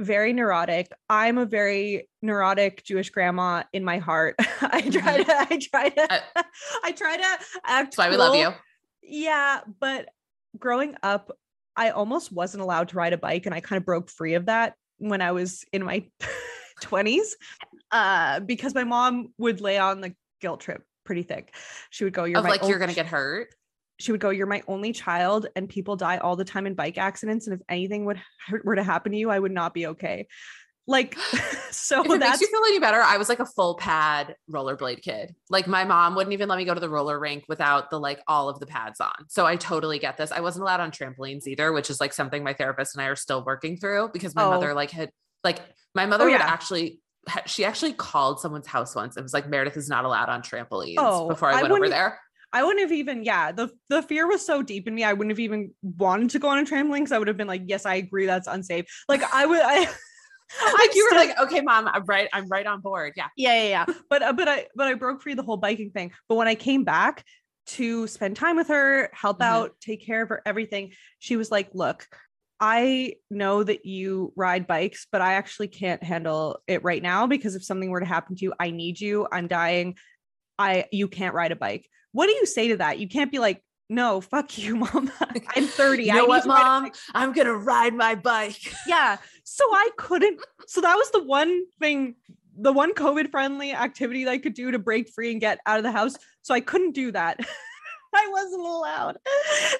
very 0.00 0.32
neurotic. 0.32 0.92
I'm 1.08 1.38
a 1.38 1.46
very 1.46 2.08
neurotic 2.22 2.84
jewish 2.84 3.10
grandma 3.10 3.64
in 3.72 3.84
my 3.84 3.98
heart. 3.98 4.36
I 4.60 4.80
try 4.82 5.22
to 5.22 5.36
i 5.38 5.58
try 5.70 5.88
to 5.88 6.12
Uh, 6.36 6.42
i 6.84 6.92
try 6.92 7.16
to 7.16 7.22
act 7.22 7.44
That's 7.64 7.98
why 7.98 8.10
we 8.10 8.16
love 8.16 8.34
you. 8.34 8.50
yeah 9.02 9.60
but 9.80 10.08
growing 10.58 10.96
up 11.02 11.30
i 11.76 11.90
almost 11.90 12.32
wasn't 12.32 12.62
allowed 12.62 12.88
to 12.88 12.96
ride 12.96 13.12
a 13.12 13.18
bike 13.18 13.46
and 13.46 13.54
i 13.54 13.60
kind 13.60 13.78
of 13.80 13.84
broke 13.86 14.10
free 14.10 14.34
of 14.34 14.46
that 14.46 14.74
when 14.98 15.20
i 15.22 15.32
was 15.32 15.64
in 15.72 15.84
my 15.84 16.04
20s 16.82 17.28
uh 17.92 18.40
because 18.40 18.74
my 18.74 18.84
mom 18.84 19.28
would 19.38 19.60
lay 19.60 19.78
on 19.78 20.00
the 20.00 20.14
guilt 20.40 20.60
trip 20.60 20.82
pretty 21.04 21.22
thick. 21.22 21.54
She 21.90 22.04
would 22.04 22.12
go 22.12 22.24
you're 22.24 22.42
like 22.42 22.62
you're 22.68 22.78
gonna 22.78 22.92
get 22.92 23.06
hurt. 23.06 23.48
She 23.98 24.12
would 24.12 24.20
go 24.20 24.30
you're 24.30 24.46
my 24.46 24.62
only 24.68 24.92
child 24.92 25.46
and 25.56 25.68
people 25.68 25.96
die 25.96 26.18
all 26.18 26.36
the 26.36 26.44
time 26.44 26.66
in 26.66 26.74
bike 26.74 26.98
accidents 26.98 27.46
and 27.46 27.54
if 27.54 27.62
anything 27.68 28.04
would 28.04 28.20
were 28.64 28.76
to 28.76 28.82
happen 28.82 29.12
to 29.12 29.18
you 29.18 29.30
i 29.30 29.38
would 29.38 29.52
not 29.52 29.74
be 29.74 29.86
okay 29.88 30.26
like 30.88 31.16
so 31.70 32.02
If 32.02 32.10
it 32.10 32.18
makes 32.18 32.40
you 32.40 32.48
feel 32.48 32.62
any 32.66 32.80
better, 32.80 33.00
I 33.00 33.18
was 33.18 33.28
like 33.28 33.40
a 33.40 33.46
full 33.46 33.76
pad 33.76 34.34
rollerblade 34.50 35.02
kid. 35.02 35.34
Like 35.50 35.66
my 35.66 35.84
mom 35.84 36.14
wouldn't 36.14 36.32
even 36.32 36.48
let 36.48 36.56
me 36.56 36.64
go 36.64 36.72
to 36.74 36.80
the 36.80 36.88
roller 36.88 37.20
rink 37.20 37.44
without 37.46 37.90
the 37.90 38.00
like 38.00 38.20
all 38.26 38.48
of 38.48 38.58
the 38.58 38.66
pads 38.66 38.98
on. 39.00 39.12
So 39.28 39.44
I 39.46 39.56
totally 39.56 39.98
get 39.98 40.16
this. 40.16 40.32
I 40.32 40.40
wasn't 40.40 40.62
allowed 40.62 40.80
on 40.80 40.90
trampolines 40.90 41.46
either, 41.46 41.72
which 41.72 41.90
is 41.90 42.00
like 42.00 42.14
something 42.14 42.42
my 42.42 42.54
therapist 42.54 42.96
and 42.96 43.02
I 43.02 43.08
are 43.08 43.16
still 43.16 43.44
working 43.44 43.76
through 43.76 44.10
because 44.14 44.34
my 44.34 44.44
Oh. 44.44 44.50
mother 44.50 44.72
like 44.72 44.90
had 44.90 45.10
like 45.44 45.60
my 45.94 46.06
mother 46.06 46.24
oh, 46.24 46.28
would 46.28 46.40
yeah. 46.40 46.46
actually 46.46 47.00
she 47.44 47.64
actually 47.66 47.92
called 47.92 48.40
someone's 48.40 48.66
house 48.66 48.94
once 48.94 49.16
and 49.16 49.22
was 49.22 49.34
like 49.34 49.46
Meredith 49.46 49.76
is 49.76 49.90
not 49.90 50.06
allowed 50.06 50.30
on 50.30 50.40
trampolines 50.40 50.94
Oh, 50.96 51.28
before 51.28 51.50
I, 51.50 51.58
I 51.58 51.62
went 51.62 51.72
over 51.74 51.88
there. 51.90 52.18
I 52.52 52.62
wouldn't 52.62 52.80
have 52.80 52.92
even 52.92 53.24
yeah 53.24 53.52
the 53.52 53.70
the 53.88 54.02
fear 54.02 54.26
was 54.26 54.44
so 54.44 54.62
deep 54.62 54.86
in 54.88 54.94
me 54.94 55.04
i 55.04 55.12
wouldn't 55.12 55.30
have 55.30 55.40
even 55.40 55.70
wanted 55.82 56.30
to 56.30 56.38
go 56.38 56.48
on 56.48 56.58
a 56.58 56.64
trampoline 56.64 56.98
because 56.98 57.12
i 57.12 57.18
would 57.18 57.28
have 57.28 57.36
been 57.36 57.46
like 57.46 57.62
yes 57.66 57.84
i 57.86 57.94
agree 57.96 58.26
that's 58.26 58.46
unsafe 58.48 58.84
like 59.08 59.22
i 59.34 59.44
would 59.46 59.60
i 59.62 59.86
Like 60.64 60.94
you 60.94 61.06
were 61.12 61.14
like, 61.18 61.38
okay, 61.38 61.60
mom, 61.60 61.88
I'm 61.92 62.06
right. 62.06 62.26
I'm 62.32 62.48
right 62.48 62.66
on 62.66 62.80
board. 62.80 63.12
Yeah. 63.18 63.26
yeah 63.36 63.62
yeah 63.64 63.68
yeah 63.68 63.94
but 64.08 64.22
uh, 64.22 64.32
but 64.32 64.48
i 64.48 64.66
but 64.74 64.86
i 64.86 64.94
broke 64.94 65.20
free 65.20 65.34
the 65.34 65.42
whole 65.42 65.58
biking 65.58 65.90
thing 65.90 66.10
but 66.26 66.36
when 66.36 66.48
i 66.48 66.54
came 66.54 66.84
back 66.84 67.22
to 67.66 68.06
spend 68.06 68.34
time 68.34 68.56
with 68.56 68.68
her 68.68 69.10
help 69.12 69.40
Mhm. 69.40 69.44
out 69.44 69.72
take 69.78 70.06
care 70.06 70.22
of 70.22 70.30
her 70.30 70.40
everything 70.46 70.92
she 71.18 71.36
was 71.36 71.50
like 71.50 71.68
look 71.74 72.06
i 72.60 73.12
know 73.30 73.62
that 73.62 73.84
you 73.84 74.32
ride 74.36 74.66
bikes 74.66 75.06
but 75.12 75.20
i 75.20 75.34
actually 75.34 75.68
can't 75.68 76.02
handle 76.02 76.60
it 76.66 76.82
right 76.82 77.02
now 77.02 77.26
because 77.26 77.54
if 77.54 77.62
something 77.62 77.90
were 77.90 78.00
to 78.00 78.06
happen 78.06 78.34
to 78.34 78.44
you 78.46 78.54
i 78.58 78.70
need 78.70 78.98
you 78.98 79.28
i'm 79.30 79.48
dying 79.48 79.96
i 80.58 80.86
you 80.92 81.08
can't 81.08 81.34
ride 81.34 81.52
a 81.52 81.56
bike 81.56 81.86
what 82.12 82.26
do 82.26 82.32
you 82.32 82.46
say 82.46 82.68
to 82.68 82.76
that? 82.78 82.98
You 82.98 83.08
can't 83.08 83.30
be 83.30 83.38
like 83.38 83.62
no 83.90 84.20
fuck 84.20 84.58
you 84.58 84.76
mom. 84.84 85.10
I'm 85.56 85.64
30 85.66 86.04
You 86.04 86.12
I 86.12 86.16
know 86.16 86.22
need 86.22 86.28
what, 86.28 86.42
to 86.42 86.48
mom? 86.48 86.82
bike." 86.84 86.94
I'm 87.14 87.32
gonna 87.32 87.54
ride 87.54 87.94
my 87.94 88.14
bike. 88.14 88.60
yeah. 88.86 89.16
So 89.44 89.64
i 89.72 89.88
couldn't 89.96 90.40
so 90.66 90.80
that 90.82 90.96
was 90.96 91.10
the 91.10 91.22
one 91.22 91.64
thing 91.80 92.16
the 92.60 92.72
one 92.72 92.92
covid 92.92 93.30
friendly 93.30 93.72
activity 93.72 94.24
that 94.24 94.30
i 94.32 94.38
could 94.38 94.52
do 94.54 94.70
to 94.72 94.78
break 94.78 95.08
free 95.10 95.30
and 95.32 95.40
get 95.40 95.58
out 95.64 95.78
of 95.78 95.84
the 95.84 95.92
house. 95.92 96.16
So 96.42 96.54
i 96.54 96.60
couldn't 96.60 96.92
do 96.92 97.12
that. 97.12 97.40
I 98.14 98.28
wasn't 98.32 98.62
allowed. 98.62 99.18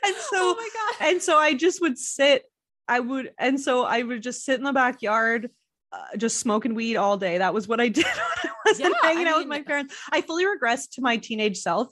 And 0.05 0.14
so 0.16 0.57
oh 0.59 0.95
and 1.01 1.22
so 1.22 1.37
i 1.39 1.55
just 1.55 1.81
would 1.81 1.99
sit 1.99 2.45
i 2.87 3.01
would 3.01 3.33
and 3.39 3.61
so 3.61 3.85
i 3.85 4.03
would 4.03 4.22
just 4.22 4.45
sit 4.45 4.59
in 4.59 4.64
the 4.64 4.72
backyard 4.72 5.51
uh, 5.91 6.16
just 6.18 6.39
smoking 6.39 6.74
weed 6.74 6.97
all 6.97 7.16
day. 7.16 7.39
That 7.39 7.53
was 7.55 7.66
what 7.68 7.81
i 7.81 7.89
did 7.89 8.05
when 8.05 8.14
i 8.45 8.51
wasn't 8.66 8.95
Yeah, 9.03 9.09
hanging 9.09 9.26
I 9.26 9.31
out 9.33 9.39
with 9.39 9.49
my 9.49 9.62
parents. 9.62 9.95
I 10.12 10.20
fully 10.22 10.47
regress 10.47 10.87
to 10.89 11.01
my 11.03 11.16
teenage 11.16 11.57
self 11.59 11.89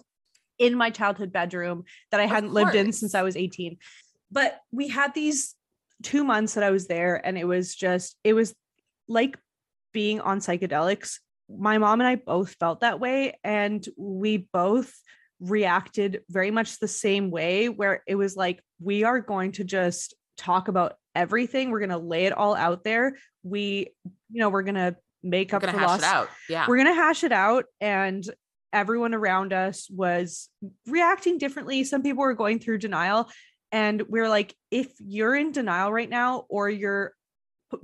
in 0.58 0.74
my 0.74 0.90
childhood 0.90 1.32
bedroom 1.32 1.84
that 2.10 2.20
i 2.20 2.26
hadn't 2.26 2.52
lived 2.52 2.74
in 2.74 2.92
since 2.92 3.14
i 3.14 3.22
was 3.22 3.36
18 3.36 3.76
but 4.30 4.58
we 4.72 4.88
had 4.88 5.14
these 5.14 5.54
two 6.02 6.24
months 6.24 6.54
that 6.54 6.64
i 6.64 6.70
was 6.70 6.86
there 6.86 7.20
and 7.24 7.38
it 7.38 7.44
was 7.44 7.74
just 7.74 8.16
it 8.24 8.32
was 8.32 8.54
like 9.08 9.36
being 9.96 10.20
on 10.20 10.40
psychedelics. 10.40 11.20
My 11.48 11.78
mom 11.78 12.00
and 12.02 12.06
i 12.06 12.16
both 12.16 12.54
felt 12.60 12.80
that 12.80 13.00
way 13.00 13.38
and 13.42 13.86
we 13.96 14.48
both 14.52 14.92
reacted 15.40 16.20
very 16.28 16.50
much 16.50 16.78
the 16.78 16.88
same 16.88 17.30
way 17.30 17.70
where 17.70 18.02
it 18.06 18.14
was 18.14 18.36
like 18.36 18.62
we 18.78 19.04
are 19.04 19.20
going 19.20 19.52
to 19.52 19.64
just 19.64 20.14
talk 20.36 20.68
about 20.68 20.96
everything. 21.14 21.70
We're 21.70 21.78
going 21.78 21.88
to 21.90 21.98
lay 21.98 22.26
it 22.26 22.34
all 22.34 22.54
out 22.54 22.84
there. 22.84 23.16
We 23.42 23.88
you 24.30 24.40
know 24.40 24.50
we're 24.50 24.64
going 24.64 24.74
to 24.74 24.96
make 25.22 25.54
I'm 25.54 25.56
up 25.56 25.62
for 25.62 25.70
hash 25.70 25.86
lost 25.86 26.02
it 26.02 26.08
out. 26.08 26.28
Yeah. 26.48 26.66
we're 26.68 26.76
going 26.76 26.94
to 26.94 26.94
hash 26.94 27.24
it 27.24 27.32
out 27.32 27.64
and 27.80 28.22
everyone 28.72 29.14
around 29.14 29.52
us 29.52 29.88
was 29.90 30.48
reacting 30.86 31.38
differently 31.38 31.84
some 31.84 32.02
people 32.02 32.22
were 32.22 32.34
going 32.34 32.58
through 32.58 32.78
denial 32.78 33.28
and 33.72 34.02
we're 34.08 34.28
like 34.28 34.54
if 34.70 34.88
you're 34.98 35.34
in 35.34 35.52
denial 35.52 35.92
right 35.92 36.10
now 36.10 36.44
or 36.48 36.68
you're 36.68 37.12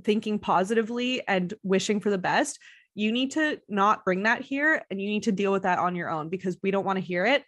thinking 0.04 0.38
positively 0.38 1.26
and 1.26 1.54
wishing 1.62 2.00
for 2.00 2.10
the 2.10 2.18
best 2.18 2.58
you 2.94 3.10
need 3.10 3.30
to 3.32 3.58
not 3.68 4.04
bring 4.04 4.24
that 4.24 4.42
here 4.42 4.82
and 4.90 5.00
you 5.00 5.08
need 5.08 5.22
to 5.24 5.32
deal 5.32 5.50
with 5.50 5.62
that 5.62 5.78
on 5.78 5.96
your 5.96 6.10
own 6.10 6.28
because 6.28 6.58
we 6.62 6.70
don't 6.70 6.84
want 6.84 6.96
to 6.98 7.04
hear 7.04 7.24
it 7.24 7.42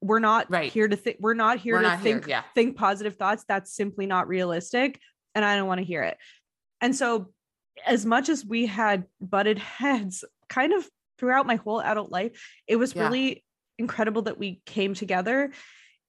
we're 0.00 0.18
not 0.18 0.50
Right. 0.50 0.70
here 0.70 0.86
to 0.88 0.96
think 0.96 1.16
we're 1.20 1.34
not 1.34 1.58
here 1.58 1.74
We're 1.76 1.82
to 1.82 1.88
not 1.88 2.00
here, 2.00 2.12
think 2.18 2.26
yeah. 2.28 2.42
think 2.54 2.76
positive 2.76 3.16
thoughts 3.16 3.44
that's 3.48 3.74
simply 3.74 4.06
not 4.06 4.28
realistic 4.28 5.00
and 5.34 5.44
i 5.44 5.56
don't 5.56 5.66
want 5.68 5.78
to 5.78 5.84
hear 5.84 6.02
it 6.02 6.16
and 6.80 6.94
so 6.94 7.32
as 7.86 8.06
much 8.06 8.28
as 8.28 8.44
we 8.46 8.66
had 8.66 9.04
butted 9.20 9.58
heads 9.78 10.24
kind 10.48 10.72
of 10.72 10.88
throughout 11.24 11.46
my 11.46 11.56
whole 11.56 11.80
adult 11.80 12.10
life 12.12 12.32
it 12.68 12.76
was 12.76 12.94
Yeah. 12.94 13.04
really 13.04 13.44
incredible 13.78 14.22
that 14.22 14.38
we 14.38 14.60
came 14.66 14.92
together 14.92 15.50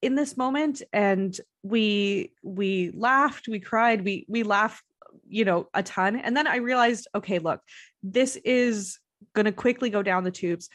in 0.02 0.16
this 0.16 0.36
moment 0.36 0.82
and 0.92 1.40
we 1.64 2.34
we 2.44 2.92
laughed 2.94 3.48
we 3.48 3.62
cried 3.62 4.04
we 4.04 4.26
we 4.28 4.44
laughed 4.44 4.84
you 5.28 5.46
know 5.46 5.68
a 5.74 5.82
ton 5.82 6.18
and 6.18 6.36
then 6.36 6.48
i 6.48 6.58
realized 6.58 7.08
okay 7.16 7.40
look 7.40 7.62
this 8.04 8.36
is 8.44 9.00
going 9.34 9.46
to 9.46 9.54
quickly 9.54 9.90
go 9.90 10.04
down 10.04 10.26
the 10.26 10.32
tubes 10.32 10.68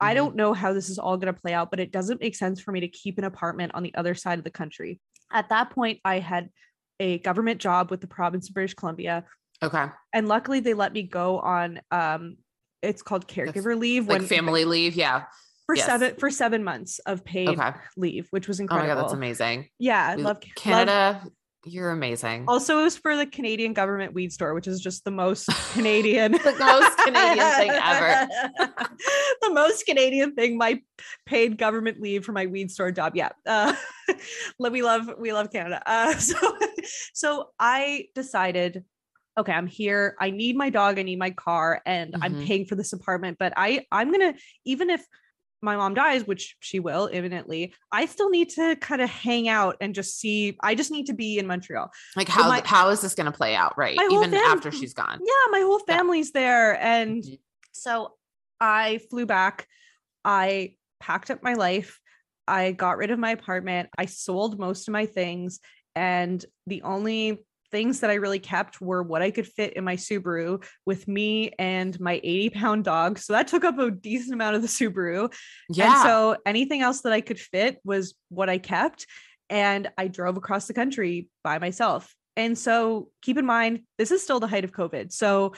i 0.00 0.12
Mhm. 0.12 0.16
don't 0.16 0.36
know 0.36 0.54
how 0.54 0.72
this 0.72 0.88
is 0.88 0.98
all 0.98 1.18
going 1.18 1.32
to 1.32 1.38
play 1.40 1.52
out 1.52 1.70
but 1.70 1.78
it 1.78 1.92
doesn't 1.92 2.20
make 2.22 2.34
sense 2.34 2.60
for 2.62 2.72
me 2.72 2.80
to 2.80 2.88
keep 2.88 3.18
an 3.18 3.24
apartment 3.24 3.72
on 3.74 3.82
the 3.82 3.94
other 3.94 4.14
side 4.14 4.38
of 4.38 4.44
the 4.44 4.50
country 4.50 5.00
at 5.30 5.50
that 5.50 5.68
point 5.70 6.00
i 6.06 6.18
had 6.18 6.48
a 6.98 7.18
government 7.18 7.60
job 7.60 7.90
with 7.90 8.00
the 8.00 8.06
province 8.06 8.48
of 8.48 8.54
british 8.54 8.72
columbia 8.74 9.24
Okay. 9.62 9.84
and 10.14 10.26
luckily 10.26 10.58
they 10.60 10.74
let 10.74 10.92
me 10.94 11.02
go 11.04 11.38
on 11.38 11.80
um 11.92 12.36
it's 12.82 13.02
called 13.02 13.28
caregiver 13.28 13.78
leave 13.78 14.08
Like 14.08 14.22
family 14.22 14.64
leave. 14.64 14.94
Yeah. 14.94 15.24
for 15.66 15.76
yes. 15.76 15.86
seven 15.86 16.14
for 16.16 16.30
seven 16.30 16.64
months 16.64 16.98
of 17.00 17.24
paid 17.24 17.48
Okay. 17.50 17.70
leave 17.96 18.26
which 18.30 18.48
was 18.48 18.60
incredible 18.60 18.86
Oh 18.86 18.88
my 18.88 18.94
god, 18.94 19.02
that's 19.04 19.12
amazing. 19.14 19.68
yeah 19.78 20.08
i 20.10 20.14
love 20.16 20.38
Canada. 20.56 21.22
You're 21.64 21.90
amazing. 21.92 22.46
also 22.48 22.80
it 22.80 22.82
was 22.82 22.96
for 22.98 23.16
the 23.16 23.24
canadian 23.24 23.72
government 23.72 24.14
weed 24.14 24.32
store 24.32 24.52
which 24.52 24.66
is 24.66 24.80
just 24.80 25.04
the 25.04 25.12
most 25.12 25.46
canadian 25.74 26.32
The 26.32 26.56
most 26.58 26.98
Canadian 26.98 27.50
thing 27.54 27.70
ever. 27.70 28.28
the 29.42 29.50
most 29.52 29.86
canadian 29.86 30.34
thing 30.34 30.58
my 30.58 30.80
paid 31.24 31.58
government 31.58 32.00
leave 32.00 32.24
for 32.24 32.32
my 32.32 32.46
weed 32.46 32.72
store 32.72 32.90
job 32.90 33.12
yeah 33.14 33.28
uh 33.46 33.74
we 34.58 34.82
love 34.82 35.08
we 35.18 35.32
love 35.32 35.52
canada 35.52 35.80
uh 35.86 36.14
so 36.16 36.36
so 37.14 37.50
i 37.60 38.06
decided 38.16 38.84
okay 39.38 39.52
i'm 39.52 39.66
here 39.66 40.16
i 40.20 40.30
need 40.30 40.56
my 40.56 40.70
dog 40.70 40.98
i 40.98 41.02
need 41.02 41.18
my 41.18 41.30
car 41.30 41.80
and 41.86 42.14
i'm 42.22 42.34
Mhm. 42.34 42.46
paying 42.46 42.64
for 42.66 42.74
this 42.74 42.92
apartment 42.92 43.38
but 43.38 43.52
i 43.56 43.86
i'm 43.92 44.10
gonna 44.12 44.34
even 44.64 44.90
if 44.90 45.04
my 45.64 45.76
mom 45.76 45.94
dies, 45.94 46.26
which 46.26 46.56
she 46.58 46.80
will 46.80 47.08
imminently, 47.12 47.72
I 47.92 48.06
still 48.06 48.30
need 48.30 48.50
to 48.50 48.74
kind 48.74 49.00
of 49.00 49.08
hang 49.08 49.48
out 49.48 49.76
and 49.80 49.94
just 49.94 50.18
see. 50.18 50.56
I 50.60 50.74
just 50.74 50.90
need 50.90 51.06
to 51.06 51.12
be 51.12 51.38
in 51.38 51.46
Montreal. 51.46 51.88
Like 52.16 52.26
how 52.26 52.48
my- 52.48 52.62
how 52.64 52.88
is 52.88 53.00
this 53.00 53.14
going 53.14 53.30
to 53.30 53.36
play 53.38 53.54
out, 53.54 53.78
right? 53.78 53.96
Even 54.10 54.32
fam- 54.32 54.42
after 54.44 54.72
she's 54.72 54.92
gone. 54.92 55.20
Yeah, 55.24 55.50
my 55.52 55.60
whole 55.60 55.80
Yeah. 55.86 55.94
family's 55.98 56.32
there. 56.32 56.82
And 56.82 57.22
Mhm. 57.22 57.38
so 57.70 58.16
I 58.58 58.98
flew 59.08 59.24
back. 59.24 59.68
I 60.24 60.74
packed 60.98 61.30
up 61.30 61.44
my 61.44 61.54
life. 61.54 62.00
I 62.48 62.72
got 62.72 62.96
rid 62.96 63.12
of 63.12 63.20
my 63.20 63.30
apartment. 63.30 63.88
I 63.96 64.06
sold 64.06 64.58
most 64.58 64.88
of 64.88 64.92
my 64.92 65.06
things. 65.06 65.60
And 65.94 66.44
the 66.66 66.82
only 66.82 67.46
things 67.72 68.00
that 68.00 68.10
I 68.10 68.14
really 68.14 68.38
kept 68.38 68.80
were 68.80 69.02
what 69.02 69.22
I 69.22 69.30
could 69.30 69.46
fit 69.46 69.72
in 69.72 69.82
my 69.82 69.96
Subaru 69.96 70.62
with 70.86 71.08
me 71.08 71.52
and 71.58 71.98
my 71.98 72.20
80 72.22 72.50
pound 72.50 72.84
dog. 72.84 73.18
So 73.18 73.32
that 73.32 73.48
took 73.48 73.64
up 73.64 73.78
a 73.78 73.90
decent 73.90 74.34
amount 74.34 74.56
of 74.56 74.62
the 74.62 74.68
Subaru. 74.68 75.32
Yeah. 75.70 75.92
And 75.92 76.02
so 76.02 76.36
anything 76.46 76.82
else 76.82 77.00
that 77.00 77.12
I 77.12 77.22
could 77.22 77.40
fit 77.40 77.80
was 77.84 78.14
what 78.28 78.48
I 78.48 78.58
kept. 78.58 79.06
And 79.50 79.90
I 79.98 80.08
drove 80.08 80.36
across 80.36 80.66
the 80.66 80.74
country 80.74 81.28
by 81.42 81.58
myself. 81.58 82.14
And 82.36 82.56
so 82.56 83.08
keep 83.20 83.36
in 83.36 83.44
mind, 83.44 83.80
this 83.98 84.10
is 84.10 84.22
still 84.22 84.40
the 84.40 84.46
height 84.46 84.64
of 84.64 84.72
COVID. 84.72 85.12
So 85.12 85.54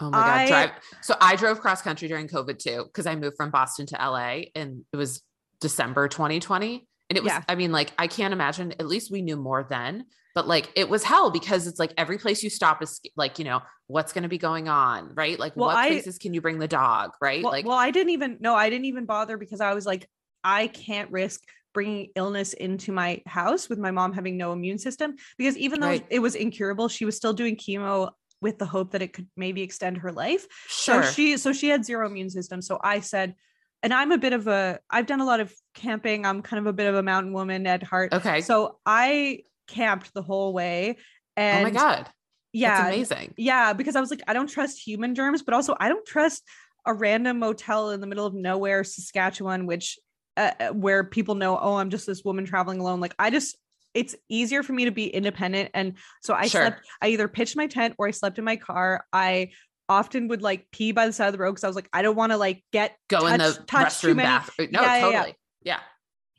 Oh 0.00 0.10
my 0.10 0.18
god, 0.18 0.48
drive. 0.48 0.70
So 1.02 1.16
I 1.20 1.34
drove 1.34 1.60
cross 1.60 1.82
country 1.82 2.06
during 2.06 2.28
COVID 2.28 2.58
too 2.58 2.84
because 2.84 3.06
I 3.06 3.16
moved 3.16 3.36
from 3.36 3.50
Boston 3.50 3.86
to 3.86 3.96
LA 3.96 4.42
and 4.54 4.84
it 4.92 4.96
was 4.96 5.22
December 5.60 6.06
2020 6.06 6.86
and 7.10 7.16
it 7.16 7.22
was 7.22 7.32
Yeah. 7.32 7.42
I 7.48 7.56
mean 7.56 7.72
like 7.72 7.92
I 7.98 8.06
can't 8.06 8.32
imagine 8.32 8.72
at 8.78 8.86
least 8.86 9.10
we 9.10 9.22
knew 9.22 9.36
more 9.36 9.66
then 9.68 10.04
but 10.38 10.46
like 10.46 10.70
it 10.76 10.88
was 10.88 11.02
hell 11.02 11.32
because 11.32 11.66
it's 11.66 11.80
like 11.80 11.92
every 11.96 12.16
place 12.16 12.44
you 12.44 12.48
stop 12.50 12.80
is 12.80 13.00
like 13.16 13.40
you 13.40 13.44
know 13.44 13.60
what's 13.88 14.12
going 14.12 14.22
to 14.22 14.28
be 14.28 14.38
going 14.38 14.68
on, 14.68 15.12
right? 15.16 15.36
Like 15.36 15.56
Well, 15.56 15.66
what 15.66 15.76
I- 15.76 15.88
places 15.88 16.16
can 16.16 16.32
you 16.32 16.40
bring 16.40 16.60
the 16.60 16.68
dog, 16.68 17.10
right? 17.20 17.42
well, 17.42 17.50
like 17.50 17.66
well, 17.66 17.76
I 17.76 17.90
didn't 17.90 18.10
even 18.10 18.36
no, 18.38 18.54
I 18.54 18.70
didn't 18.70 18.84
even 18.84 19.04
bother 19.04 19.36
because 19.36 19.60
I 19.60 19.74
was 19.74 19.84
like, 19.84 20.08
I 20.44 20.68
can't 20.68 21.10
risk 21.10 21.40
bringing 21.74 22.10
illness 22.14 22.52
into 22.52 22.92
my 22.92 23.20
house 23.26 23.68
with 23.68 23.80
my 23.80 23.90
mom 23.90 24.12
having 24.12 24.36
no 24.36 24.52
immune 24.52 24.78
system 24.78 25.16
because 25.38 25.56
even 25.56 25.80
though 25.80 25.88
Right. 25.88 26.06
it 26.08 26.20
was 26.20 26.36
incurable, 26.36 26.86
she 26.88 27.04
was 27.04 27.16
still 27.16 27.32
doing 27.32 27.56
chemo 27.56 28.10
with 28.40 28.58
the 28.60 28.66
hope 28.66 28.92
that 28.92 29.02
it 29.02 29.12
could 29.12 29.26
maybe 29.36 29.62
extend 29.62 29.96
her 29.98 30.12
life. 30.12 30.46
sure. 30.68 31.02
So 31.02 31.10
she 31.10 31.36
so 31.36 31.52
she 31.52 31.68
had 31.68 31.84
zero 31.84 32.06
immune 32.06 32.30
system. 32.30 32.62
So 32.62 32.78
I 32.80 33.00
said, 33.00 33.34
and 33.82 33.92
I'm 33.92 34.12
a 34.12 34.18
bit 34.18 34.34
of 34.34 34.46
a 34.46 34.78
I've 34.88 35.06
done 35.06 35.20
a 35.20 35.24
lot 35.26 35.40
of 35.40 35.52
camping. 35.74 36.24
I'm 36.24 36.42
kind 36.42 36.60
of 36.60 36.66
a 36.66 36.72
bit 36.72 36.86
of 36.86 36.94
a 36.94 37.02
mountain 37.02 37.32
woman 37.32 37.66
at 37.66 37.82
heart. 37.82 38.12
okay. 38.14 38.40
So 38.40 38.78
I 38.86 39.40
camped 39.68 40.12
the 40.14 40.22
whole 40.22 40.52
way. 40.52 40.96
And 41.36 41.60
oh 41.60 41.70
my 41.70 41.70
god. 41.70 42.08
yeah, 42.52 42.82
That's 42.82 42.94
amazing. 42.96 43.34
yeah, 43.36 43.72
because 43.72 43.94
I 43.94 44.00
was 44.00 44.10
like, 44.10 44.22
I 44.26 44.32
don't 44.32 44.48
trust 44.48 44.84
human 44.84 45.14
germs, 45.14 45.42
but 45.42 45.54
also 45.54 45.76
I 45.78 45.88
don't 45.88 46.04
trust 46.06 46.42
a 46.86 46.92
random 46.94 47.38
motel 47.38 47.90
in 47.90 48.00
the 48.00 48.06
middle 48.06 48.26
of 48.26 48.34
nowhere, 48.34 48.82
Saskatchewan, 48.82 49.66
which 49.66 49.98
uh, 50.36 50.52
uh, 50.60 50.68
where 50.70 51.04
people 51.04 51.34
know, 51.34 51.58
oh, 51.58 51.76
I'm 51.76 51.90
just 51.90 52.06
this 52.06 52.24
woman 52.24 52.44
traveling 52.44 52.80
alone. 52.80 53.00
Like 53.00 53.14
I 53.18 53.30
just, 53.30 53.56
it's 53.94 54.14
easier 54.28 54.62
for 54.62 54.72
me 54.72 54.84
to 54.86 54.90
be 54.90 55.06
independent, 55.06 55.70
and 55.74 55.94
so 56.22 56.34
I 56.34 56.46
Sure. 56.48 56.62
slept. 56.62 56.86
I 57.02 57.08
either 57.08 57.28
pitched 57.28 57.56
my 57.56 57.66
tent 57.66 57.94
or 57.98 58.06
I 58.08 58.12
slept 58.12 58.38
in 58.38 58.44
my 58.44 58.56
car. 58.56 59.04
I 59.12 59.50
often 59.88 60.28
would 60.28 60.42
like 60.42 60.66
pee 60.70 60.92
by 60.92 61.06
the 61.06 61.12
side 61.12 61.26
of 61.26 61.32
the 61.32 61.38
road 61.38 61.52
because 61.52 61.64
I 61.64 61.66
was 61.66 61.76
like, 61.76 61.88
I 61.92 62.02
don't 62.02 62.14
want 62.16 62.30
to 62.32 62.36
like 62.36 62.62
get 62.72 62.96
Go 63.08 63.26
in 63.26 63.38
the 63.38 63.52
touch- 63.52 63.66
touch 63.66 63.86
restroom 63.94 64.16
bath. 64.18 64.50
No, 64.58 64.66
Yeah, 64.80 64.80
yeah, 64.82 64.94
yeah. 64.96 65.00
totally. 65.12 65.36
Yeah. 65.62 65.80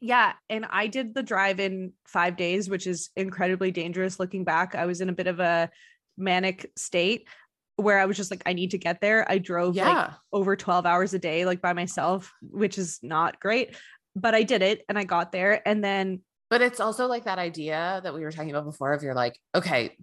Yeah, 0.02 0.34
and 0.50 0.66
I 0.70 0.88
did 0.88 1.14
the 1.14 1.24
drive 1.24 1.60
in 1.60 1.94
five 2.08 2.38
days, 2.38 2.70
which 2.70 2.88
is 2.88 3.10
incredibly 3.16 3.72
dangerous. 3.72 4.20
Looking 4.20 4.44
back, 4.44 4.76
I 4.76 4.86
was 4.86 5.02
in 5.02 5.10
a 5.10 5.14
bit 5.14 5.28
of 5.28 5.40
a 5.40 5.70
manic 6.18 6.72
state 6.78 7.28
where 7.76 8.00
I 8.00 8.06
was 8.06 8.18
just 8.18 8.32
like, 8.32 8.44
I 8.46 8.54
need 8.54 8.72
to 8.72 8.78
get 8.78 9.02
there. 9.02 9.30
I 9.30 9.38
drove 9.38 9.76
like 9.76 10.12
over 10.34 10.56
12 10.56 10.86
hours 10.86 11.14
a 11.14 11.20
day, 11.20 11.46
like 11.46 11.62
by 11.62 11.74
myself, 11.74 12.32
which 12.42 12.78
is 12.78 13.00
not 13.02 13.40
great. 13.40 13.76
But 14.16 14.36
I 14.36 14.44
did 14.44 14.62
it 14.62 14.84
and 14.90 14.98
I 14.98 15.06
got 15.06 15.32
there. 15.32 15.66
And 15.68 15.84
then, 15.84 16.22
But 16.50 16.62
it's 16.62 16.80
also 16.80 17.08
like 17.08 17.26
that 17.26 17.40
idea 17.40 18.02
that 18.04 18.14
we 18.14 18.22
were 18.22 18.32
talking 18.32 18.50
about 18.50 18.66
before 18.66 18.94
of 18.94 19.04
you're 19.04 19.14
like, 19.14 19.40
okay, 19.56 19.96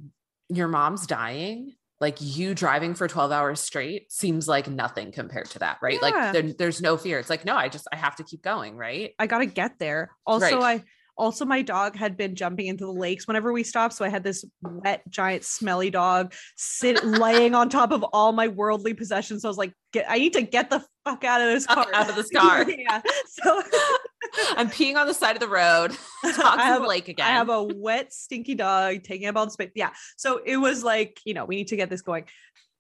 your 0.49 0.69
mom's 0.69 1.07
dying. 1.07 1.75
Like 2.01 2.19
you 2.21 2.55
driving 2.55 2.95
for 2.95 3.09
12 3.09 3.33
hours 3.33 3.61
straight 3.61 4.13
seems 4.13 4.47
like 4.47 4.69
nothing 4.69 5.13
compared 5.13 5.49
to 5.51 5.61
that, 5.61 5.79
right? 5.81 5.99
Yeah. 6.03 6.11
Like 6.11 6.33
there, 6.33 6.43
there's 6.53 6.83
no 6.83 6.97
fear. 6.97 7.19
It's 7.19 7.31
like, 7.31 7.45
no, 7.45 7.57
I 7.57 7.69
just, 7.69 7.89
I 7.93 7.97
have 7.97 8.17
to 8.17 8.25
keep 8.25 8.43
going, 8.43 8.77
right? 8.77 9.13
I 9.19 9.27
got 9.27 9.39
to 9.39 9.47
get 9.47 9.79
there. 9.79 10.11
Also, 10.27 10.61
Right. 10.61 10.81
I 10.81 10.85
also 11.17 11.45
my 11.45 11.63
dog 11.63 11.97
had 11.97 12.17
been 12.17 12.35
jumping 12.35 12.67
into 12.67 12.85
the 12.85 12.93
lakes 12.93 13.27
whenever 13.27 13.53
we 13.53 13.63
stopped. 13.63 13.95
So 13.95 14.05
I 14.05 14.09
had 14.09 14.23
this 14.23 14.45
wet, 14.63 15.03
giant, 15.09 15.45
smelly 15.45 15.91
dog 15.91 16.35
sit 16.57 17.05
laying 17.05 17.55
on 17.55 17.69
top 17.69 17.93
of 17.93 18.03
all 18.13 18.33
my 18.33 18.49
worldly 18.49 18.95
possessions. 18.95 19.43
So 19.43 19.49
I 19.49 19.51
was 19.51 19.59
like, 19.59 19.73
get, 19.93 20.07
I 20.09 20.19
need 20.19 20.35
to 20.35 20.43
get 20.43 20.71
the 20.71 20.85
fuck 21.05 21.25
out 21.25 21.41
of 21.41 21.49
this 21.49 21.67
car. 21.67 21.87
Out 21.93 22.11
of 22.11 22.17
this 22.17 22.31
car. 22.35 22.69
yeah. 22.71 23.01
So 23.27 23.63
I'm 24.57 24.69
peeing 24.69 24.97
on 24.97 25.07
the 25.07 25.15
side 25.15 25.37
of 25.37 25.41
the 25.41 25.49
road. 25.49 25.97
I 26.25 26.65
have, 26.65 26.83
the 26.83 26.89
lake 26.89 27.09
again. 27.09 27.27
I 27.27 27.31
have 27.31 27.49
a 27.49 27.63
wet, 27.63 28.13
stinky 28.13 28.55
dog 28.55 29.03
taking 29.03 29.29
up 29.29 29.37
all 29.37 29.47
the 29.47 29.53
space. 29.53 29.71
Yeah. 29.75 29.91
So 30.17 30.41
it 30.45 30.57
was 30.57 30.85
like, 30.85 31.21
you 31.25 31.35
know, 31.35 31.45
we 31.45 31.57
need 31.57 31.69
to 31.69 31.77
get 31.77 31.91
this 31.91 32.03
going. 32.03 32.25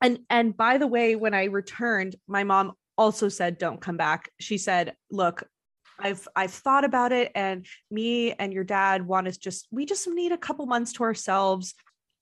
And 0.02 0.18
and 0.28 0.54
by 0.54 0.76
the 0.76 0.86
way, 0.86 1.16
when 1.16 1.32
I 1.32 1.44
returned, 1.44 2.16
my 2.28 2.44
mom 2.44 2.72
also 2.98 3.28
said, 3.28 3.58
don't 3.58 3.80
come 3.80 3.96
back. 3.96 4.30
She 4.40 4.58
said, 4.58 4.94
look, 5.10 5.44
I've 5.98 6.26
I've 6.36 6.52
thought 6.52 6.84
about 6.84 7.12
it, 7.12 7.32
and 7.34 7.66
me 7.90 8.32
and 8.32 8.52
your 8.52 8.64
dad 8.64 9.06
want 9.06 9.26
to 9.32 9.38
just 9.38 9.66
we 9.70 9.86
just 9.86 10.08
need 10.08 10.32
a 10.32 10.38
couple 10.38 10.66
months 10.66 10.92
to 10.94 11.04
ourselves. 11.04 11.74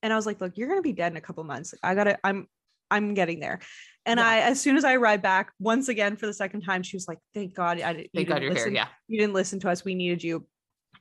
And 0.03 0.13
I 0.13 0.15
was 0.15 0.25
like, 0.25 0.39
look, 0.41 0.57
you're 0.57 0.67
gonna 0.69 0.81
be 0.81 0.93
dead 0.93 1.11
in 1.11 1.17
a 1.17 1.21
couple 1.21 1.43
months. 1.43 1.73
I 1.83 1.95
gotta, 1.95 2.17
I'm 2.23 2.47
I'm 2.91 3.13
getting 3.13 3.39
there. 3.39 3.59
And 4.05 4.19
Yeah. 4.19 4.27
I, 4.27 4.37
as 4.41 4.61
soon 4.61 4.77
as 4.77 4.83
I 4.85 4.93
arrived 4.93 5.23
back, 5.23 5.51
once 5.59 5.87
again 5.89 6.15
for 6.15 6.27
the 6.27 6.33
second 6.33 6.61
time, 6.61 6.83
she 6.83 6.95
was 6.95 7.07
like, 7.07 7.17
"Thank 7.33 7.55
God, 7.55 7.81
I 7.81 7.93
didn't. 7.93 8.09
you 8.13 8.19
Thank 8.19 8.27
God 8.29 8.41
you're 8.43 8.51
listen 8.53 8.73
here. 8.73 8.83
Yeah. 8.83 8.87
you 9.07 9.19
didn't 9.19 9.33
listen 9.33 9.59
to 9.61 9.69
us 9.69 9.83
we 9.83 9.95
needed 9.95 10.23
you 10.23 10.45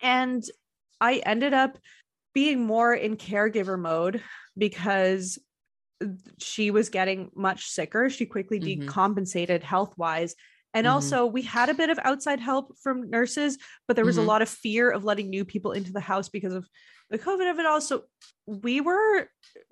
and 0.02 0.42
i 1.00 1.22
ended 1.24 1.52
up 1.52 1.78
being 2.34 2.64
more 2.66 2.92
in 2.92 3.16
caregiver 3.16 3.78
mode 3.78 4.20
because 4.58 5.38
she 6.38 6.70
was 6.72 6.88
getting 6.88 7.30
much 7.36 7.66
sicker 7.66 8.10
she 8.10 8.26
quickly 8.26 8.58
Mhm. 8.58 8.86
decompensated 8.86 9.62
health 9.62 9.94
wise 9.96 10.34
and 10.74 10.86
Mhm. 10.86 10.90
also 10.90 11.24
we 11.24 11.42
had 11.42 11.68
a 11.70 11.74
bit 11.74 11.88
of 11.88 11.98
outside 12.02 12.40
help 12.40 12.76
from 12.82 13.08
nurses 13.08 13.56
but 13.86 13.96
there 13.96 14.04
was 14.04 14.16
Mhm. 14.16 14.24
a 14.24 14.26
lot 14.26 14.42
of 14.42 14.48
fear 14.48 14.90
of 14.90 15.04
letting 15.04 15.30
new 15.30 15.44
people 15.44 15.72
into 15.72 15.92
the 15.92 16.00
house 16.00 16.28
because 16.28 16.52
of 16.52 16.68
the 17.10 17.18
covid 17.18 17.50
of 17.50 17.58
it 17.58 17.66
all 17.66 17.80
so 17.80 18.04
we 18.46 18.80
were 18.80 19.28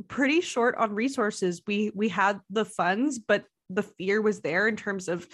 pretty 0.08 0.40
short 0.40 0.74
on 0.76 0.94
resources 0.94 1.62
we 1.66 1.90
we 1.94 2.08
had 2.08 2.40
the 2.50 2.64
funds 2.64 3.18
but 3.18 3.44
the 3.68 3.82
fear 3.82 4.22
was 4.22 4.40
there 4.40 4.68
in 4.68 4.76
terms 4.76 5.08
of 5.08 5.26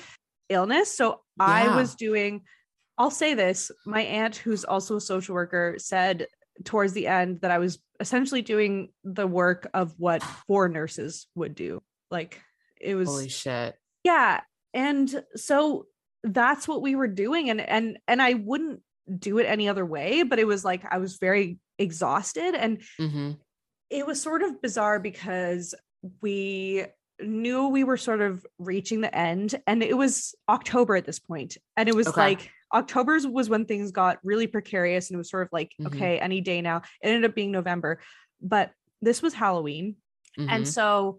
illness 0.49 0.97
so 0.97 1.23
i 1.39 1.75
was 1.77 1.95
doing 1.95 2.43
i'll 2.97 3.11
say 3.11 3.35
this 3.35 3.71
my 3.85 4.01
aunt 4.03 4.37
who's 4.37 4.65
also 4.65 4.97
a 4.97 5.01
social 5.01 5.35
worker 5.35 5.75
said 5.79 6.27
towards 6.65 6.93
the 6.95 7.07
end 7.07 7.41
that 7.43 7.51
i 7.51 7.59
was 7.59 7.79
essentially 8.01 8.43
doing 8.43 8.93
the 9.05 9.27
work 9.27 9.69
of 9.75 9.93
what 9.99 10.23
four 10.47 10.69
nurses 10.69 11.27
would 11.35 11.55
do 11.55 11.83
like 12.11 12.41
it 12.81 12.95
was 12.95 13.09
Holy 13.09 13.29
shit. 13.29 13.77
yeah 14.05 14.41
and 14.75 15.23
so 15.37 15.87
that's 16.25 16.67
what 16.69 16.83
we 16.83 16.95
were 16.95 17.09
doing. 17.09 17.51
And 17.51 17.61
and 17.61 17.99
and 18.09 18.21
i 18.21 18.35
wouldn't 18.35 18.81
do 19.19 19.39
it 19.39 19.45
any 19.45 19.69
other 19.69 19.87
way 19.87 20.23
but 20.23 20.39
it 20.39 20.47
was 20.47 20.65
like 20.65 20.83
i 20.91 20.99
was 20.99 21.17
very 21.19 21.59
exhausted. 21.79 22.55
And 22.55 22.83
hmm 22.99 23.33
it 23.91 24.07
was 24.07 24.21
sort 24.21 24.43
of 24.43 24.61
bizarre 24.61 25.01
because 25.01 25.75
we 26.21 26.85
knew 27.23 27.69
we 27.69 27.85
were 27.85 27.97
sort 27.97 28.21
of 28.21 28.45
reaching 28.59 29.01
the 29.01 29.15
end. 29.17 29.55
And 29.67 29.83
it 29.83 29.97
was 29.97 30.35
october 30.47 30.95
at 30.95 31.07
this 31.07 31.19
point. 31.19 31.57
And 31.77 31.89
it 31.89 31.95
was 31.95 32.07
Okay. 32.09 32.21
like 32.21 32.51
october's 32.75 33.27
was 33.27 33.49
when 33.49 33.65
things 33.65 33.91
got 33.91 34.19
really 34.23 34.47
precarious 34.47 35.09
and 35.09 35.15
it 35.15 35.19
was 35.19 35.31
sort 35.31 35.45
of 35.45 35.49
like 35.53 35.73
Mhm. 35.81 35.87
okay 35.87 36.19
any 36.19 36.43
day 36.43 36.61
now. 36.61 36.79
It 37.03 37.09
ended 37.09 37.25
up 37.31 37.35
being 37.35 37.51
november 37.51 38.01
but 38.43 38.73
this 39.01 39.23
was 39.23 39.33
halloween. 39.33 39.97
Mm-hmm. 40.39 40.49
and 40.51 40.69
so 40.69 41.19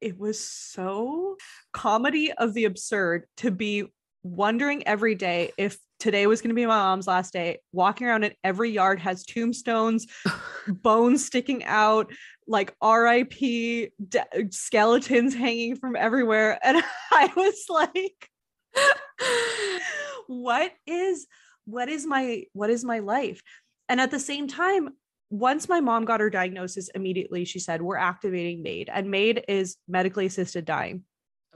it 0.00 0.18
was 0.18 0.40
so 0.40 1.36
comedy 1.72 2.32
of 2.32 2.54
the 2.54 2.64
absurd 2.64 3.24
to 3.38 3.50
be 3.50 3.84
wondering 4.22 4.86
every 4.86 5.14
day 5.14 5.52
if 5.56 5.78
today 6.00 6.26
was 6.26 6.40
going 6.40 6.50
to 6.50 6.54
be 6.54 6.66
my 6.66 6.76
mom's 6.76 7.06
last 7.06 7.32
day, 7.32 7.58
walking 7.72 8.06
around 8.06 8.24
and 8.24 8.34
every 8.42 8.70
yard 8.70 8.98
has 9.00 9.24
tombstones, 9.24 10.06
bones 10.68 11.24
sticking 11.24 11.64
out, 11.64 12.12
like 12.46 12.74
RIP 12.82 13.90
de- 14.08 14.50
skeletons 14.50 15.34
hanging 15.34 15.76
from 15.76 15.96
everywhere. 15.96 16.58
And 16.64 16.82
I 17.12 17.32
was 17.36 17.64
like, 17.68 18.28
what 20.26 20.72
is 20.86 21.26
what 21.64 21.88
is 21.88 22.06
my 22.06 22.44
what 22.52 22.70
is 22.70 22.84
my 22.84 22.98
life 22.98 23.42
and 23.88 24.00
at 24.00 24.10
the 24.10 24.20
same 24.20 24.48
time 24.48 24.90
once 25.34 25.68
my 25.68 25.80
mom 25.80 26.04
got 26.04 26.20
her 26.20 26.30
diagnosis 26.30 26.88
immediately 26.94 27.44
she 27.44 27.58
said 27.58 27.82
we're 27.82 27.96
activating 27.96 28.62
MAID 28.62 28.88
and 28.92 29.10
MAID 29.10 29.44
is 29.48 29.76
medically 29.88 30.26
assisted 30.26 30.64
dying 30.64 31.02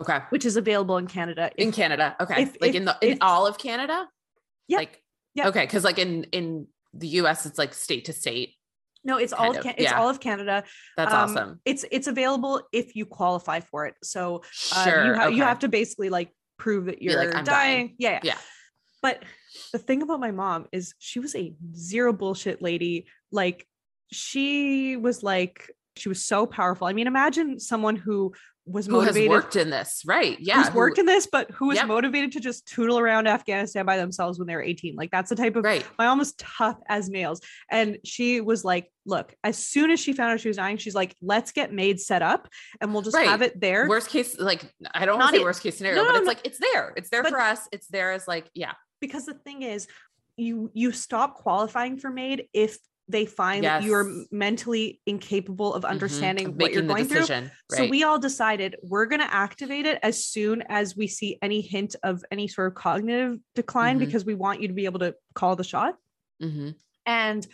okay. 0.01 0.21
which 0.31 0.45
is 0.45 0.57
available 0.57 0.97
in 0.97 1.07
canada 1.07 1.51
In 1.57 1.69
If- 1.69 1.75
Canada. 1.77 2.17
Okay. 2.21 2.43
if- 2.43 2.57
like 2.61 2.71
if- 2.71 2.75
in 2.77 2.85
the 2.87 2.97
in 3.03 3.19
all 3.21 3.47
of 3.47 3.57
Canada? 3.59 4.09
Yeah. 4.67 4.79
Like 4.79 5.01
Yeah. 5.35 5.49
okay, 5.49 5.65
because 5.65 5.85
like 5.85 5.99
in 5.99 6.25
in 6.25 6.67
the 6.93 7.09
US 7.21 7.47
it's 7.47 7.59
like 7.59 7.73
state 7.73 8.07
to 8.07 8.13
state. 8.13 8.55
no 9.05 9.17
it's 9.19 9.33
all 9.33 9.57
of 9.57 9.63
Can- 9.63 9.75
it's 9.77 9.83
yeah. 9.93 9.99
all 10.01 10.09
of 10.09 10.19
canada 10.19 10.65
That's 10.97 11.15
Um, 11.15 11.31
awesome. 11.31 11.61
it's 11.65 11.85
it's 11.93 12.09
available 12.09 12.63
if 12.73 12.97
you 12.97 13.07
qualify 13.07 13.61
for 13.61 13.87
it 13.87 13.95
so 14.03 14.43
uh, 14.75 14.85
Sure. 14.85 15.07
you, 15.07 15.15
ha- 15.15 15.29
you 15.29 15.43
have 15.45 15.61
to 15.61 15.69
basically 15.69 16.09
like 16.11 16.31
prove 16.59 16.87
that 16.87 16.99
Be 16.99 17.05
you're 17.05 17.17
like, 17.17 17.31
dying. 17.33 17.45
dying." 17.45 17.95
Yeah, 17.99 18.11
yeah 18.11 18.21
Yeah. 18.31 18.39
But 19.01 19.23
the 19.73 19.79
thing 19.79 20.03
about 20.03 20.19
my 20.19 20.33
mom 20.33 20.67
is 20.73 20.95
she 20.99 21.21
was 21.21 21.35
a 21.37 21.55
zero 21.77 22.13
bullshit 22.13 22.61
lady. 22.61 23.07
Like 23.33 23.67
she 24.13 24.97
was 24.97 25.23
like 25.23 25.71
she 25.97 26.09
was 26.09 26.25
so 26.25 26.47
powerful. 26.47 26.87
I 26.87 26.93
mean, 26.93 27.07
imagine 27.09 27.59
someone 27.59 27.97
who 27.97 28.33
was 28.65 28.87
Who 28.87 29.01
has 29.01 29.07
motivated 29.07 29.31
worked 29.31 29.57
in 29.57 29.71
this, 29.71 30.03
right? 30.07 30.39
Yeah. 30.39 30.57
who's 30.59 30.69
who- 30.69 30.77
worked 30.79 30.99
in 30.99 31.07
this, 31.07 31.27
but 31.27 31.51
who 31.53 31.69
was 31.69 31.77
Yep. 31.79 31.87
motivated 31.89 32.33
to 32.33 32.41
just 32.41 32.69
tootle 32.69 32.99
around 32.99 33.27
Afghanistan 33.27 33.85
by 33.87 33.97
themselves 33.97 34.39
when 34.39 34.47
they 34.47 34.55
were 34.55 34.63
18. 34.63 34.95
Like 34.95 35.11
that's 35.11 35.31
the 35.31 35.37
type 35.37 35.57
of 35.57 35.65
right. 35.65 35.85
my 35.99 36.13
was 36.15 36.35
tough 36.35 36.77
as 36.87 37.09
nails. 37.09 37.41
And 37.71 37.97
she 38.05 38.41
was 38.43 38.65
like, 38.65 38.93
look, 39.07 39.35
as 39.43 39.57
soon 39.59 39.91
as 39.91 39.99
she 39.99 40.13
found 40.13 40.33
out 40.33 40.41
she 40.41 40.49
was 40.49 40.59
dying, 40.59 40.77
she's 40.77 40.95
like, 40.95 41.17
let's 41.23 41.51
get 41.51 41.73
maids 41.73 42.07
set 42.07 42.23
up 42.23 42.47
and 42.81 42.93
we'll 42.93 43.03
just 43.03 43.17
Right. 43.17 43.27
have 43.27 43.43
it 43.43 43.59
there. 43.61 43.89
Worst 43.89 44.11
case, 44.11 44.39
like 44.39 44.63
I 44.95 45.07
don't 45.07 45.19
want 45.19 45.33
to 45.33 45.39
say 45.39 45.45
worst 45.45 45.63
case 45.63 45.79
scenario, 45.79 46.03
No, 46.03 46.07
but 46.07 46.17
it's 46.17 46.25
no. 46.27 46.29
like 46.29 46.41
it's 46.45 46.59
there. 46.59 46.93
It's 46.97 47.09
there 47.11 47.23
But- 47.23 47.31
for 47.33 47.41
us. 47.41 47.67
It's 47.73 47.87
there 47.89 48.13
as 48.13 48.29
like, 48.29 48.49
yeah. 48.55 48.73
because 49.01 49.25
the 49.27 49.35
thing 49.35 49.63
is, 49.63 49.89
you 50.37 50.71
you 50.75 50.93
stop 50.93 51.35
qualifying 51.37 51.99
for 51.99 52.11
MAID 52.11 52.47
if 52.53 52.79
they 53.09 53.25
find 53.25 53.65
that 53.65 53.83
you're 53.83 54.27
mentally 54.31 55.01
incapable 55.07 55.73
of 55.75 55.83
Mhm. 55.83 55.89
understanding 55.91 56.47
Of 56.49 56.57
what 56.57 56.73
you're 56.73 56.83
going 56.83 57.07
through. 57.07 57.21
decision, 57.21 57.51
So 57.71 57.87
we 57.87 58.03
all 58.03 58.19
decided 58.19 58.77
we're 58.83 59.07
going 59.07 59.21
to 59.21 59.35
activate 59.35 59.87
it 59.87 59.99
as 60.03 60.25
soon 60.25 60.63
as 60.69 60.97
we 60.97 61.07
see 61.07 61.39
any 61.41 61.61
hint 61.63 61.97
of 62.03 62.23
any 62.31 62.49
sort 62.49 62.69
of 62.69 62.75
cognitive 62.75 63.39
decline 63.55 63.97
Mhm. 63.97 64.01
because 64.01 64.25
we 64.25 64.35
want 64.35 64.61
you 64.61 64.69
to 64.69 64.75
be 64.75 64.85
able 64.85 64.99
to 65.01 65.15
call 65.35 65.57
the 65.57 65.65
shot. 65.65 65.97
Mhm. 66.43 66.75
And 67.07 67.47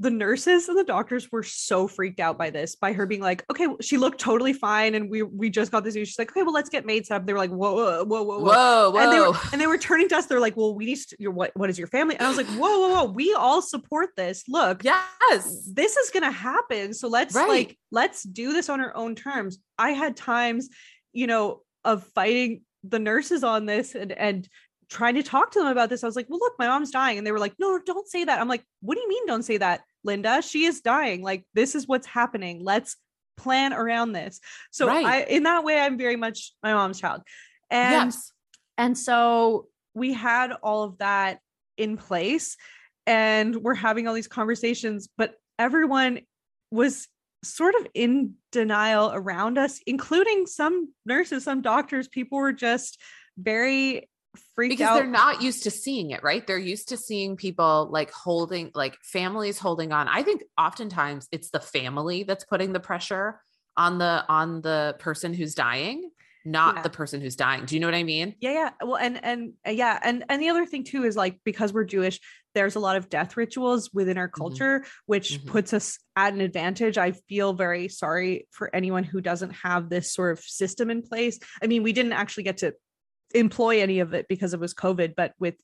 the 0.00 0.10
nurses 0.10 0.66
and 0.66 0.78
the 0.78 0.84
doctors 0.84 1.30
were 1.30 1.42
so 1.42 1.86
freaked 1.86 2.20
out 2.20 2.38
by 2.38 2.48
this, 2.48 2.74
by 2.74 2.94
her 2.94 3.04
being 3.04 3.20
like, 3.20 3.44
okay, 3.50 3.66
she 3.82 3.98
looked 3.98 4.18
totally 4.18 4.54
fine. 4.54 4.94
And 4.94 5.10
we 5.10 5.22
we 5.22 5.50
just 5.50 5.70
got 5.70 5.84
this 5.84 5.94
news. 5.94 6.08
She's 6.08 6.18
like, 6.18 6.30
okay, 6.30 6.42
well, 6.42 6.54
let's 6.54 6.70
get 6.70 6.86
maids 6.86 7.10
up. 7.10 7.26
They 7.26 7.34
were 7.34 7.38
like, 7.38 7.50
whoa, 7.50 7.74
whoa, 7.74 8.04
whoa, 8.04 8.22
whoa, 8.22 8.38
whoa. 8.38 8.44
Whoa, 8.44 8.90
whoa. 8.92 8.98
And 8.98 9.12
they 9.12 9.20
were 9.20 9.34
and 9.52 9.60
they 9.60 9.66
were 9.66 9.76
turning 9.76 10.08
to 10.08 10.16
us. 10.16 10.24
They're 10.24 10.40
like, 10.40 10.56
well, 10.56 10.74
we 10.74 10.86
need 10.86 10.96
to, 10.96 11.16
your 11.18 11.32
what 11.32 11.52
what 11.54 11.68
is 11.68 11.78
your 11.78 11.86
family? 11.86 12.16
And 12.16 12.24
I 12.24 12.28
was 12.28 12.38
like, 12.38 12.46
whoa, 12.46 12.78
whoa, 12.80 12.88
whoa, 12.88 13.12
we 13.12 13.34
all 13.34 13.60
support 13.60 14.08
this. 14.16 14.44
Look, 14.48 14.84
yes. 14.84 15.70
this 15.70 15.96
is 15.98 16.10
gonna 16.10 16.32
happen. 16.32 16.94
So 16.94 17.08
let's 17.08 17.34
Right. 17.34 17.48
like 17.48 17.78
let's 17.92 18.22
do 18.22 18.54
this 18.54 18.70
on 18.70 18.80
our 18.80 18.96
own 18.96 19.14
terms. 19.14 19.58
I 19.78 19.90
had 19.90 20.16
times, 20.16 20.70
you 21.12 21.26
know, 21.26 21.60
of 21.84 22.04
fighting 22.14 22.62
the 22.84 22.98
nurses 22.98 23.44
on 23.44 23.66
this 23.66 23.94
and 23.94 24.12
and 24.12 24.48
trying 24.90 25.14
to 25.14 25.22
talk 25.22 25.52
to 25.52 25.60
them 25.60 25.68
about 25.68 25.88
this. 25.88 26.02
I 26.02 26.06
was 26.06 26.16
like, 26.16 26.28
well, 26.28 26.40
look, 26.40 26.54
my 26.58 26.66
mom's 26.66 26.90
dying. 26.90 27.16
And 27.16 27.26
they 27.26 27.32
were 27.32 27.38
like, 27.38 27.54
no, 27.58 27.78
don't 27.78 28.08
say 28.08 28.24
that. 28.24 28.40
I'm 28.40 28.48
like, 28.48 28.64
what 28.80 28.96
do 28.96 29.00
you 29.00 29.08
mean 29.08 29.26
don't 29.26 29.44
say 29.44 29.56
that, 29.56 29.82
Linda? 30.04 30.42
She 30.42 30.64
is 30.64 30.80
dying. 30.80 31.22
Like, 31.22 31.44
this 31.54 31.74
is 31.74 31.86
what's 31.86 32.06
happening. 32.06 32.62
Let's 32.62 32.96
plan 33.36 33.72
around 33.72 34.12
this. 34.12 34.40
So 34.70 34.88
Right. 34.88 35.06
I 35.06 35.20
in 35.22 35.44
that 35.44 35.64
way, 35.64 35.78
I'm 35.78 35.96
very 35.96 36.16
much 36.16 36.52
my 36.62 36.74
mom's 36.74 37.00
child. 37.00 37.22
And 37.70 38.12
yes. 38.12 38.32
and 38.76 38.98
so 38.98 39.68
we 39.94 40.12
had 40.12 40.52
all 40.62 40.82
of 40.82 40.98
that 40.98 41.38
in 41.76 41.96
place 41.96 42.56
and 43.06 43.56
we're 43.56 43.74
having 43.74 44.06
all 44.06 44.14
these 44.14 44.28
conversations, 44.28 45.08
but 45.16 45.34
everyone 45.58 46.20
was 46.70 47.08
sort 47.42 47.74
of 47.74 47.86
in 47.94 48.34
denial 48.52 49.10
around 49.14 49.56
us, 49.56 49.80
including 49.86 50.46
some 50.46 50.92
nurses, 51.06 51.44
some 51.44 51.62
doctors. 51.62 52.08
People 52.08 52.38
were 52.38 52.52
just 52.52 53.00
very 53.38 54.09
freaked 54.54 54.72
because 54.72 54.88
out. 54.88 54.94
they're 54.94 55.06
not 55.06 55.42
used 55.42 55.64
to 55.64 55.70
seeing 55.70 56.10
it, 56.10 56.22
right? 56.22 56.46
They're 56.46 56.58
used 56.58 56.88
to 56.90 56.96
seeing 56.96 57.36
people 57.36 57.88
like 57.90 58.10
holding, 58.10 58.70
like 58.74 58.96
families 59.02 59.58
holding 59.58 59.92
on. 59.92 60.08
I 60.08 60.22
think 60.22 60.42
oftentimes 60.58 61.28
it's 61.32 61.50
the 61.50 61.60
family 61.60 62.22
that's 62.22 62.44
putting 62.44 62.72
the 62.72 62.80
pressure 62.80 63.40
on 63.76 63.98
the 63.98 64.24
on 64.28 64.60
the 64.62 64.96
person 64.98 65.32
who's 65.34 65.54
dying, 65.54 66.10
not 66.44 66.76
Yeah. 66.76 66.82
the 66.82 66.90
person 66.90 67.20
who's 67.20 67.36
dying. 67.36 67.64
Do 67.64 67.74
you 67.74 67.80
know 67.80 67.86
what 67.86 67.94
I 67.94 68.02
mean? 68.02 68.34
yeah 68.40 68.52
yeah 68.52 68.70
well 68.84 68.96
and 68.96 69.22
and 69.24 69.52
uh, 69.66 69.70
yeah 69.70 69.98
and 70.02 70.24
and 70.28 70.40
the 70.42 70.48
other 70.48 70.66
thing 70.66 70.84
too 70.84 71.04
is 71.04 71.16
like 71.16 71.38
because 71.44 71.72
we're 71.72 71.84
jewish 71.84 72.18
there's 72.54 72.74
a 72.74 72.80
lot 72.80 72.96
of 72.96 73.08
death 73.08 73.36
rituals 73.36 73.90
within 73.92 74.18
our 74.18 74.26
culture 74.28 74.84
which 75.06 75.32
Mhm. 75.38 75.46
puts 75.46 75.72
us 75.72 75.98
at 76.16 76.32
an 76.32 76.40
advantage 76.40 76.96
i 76.98 77.12
feel 77.12 77.52
very 77.52 77.88
sorry 77.88 78.48
for 78.50 78.74
anyone 78.74 79.04
who 79.04 79.20
doesn't 79.20 79.50
have 79.50 79.88
this 79.90 80.12
sort 80.12 80.32
of 80.36 80.42
system 80.44 80.90
in 80.90 81.02
place 81.02 81.38
i 81.62 81.66
mean 81.66 81.82
we 81.82 81.92
didn't 81.92 82.12
actually 82.14 82.44
get 82.44 82.56
to 82.58 82.74
employ 83.34 83.80
any 83.80 84.00
of 84.00 84.14
it 84.14 84.26
because 84.28 84.54
it 84.54 84.60
was 84.60 84.74
covid 84.74 85.14
but 85.16 85.32
with 85.38 85.54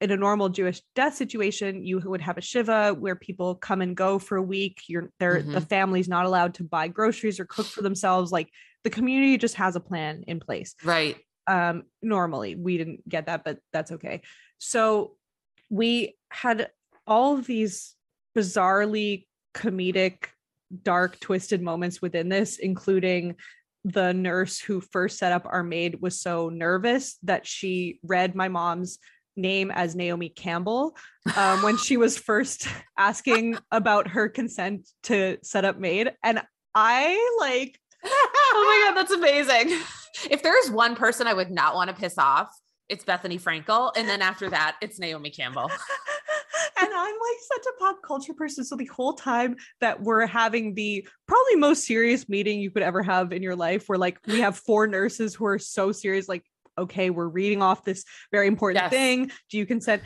in 0.00 0.10
a 0.10 0.16
normal 0.16 0.48
Jewish 0.48 0.82
death 0.96 1.14
situation, 1.14 1.84
you 1.86 2.00
would 2.04 2.20
have 2.20 2.36
a 2.36 2.40
shiva 2.40 2.92
where 2.92 3.14
people 3.14 3.54
come 3.54 3.80
and 3.80 3.96
go 3.96 4.18
for 4.18 4.36
a 4.36 4.42
week. 4.42 4.80
You're 4.88 5.10
there, 5.20 5.40
the 5.42 5.60
family's 5.60 6.08
not 6.08 6.26
allowed 6.26 6.54
to 6.54 6.64
buy 6.64 6.88
groceries 6.88 7.38
or 7.38 7.44
cook 7.44 7.66
for 7.66 7.82
themselves. 7.82 8.32
Like 8.32 8.48
the 8.82 8.90
community 8.90 9.38
just 9.38 9.54
has 9.54 9.76
a 9.76 9.80
plan 9.80 10.24
in 10.26 10.40
place 10.40 10.74
Right. 10.82 11.16
um 11.46 11.84
normally 12.02 12.56
we 12.56 12.78
didn't 12.78 13.08
get 13.08 13.26
that 13.26 13.44
but 13.44 13.58
that's 13.72 13.92
okay 13.92 14.22
so 14.58 15.14
we 15.70 16.16
had 16.30 16.70
all 17.06 17.38
of 17.38 17.46
these 17.46 17.94
bizarrely 18.36 19.26
comedic 19.54 20.24
dark 20.82 21.20
twisted 21.20 21.62
moments 21.62 22.02
within 22.02 22.28
this 22.28 22.58
including 22.58 23.36
the 23.84 24.12
nurse 24.12 24.60
who 24.60 24.80
first 24.80 25.18
set 25.18 25.32
up 25.32 25.46
our 25.46 25.62
MAID 25.62 26.00
was 26.00 26.20
so 26.20 26.48
nervous 26.48 27.18
that 27.22 27.46
she 27.46 27.98
read 28.02 28.34
my 28.34 28.48
mom's 28.48 28.98
name 29.36 29.70
as 29.70 29.96
Naomi 29.96 30.28
Campbell 30.28 30.96
um, 31.36 31.62
when 31.62 31.76
she 31.76 31.96
was 31.96 32.18
first 32.28 32.68
asking 32.98 33.58
about 33.70 34.08
her 34.08 34.28
consent 34.28 34.88
to 35.04 35.38
set 35.42 35.64
up 35.64 35.78
MAID 35.78 36.12
and 36.22 36.42
I 36.74 37.36
like 37.40 37.78
oh 38.04 38.64
my 38.66 38.88
god, 38.88 38.98
that's 38.98 39.12
amazing. 39.12 39.78
If 40.30 40.42
there's 40.42 40.70
one 40.70 40.96
person 40.96 41.26
I 41.26 41.34
would 41.34 41.50
not 41.50 41.74
want 41.74 41.88
to 41.88 41.96
piss 41.96 42.18
off, 42.18 42.48
it's 42.88 43.04
Bethenny 43.04 43.40
Frankel, 43.40 43.92
and 43.96 44.08
then 44.08 44.20
after 44.20 44.50
that, 44.50 44.76
it's 44.80 44.98
Naomi 44.98 45.30
Campbell. 45.30 45.70
and 46.82 46.92
I'm 46.92 47.14
like 47.14 47.38
such 47.54 47.64
a 47.66 47.78
pop 47.80 48.02
culture 48.04 48.34
person. 48.34 48.64
So 48.64 48.76
the 48.76 48.86
whole 48.86 49.14
time 49.14 49.56
that 49.80 50.02
we're 50.02 50.26
having 50.26 50.74
the 50.74 51.06
probably 51.26 51.56
most 51.56 51.84
serious 51.86 52.28
meeting 52.28 52.60
you 52.60 52.70
could 52.70 52.82
ever 52.82 53.02
have 53.02 53.32
in 53.32 53.42
your 53.42 53.56
life, 53.56 53.84
where 53.88 53.98
like 53.98 54.18
we 54.26 54.40
have 54.40 54.56
four 54.56 54.86
nurses 54.86 55.34
who 55.34 55.46
are 55.46 55.58
so 55.58 55.92
serious, 55.92 56.28
like, 56.28 56.44
okay, 56.78 57.10
we're 57.10 57.28
reading 57.28 57.62
off 57.62 57.84
this 57.84 58.04
very 58.30 58.46
important 58.46 58.82
Yes. 58.84 58.90
thing. 58.90 59.30
Do 59.50 59.58
you 59.58 59.66
consent? 59.66 60.02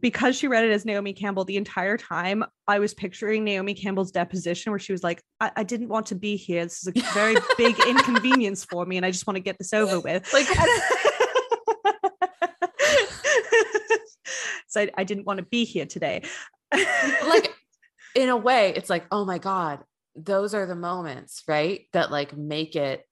Because 0.00 0.36
she 0.36 0.46
read 0.46 0.64
it 0.64 0.70
as 0.70 0.84
Naomi 0.84 1.12
Campbell 1.12 1.44
the 1.44 1.56
entire 1.56 1.96
time, 1.96 2.44
I 2.68 2.78
was 2.78 2.94
picturing 2.94 3.42
Naomi 3.42 3.74
Campbell's 3.74 4.12
deposition 4.12 4.70
where 4.70 4.78
she 4.78 4.92
was 4.92 5.02
like, 5.02 5.20
I, 5.40 5.50
I 5.56 5.62
didn't 5.64 5.88
want 5.88 6.06
to 6.06 6.14
be 6.14 6.36
here. 6.36 6.62
This 6.64 6.86
is 6.86 6.92
a 6.94 7.12
very 7.12 7.34
big 7.58 7.76
inconvenience 7.86 8.64
for 8.64 8.86
me, 8.86 8.98
and 8.98 9.04
I 9.06 9.10
just 9.10 9.26
want 9.26 9.36
to 9.36 9.40
get 9.40 9.58
this 9.58 9.72
over 9.72 9.98
with. 9.98 10.32
Like- 10.32 10.46
so 14.70 14.80
I, 14.80 14.90
I 14.96 15.04
didn't 15.04 15.26
want 15.26 15.38
to 15.38 15.44
be 15.44 15.64
here 15.64 15.86
today. 15.86 16.22
like 16.72 17.52
in 18.14 18.28
a 18.28 18.36
way 18.36 18.72
it's 18.74 18.88
like 18.90 19.04
oh 19.10 19.24
my 19.24 19.38
god 19.38 19.80
those 20.16 20.54
are 20.54 20.66
the 20.66 20.74
moments 20.74 21.42
right 21.46 21.86
that 21.92 22.10
like 22.10 22.36
make 22.36 22.74
it 22.76 23.04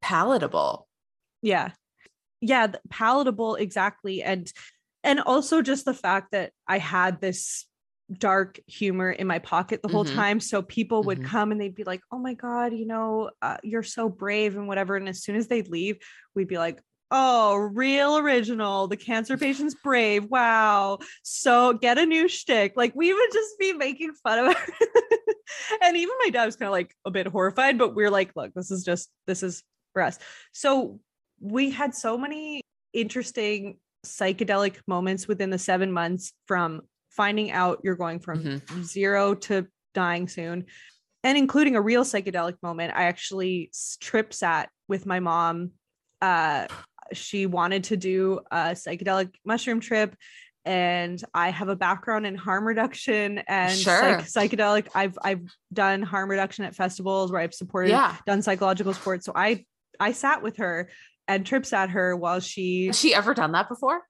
palatable 0.00 0.88
yeah 1.42 1.70
yeah 2.40 2.66
palatable 2.88 3.54
exactly 3.56 4.22
and 4.22 4.52
and 5.04 5.20
also 5.20 5.62
just 5.62 5.84
the 5.84 5.94
fact 5.94 6.32
that 6.32 6.52
i 6.66 6.78
had 6.78 7.20
this 7.20 7.66
dark 8.18 8.58
humor 8.66 9.10
in 9.10 9.26
my 9.26 9.38
pocket 9.38 9.82
the 9.82 9.88
whole 9.88 10.04
Mhm. 10.04 10.14
time 10.14 10.40
so 10.40 10.62
people 10.62 11.04
would 11.04 11.18
Mhm. 11.20 11.24
come 11.26 11.52
and 11.52 11.60
they'd 11.60 11.74
be 11.76 11.84
like 11.84 12.00
oh 12.10 12.18
my 12.18 12.34
god 12.34 12.72
you 12.72 12.86
know 12.86 13.30
uh, 13.42 13.58
you're 13.62 13.84
so 13.84 14.08
brave 14.08 14.56
and 14.56 14.66
whatever 14.66 14.96
and 14.96 15.08
as 15.08 15.22
soon 15.22 15.36
as 15.36 15.46
they'd 15.46 15.68
leave 15.68 15.96
we'd 16.34 16.48
be 16.48 16.58
like 16.58 16.80
oh 17.10 17.56
real 17.56 18.18
original. 18.18 18.86
The 18.88 18.96
cancer 18.96 19.36
patient's 19.36 19.74
brave. 19.74 20.24
Wow. 20.26 20.98
So 21.22 21.72
get 21.74 21.98
a 21.98 22.06
new 22.06 22.28
shtick. 22.28 22.74
Like 22.76 22.92
we 22.94 23.12
would 23.12 23.32
just 23.32 23.58
be 23.58 23.72
making 23.72 24.12
fun 24.22 24.38
of 24.38 24.54
her 24.56 24.66
and 25.82 25.96
even 25.96 26.14
my 26.24 26.30
dad 26.30 26.46
was 26.46 26.56
kind 26.56 26.68
of 26.68 26.72
like 26.72 26.94
a 27.04 27.10
bit 27.10 27.26
horrified 27.26 27.76
but 27.76 27.94
we're 27.94 28.10
like 28.10 28.30
look 28.36 28.52
this 28.54 28.70
is 28.70 28.84
just 28.84 29.10
this 29.26 29.42
is 29.42 29.62
for 29.92 30.02
us. 30.02 30.18
So 30.52 31.00
we 31.40 31.70
had 31.70 31.94
so 31.94 32.16
many 32.16 32.62
interesting 32.92 33.78
psychedelic 34.06 34.76
moments 34.86 35.26
within 35.28 35.50
the 35.50 35.58
seven 35.58 35.92
months 35.92 36.32
from 36.46 36.82
finding 37.10 37.50
out 37.50 37.80
you're 37.82 37.96
going 37.96 38.20
from 38.20 38.42
Mhm. 38.42 38.82
zero 38.84 39.34
to 39.34 39.66
dying 39.94 40.28
soon 40.28 40.66
and 41.24 41.36
including 41.36 41.76
a 41.76 41.82
real 41.82 42.04
psychedelic 42.04 42.56
moment 42.62 42.92
i 42.94 43.04
actually 43.04 43.70
trip 44.00 44.32
sat 44.32 44.70
with 44.88 45.04
my 45.04 45.20
mom 45.20 45.72
uh 46.22 46.66
she 47.12 47.46
wanted 47.46 47.84
to 47.84 47.96
do 47.96 48.40
a 48.50 48.70
psychedelic 48.72 49.34
mushroom 49.44 49.80
trip 49.80 50.14
and 50.64 51.22
i 51.32 51.50
have 51.50 51.68
a 51.68 51.76
background 51.76 52.26
in 52.26 52.34
harm 52.34 52.66
reduction 52.66 53.38
and 53.48 53.76
Sure. 53.76 54.20
psych- 54.26 54.50
psychedelic. 54.50 54.88
I've 54.94 55.18
i've 55.22 55.42
done 55.72 56.02
harm 56.02 56.30
reduction 56.30 56.64
at 56.64 56.74
festivals 56.74 57.32
where 57.32 57.40
i've 57.40 57.54
supported 57.54 57.90
yeah. 57.90 58.16
done 58.26 58.42
psychological 58.42 58.92
support 58.92 59.24
so 59.24 59.32
i 59.34 59.64
i 59.98 60.12
sat 60.12 60.42
with 60.42 60.58
her 60.58 60.90
and 61.28 61.46
trips 61.46 61.72
at 61.72 61.90
her 61.90 62.14
while 62.14 62.40
she 62.40 62.88
has 62.88 62.98
she 62.98 63.14
ever 63.14 63.34
done 63.34 63.52
that 63.52 63.68
before? 63.68 64.02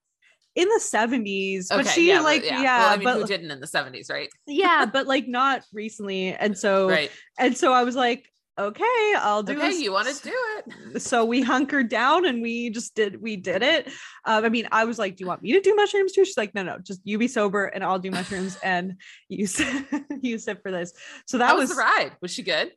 In 0.57 0.69
the 0.69 0.81
70s 0.83 1.67
but 1.69 1.87
she 1.87 2.09
yeah, 2.09 2.21
like 2.21 2.45
yeah, 2.45 2.63
well, 2.63 2.89
i 2.89 2.97
mean 2.97 3.09
who 3.09 3.27
didn't 3.27 3.51
in 3.53 3.61
the 3.61 3.67
70s 3.67 4.11
right? 4.11 4.29
Yeah 4.49 4.87
but 4.93 5.07
like 5.07 5.29
not 5.29 5.63
recently. 5.73 6.35
And 6.35 6.59
so 6.59 6.89
right. 6.89 7.11
and 7.39 7.57
so 7.57 7.73
i 7.73 7.85
was 7.85 7.95
like 7.95 8.30
okay, 8.61 9.15
I'll 9.19 9.43
do 9.43 9.53
it. 9.53 9.59
Okay, 9.59 9.77
you 9.77 9.93
want 9.93 10.09
to 10.09 10.23
do 10.23 10.33
it. 10.35 10.71
so 11.03 11.25
we 11.25 11.41
hunkered 11.41 11.89
down 11.89 12.27
and 12.27 12.43
we 12.43 12.71
just 12.71 12.95
did 12.95 13.21
we 13.21 13.37
did 13.37 13.63
it 13.63 13.89
um, 14.25 14.45
i 14.45 14.49
mean 14.49 14.69
i 14.73 14.85
was 14.85 14.99
like 14.99 15.17
do 15.17 15.23
you 15.23 15.29
want 15.29 15.43
me 15.43 15.53
to 15.53 15.61
do 15.61 15.75
mushrooms 15.75 16.13
too 16.13 16.25
she's 16.25 16.37
like 16.37 16.55
no 16.55 16.63
no 16.63 16.79
just 16.79 17.01
you 17.05 17.19
be 17.19 17.29
sober 17.29 17.67
and 17.67 17.85
i'll 17.85 17.99
do 17.99 18.11
mushrooms 18.11 18.59
and 18.65 18.95
you 19.29 19.47
sit 19.47 19.85
you 20.23 20.39
sit 20.39 20.63
for 20.63 20.71
this 20.71 20.93
so 21.27 21.39
that 21.39 21.49
How 21.49 21.57
was 21.57 21.69
was 21.69 21.77
the 21.77 21.83
ride? 21.83 22.13
Was 22.21 22.33
she 22.33 22.43
good? 22.43 22.73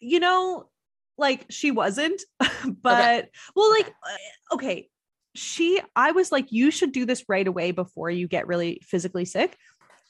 you 0.00 0.20
know 0.20 0.68
like 1.16 1.46
she 1.50 1.70
wasn't 1.70 2.22
but 2.66 3.28
well 3.56 3.70
like 3.70 3.88
uh, 3.88 4.54
okay 4.54 4.88
she 5.34 5.80
i 5.96 6.12
was 6.12 6.30
like 6.30 6.50
you 6.50 6.70
should 6.70 6.92
do 6.92 7.04
this 7.04 7.24
right 7.28 7.46
away 7.46 7.72
before 7.72 8.10
you 8.10 8.28
get 8.28 8.46
really 8.46 8.80
physically 8.84 9.24
sick 9.24 9.56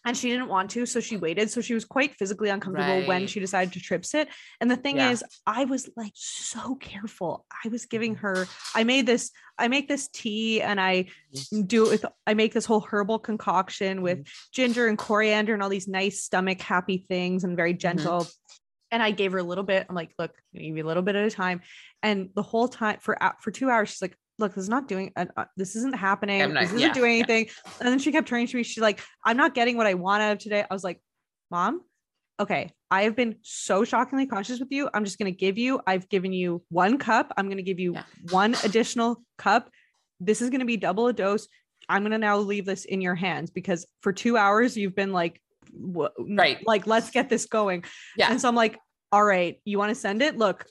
and 0.09 0.16
she 0.16 0.30
didn't 0.30 0.48
want 0.48 0.70
to 0.70 0.86
so 0.86 1.01
she 1.01 1.18
waited. 1.18 1.51
So 1.51 1.60
she 1.60 1.74
was 1.74 1.85
quite 1.85 2.14
physically 2.14 2.48
uncomfortable 2.48 3.06
when 3.06 3.26
she 3.26 3.40
decided 3.40 3.74
to 3.74 3.80
trip 3.80 4.06
sit. 4.06 4.28
And 4.59 4.70
the 4.70 4.76
thing 4.76 4.97
Yeah. 4.97 5.10
is 5.10 5.22
i 5.47 5.66
was 5.66 5.90
like 5.97 6.12
so 6.14 6.76
careful. 6.76 7.44
I 7.62 7.68
was 7.68 7.85
giving 7.85 8.14
her 8.16 8.47
i 8.74 8.85
made 8.85 9.05
this 9.05 9.30
i 9.59 9.68
make 9.68 9.86
this 9.86 10.09
tea 10.09 10.62
and 10.62 10.80
i 10.80 11.06
do 11.66 11.86
it 11.86 11.90
with 11.90 12.05
i 12.26 12.32
make 12.32 12.55
this 12.55 12.64
whole 12.64 12.80
herbal 12.80 13.18
concoction 13.18 14.01
with 14.01 14.20
mm-hmm. 14.20 14.51
ginger 14.51 14.86
and 14.86 14.97
coriander 14.97 15.52
and 15.52 15.62
all 15.62 15.68
these 15.68 15.89
nice 15.89 16.22
stomach 16.22 16.62
happy 16.62 17.05
things 17.06 17.44
and 17.44 17.55
very 17.55 17.72
mm-hmm. 17.74 17.78
gentle. 17.78 18.26
And 18.90 19.02
i 19.02 19.10
gave 19.10 19.32
her 19.32 19.39
a 19.39 19.43
little 19.43 19.64
bit. 19.64 19.85
I'm 19.90 19.94
like 19.94 20.14
look 20.18 20.32
give 20.55 20.74
you 20.74 20.85
a 20.86 20.89
little 20.89 21.02
bit 21.02 21.16
at 21.16 21.26
a 21.26 21.30
time. 21.30 21.60
And 22.02 22.30
the 22.35 22.43
whole 22.43 22.68
time 22.68 22.98
for 23.02 23.22
uh, 23.22 23.32
for 23.43 23.51
two 23.51 23.68
hours 23.68 23.90
she's 23.90 24.01
like 24.01 24.16
look 24.39 24.55
this 24.55 24.65
is 24.65 24.69
not 24.69 24.89
doing 24.89 25.12
uh, 25.16 25.27
uh, 25.36 25.44
this 25.56 25.77
isn't 25.77 25.94
happening. 25.97 26.40
Not- 26.40 26.60
this 26.62 26.69
isn't 26.70 26.81
yeah, 26.81 26.93
doing 26.93 27.12
yeah. 27.16 27.24
anything. 27.24 27.48
And 27.81 27.89
then 27.89 27.98
she 27.98 28.12
kept 28.12 28.28
turning 28.28 28.47
to 28.47 28.56
me. 28.56 28.62
She's 28.62 28.82
like 28.82 29.01
i'm 29.24 29.36
not 29.36 29.55
getting 29.55 29.77
what 29.77 29.86
i 29.86 29.94
want 29.94 30.23
out 30.23 30.32
of 30.32 30.39
today. 30.39 30.65
I 30.69 30.73
was 30.73 30.85
like 30.85 31.01
mom 31.51 31.81
okay 32.40 32.70
i 32.90 33.02
have 33.02 33.16
been 33.16 33.35
so 33.43 33.82
shockingly 33.85 34.27
conscious 34.27 34.60
with 34.60 34.69
you. 34.70 34.89
I'm 34.94 35.05
just 35.05 35.19
going 35.19 35.32
to 35.32 35.36
give 35.36 35.59
you 35.59 35.81
i've 35.86 36.09
given 36.09 36.32
you 36.32 36.62
one 36.70 36.98
cup. 36.98 37.32
I'm 37.36 37.47
going 37.47 37.56
to 37.59 37.62
give 37.62 37.81
you 37.81 37.94
Yeah. 37.94 38.05
one 38.31 38.55
additional 38.65 39.23
cup. 39.39 39.70
This 40.20 40.40
is 40.43 40.51
going 40.51 40.60
to 40.60 40.66
be 40.66 40.77
double 40.77 41.09
a 41.09 41.12
dose. 41.12 41.48
I'm 41.89 42.02
going 42.02 42.12
to 42.12 42.19
now 42.19 42.36
leave 42.39 42.65
this 42.66 42.85
in 42.85 43.01
your 43.01 43.15
hands 43.15 43.51
because 43.51 43.86
for 44.02 44.12
two 44.12 44.36
hours 44.36 44.77
you've 44.77 44.94
been 44.94 45.12
like 45.12 45.40
Right. 46.19 46.59
like 46.66 46.86
let's 46.86 47.10
get 47.10 47.28
this 47.28 47.47
going. 47.47 47.85
Yeah. 48.16 48.31
and 48.31 48.40
so 48.40 48.48
i'm 48.48 48.55
like 48.55 48.78
all 49.12 49.24
right 49.24 49.60
you 49.64 49.78
want 49.78 49.90
to 49.90 49.94
send 49.94 50.22
it 50.22 50.36
look 50.36 50.64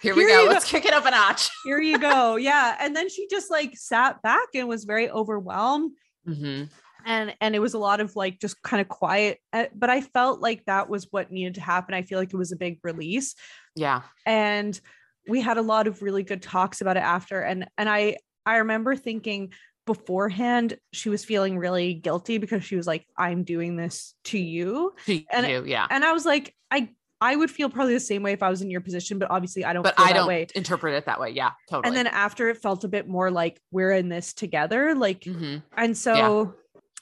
Here 0.00 0.14
we 0.14 0.22
you 0.22 0.28
go. 0.28 0.46
Let's 0.48 0.64
kick 0.64 0.84
it 0.84 0.92
up 0.92 1.06
a 1.06 1.10
notch. 1.10 1.48
here 1.64 1.80
you 1.80 1.98
go 1.98 2.36
yeah 2.36 2.76
and 2.80 2.94
then 2.94 3.08
she 3.08 3.26
just 3.28 3.50
like 3.50 3.76
sat 3.76 4.20
back 4.22 4.48
and 4.54 4.68
was 4.68 4.84
very 4.84 5.10
overwhelmed 5.10 5.92
Mm-hmm. 6.28 6.64
and 7.06 7.34
and 7.40 7.54
it 7.54 7.58
was 7.58 7.72
a 7.72 7.78
lot 7.78 8.00
of 8.00 8.14
like 8.14 8.38
just 8.38 8.60
kind 8.62 8.82
of 8.82 8.88
quiet 8.88 9.38
uh, 9.54 9.64
but 9.74 9.88
i 9.88 10.02
felt 10.02 10.40
like 10.40 10.62
that 10.66 10.90
was 10.90 11.06
what 11.10 11.32
needed 11.32 11.54
to 11.54 11.62
happen 11.62 11.94
i 11.94 12.02
feel 12.02 12.18
like 12.18 12.34
it 12.34 12.36
was 12.36 12.52
a 12.52 12.56
big 12.56 12.78
release 12.82 13.34
Yeah. 13.74 14.02
and 14.26 14.78
we 15.26 15.40
had 15.40 15.56
a 15.56 15.62
lot 15.62 15.86
of 15.86 16.02
really 16.02 16.22
good 16.22 16.42
talks 16.42 16.80
about 16.82 16.98
it 16.98 17.02
after 17.02 17.40
and 17.40 17.66
and 17.78 17.88
i 17.88 18.16
i 18.44 18.58
remember 18.58 18.94
thinking 18.94 19.52
beforehand 19.86 20.76
she 20.92 21.08
was 21.08 21.24
feeling 21.24 21.56
really 21.58 21.94
guilty 21.94 22.36
because 22.38 22.62
she 22.62 22.76
was 22.76 22.86
like 22.86 23.06
i'm 23.16 23.42
doing 23.42 23.74
this 23.76 24.14
to 24.24 24.38
you 24.38 24.92
To 25.06 25.22
And- 25.32 25.46
you, 25.46 25.64
yeah. 25.64 25.86
and 25.90 26.04
i 26.04 26.12
was 26.12 26.26
like 26.26 26.54
i 26.70 26.90
i 27.20 27.34
would 27.36 27.50
feel 27.50 27.68
probably 27.68 27.94
the 27.94 28.00
same 28.00 28.22
way 28.22 28.32
if 28.32 28.42
i 28.42 28.48
was 28.50 28.62
in 28.62 28.70
your 28.70 28.80
position 28.80 29.18
but 29.18 29.30
obviously 29.30 29.64
i 29.64 29.72
don't 29.72 29.82
But 29.82 29.96
feel 29.96 30.06
I 30.06 30.08
that 30.12 30.18
don't 30.18 30.28
way 30.28 30.46
interpret 30.54 30.94
it 30.94 31.06
that 31.06 31.18
way. 31.20 31.30
Yeah, 31.30 31.50
totally. 31.68 31.88
and 31.88 31.96
then 31.96 32.06
after 32.06 32.48
it 32.48 32.58
felt 32.58 32.84
a 32.84 32.88
bit 32.88 33.08
more 33.08 33.30
like 33.30 33.60
we're 33.70 33.92
in 33.92 34.08
this 34.08 34.32
together 34.32 34.94
like 34.94 35.22
Mhm. 35.22 35.62
and 35.76 35.96
so 35.96 36.54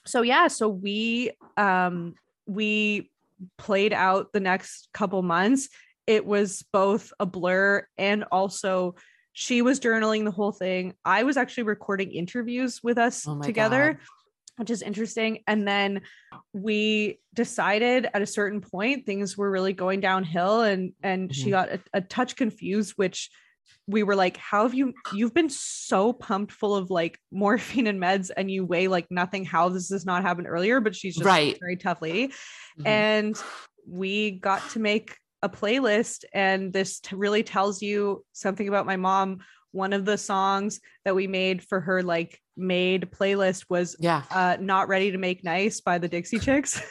so 0.07 0.23
yeah 0.23 0.49
so 0.49 0.69
we 0.69 1.33
um 1.57 2.15
we 2.47 3.11
played 3.59 3.93
out 3.93 4.33
the 4.33 4.41
next 4.41 4.89
couple 4.95 5.23
months 5.23 5.69
it 6.07 6.25
was 6.25 6.65
both 6.73 7.13
a 7.21 7.27
blur 7.27 7.87
and 7.99 8.25
also 8.31 8.95
she 9.33 9.61
was 9.61 9.81
journaling 9.81 10.25
the 10.25 10.31
whole 10.31 10.53
thing 10.53 10.95
i 11.05 11.25
was 11.25 11.37
actually 11.37 11.65
recording 11.65 12.11
interviews 12.13 12.83
with 12.83 12.97
us 12.97 13.27
Oh 13.29 13.41
together 13.43 13.95
God. 13.95 14.03
Which 14.57 14.70
is 14.70 14.83
interesting 14.83 15.43
and 15.47 15.66
then 15.66 16.01
we 16.53 17.20
decided 17.35 18.09
at 18.15 18.23
a 18.23 18.27
certain 18.27 18.61
point 18.61 19.07
things 19.07 19.37
were 19.37 19.51
really 19.51 19.73
going 19.73 20.01
downhill 20.01 20.62
and 20.62 20.93
and 21.03 21.35
she 21.35 21.47
Mhm. 21.49 21.51
got 21.51 21.69
a, 21.70 21.81
a 21.95 22.01
touch 22.01 22.37
confused 22.37 22.95
which 22.97 23.31
we 23.87 24.03
were 24.03 24.16
like 24.16 24.37
how 24.37 24.62
have 24.62 24.74
you 24.74 24.93
you've 25.12 25.35
been 25.35 25.51
so 25.51 26.12
pumped 26.12 26.53
full 26.53 26.74
of 26.74 26.91
like 26.91 27.19
morphine 27.33 27.87
and 27.87 28.01
meds 28.01 28.31
and 28.37 28.51
you 28.51 28.65
weigh 28.65 28.89
like 28.89 29.07
nothing 29.11 29.45
how 29.45 29.69
this 29.69 29.91
has 29.91 30.07
not 30.07 30.23
happened 30.23 30.47
earlier 30.49 30.81
but 30.81 30.95
she's 30.95 31.15
just 31.15 31.27
Right. 31.27 31.57
a 31.57 31.59
very 31.61 31.77
tough 31.77 32.03
lady 32.03 32.28
Mhm. 32.78 32.87
and 32.87 33.43
we 33.89 34.33
got 34.33 34.69
to 34.70 34.78
make 34.81 35.16
a 35.43 35.49
playlist 35.49 36.24
and 36.33 36.73
this 36.73 36.99
t- 36.99 37.15
really 37.15 37.43
tells 37.43 37.83
you 37.83 38.24
something 38.33 38.66
about 38.69 38.87
my 38.87 38.97
mom 38.97 39.39
one 39.73 39.93
of 39.93 40.05
the 40.07 40.16
songs 40.16 40.81
that 41.05 41.15
we 41.15 41.27
made 41.27 41.62
for 41.62 41.81
her 41.81 42.03
like 42.03 42.41
made 42.57 43.11
playlist 43.11 43.65
was 43.69 43.97
yeah. 44.01 44.23
uh 44.31 44.57
not 44.61 44.89
ready 44.89 45.11
to 45.12 45.19
make 45.19 45.45
nice 45.45 45.81
by 45.81 45.99
the 45.99 46.09
dixie 46.09 46.39
chicks 46.39 46.81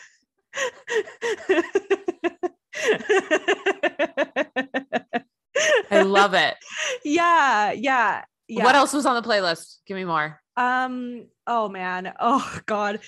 I 5.92 6.02
love 6.02 6.34
it. 6.34 6.56
yeah 7.04 7.72
yeah 7.72 8.24
yeah 8.48 8.64
What 8.64 8.76
else 8.76 8.94
was 8.94 9.06
on 9.06 9.22
the 9.22 9.28
playlist? 9.28 9.78
Give 9.86 9.96
me 9.96 10.06
more. 10.06 10.40
um 10.58 11.26
oh 11.48 11.70
man 11.70 12.14
oh 12.20 12.60
god 12.66 13.00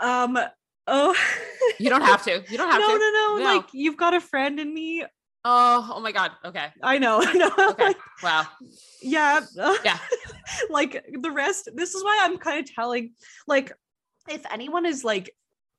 um 0.00 0.38
oh 0.86 1.16
You 1.78 1.90
don't 1.90 2.02
have 2.02 2.22
to. 2.24 2.42
You 2.48 2.56
don't 2.58 2.70
have 2.70 2.80
no, 2.88 2.88
to. 2.88 2.98
no 2.98 3.10
no 3.10 3.36
No. 3.38 3.56
like 3.56 3.66
you've 3.72 3.96
got 3.96 4.14
a 4.14 4.20
friend 4.20 4.58
in 4.60 4.72
me 4.72 5.04
Oh, 5.44 5.92
oh 5.96 6.00
my 6.00 6.12
God. 6.12 6.32
Okay. 6.44 6.66
i 6.82 6.98
know 6.98 7.20
i 7.22 7.32
know 7.32 7.50
Okay. 7.70 7.94
Wow. 8.22 8.46
yeah 9.02 9.40
Yeah. 9.84 9.98
like 10.68 11.04
the 11.20 11.30
rest 11.30 11.70
this 11.74 11.94
is 11.94 12.04
why 12.04 12.20
i'm 12.22 12.36
kind 12.38 12.60
of 12.60 12.72
telling 12.74 13.12
like 13.46 13.72
if 14.28 14.44
anyone 14.52 14.84
is 14.84 15.04
like 15.04 15.30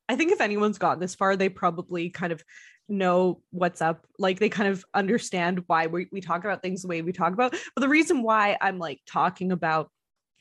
i 0.10 0.16
think 0.16 0.32
if 0.32 0.42
anyone's 0.42 0.78
gotten 0.78 1.00
this 1.00 1.14
far 1.16 1.36
they 1.36 1.50
probably 1.50 2.10
kind 2.10 2.34
of 2.34 2.44
know 2.90 3.42
what's 3.52 3.82
up 3.82 4.06
like 4.18 4.40
they 4.40 4.50
kind 4.50 4.70
of 4.70 4.84
understand 4.94 5.64
why 5.68 5.88
we, 5.88 6.08
we 6.12 6.20
talk 6.22 6.44
about 6.44 6.62
things 6.62 6.82
the 6.82 6.88
way 6.88 7.02
we 7.02 7.12
talk 7.14 7.32
about 7.34 7.52
but 7.76 7.82
the 7.82 7.88
reason 7.90 8.24
why 8.24 8.58
i'm 8.62 8.80
like 8.80 9.00
talking 9.08 9.52
about 9.52 9.90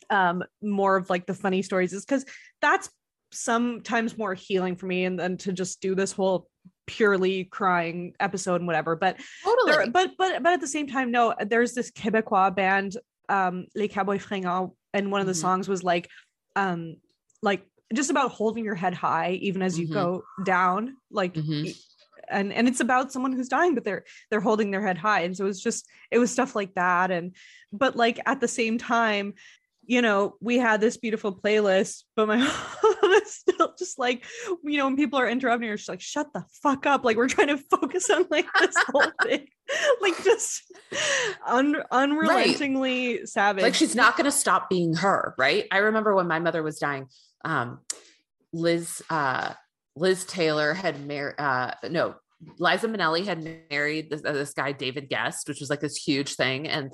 um 0.09 0.43
more 0.63 0.97
of 0.97 1.11
like 1.11 1.27
the 1.27 1.35
funny 1.35 1.63
stories 1.63 1.93
is 1.93 2.05
because 2.05 2.25
that's 2.61 2.91
sometimes 3.33 4.19
more 4.19 4.35
healing 4.35 4.75
for 4.75 4.87
me 4.87 5.05
and 5.05 5.19
then 5.19 5.37
to 5.37 5.53
just 5.53 5.81
do 5.81 5.95
this 5.95 6.11
whole 6.13 6.49
purely 6.87 7.45
crying 7.45 8.15
episode 8.21 8.57
and 8.57 8.67
whatever 8.67 8.97
but 8.97 9.19
Totally. 9.45 9.73
there, 9.73 9.91
but 9.91 10.11
but 10.19 10.43
but 10.43 10.53
at 10.53 10.61
the 10.61 10.67
same 10.67 10.87
time, 10.87 11.11
no, 11.11 11.35
there's 11.47 11.75
this 11.75 11.91
Quebecois 11.91 12.55
band, 12.55 12.97
um, 13.29 13.67
Les 13.75 13.89
Cowboys 13.89 14.25
Fringants, 14.25 14.73
and 14.93 15.13
one 15.13 15.21
of 15.21 15.27
the 15.27 15.33
Mhm. 15.33 15.41
songs 15.41 15.69
was 15.69 15.83
like, 15.85 16.09
um, 16.57 16.97
like 17.43 17.65
just 17.95 18.11
about 18.11 18.31
holding 18.33 18.65
your 18.65 18.75
head 18.75 18.95
high 18.95 19.33
even 19.41 19.63
as 19.63 19.79
you 19.79 19.89
Mhm. 19.89 19.93
go 19.93 20.25
down, 20.45 20.97
like, 21.11 21.35
Mhm. 21.35 21.67
e- 21.67 21.77
and 22.29 22.53
and 22.53 22.69
it's 22.69 22.81
about 22.81 23.11
someone 23.13 23.33
who's 23.33 23.49
dying, 23.49 23.75
but 23.75 23.85
they're 23.85 24.05
they're 24.31 24.41
holding 24.41 24.71
their 24.71 24.83
head 24.87 24.99
high, 24.99 25.21
and 25.21 25.37
so 25.37 25.47
it's 25.47 25.61
just 25.63 25.89
it 26.11 26.19
was 26.19 26.31
stuff 26.31 26.55
like 26.57 26.75
that, 26.75 27.11
and 27.11 27.35
but 27.73 27.97
like 27.97 28.19
at 28.27 28.41
the 28.41 28.49
same 28.49 28.79
time. 28.79 29.35
You 29.91 30.03
know, 30.03 30.37
we 30.41 30.57
had 30.57 30.81
this 30.81 30.97
beautiful 30.99 31.35
playlist, 31.35 32.05
but 32.15 32.29
my 32.29 32.37
mom 32.39 33.13
is 33.15 33.35
still 33.35 33.75
just 33.77 33.99
like, 33.99 34.25
you 34.63 34.79
know, 34.79 34.85
when 34.85 34.95
people 34.95 35.19
are 35.19 35.29
interrupting 35.29 35.69
her, 35.69 35.77
she's 35.77 35.89
like, 35.89 36.01
shut 36.01 36.29
the 36.33 36.45
fuck 36.63 36.87
up. 36.87 37.05
Like, 37.05 37.17
we're 37.17 37.27
trying 37.27 37.49
to 37.49 37.57
focus 37.71 38.09
on 38.09 38.25
like 38.31 38.47
this 38.61 38.77
whole 38.93 39.11
thing. 39.25 39.49
like 40.01 40.23
just 40.23 40.63
un- 41.45 41.83
unrelentingly 41.91 43.27
savage. 43.27 43.63
like 43.65 43.75
she's 43.75 43.97
not 43.97 44.17
going 44.17 44.27
to 44.27 44.31
stop 44.31 44.69
being 44.71 44.95
her 44.95 45.35
right 45.39 45.67
i 45.71 45.79
remember 45.79 46.15
when 46.15 46.27
my 46.27 46.41
mother 46.41 46.61
was 46.63 46.79
dying 46.81 47.07
um 47.45 47.79
liz 48.53 49.01
uh 49.11 49.53
liz 49.95 50.25
taylor 50.25 50.75
had 50.75 51.07
married 51.07 51.37
uh 51.39 51.73
no 51.89 52.17
liza 52.59 52.89
minnelli 52.89 53.25
had 53.25 53.45
married 53.71 54.11
this, 54.11 54.23
uh, 54.25 54.33
this 54.33 54.53
guy 54.55 54.73
david 54.73 55.09
Gest 55.09 55.47
which 55.49 55.61
was 55.61 55.71
like 55.71 55.81
this 55.81 55.97
huge 55.97 56.35
thing 56.35 56.67
and 56.67 56.91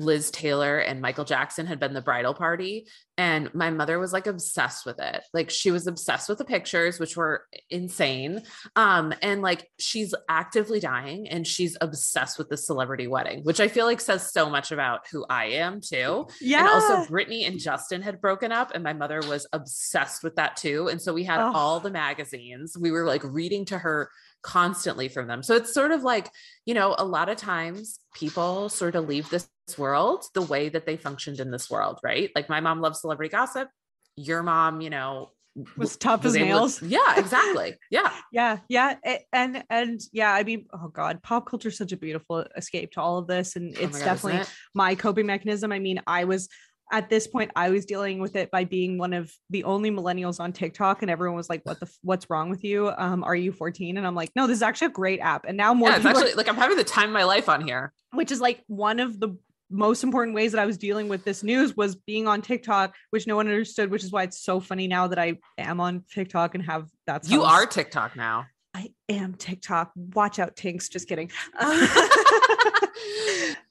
liz 0.00 0.30
taylor 0.32 0.78
and 0.78 1.00
michael 1.00 1.24
jackson 1.24 1.66
had 1.66 1.78
been 1.78 1.94
the 1.94 2.02
bridal 2.02 2.34
party 2.34 2.86
and 3.16 3.54
my 3.54 3.70
mother 3.70 4.00
was 4.00 4.12
like 4.12 4.26
obsessed 4.26 4.84
with 4.84 4.98
it. 5.00 5.22
Like 5.32 5.48
she 5.48 5.70
was 5.70 5.86
obsessed 5.86 6.28
with 6.28 6.38
the 6.38 6.44
pictures 6.44 6.98
which 6.98 7.16
were 7.16 7.44
insane. 7.70 8.42
Um 8.74 9.14
and 9.22 9.40
like 9.40 9.68
she's 9.78 10.12
actively 10.28 10.80
dying 10.80 11.28
and 11.28 11.46
she's 11.46 11.76
obsessed 11.80 12.38
with 12.38 12.48
the 12.48 12.56
celebrity 12.56 13.06
wedding 13.06 13.42
which 13.44 13.60
i 13.60 13.68
feel 13.68 13.86
like 13.86 14.00
says 14.00 14.32
so 14.32 14.50
much 14.50 14.72
about 14.72 15.06
who 15.12 15.24
i 15.30 15.44
am 15.46 15.80
too. 15.80 16.26
Yeah. 16.40 16.58
and 16.60 16.68
also 16.68 17.04
Britney 17.12 17.46
and 17.46 17.60
Justin 17.60 18.02
had 18.02 18.20
broken 18.20 18.50
up 18.50 18.72
and 18.74 18.82
my 18.82 18.94
mother 18.94 19.20
was 19.28 19.46
obsessed 19.52 20.24
with 20.24 20.34
that 20.34 20.56
too. 20.56 20.88
And 20.88 21.00
so 21.00 21.14
we 21.14 21.22
had 21.22 21.38
Oh. 21.40 21.52
all 21.54 21.78
the 21.78 21.92
magazines. 21.92 22.76
We 22.76 22.90
were 22.90 23.06
like 23.06 23.22
reading 23.22 23.64
to 23.66 23.78
her 23.78 24.10
constantly 24.44 25.08
from 25.08 25.26
them 25.26 25.42
so 25.42 25.56
it's 25.56 25.72
sort 25.72 25.90
of 25.90 26.02
like 26.02 26.28
you 26.66 26.74
know 26.74 26.94
a 26.98 27.04
lot 27.04 27.28
of 27.30 27.36
times 27.38 27.98
people 28.14 28.68
sort 28.68 28.94
of 28.94 29.08
leave 29.08 29.28
this 29.30 29.48
world 29.78 30.22
the 30.34 30.42
way 30.42 30.68
that 30.68 30.84
they 30.84 30.96
functioned 30.98 31.40
in 31.40 31.50
this 31.50 31.70
world 31.70 31.98
right 32.04 32.30
like 32.36 32.48
my 32.50 32.60
mom 32.60 32.80
loves 32.82 33.00
celebrity 33.00 33.30
gossip 33.30 33.68
your 34.16 34.42
mom 34.42 34.82
you 34.82 34.90
know 34.90 35.30
was 35.78 35.96
tough 35.96 36.24
was 36.24 36.34
as 36.34 36.42
able 36.42 36.48
to- 36.48 36.54
nails. 36.56 36.82
yeah, 36.98 37.16
exactly. 37.18 37.76
Yeah. 37.90 38.12
yeah 38.32 38.58
yeah 38.68 38.96
and 39.32 39.62
and 39.70 40.00
yeah 40.12 40.32
i 40.34 40.42
mean 40.42 40.66
oh 40.74 40.88
god 40.88 41.22
pop 41.22 41.48
culture 41.48 41.68
is 41.68 41.78
such 41.78 41.92
a 41.92 41.96
beautiful 41.96 42.44
escape 42.56 42.90
to 42.92 43.00
all 43.00 43.18
of 43.18 43.26
this 43.28 43.56
and 43.56 43.74
Oh 43.78 43.82
it's 43.84 43.98
God, 44.00 44.04
definitely 44.04 44.40
it? 44.42 44.52
my 44.74 44.94
coping 44.94 45.26
mechanism 45.26 45.72
i 45.72 45.78
mean 45.78 46.00
i 46.06 46.24
was 46.24 46.48
at 46.94 47.10
this 47.10 47.26
point 47.26 47.50
i 47.56 47.70
was 47.70 47.84
dealing 47.84 48.20
with 48.20 48.36
it 48.36 48.48
by 48.52 48.62
being 48.62 48.98
one 48.98 49.12
of 49.12 49.32
the 49.50 49.64
only 49.64 49.90
millennials 49.90 50.38
on 50.38 50.52
tiktok 50.52 51.02
and 51.02 51.10
everyone 51.10 51.36
was 51.36 51.50
like 51.50 51.60
what 51.64 51.80
the 51.80 51.90
what's 52.02 52.30
wrong 52.30 52.50
with 52.50 52.62
you 52.62 52.88
um 52.98 53.24
are 53.24 53.34
you 53.34 53.50
14 53.50 53.96
and 53.96 54.06
i'm 54.06 54.14
like 54.14 54.30
no 54.36 54.46
this 54.46 54.58
is 54.58 54.62
actually 54.62 54.86
a 54.86 54.90
great 54.90 55.18
app 55.18 55.44
and 55.48 55.56
now 55.56 55.74
more 55.74 55.88
Yeah, 55.88 55.96
it's 55.96 56.06
people 56.06 56.22
are- 56.22 56.36
like 56.36 56.48
I'm 56.48 56.54
having 56.56 56.76
the 56.76 56.84
time 56.84 57.08
of 57.08 57.12
my 57.12 57.24
life 57.24 57.48
on 57.48 57.62
here. 57.66 57.92
which 58.12 58.30
is 58.30 58.40
like 58.40 58.62
one 58.68 59.00
of 59.00 59.18
the 59.18 59.36
most 59.70 60.04
important 60.04 60.36
ways 60.36 60.52
that 60.52 60.60
I 60.60 60.66
was 60.66 60.76
dealing 60.78 61.08
with 61.08 61.24
this 61.24 61.42
news 61.42 61.76
was 61.76 61.96
being 61.96 62.28
on 62.28 62.42
TikTok, 62.42 62.94
which 63.10 63.26
no 63.26 63.34
one 63.34 63.48
understood, 63.48 63.90
which 63.90 64.04
is 64.04 64.12
why 64.12 64.22
it's 64.22 64.38
so 64.40 64.60
funny 64.60 64.86
now 64.86 65.08
that 65.08 65.18
I 65.18 65.38
am 65.58 65.80
on 65.80 66.04
TikTok 66.12 66.54
and 66.54 66.62
have 66.64 66.86
that's 67.06 67.28
You 67.30 67.42
are 67.42 67.66
TikTok 67.66 68.14
now. 68.14 68.46
I 68.74 68.92
am 69.08 69.34
TikTok. 69.34 69.90
Watch 69.96 70.38
out, 70.38 70.54
Tinx. 70.54 70.88
Just 70.90 71.08
kidding. 71.08 71.32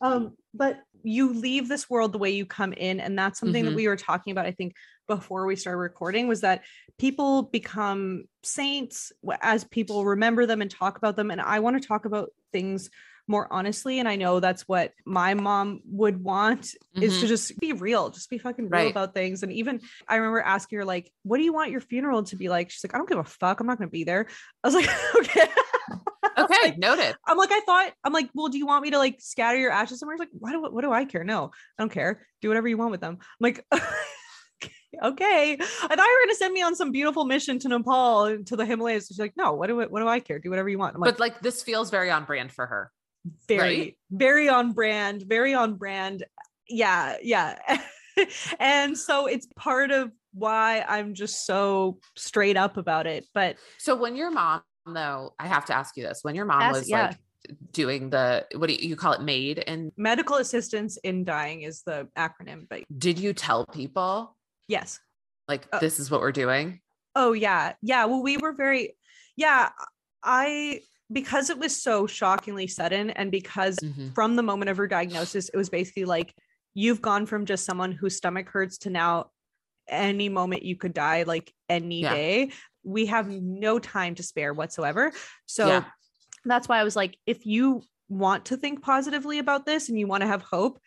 um, 0.02 0.36
but 0.54 0.80
you 1.03 1.34
leave 1.34 1.67
this 1.67 1.89
world 1.89 2.11
the 2.13 2.17
way 2.17 2.31
you 2.31 2.45
come 2.45 2.73
in, 2.73 2.99
and 2.99 3.17
that's 3.17 3.39
something 3.39 3.63
Mhm. 3.63 3.67
that 3.67 3.75
we 3.75 3.88
were 3.88 3.95
talking 3.97 4.31
about. 4.31 4.45
I 4.45 4.51
think 4.51 4.73
before 5.07 5.45
we 5.45 5.55
started 5.55 5.77
recording 5.77 6.27
was 6.27 6.41
that 6.41 6.63
people 6.97 7.43
become 7.43 8.23
saints 8.41 9.11
as 9.41 9.65
people 9.65 10.05
remember 10.05 10.45
them 10.45 10.61
and 10.61 10.71
talk 10.71 10.97
about 10.97 11.15
them. 11.15 11.30
And 11.30 11.41
I 11.41 11.59
want 11.59 11.81
to 11.81 11.88
talk 11.88 12.05
about 12.05 12.30
things 12.53 12.89
more 13.27 13.47
honestly. 13.51 13.99
And 13.99 14.07
I 14.07 14.17
know 14.17 14.39
that's 14.39 14.67
what 14.67 14.91
my 15.05 15.34
mom 15.34 15.80
would 15.85 16.21
want 16.23 16.73
is 16.99 17.19
to 17.19 17.25
Mhm. 17.25 17.27
just 17.30 17.57
be 17.59 17.71
real, 17.73 18.09
just 18.09 18.30
be 18.30 18.38
fucking 18.38 18.65
real 18.65 18.71
Right. 18.71 18.91
about 18.91 19.13
things. 19.13 19.43
And 19.43 19.51
even 19.53 19.81
I 20.07 20.17
remember 20.17 20.41
asking 20.41 20.80
her, 20.80 20.85
like, 20.85 21.11
what 21.23 21.38
do 21.38 21.43
you 21.43 21.53
want 21.53 21.71
your 21.71 21.80
funeral 21.81 22.23
to 22.23 22.35
be 22.35 22.49
like? 22.49 22.69
She's 22.69 22.84
like, 22.84 22.93
I 22.93 22.97
don't 22.97 23.07
give 23.07 23.17
a 23.19 23.23
fuck. 23.23 23.59
I'm 23.59 23.67
not 23.67 23.77
going 23.77 23.88
to 23.89 23.91
be 23.91 24.03
there. 24.03 24.27
I 24.63 24.67
was 24.67 24.75
like, 24.75 24.89
okay. 25.15 25.47
Okay, 26.44 26.76
noted. 26.78 27.15
I'm 27.26 27.38
like, 27.38 27.52
I 27.52 27.61
thought, 27.65 27.94
I'm 28.03 28.14
like, 28.14 28.30
well, 28.34 28.48
do 28.48 28.57
you 28.57 28.65
want 28.65 28.84
me 28.84 28.91
to 28.91 28.98
like 28.98 29.18
scatter 29.20 29.57
your 29.57 29.72
ashes 29.72 29.99
somewhere? 29.99 30.15
She's 30.15 30.22
like, 30.22 30.30
why 30.34 30.52
do 30.52 30.61
what 30.61 30.82
do 30.82 30.91
I 30.91 31.06
care? 31.06 31.24
No, 31.24 31.52
I 31.78 31.82
don't 31.82 31.91
care. 31.91 32.26
Do 32.41 32.48
whatever 32.49 32.68
you 32.68 32.78
want 32.78 32.91
with 32.91 33.02
them. 33.02 33.18
I'm 33.20 33.38
like, 33.40 33.65
okay. 33.72 35.53
I 35.53 35.56
thought 35.57 35.90
you 35.90 35.95
were 35.95 36.26
gonna 36.26 36.36
send 36.36 36.53
me 36.53 36.61
on 36.61 36.76
some 36.76 36.91
beautiful 36.91 37.26
mission 37.26 37.60
to 37.60 37.68
Nepal 37.68 38.44
to 38.44 38.56
the 38.56 38.65
Himalayas. 38.65 39.07
She's 39.07 39.20
like, 39.20 39.34
no, 39.38 39.53
what 39.53 39.68
do 39.68 39.82
I, 39.82 39.86
what 39.86 40.02
do 40.02 40.07
I 40.07 40.20
care? 40.20 40.40
Do 40.40 40.49
whatever 40.49 40.70
you 40.70 40.78
want. 40.78 40.95
I'm 40.95 41.02
like, 41.02 41.14
but 41.14 41.20
like 41.20 41.41
this 41.41 41.64
feels 41.64 41.90
very 41.90 42.11
on 42.11 42.26
brand 42.26 42.52
for 42.52 42.65
her. 42.65 42.91
very, 43.48 43.80
right? 43.80 43.98
very 44.11 44.49
on 44.49 44.74
brand, 44.74 45.24
very 45.24 45.53
on 45.53 45.76
brand. 45.76 46.26
Yeah, 46.68 47.18
yeah. 47.22 47.57
and 48.60 48.98
so 48.98 49.28
it's 49.28 49.48
part 49.56 49.91
of 49.91 50.11
why 50.34 50.84
I'm 50.88 51.14
just 51.14 51.45
so 51.45 51.99
straight 52.15 52.57
up 52.57 52.78
about 52.78 53.07
it. 53.07 53.26
But 53.34 53.57
So 53.78 53.95
when 53.95 54.15
your 54.15 54.32
mom, 54.32 54.61
though, 54.85 55.34
I 55.39 55.47
have 55.47 55.65
to 55.65 55.76
ask 55.76 55.95
you 55.97 56.03
this: 56.03 56.19
when 56.23 56.35
your 56.35 56.45
mom 56.45 56.72
was 56.72 56.89
yeah. 56.89 57.07
like 57.07 57.18
doing 57.72 58.10
the 58.10 58.45
what 58.55 58.68
do 58.68 58.73
you, 58.73 58.89
you 58.89 58.95
call 58.95 59.14
it, 59.14 59.22
MAID, 59.22 59.64
and 59.68 59.91
medical 59.97 60.38
assistance 60.38 60.97
in 60.97 61.23
dying 61.23 61.61
is 61.61 61.84
the 61.84 62.07
acronym. 62.18 62.68
But 62.69 62.84
did 62.97 63.19
you 63.19 63.34
tell 63.34 63.65
people 63.65 64.35
yes. 64.68 64.99
like 65.47 65.68
Uh, 65.72 65.80
this 65.80 65.99
is 65.99 66.10
what 66.10 66.22
we're 66.22 66.31
doing? 66.31 66.80
Oh 67.15 67.34
yeah. 67.34 67.73
Yeah. 67.81 68.05
Well, 68.05 68.23
we 68.23 68.38
were 68.38 68.53
very 68.53 68.95
yeah, 69.35 69.69
I 70.23 70.81
because 71.11 71.49
it 71.49 71.60
was 71.60 71.80
so 71.80 72.07
shockingly 72.07 72.65
sudden 72.65 73.10
and 73.11 73.30
because 73.30 73.77
Mhm. 73.77 74.15
from 74.15 74.35
the 74.35 74.43
moment 74.43 74.69
of 74.69 74.77
her 74.77 74.88
diagnosis, 74.88 75.49
it 75.49 75.57
was 75.57 75.69
basically 75.69 76.05
like 76.05 76.34
you've 76.73 77.01
gone 77.01 77.26
from 77.26 77.45
just 77.45 77.65
someone 77.65 77.91
whose 77.91 78.15
stomach 78.18 78.49
hurts 78.49 78.80
to 78.80 78.89
now 78.89 79.31
any 79.88 80.30
moment 80.30 80.64
you 80.64 80.76
could 80.76 80.93
die, 80.93 81.23
like 81.23 81.53
any 81.69 82.01
Yeah. 82.01 82.14
day. 82.14 82.51
We 82.84 83.07
have 83.07 83.30
no 83.30 83.80
time 83.80 84.15
to 84.15 84.23
spare 84.23 84.53
whatsoever. 84.53 85.11
So 85.45 85.68
Yeah. 85.68 85.84
that's 86.45 86.68
why 86.68 86.80
I 86.80 86.84
was 86.84 86.95
like, 86.95 87.18
if 87.26 87.45
you 87.45 87.84
want 88.10 88.45
to 88.45 88.57
think 88.57 88.81
positively 88.81 89.39
about 89.39 89.65
this 89.65 89.89
and 89.89 89.97
you 89.97 90.07
want 90.07 90.22
to 90.22 90.27
have 90.27 90.41
hope, 90.41 90.80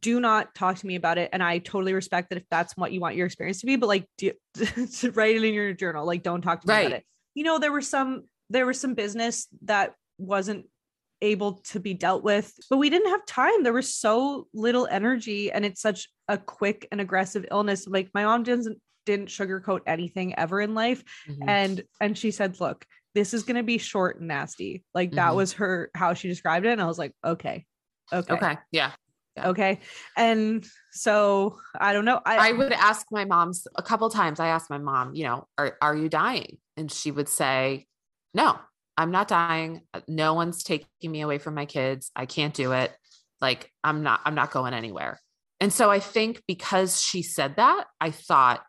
do 0.00 0.20
not 0.20 0.54
talk 0.54 0.76
to 0.76 0.86
me 0.86 0.94
about 0.94 1.18
it. 1.18 1.30
And 1.32 1.42
I 1.42 1.58
totally 1.58 1.92
respect 1.92 2.30
that 2.30 2.36
if 2.38 2.44
that's 2.50 2.76
what 2.76 2.92
you 2.92 3.00
want 3.00 3.16
your 3.16 3.26
experience 3.26 3.60
to 3.60 3.66
be, 3.66 3.76
but 3.76 3.88
like 3.88 4.06
do, 4.18 4.32
write 5.14 5.36
it 5.36 5.44
in 5.44 5.54
your 5.54 5.72
journal, 5.72 6.06
like 6.06 6.22
don't 6.22 6.42
talk 6.42 6.60
to 6.62 6.68
me 6.68 6.74
Right. 6.74 6.86
about 6.86 6.98
it. 6.98 7.04
You 7.34 7.44
know, 7.44 7.58
there 7.58 7.72
were 7.72 7.80
some 7.82 8.24
there 8.50 8.66
was 8.66 8.80
some 8.80 8.94
business 8.94 9.46
that 9.62 9.94
wasn't 10.18 10.66
able 11.22 11.54
to 11.54 11.78
be 11.78 11.94
dealt 11.94 12.24
with, 12.24 12.52
but 12.68 12.78
we 12.78 12.90
didn't 12.90 13.10
have 13.10 13.24
time. 13.26 13.62
There 13.62 13.72
was 13.72 13.94
so 13.94 14.48
little 14.54 14.88
energy 14.90 15.52
and 15.52 15.64
it's 15.64 15.80
such 15.80 16.08
a 16.28 16.36
quick 16.38 16.88
and 16.90 17.00
aggressive 17.00 17.44
illness. 17.50 17.86
Like 17.86 18.10
my 18.14 18.24
mom 18.24 18.42
doesn't 18.42 18.78
didn't 19.06 19.28
sugarcoat 19.28 19.80
anything 19.86 20.34
ever 20.38 20.60
in 20.60 20.74
life 20.74 21.02
Mhm. 21.28 21.48
and 21.48 21.82
and 22.00 22.16
she 22.18 22.30
said 22.30 22.60
look 22.60 22.86
this 23.14 23.34
is 23.34 23.42
going 23.42 23.56
to 23.56 23.62
be 23.62 23.78
short 23.78 24.18
and 24.18 24.28
nasty 24.28 24.84
like 24.94 25.12
that 25.12 25.32
Mhm. 25.32 25.36
was 25.36 25.52
her 25.54 25.90
how 25.94 26.14
she 26.14 26.28
described 26.28 26.66
it 26.66 26.70
and 26.70 26.82
i 26.82 26.86
was 26.86 26.98
like 26.98 27.12
okay 27.24 27.64
okay 28.12 28.34
okay, 28.34 28.58
yeah 28.72 28.92
okay, 29.38 29.80
and 30.16 30.66
so 30.92 31.58
i 31.78 31.92
don't 31.92 32.04
know 32.04 32.20
I 32.26 32.50
i, 32.50 32.52
would 32.52 32.72
ask 32.72 33.06
my 33.10 33.24
mom's 33.24 33.66
a 33.76 33.82
couple 33.82 34.10
times. 34.10 34.38
I 34.40 34.48
asked 34.48 34.68
my 34.68 34.78
mom, 34.78 35.14
you 35.14 35.24
know, 35.24 35.46
are 35.56 35.78
are 35.80 35.96
you 35.96 36.08
dying? 36.10 36.58
And 36.76 36.90
she 36.92 37.10
would 37.10 37.28
say, 37.28 37.86
No, 38.34 38.58
I'm 38.98 39.10
not 39.10 39.28
dying. 39.28 39.82
No 40.08 40.34
one's 40.34 40.62
taking 40.62 41.10
me 41.10 41.22
away 41.22 41.38
from 41.38 41.54
my 41.54 41.64
kids. 41.64 42.10
I 42.14 42.26
can't 42.26 42.52
do 42.52 42.72
it. 42.72 42.92
Like 43.40 43.70
I'm 43.82 44.02
not 44.02 44.20
I'm 44.26 44.34
not 44.34 44.50
going 44.50 44.74
anywhere. 44.74 45.18
And 45.60 45.72
so 45.72 45.90
I 45.90 46.00
think 46.00 46.42
because 46.46 47.00
she 47.00 47.22
said 47.22 47.56
that, 47.56 47.84
I 48.00 48.10
thought 48.10 48.62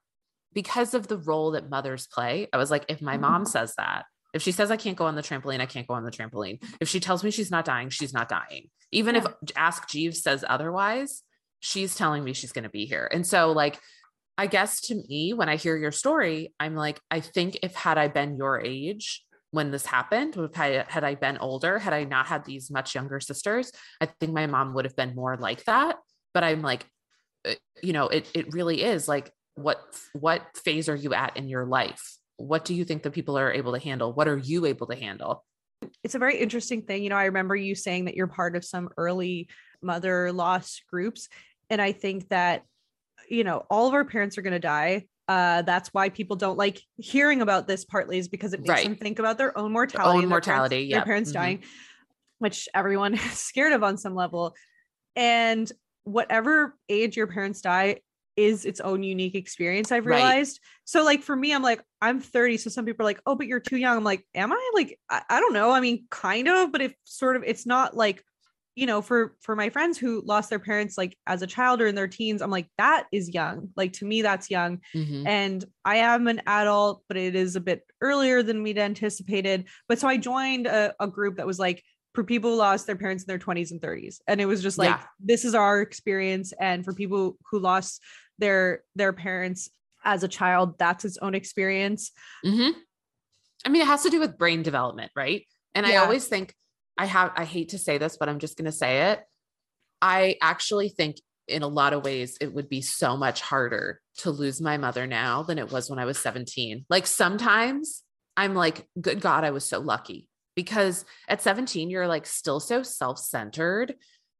because 0.53 0.93
of 0.93 1.07
the 1.07 1.17
role 1.17 1.51
that 1.51 1.69
mothers 1.69 2.07
play, 2.07 2.47
I 2.51 2.57
was 2.57 2.71
like, 2.71 2.85
if 2.89 3.01
my 3.01 3.17
mom 3.17 3.45
says 3.45 3.73
that, 3.77 4.05
if 4.33 4.41
she 4.41 4.51
says 4.51 4.71
I 4.71 4.77
can't 4.77 4.97
go 4.97 5.05
on 5.05 5.15
the 5.15 5.21
trampoline, 5.21 5.59
I 5.59 5.65
can't 5.65 5.87
go 5.87 5.93
on 5.93 6.03
the 6.03 6.11
trampoline. 6.11 6.63
If 6.79 6.89
she 6.89 6.99
tells 6.99 7.23
me 7.23 7.31
she's 7.31 7.51
not 7.51 7.65
dying, 7.65 7.89
she's 7.89 8.13
not 8.13 8.29
dying. 8.29 8.69
Even 8.91 9.15
if 9.15 9.25
Ask 9.55 9.89
Jeeves 9.89 10.21
says 10.21 10.45
otherwise, 10.47 11.23
she's 11.59 11.95
telling 11.95 12.23
me 12.23 12.33
she's 12.33 12.51
going 12.51 12.63
to 12.63 12.69
be 12.69 12.85
here. 12.85 13.09
And 13.11 13.25
so, 13.25 13.51
like, 13.51 13.79
I 14.37 14.47
guess 14.47 14.81
to 14.87 14.95
me, 14.95 15.33
when 15.33 15.49
I 15.49 15.57
hear 15.57 15.77
your 15.77 15.91
story, 15.91 16.53
I'm 16.59 16.75
like, 16.75 16.99
I 17.09 17.19
think 17.19 17.59
if 17.61 17.75
had 17.75 17.97
I 17.97 18.07
been 18.07 18.37
your 18.37 18.59
age 18.59 19.23
when 19.51 19.69
this 19.69 19.85
happened, 19.85 20.35
if 20.37 20.57
I, 20.57 20.85
had 20.87 21.03
I 21.03 21.15
been 21.15 21.37
older, 21.37 21.77
had 21.77 21.93
I 21.93 22.05
not 22.05 22.25
had 22.25 22.45
these 22.45 22.71
much 22.71 22.95
younger 22.95 23.19
sisters, 23.19 23.71
I 23.99 24.05
think 24.05 24.33
my 24.33 24.47
mom 24.47 24.73
would 24.73 24.85
have 24.85 24.95
been 24.95 25.13
more 25.13 25.37
like 25.37 25.65
that. 25.65 25.97
But 26.33 26.45
I'm 26.45 26.61
like, 26.61 26.85
uh, 27.45 27.55
you 27.83 27.91
know, 27.91 28.07
it 28.07 28.31
it 28.33 28.53
really 28.53 28.81
is 28.81 29.07
like, 29.07 29.31
what 29.55 29.79
what 30.13 30.41
phase 30.55 30.89
are 30.89 30.95
you 30.95 31.13
at 31.13 31.37
in 31.37 31.49
your 31.49 31.65
life? 31.65 32.17
What 32.37 32.65
do 32.65 32.73
you 32.73 32.85
think 32.85 33.03
the 33.03 33.11
people 33.11 33.37
are 33.37 33.51
able 33.51 33.73
to 33.73 33.79
handle? 33.79 34.13
What 34.13 34.27
are 34.27 34.37
you 34.37 34.65
able 34.65 34.87
to 34.87 34.95
handle? 34.95 35.43
it's 36.03 36.13
a 36.13 36.19
very 36.19 36.37
interesting 36.37 36.83
thing 36.83 37.01
you 37.01 37.09
know 37.09 37.15
i 37.15 37.25
remember 37.25 37.55
you 37.55 37.73
saying 37.73 38.05
that 38.05 38.13
you're 38.15 38.27
part 38.27 38.55
of 38.55 38.63
some 38.63 38.87
early 38.97 39.49
mother 39.81 40.31
loss 40.31 40.79
groups 40.91 41.27
and 41.71 41.81
i 41.81 41.91
think 41.91 42.29
that 42.29 42.63
you 43.27 43.43
know 43.43 43.65
all 43.67 43.87
of 43.87 43.95
our 43.95 44.05
parents 44.05 44.37
are 44.37 44.43
going 44.43 44.53
to 44.53 44.59
die 44.59 45.03
uh 45.27 45.63
that's 45.63 45.89
why 45.91 46.07
people 46.09 46.35
don't 46.35 46.55
like 46.55 46.79
hearing 46.97 47.41
about 47.41 47.67
this 47.67 47.83
partly 47.83 48.19
is 48.19 48.27
because 48.27 48.53
it 48.53 48.59
makes 48.59 48.69
Right. 48.69 48.83
them 48.85 48.95
think 48.95 49.17
about 49.17 49.39
their 49.39 49.57
own 49.57 49.71
mortality 49.71 50.17
own 50.23 50.29
their 50.29 50.39
parents- 50.39 50.47
mortality, 50.47 50.89
their 50.91 50.99
yep. 50.99 51.05
parents 51.05 51.31
Mhm. 51.31 51.33
dying 51.33 51.63
which 52.37 52.69
everyone 52.75 53.13
is 53.15 53.31
scared 53.39 53.73
of 53.73 53.81
on 53.81 53.97
some 53.97 54.13
level 54.13 54.53
and 55.15 55.71
whatever 56.03 56.77
age 56.89 57.17
your 57.17 57.25
parents 57.25 57.59
die 57.61 58.01
is 58.37 58.65
its 58.65 58.79
own 58.79 59.03
unique 59.03 59.35
experience 59.35 59.91
i've 59.91 60.05
Right. 60.05 60.17
realized 60.17 60.59
so 60.85 61.03
like 61.03 61.21
for 61.23 61.35
me 61.35 61.53
i'm 61.53 61.61
like 61.63 61.81
i'm 62.01 62.19
30 62.19 62.57
so 62.57 62.69
some 62.69 62.85
people 62.85 63.03
are 63.03 63.09
like 63.09 63.21
oh 63.25 63.35
but 63.35 63.47
you're 63.47 63.59
too 63.59 63.77
young 63.77 63.97
i'm 63.97 64.03
like 64.03 64.25
am 64.35 64.51
i 64.51 64.71
like 64.73 64.99
I, 65.09 65.21
I 65.29 65.39
don't 65.39 65.53
know 65.53 65.71
i 65.71 65.79
mean 65.79 66.05
kind 66.09 66.47
of 66.47 66.71
but 66.71 66.81
if 66.81 66.93
sort 67.03 67.35
of 67.35 67.43
it's 67.45 67.65
not 67.65 67.95
like 67.95 68.23
you 68.75 68.85
know 68.85 69.01
for 69.01 69.35
for 69.41 69.53
my 69.55 69.69
friends 69.69 69.97
who 69.97 70.21
lost 70.25 70.49
their 70.49 70.57
parents 70.59 70.97
like 70.97 71.17
as 71.27 71.41
a 71.41 71.47
child 71.47 71.81
or 71.81 71.87
in 71.87 71.95
their 71.95 72.07
teens 72.07 72.41
i'm 72.41 72.49
like 72.49 72.67
that 72.77 73.05
is 73.11 73.33
young 73.33 73.67
like 73.75 73.91
to 73.91 74.05
me 74.05 74.21
that's 74.21 74.49
young 74.49 74.79
Mhm. 74.95 75.27
and 75.27 75.65
I 75.83 75.97
am 75.97 76.27
an 76.27 76.41
adult, 76.45 77.03
but 77.07 77.17
it 77.17 77.35
is 77.35 77.55
a 77.55 77.59
bit 77.59 77.81
earlier 78.01 78.43
than 78.43 78.61
we'd 78.61 78.77
anticipated. 78.77 79.67
But 79.89 79.97
so 79.99 80.07
I 80.07 80.17
joined 80.17 80.67
a, 80.67 80.93
a 80.99 81.07
group 81.07 81.37
that 81.37 81.47
was 81.47 81.57
like 81.57 81.83
for 82.13 82.23
people 82.23 82.51
who 82.51 82.57
lost 82.57 82.87
their 82.87 82.95
parents 82.95 83.23
in 83.23 83.27
their 83.27 83.39
20s 83.39 83.71
and 83.71 83.81
30s. 83.81 84.19
And 84.27 84.41
it 84.41 84.45
was 84.45 84.61
just 84.61 84.77
like, 84.77 84.89
Yeah. 84.89 85.03
this 85.19 85.45
is 85.45 85.55
our 85.55 85.81
experience. 85.81 86.53
And 86.59 86.83
for 86.83 86.93
people 86.93 87.37
who 87.49 87.59
lost 87.59 88.01
their 88.37 88.83
their 88.95 89.13
parents 89.13 89.69
as 90.03 90.23
a 90.23 90.27
child, 90.27 90.77
that's 90.77 91.05
its 91.05 91.17
own 91.21 91.35
experience. 91.35 92.11
hmm 92.43 92.69
I 93.63 93.69
mean, 93.69 93.83
it 93.83 93.87
has 93.87 94.03
to 94.03 94.09
do 94.09 94.19
with 94.19 94.39
brain 94.39 94.63
development, 94.63 95.11
right? 95.15 95.45
And 95.75 95.85
I 95.85 95.97
always 95.97 96.25
think 96.27 96.55
I 96.97 97.05
have, 97.05 97.31
I 97.35 97.45
hate 97.45 97.69
to 97.69 97.77
say 97.77 97.99
this, 97.99 98.17
but 98.17 98.27
I'm 98.27 98.39
just 98.39 98.57
going 98.57 98.65
to 98.65 98.71
say 98.71 99.11
it. 99.11 99.21
I 100.01 100.37
actually 100.41 100.89
think 100.89 101.17
in 101.47 101.61
a 101.61 101.67
lot 101.67 101.93
of 101.93 102.03
ways 102.03 102.37
it 102.41 102.51
would 102.51 102.69
be 102.69 102.81
so 102.81 103.15
much 103.15 103.41
harder 103.41 104.01
to 104.17 104.31
lose 104.31 104.61
my 104.61 104.77
mother 104.77 105.05
now 105.05 105.43
than 105.43 105.59
it 105.59 105.71
was 105.71 105.91
when 105.91 105.99
I 105.99 106.05
was 106.05 106.17
17. 106.17 106.85
Like 106.89 107.05
sometimes 107.05 108.01
I'm 108.35 108.55
like, 108.55 108.87
good 108.99 109.21
God, 109.21 109.43
I 109.43 109.51
was 109.51 109.63
so 109.63 109.79
lucky 109.79 110.27
because 110.61 111.05
at 111.27 111.41
17, 111.41 111.89
you're 111.89 112.07
like 112.07 112.27
still 112.27 112.59
so 112.59 112.83
self 112.83 113.17
centered. 113.17 113.95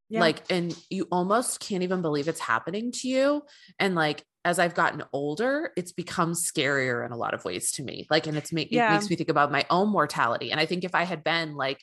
Yeah. 0.10 0.20
Like, 0.20 0.44
and 0.52 0.78
you 0.90 1.08
almost 1.12 1.60
can't 1.60 1.84
even 1.84 2.02
believe 2.02 2.28
it's 2.28 2.40
happening 2.40 2.92
to 2.92 3.08
you. 3.08 3.44
And 3.80 3.96
like, 3.96 4.24
as 4.44 4.60
I've 4.60 4.76
gotten 4.76 5.04
older, 5.14 5.72
it's 5.78 5.94
become 5.94 6.34
scarier 6.34 7.06
in 7.06 7.12
a 7.12 7.18
lot 7.18 7.34
of 7.34 7.46
ways 7.46 7.72
to 7.74 7.84
me. 7.84 8.08
Like, 8.10 8.28
and 8.28 8.38
it's 8.38 8.52
make, 8.52 8.72
Yeah. 8.72 8.92
it 8.92 8.94
makes 8.96 9.10
me 9.10 9.16
think 9.16 9.30
about 9.30 9.52
my 9.52 9.66
own 9.70 9.90
mortality. 9.90 10.52
And 10.52 10.60
I 10.60 10.66
think 10.66 10.84
if 10.84 10.94
I 10.94 11.04
had 11.04 11.24
been 11.24 11.56
like 11.56 11.82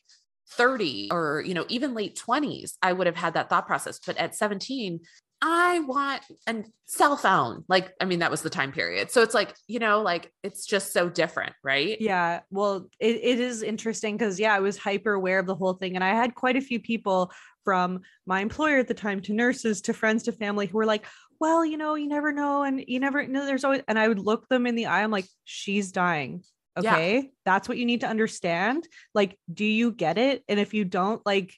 30 0.50 1.08
or, 1.10 1.42
you 1.44 1.54
know, 1.54 1.64
even 1.68 1.94
late 1.94 2.16
20s, 2.16 2.72
I 2.82 2.92
would 2.92 3.06
have 3.06 3.16
had 3.16 3.34
that 3.34 3.48
thought 3.48 3.66
process. 3.66 3.98
But 4.06 4.18
at 4.18 4.34
17, 4.34 5.00
I 5.40 5.80
want 5.80 6.22
a 6.48 6.64
cell 6.86 7.16
phone. 7.16 7.64
Like, 7.68 7.92
I 8.00 8.04
mean, 8.04 8.18
that 8.18 8.30
was 8.30 8.42
the 8.42 8.50
time 8.50 8.72
period. 8.72 9.10
So 9.10 9.22
it's 9.22 9.34
like, 9.34 9.54
you 9.66 9.78
know, 9.78 10.02
like 10.02 10.32
it's 10.42 10.66
just 10.66 10.92
so 10.92 11.08
different, 11.08 11.52
right? 11.62 11.96
Yeah. 12.00 12.40
Well, 12.50 12.88
it, 12.98 13.16
it 13.22 13.40
is 13.40 13.62
interesting 13.62 14.16
because, 14.16 14.40
yeah, 14.40 14.52
I 14.52 14.60
was 14.60 14.76
hyper 14.76 15.12
aware 15.12 15.38
of 15.38 15.46
the 15.46 15.54
whole 15.54 15.74
thing. 15.74 15.94
And 15.94 16.02
I 16.02 16.08
had 16.08 16.34
quite 16.34 16.56
a 16.56 16.60
few 16.60 16.80
people 16.80 17.30
from 17.64 18.00
my 18.26 18.40
employer 18.40 18.78
at 18.78 18.88
the 18.88 18.94
time 18.94 19.20
to 19.22 19.32
nurses 19.32 19.80
to 19.82 19.92
friends 19.92 20.24
to 20.24 20.32
family 20.32 20.66
who 20.66 20.78
were 20.78 20.86
like, 20.86 21.06
well, 21.38 21.64
you 21.64 21.76
know, 21.76 21.94
you 21.94 22.08
never 22.08 22.32
know. 22.32 22.64
And 22.64 22.82
you 22.88 22.98
never 22.98 23.24
know, 23.26 23.46
there's 23.46 23.62
always, 23.62 23.82
and 23.86 23.98
I 23.98 24.08
would 24.08 24.18
look 24.18 24.48
them 24.48 24.66
in 24.66 24.74
the 24.74 24.86
eye. 24.86 25.04
I'm 25.04 25.12
like, 25.12 25.26
she's 25.44 25.92
dying. 25.92 26.42
Yeah. 26.80 26.94
Okay. 26.94 27.30
That's 27.44 27.68
what 27.68 27.78
you 27.78 27.86
need 27.86 28.00
to 28.00 28.08
understand. 28.08 28.88
Like, 29.14 29.38
do 29.52 29.64
you 29.64 29.92
get 29.92 30.18
it? 30.18 30.42
And 30.48 30.58
if 30.58 30.74
you 30.74 30.84
don't, 30.84 31.24
like, 31.24 31.54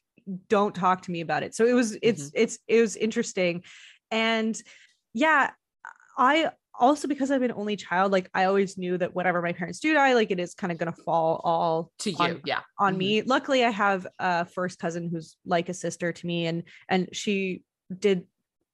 don't 0.48 0.74
talk 0.74 1.02
to 1.02 1.10
me 1.10 1.20
about 1.20 1.42
it. 1.42 1.55
So 1.55 1.66
it 1.66 1.72
was, 1.74 1.97
it's, 2.02 2.30
it's, 2.34 2.59
it 2.68 2.80
was 2.80 2.97
interesting. 2.97 3.62
And 4.10 4.60
yeah, 5.14 5.51
I 6.18 6.51
also, 6.78 7.09
because 7.09 7.30
I've 7.30 7.40
been 7.40 7.52
only 7.52 7.76
child, 7.76 8.10
like, 8.10 8.30
I 8.32 8.44
always 8.44 8.78
knew 8.78 8.97
that 8.98 9.14
whatever 9.14 9.42
my 9.42 9.52
parents 9.52 9.80
do 9.80 9.92
die, 9.92 10.14
like, 10.14 10.30
it 10.30 10.40
is 10.40 10.55
kind 10.55 10.72
of 10.72 10.78
going 10.78 10.92
to 10.92 11.02
fall 11.02 11.40
all 11.44 11.92
To 11.98 12.10
you. 12.10 12.16
on- 12.18 12.40
yeah. 12.44 12.60
on 12.78 12.94
Mhm. 12.94 12.98
me. 12.98 13.22
Luckily, 13.22 13.64
I 13.64 13.70
have 13.70 14.06
a 14.18 14.44
first 14.47 14.78
cousin 14.78 15.09
who's 15.12 15.36
like 15.44 15.68
a 15.68 15.74
sister 15.74 16.12
to 16.12 16.26
me, 16.26 16.47
and 16.47 16.62
and 16.88 17.09
she 17.12 17.62
did 17.97 18.24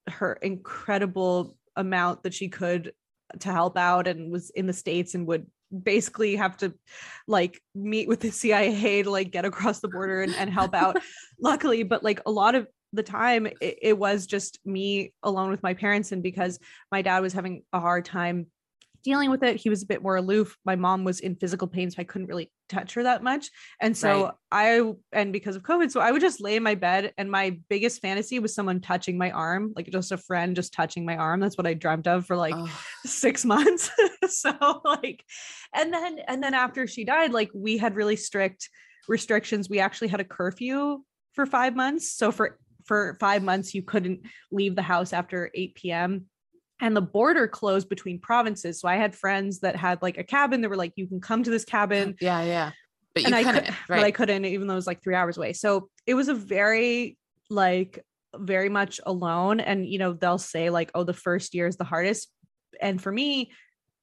her 0.07 0.33
incredible 0.41 1.57
amount 1.75 2.23
that 2.23 2.33
she 2.33 2.47
could 2.49 2.93
to 3.39 3.51
help 3.51 3.77
out, 3.77 4.07
and 4.07 4.31
was 4.31 4.51
in 4.51 4.67
the 4.67 4.73
states 4.73 5.13
and 5.13 5.27
would 5.27 5.45
basically 5.83 6.35
have 6.35 6.57
to 6.57 6.73
like 7.27 7.61
meet 7.75 8.07
with 8.07 8.19
the 8.19 8.31
CIA 8.31 9.03
to 9.03 9.09
like 9.09 9.31
get 9.31 9.45
across 9.45 9.79
the 9.79 9.87
border 9.87 10.21
and, 10.21 10.33
and 10.35 10.49
help 10.49 10.73
out. 10.73 10.97
Luckily, 11.39 11.83
but 11.83 12.03
like 12.03 12.21
a 12.25 12.31
lot 12.31 12.55
of 12.55 12.67
the 12.93 13.03
time 13.03 13.45
it, 13.45 13.79
it 13.81 13.97
was 13.97 14.25
just 14.25 14.59
me 14.65 15.13
alone 15.21 15.51
with 15.51 15.61
my 15.61 15.73
parents 15.73 16.11
and 16.11 16.23
because 16.23 16.57
my 16.91 17.01
dad 17.01 17.19
was 17.19 17.33
having 17.33 17.63
a 17.73 17.79
hard 17.79 18.05
time 18.05 18.47
dealing 19.03 19.29
with 19.29 19.43
it 19.43 19.55
he 19.57 19.69
was 19.69 19.83
a 19.83 19.87
bit 19.87 20.01
more 20.03 20.15
aloof. 20.17 20.57
My 20.65 20.75
mom 20.75 21.03
was 21.03 21.19
in 21.19 21.35
physical 21.35 21.67
pain 21.67 21.89
so 21.89 22.01
i 22.01 22.03
couldn't 22.03 22.27
really 22.27 22.51
touch 22.69 22.93
her 22.95 23.03
that 23.03 23.23
much. 23.23 23.49
And 23.81 23.95
so 23.95 24.25
Right. 24.25 24.33
i 24.51 24.93
and 25.11 25.31
because 25.33 25.55
of 25.55 25.63
covid 25.63 25.91
so 25.91 25.99
i 25.99 26.11
would 26.11 26.21
just 26.21 26.41
lay 26.41 26.55
in 26.55 26.63
my 26.63 26.75
bed 26.75 27.13
and 27.17 27.29
my 27.31 27.57
biggest 27.69 28.01
fantasy 28.01 28.39
was 28.39 28.53
someone 28.53 28.81
touching 28.81 29.17
my 29.17 29.31
arm 29.31 29.73
like 29.75 29.87
just 29.91 30.11
a 30.11 30.17
friend 30.17 30.55
just 30.55 30.73
touching 30.73 31.05
my 31.05 31.15
arm. 31.17 31.39
That's 31.39 31.57
what 31.57 31.67
i 31.67 31.73
dreamt 31.73 32.07
of 32.07 32.25
for 32.25 32.35
like 32.35 32.55
Ugh. 32.55 32.69
six 33.05 33.45
months. 33.45 33.89
So 34.29 34.51
like 34.83 35.23
and 35.73 35.93
then 35.93 36.19
and 36.27 36.43
then 36.43 36.53
after 36.53 36.85
she 36.85 37.05
died 37.05 37.31
like 37.31 37.49
we 37.53 37.77
had 37.77 37.95
really 37.95 38.17
strict 38.17 38.69
restrictions. 39.07 39.69
We 39.69 39.79
actually 39.79 40.09
had 40.09 40.19
a 40.19 40.25
curfew 40.25 41.01
for 41.33 41.45
five 41.45 41.75
months. 41.77 42.11
So 42.11 42.31
for 42.33 42.59
for 42.85 43.15
five 43.21 43.41
months 43.43 43.73
you 43.73 43.83
couldn't 43.83 44.21
leave 44.51 44.75
the 44.75 44.81
house 44.81 45.13
after 45.13 45.49
8 45.53 45.75
p.m 45.75 46.25
and 46.79 46.95
the 46.95 47.01
border 47.01 47.47
closed 47.47 47.89
between 47.89 48.19
provinces 48.19 48.79
so 48.79 48.87
i 48.87 48.95
had 48.95 49.15
friends 49.15 49.59
that 49.59 49.75
had 49.75 50.01
like 50.01 50.17
a 50.17 50.23
cabin 50.23 50.61
that 50.61 50.69
were 50.69 50.75
like 50.75 50.93
you 50.95 51.07
can 51.07 51.19
come 51.19 51.43
to 51.43 51.49
this 51.49 51.65
cabin 51.65 52.15
yeah. 52.21 52.43
Yeah. 52.43 52.71
But 53.13 53.23
you 53.23 53.27
and 53.27 53.35
I 53.35 53.43
couldn't, 53.43 53.67
right? 53.89 53.97
but 53.97 54.03
I 54.03 54.11
couldn't, 54.11 54.45
even 54.45 54.67
though 54.67 54.73
it 54.73 54.77
was 54.77 54.85
like 54.85 55.01
three 55.01 55.15
hours 55.15 55.37
away. 55.37 55.53
So 55.53 55.89
it 56.05 56.13
was 56.13 56.27
a 56.27 56.35
very 56.35 57.17
like 57.49 58.05
very 58.35 58.69
much 58.69 58.99
alone. 59.05 59.59
And 59.59 59.87
you 59.87 59.97
know, 59.97 60.13
they'll 60.13 60.37
say 60.37 60.69
like, 60.69 60.91
oh, 60.93 61.03
the 61.03 61.13
first 61.13 61.55
year 61.55 61.65
is 61.65 61.77
the 61.77 61.83
hardest. 61.83 62.29
And 62.79 63.01
for 63.01 63.11
me, 63.11 63.51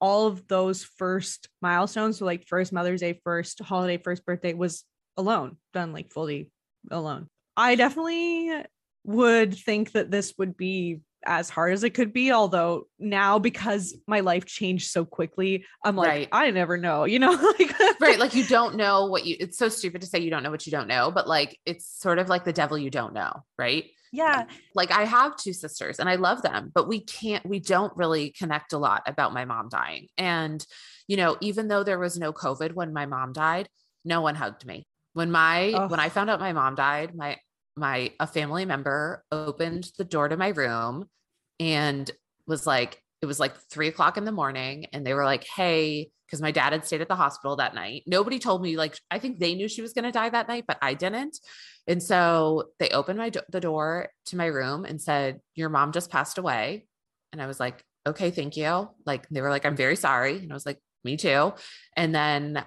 all 0.01 0.26
of 0.26 0.48
those 0.48 0.82
first 0.82 1.48
milestones, 1.62 2.18
so 2.18 2.24
like 2.24 2.48
first 2.48 2.72
Mother's 2.72 3.01
Day, 3.01 3.20
first 3.22 3.60
holiday, 3.62 3.98
first 3.98 4.26
birthday 4.26 4.52
was 4.52 4.84
alone, 5.16 5.59
done 5.72 5.92
like 5.92 6.12
fully 6.12 6.51
alone. 6.90 7.28
I 7.56 7.76
definitely 7.76 8.64
would 9.05 9.55
think 9.55 9.92
that 9.92 10.10
this 10.10 10.34
would 10.38 10.56
be 10.56 11.01
as 11.26 11.51
hard 11.51 11.72
as 11.72 11.84
it 11.84 11.90
could 11.90 12.12
be. 12.12 12.32
Although 12.32 12.86
now, 12.98 13.38
because 13.38 13.92
mm. 13.92 14.01
my 14.06 14.20
life 14.20 14.44
changed 14.44 14.90
so 14.90 15.05
quickly, 15.05 15.64
I'm 15.84 15.96
like, 15.96 16.09
Right. 16.09 16.28
I 16.32 16.51
never 16.51 16.76
know, 16.76 17.05
you 17.05 17.18
know, 17.18 17.32
like 17.59 17.74
right 18.01 18.18
like 18.18 18.34
you 18.38 18.44
don't 18.44 18.76
know 18.76 19.06
what 19.06 19.24
you 19.26 19.36
it's 19.40 19.59
so 19.59 19.68
stupid 19.68 20.01
to 20.01 20.06
say 20.06 20.18
you 20.18 20.30
don't 20.30 20.42
know 20.42 20.51
what 20.51 20.66
you 20.66 20.72
don't 20.72 20.88
know 20.88 21.10
but 21.10 21.26
like 21.28 21.59
it's 21.66 21.86
sort 21.86 22.18
of 22.18 22.28
like 22.28 22.44
the 22.44 22.52
devil 22.52 22.78
you 22.78 22.90
don't 22.90 23.14
know 23.14 23.42
right 23.59 23.86
yeah 24.12 24.44
like 24.74 24.90
i 24.92 25.05
have 25.05 25.36
two 25.36 25.52
sisters 25.52 25.98
and 25.98 26.09
i 26.09 26.14
love 26.14 26.42
them 26.42 26.70
but 26.74 26.88
we 26.88 27.01
can't 27.01 27.44
we 27.46 27.59
don't 27.59 27.96
really 27.96 28.30
connect 28.30 28.72
a 28.72 28.78
lot 28.78 29.02
about 29.06 29.34
my 29.34 29.44
mom 29.44 29.68
dying 29.68 30.06
and 30.18 30.64
you 31.09 31.16
know 31.16 31.36
even 31.40 31.68
though 31.68 31.82
there 31.82 31.98
was 31.98 32.18
no 32.18 32.32
covid 32.32 32.72
when 32.72 32.92
my 32.92 33.06
mom 33.06 33.32
died 33.32 33.68
no 34.05 34.20
one 34.20 34.34
hugged 34.34 34.64
me 34.66 34.86
when 35.14 35.30
my 35.30 35.72
Ugh. 35.72 35.90
when 35.90 36.01
i 36.01 36.09
found 36.09 36.30
out 36.30 36.40
my 36.40 36.52
mom 36.52 36.74
died 36.74 37.14
my 37.14 37.36
my 37.76 38.12
a 38.20 38.26
family 38.26 38.64
member 38.64 39.24
opened 39.32 39.90
the 39.98 40.05
door 40.05 40.28
to 40.28 40.36
my 40.36 40.48
room 40.48 41.06
and 41.59 42.10
was 42.46 42.66
like 42.66 43.01
it 43.22 43.26
was 43.26 43.40
like 43.40 43.56
three 43.70 43.88
o'clock 43.88 44.16
in 44.16 44.24
the 44.24 44.32
morning 44.32 44.86
and 44.92 45.06
they 45.06 45.14
were 45.14 45.24
like 45.24 45.46
hey 45.56 46.10
because 46.26 46.40
my 46.40 46.51
dad 46.51 46.72
had 46.72 46.86
stayed 46.86 47.01
at 47.01 47.09
the 47.09 47.14
hospital 47.14 47.56
that 47.56 47.74
night. 47.74 48.02
Nobody 48.06 48.38
told 48.38 48.62
me 48.62 48.76
like 48.76 48.98
i 49.10 49.18
think 49.18 49.38
they 49.38 49.55
knew 49.55 49.68
she 49.68 49.82
was 49.82 49.92
going 49.92 50.05
to 50.05 50.12
die 50.12 50.28
that 50.28 50.48
night 50.48 50.64
but 50.66 50.78
i 50.82 50.94
didn't. 50.94 51.38
And 51.86 52.02
so 52.02 52.70
they 52.78 52.88
opened 52.90 53.18
my 53.18 53.30
do- 53.30 53.40
the 53.51 53.60
door 53.60 54.09
to 54.26 54.36
my 54.36 54.46
room 54.46 54.84
and 54.84 55.01
said 55.01 55.40
your 55.55 55.68
mom 55.68 55.92
just 55.92 56.10
passed 56.10 56.38
away. 56.38 56.86
And 57.32 57.42
i 57.42 57.46
was 57.46 57.59
like 57.60 57.82
okay 58.06 58.30
thank 58.30 58.56
you. 58.56 58.88
Like 59.06 59.28
they 59.30 59.40
were 59.40 59.51
like 59.51 59.66
i'm 59.66 59.76
very 59.76 59.96
sorry. 59.96 60.38
And 60.38 60.52
i 60.52 60.55
was 60.55 60.66
like 60.66 60.78
me 61.02 61.16
too. 61.16 61.52
And 61.96 62.14
then 62.14 62.64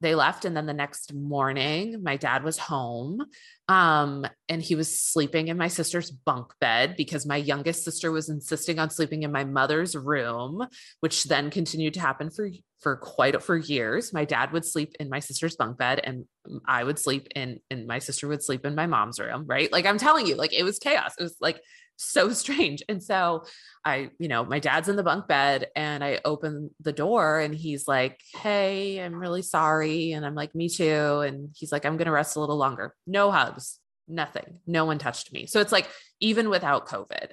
they 0.00 0.14
left 0.14 0.44
and 0.44 0.56
then 0.56 0.66
the 0.66 0.72
next 0.72 1.12
morning 1.14 2.02
my 2.02 2.16
dad 2.16 2.44
was 2.44 2.58
home 2.58 3.24
um 3.68 4.26
and 4.48 4.62
he 4.62 4.74
was 4.74 4.98
sleeping 5.00 5.48
in 5.48 5.56
my 5.56 5.68
sister's 5.68 6.10
bunk 6.10 6.52
bed 6.60 6.94
because 6.96 7.26
my 7.26 7.36
youngest 7.36 7.84
sister 7.84 8.10
was 8.10 8.28
insisting 8.28 8.78
on 8.78 8.90
sleeping 8.90 9.22
in 9.22 9.32
my 9.32 9.44
mother's 9.44 9.96
room 9.96 10.66
which 11.00 11.24
then 11.24 11.50
continued 11.50 11.94
to 11.94 12.00
happen 12.00 12.30
for 12.30 12.48
for 12.80 12.96
quite 12.96 13.42
for 13.42 13.56
years. 13.56 14.12
My 14.12 14.24
dad 14.24 14.52
would 14.52 14.64
sleep 14.64 14.94
in 15.00 15.08
my 15.08 15.18
sister's 15.18 15.56
bunk 15.56 15.78
bed 15.78 16.00
and 16.02 16.24
i 16.66 16.82
would 16.82 16.98
sleep 16.98 17.28
in 17.34 17.60
and 17.70 17.86
my 17.86 17.98
sister 17.98 18.26
would 18.28 18.42
sleep 18.42 18.64
in 18.64 18.74
my 18.74 18.86
mom's 18.86 19.18
room 19.18 19.44
right? 19.46 19.70
Like 19.72 19.86
i'm 19.86 19.98
telling 19.98 20.26
you 20.26 20.36
like 20.36 20.52
it 20.52 20.62
was 20.62 20.78
chaos. 20.78 21.14
It 21.18 21.22
was 21.22 21.36
like 21.40 21.60
so 21.98 22.30
strange 22.32 22.82
and 22.88 23.02
so 23.02 23.44
I, 23.84 24.10
you 24.18 24.28
know, 24.28 24.44
my 24.44 24.58
dad's 24.58 24.88
in 24.88 24.96
the 24.96 25.02
bunk 25.02 25.28
bed 25.28 25.68
and 25.76 26.02
I 26.02 26.20
open 26.24 26.70
the 26.80 26.92
door 26.92 27.40
and 27.40 27.54
he's 27.54 27.86
like, 27.86 28.20
Hey, 28.34 28.98
I'm 29.00 29.14
really 29.14 29.42
sorry. 29.42 30.12
And 30.12 30.24
I'm 30.24 30.34
like, 30.34 30.54
Me 30.54 30.68
too. 30.68 31.20
And 31.20 31.50
he's 31.54 31.72
like, 31.72 31.84
I'm 31.84 31.96
going 31.96 32.06
to 32.06 32.12
rest 32.12 32.36
a 32.36 32.40
little 32.40 32.56
longer. 32.56 32.94
No 33.06 33.30
hugs, 33.30 33.78
nothing. 34.06 34.60
No 34.66 34.84
one 34.84 34.98
touched 34.98 35.32
me. 35.32 35.46
So 35.46 35.60
it's 35.60 35.72
like, 35.72 35.88
even 36.20 36.48
without 36.48 36.88
COVID, 36.88 37.28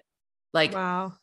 like, 0.54 0.74
wow 0.74 1.14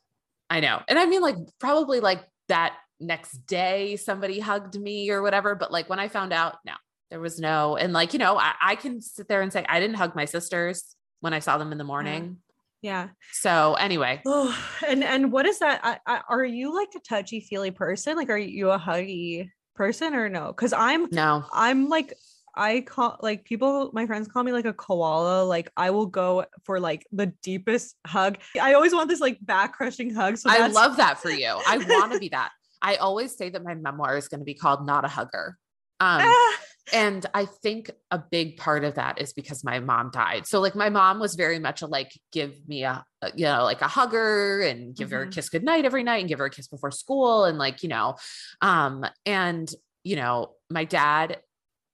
I 0.52 0.60
know. 0.60 0.82
And 0.86 0.98
I 0.98 1.06
mean, 1.06 1.22
like, 1.22 1.36
probably 1.58 2.00
like 2.00 2.22
that 2.48 2.76
next 3.00 3.46
day 3.46 3.96
somebody 3.96 4.38
hugged 4.38 4.78
me 4.78 5.08
or 5.10 5.22
whatever. 5.22 5.54
But 5.54 5.72
like, 5.72 5.88
when 5.88 5.98
I 5.98 6.08
found 6.08 6.30
out, 6.34 6.56
no, 6.66 6.74
there 7.10 7.20
was 7.20 7.40
no, 7.40 7.76
and 7.78 7.94
like, 7.94 8.12
you 8.12 8.18
know, 8.18 8.36
I, 8.36 8.52
I 8.60 8.74
can 8.74 9.00
sit 9.00 9.28
there 9.28 9.40
and 9.40 9.50
say, 9.50 9.64
I 9.66 9.80
didn't 9.80 9.96
hug 9.96 10.14
my 10.14 10.26
sisters 10.26 10.94
when 11.20 11.32
I 11.32 11.38
saw 11.38 11.56
them 11.56 11.72
in 11.72 11.78
the 11.78 11.84
morning. 11.84 12.36
Yeah. 12.82 13.08
So 13.32 13.74
anyway, 13.74 14.20
oh 14.26 14.56
and 14.86 15.04
and 15.04 15.32
what 15.32 15.46
is 15.46 15.60
that 15.60 15.80
I, 15.82 15.98
I, 16.06 16.20
are 16.28 16.44
you 16.44 16.74
like 16.74 16.90
a 16.96 17.00
touchy 17.00 17.40
feely 17.40 17.70
person? 17.70 18.16
Like 18.16 18.28
are 18.28 18.36
you 18.38 18.70
a 18.70 18.78
huggy 18.78 19.48
person 19.74 20.14
or 20.14 20.28
no? 20.28 20.48
Because 20.48 20.72
i'm 20.72 21.06
no, 21.10 21.44
i'm 21.52 21.88
like 21.88 22.12
i 22.54 22.82
call 22.82 23.18
like 23.22 23.44
people 23.44 23.90
my 23.94 24.06
friends 24.06 24.28
call 24.28 24.42
me 24.42 24.52
like 24.52 24.66
a 24.66 24.72
koala. 24.72 25.44
Like 25.44 25.70
i 25.76 25.90
will 25.90 26.06
go 26.06 26.44
for 26.64 26.80
like 26.80 27.06
the 27.12 27.26
deepest 27.42 27.96
hug. 28.06 28.38
I 28.60 28.74
always 28.74 28.92
want 28.92 29.08
this 29.08 29.20
like 29.20 29.38
back 29.40 29.74
crushing 29.74 30.12
hug 30.12 30.36
so 30.36 30.50
I 30.50 30.66
love 30.66 30.96
that 30.96 31.18
for 31.18 31.30
you. 31.30 31.60
I 31.66 31.78
want 31.78 32.12
to 32.12 32.18
be 32.26 32.30
that. 32.30 32.50
I 32.82 32.96
always 32.96 33.36
say 33.36 33.48
that 33.48 33.62
my 33.62 33.76
memoir 33.76 34.16
is 34.16 34.26
going 34.26 34.40
to 34.40 34.44
be 34.44 34.54
called 34.54 34.84
Not 34.84 35.04
a 35.04 35.08
Hugger. 35.08 35.56
Um, 36.00 36.22
Ah, 36.24 36.56
and 36.92 37.24
I 37.32 37.44
think 37.44 37.90
a 38.10 38.18
big 38.18 38.56
part 38.56 38.84
of 38.84 38.94
that 38.94 39.20
is 39.20 39.32
because 39.32 39.62
my 39.62 39.78
mom 39.78 40.10
died. 40.10 40.46
So 40.46 40.60
like 40.60 40.74
my 40.74 40.88
mom 40.88 41.20
was 41.20 41.34
very 41.34 41.58
much 41.58 41.82
a 41.82 41.86
like 41.86 42.10
give 42.32 42.56
me 42.66 42.84
a, 42.84 43.04
you 43.36 43.44
know 43.44 43.62
like 43.64 43.82
a 43.82 43.88
hugger 43.88 44.60
and 44.62 44.94
give 44.96 45.10
her 45.10 45.22
a 45.22 45.26
Mhm. 45.26 45.32
kiss 45.32 45.48
goodnight 45.48 45.84
every 45.84 46.02
night 46.02 46.20
and 46.20 46.28
give 46.28 46.40
her 46.40 46.46
a 46.46 46.50
kiss 46.50 46.66
before 46.66 46.90
school 46.90 47.44
and 47.44 47.56
like 47.58 47.82
you 47.84 47.88
know 47.88 48.16
um 48.60 49.04
and 49.24 49.72
you 50.02 50.16
know 50.16 50.54
my 50.70 50.84
dad 50.84 51.40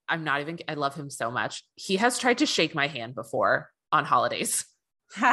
I'm 0.08 0.24
not 0.24 0.40
even 0.40 0.58
I 0.66 0.72
love 0.74 0.94
him 0.94 1.10
so 1.10 1.30
much. 1.30 1.64
He 1.74 1.96
has 1.96 2.18
tried 2.18 2.38
to 2.38 2.46
shake 2.46 2.74
my 2.74 2.86
hand 2.86 3.14
before 3.14 3.70
on 3.92 4.06
holidays. 4.06 4.64
like, 5.22 5.32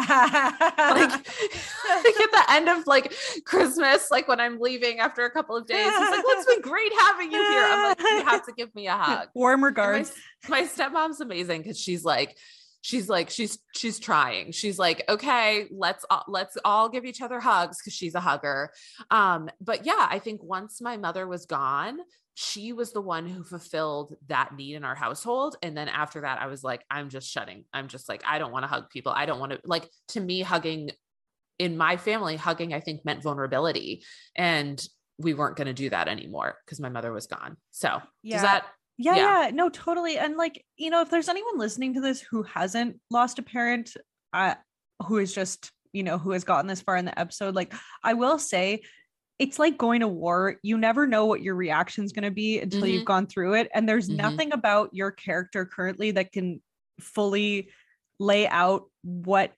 like 0.79 1.19
at 1.19 2.31
the 2.31 2.43
end 2.49 2.69
of 2.69 2.87
like 2.87 3.13
Christmas, 3.43 4.09
like 4.09 4.27
when 4.27 4.39
I'm 4.39 4.59
leaving 4.59 4.99
after 4.99 5.25
a 5.25 5.31
couple 5.31 5.57
of 5.57 5.67
days, 5.67 5.85
he's 5.85 6.09
like, 6.11 6.23
"Well, 6.23 6.37
it's 6.37 6.45
been 6.45 6.61
great 6.61 6.93
having 6.99 7.31
you 7.31 7.41
here." 7.41 7.63
I'm 7.63 7.89
like, 7.89 7.99
"You 7.99 8.23
have 8.23 8.45
to 8.45 8.53
give 8.53 8.73
me 8.73 8.87
a 8.87 8.93
hug." 8.97 9.27
warm 9.33 9.55
And 9.55 9.61
my, 9.61 9.67
regards 9.67 10.13
my 10.47 10.61
stepmom's 10.63 11.19
amazing 11.19 11.61
because 11.61 11.79
she's 11.79 12.05
like, 12.05 12.37
she's 12.85 13.09
like 13.09 13.31
she's 13.31 13.57
she's 13.75 13.97
trying. 13.99 14.51
She's 14.51 14.77
like 14.77 15.03
okay 15.09 15.67
let's 15.71 16.05
all, 16.11 16.23
let's 16.27 16.55
all 16.63 16.87
give 16.87 17.03
each 17.03 17.19
other 17.19 17.39
hugs 17.39 17.79
because 17.81 17.93
she's 17.93 18.13
a 18.13 18.19
hugger. 18.19 18.69
Um 19.09 19.49
but 19.59 19.85
yeah 19.87 20.07
i 20.09 20.19
think 20.19 20.43
once 20.43 20.81
my 20.81 20.95
mother 20.95 21.27
was 21.27 21.47
gone 21.47 21.97
she 22.35 22.73
was 22.73 22.91
the 22.91 23.01
one 23.01 23.25
who 23.27 23.43
fulfilled 23.43 24.13
that 24.27 24.53
need 24.55 24.75
in 24.75 24.83
our 24.83 24.93
household. 24.93 25.55
And 25.63 25.75
then 25.75 25.87
after 25.87 26.21
that 26.21 26.39
i 26.39 26.45
was 26.45 26.63
like 26.63 26.83
i'm 26.91 27.09
just 27.09 27.27
shutting. 27.31 27.65
I'm 27.73 27.87
just 27.87 28.07
like 28.07 28.21
i 28.27 28.37
don't 28.37 28.51
want 28.51 28.63
to 28.63 28.67
hug 28.67 28.89
people. 28.91 29.11
I 29.11 29.25
don't 29.25 29.39
want 29.39 29.53
to 29.53 29.59
like 29.65 29.89
to 30.09 30.19
me 30.19 30.41
hugging 30.41 30.91
in 31.57 31.77
my 31.77 31.97
family 31.97 32.35
hugging 32.35 32.71
i 32.73 32.81
think 32.81 33.03
meant 33.03 33.23
vulnerability. 33.23 34.03
And 34.35 34.77
we 35.17 35.33
weren't 35.33 35.55
going 35.55 35.67
to 35.67 35.73
do 35.73 35.89
that 35.89 36.07
anymore 36.07 36.57
because 36.65 36.79
my 36.79 36.89
mother 36.89 37.11
was 37.11 37.25
gone. 37.25 37.57
So 37.71 37.89
Yeah. 38.21 38.35
does 38.35 38.41
that 38.43 38.65
Yeah, 38.97 39.15
Yeah. 39.15 39.45
yeah, 39.45 39.51
no, 39.51 39.69
totally. 39.69 40.17
And 40.17 40.37
like, 40.37 40.63
you 40.77 40.89
know, 40.89 41.01
if 41.01 41.09
there's 41.09 41.29
anyone 41.29 41.57
listening 41.57 41.93
to 41.95 42.01
this 42.01 42.21
who 42.21 42.43
hasn't 42.43 42.99
lost 43.11 43.39
a 43.39 43.43
parent, 43.43 43.91
uh, 44.33 44.55
who 45.05 45.17
is 45.17 45.33
just, 45.33 45.71
you 45.91 46.03
know, 46.03 46.17
who 46.17 46.31
has 46.31 46.43
gotten 46.43 46.67
this 46.67 46.81
far 46.81 46.95
in 46.97 47.05
the 47.05 47.19
episode, 47.19 47.55
like, 47.55 47.73
I 48.03 48.13
will 48.13 48.39
say, 48.39 48.81
it's 49.37 49.59
like 49.59 49.77
going 49.77 49.99
to 49.99 50.07
war. 50.07 50.55
You 50.63 50.77
never 50.77 51.05
know 51.05 51.25
what 51.25 51.41
your 51.41 51.55
reaction 51.55 52.05
is 52.05 52.13
going 52.13 52.23
to 52.23 52.31
be 52.31 52.59
until 52.59 52.83
Mhm. 52.83 52.91
you've 52.91 53.05
gone 53.05 53.27
through 53.27 53.55
it. 53.55 53.69
And 53.73 53.87
there's 53.87 54.09
Mhm. 54.09 54.15
nothing 54.15 54.53
about 54.53 54.91
your 54.93 55.11
character 55.11 55.65
currently 55.65 56.11
that 56.11 56.31
can 56.31 56.61
fully 57.01 57.69
lay 58.17 58.47
out 58.47 58.89
what 59.01 59.53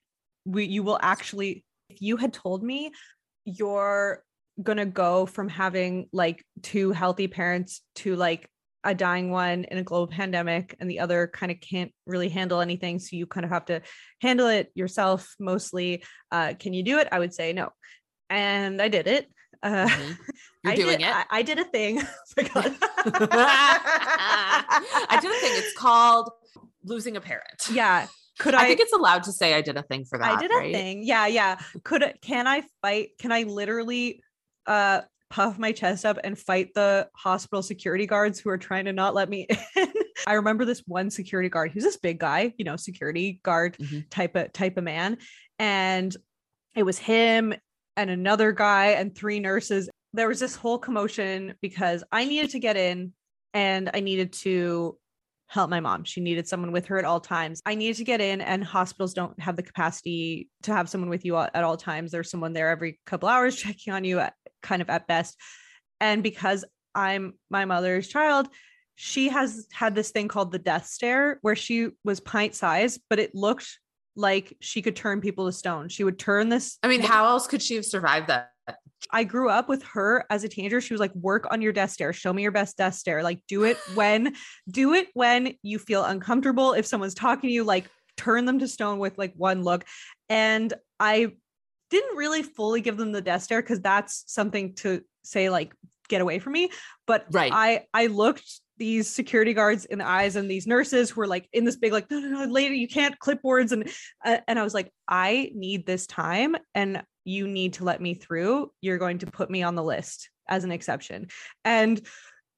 we, 0.45 0.65
you 0.65 0.81
will 0.81 0.97
actually. 1.01 1.64
If 1.89 2.01
you 2.01 2.18
had 2.18 2.34
told 2.34 2.64
me 2.64 2.91
you're 3.45 4.23
going 4.61 4.80
to 4.80 4.85
go 4.85 5.27
from 5.27 5.47
having 5.47 6.09
like 6.11 6.43
two 6.64 6.91
healthy 6.91 7.27
parents 7.27 7.81
to 7.95 8.15
like 8.15 8.49
a 8.88 8.95
dying 8.95 9.30
one 9.30 9.65
in 9.65 9.77
a 9.77 9.84
global 9.84 10.07
pandemic 10.07 10.76
and 10.80 10.89
the 10.89 10.99
other 10.99 11.27
kind 11.27 11.51
of 11.51 11.59
can't 11.59 11.91
really 12.07 12.30
handle 12.30 12.61
anything 12.61 12.97
so 12.99 13.15
you 13.15 13.26
kind 13.27 13.43
of 13.45 13.51
have 13.51 13.65
to 13.65 13.81
handle 14.22 14.47
it 14.47 14.72
yourself 14.73 15.35
mostly 15.39 16.01
uh 16.31 16.53
can 16.59 16.73
you 16.73 16.81
do 16.84 16.97
it 16.97 17.07
i 17.11 17.19
would 17.19 17.34
say 17.34 17.51
no 17.53 17.69
and 18.30 18.81
i 18.81 18.88
did 18.88 19.05
it 19.07 19.27
uh 19.64 19.88
Mhm. 19.88 20.18
you're 20.64 20.73
I 20.73 20.76
doing 20.76 20.99
did, 20.99 21.07
it 21.09 21.15
I, 21.15 21.26
I 21.31 21.41
did 21.43 21.59
a 21.59 21.65
thing 21.65 22.01
Oh 22.01 22.41
my 22.41 22.43
God. 22.53 22.77
I 23.49 25.18
did 25.22 25.31
a 25.31 25.39
thing. 25.39 25.53
It's 25.55 25.73
called 25.77 26.30
losing 26.84 27.18
a 27.18 27.22
parent. 27.22 27.68
yeah 27.72 28.07
could 28.39 28.53
I, 28.53 28.64
i, 28.64 28.68
think 28.68 28.80
it's 28.80 28.93
allowed 28.93 29.23
to 29.23 29.31
say 29.34 29.53
I 29.55 29.61
did 29.61 29.77
a 29.77 29.84
thing 29.84 30.05
for 30.05 30.18
that. 30.19 30.38
i 30.38 30.39
did 30.39 30.51
a 30.51 30.55
right? 30.55 30.73
thing 30.73 31.03
yeah 31.03 31.26
yeah 31.27 31.57
could 31.84 32.03
can 32.22 32.47
i 32.47 32.64
fight 32.81 33.09
can 33.19 33.31
i 33.31 33.43
literally 33.43 34.22
uh 34.68 35.01
puff 35.29 35.59
my 35.59 35.71
chest 35.71 36.05
up 36.05 36.17
and 36.23 36.37
fight 36.37 36.73
the 36.73 37.07
hospital 37.15 37.61
security 37.61 38.05
guards 38.05 38.39
who 38.39 38.49
are 38.49 38.57
trying 38.57 38.85
to 38.85 38.93
not 38.93 39.13
let 39.13 39.29
me 39.29 39.47
in. 39.75 39.93
I 40.25 40.33
remember 40.33 40.65
this 40.65 40.83
one 40.87 41.09
security 41.09 41.49
guard 41.49 41.71
he 41.71 41.75
was 41.77 41.83
this 41.83 41.97
big 41.97 42.19
guy 42.19 42.53
you 42.57 42.65
know 42.65 42.75
security 42.75 43.39
guard 43.43 43.77
Mhm. 43.77 44.09
type 44.09 44.35
of 44.35 44.51
type 44.53 44.77
of 44.77 44.83
man. 44.83 45.17
And 45.59 46.15
it 46.75 46.83
was 46.83 46.97
him 46.97 47.53
and 47.95 48.09
another 48.09 48.51
guy 48.51 48.87
and 48.91 49.15
three 49.15 49.39
nurses. 49.39 49.89
There 50.13 50.27
was 50.27 50.39
this 50.39 50.55
whole 50.55 50.77
commotion 50.79 51.55
because 51.61 52.03
i 52.11 52.25
needed 52.25 52.51
to 52.51 52.59
get 52.59 52.77
in 52.77 53.13
and 53.53 53.89
i 53.93 53.99
needed 53.99 54.33
to 54.33 54.97
help 55.49 55.69
my 55.69 55.79
mom. 55.79 56.03
She 56.03 56.19
needed 56.19 56.45
someone 56.45 56.73
with 56.73 56.87
her 56.87 56.97
at 56.99 57.05
all 57.05 57.21
times. 57.21 57.61
I 57.65 57.75
needed 57.75 57.95
to 57.97 58.03
get 58.03 58.19
in 58.19 58.41
and 58.41 58.61
hospitals 58.61 59.13
don't 59.13 59.39
have 59.39 59.55
the 59.55 59.63
capacity 59.63 60.49
to 60.63 60.73
have 60.73 60.89
someone 60.89 61.09
with 61.09 61.23
you 61.23 61.37
at 61.37 61.63
all 61.63 61.77
times. 61.77 62.11
There's 62.11 62.29
someone 62.29 62.51
there 62.51 62.67
every 62.69 62.99
couple 63.05 63.29
hours 63.29 63.55
checking 63.63 63.93
on 63.93 64.03
you 64.03 64.19
kind 64.61 64.81
of 64.81 64.89
at 64.89 65.07
best 65.07 65.38
and 65.99 66.23
because 66.23 66.65
i'm 66.95 67.34
my 67.49 67.65
mother's 67.65 68.07
child 68.07 68.47
she 68.95 69.29
has 69.29 69.67
had 69.71 69.93
this 69.93 70.11
thing 70.11 70.27
called 70.27 70.51
the 70.51 70.59
death 70.59 70.85
stare 70.85 71.39
where 71.41 71.55
she 71.55 71.89
was 72.03 72.19
pint 72.19 72.55
sized 72.55 73.01
but 73.09 73.19
it 73.19 73.35
looked 73.35 73.79
like 74.15 74.57
she 74.59 74.81
could 74.81 74.95
turn 74.95 75.21
people 75.21 75.45
to 75.45 75.51
stone 75.51 75.88
she 75.88 76.03
would 76.03 76.17
turn 76.17 76.49
this 76.49 76.79
I 76.81 76.88
mean, 76.88 77.01
how 77.01 77.27
else 77.27 77.45
could 77.45 77.61
she 77.61 77.75
have 77.75 77.85
survived 77.85 78.27
that? 78.27 78.51
I 79.11 79.23
grew 79.23 79.49
up 79.49 79.69
with 79.69 79.84
her 79.84 80.25
as 80.29 80.43
a 80.43 80.49
teenager. 80.49 80.81
She 80.81 80.93
was 80.93 80.99
like, 80.99 81.13
work 81.15 81.47
on 81.51 81.61
your 81.61 81.71
death 81.71 81.91
stare. 81.91 82.13
Show 82.13 82.34
me 82.34 82.41
your 82.41 82.51
best 82.51 82.77
death 82.77 82.95
stare. 82.95 83.23
Like, 83.23 83.39
do 83.47 83.63
it 83.63 83.77
when, 83.95 84.35
do 84.69 84.93
it 84.93 85.07
when 85.13 85.55
you 85.61 85.79
feel 85.79 86.03
uncomfortable. 86.03 86.73
If 86.73 86.85
someone's 86.85 87.13
talking 87.13 87.49
to 87.49 87.53
you, 87.53 87.63
like, 87.63 87.88
turn 88.17 88.45
them 88.45 88.59
to 88.59 88.67
stone 88.67 88.99
with 88.99 89.17
like 89.17 89.34
one 89.35 89.63
look. 89.63 89.85
And 90.27 90.73
I 90.99 91.34
didn't 91.89 92.18
really 92.18 92.43
fully 92.43 92.81
give 92.81 92.97
them 92.97 93.11
the 93.11 93.22
death 93.22 93.43
stare 93.43 93.61
because 93.61 93.81
that's 93.81 94.23
something 94.27 94.73
to 94.76 95.01
say, 95.23 95.49
like, 95.49 95.73
get 96.09 96.22
away 96.22 96.39
from 96.39 96.53
me. 96.53 96.69
But 97.05 97.26
Right. 97.31 97.51
I, 97.53 97.85
I 97.93 98.07
looked 98.07 98.61
these 98.77 99.09
security 99.09 99.53
guards 99.53 99.85
in 99.85 99.99
the 99.99 100.07
eyes 100.07 100.35
and 100.35 100.49
these 100.49 100.68
nurses 100.68 101.09
who 101.09 101.22
were 101.22 101.27
like 101.27 101.49
in 101.51 101.64
this 101.64 101.76
big 101.76 101.91
like 101.91 102.09
no 102.11 102.19
no 102.19 102.45
no 102.45 102.51
lady 102.51 102.77
you 102.77 102.88
can't 102.88 103.18
clipboards 103.19 103.72
and 103.72 103.89
uh, 104.23 104.38
and 104.47 104.59
I 104.59 104.64
was 104.64 104.73
like 104.73 104.91
I 105.07 105.51
need 105.55 105.85
this 105.85 106.05
time 106.05 106.55
and 106.76 107.03
you 107.26 107.47
need 107.47 107.73
to 107.73 107.84
let 107.84 108.01
me 108.01 108.14
through 108.14 108.72
you're 108.81 108.99
going 108.99 109.19
to 109.19 109.26
put 109.26 109.49
me 109.49 109.64
on 109.64 109.76
the 109.76 109.84
list 109.84 110.30
as 110.47 110.64
an 110.64 110.72
exception 110.72 111.27
and 111.65 111.99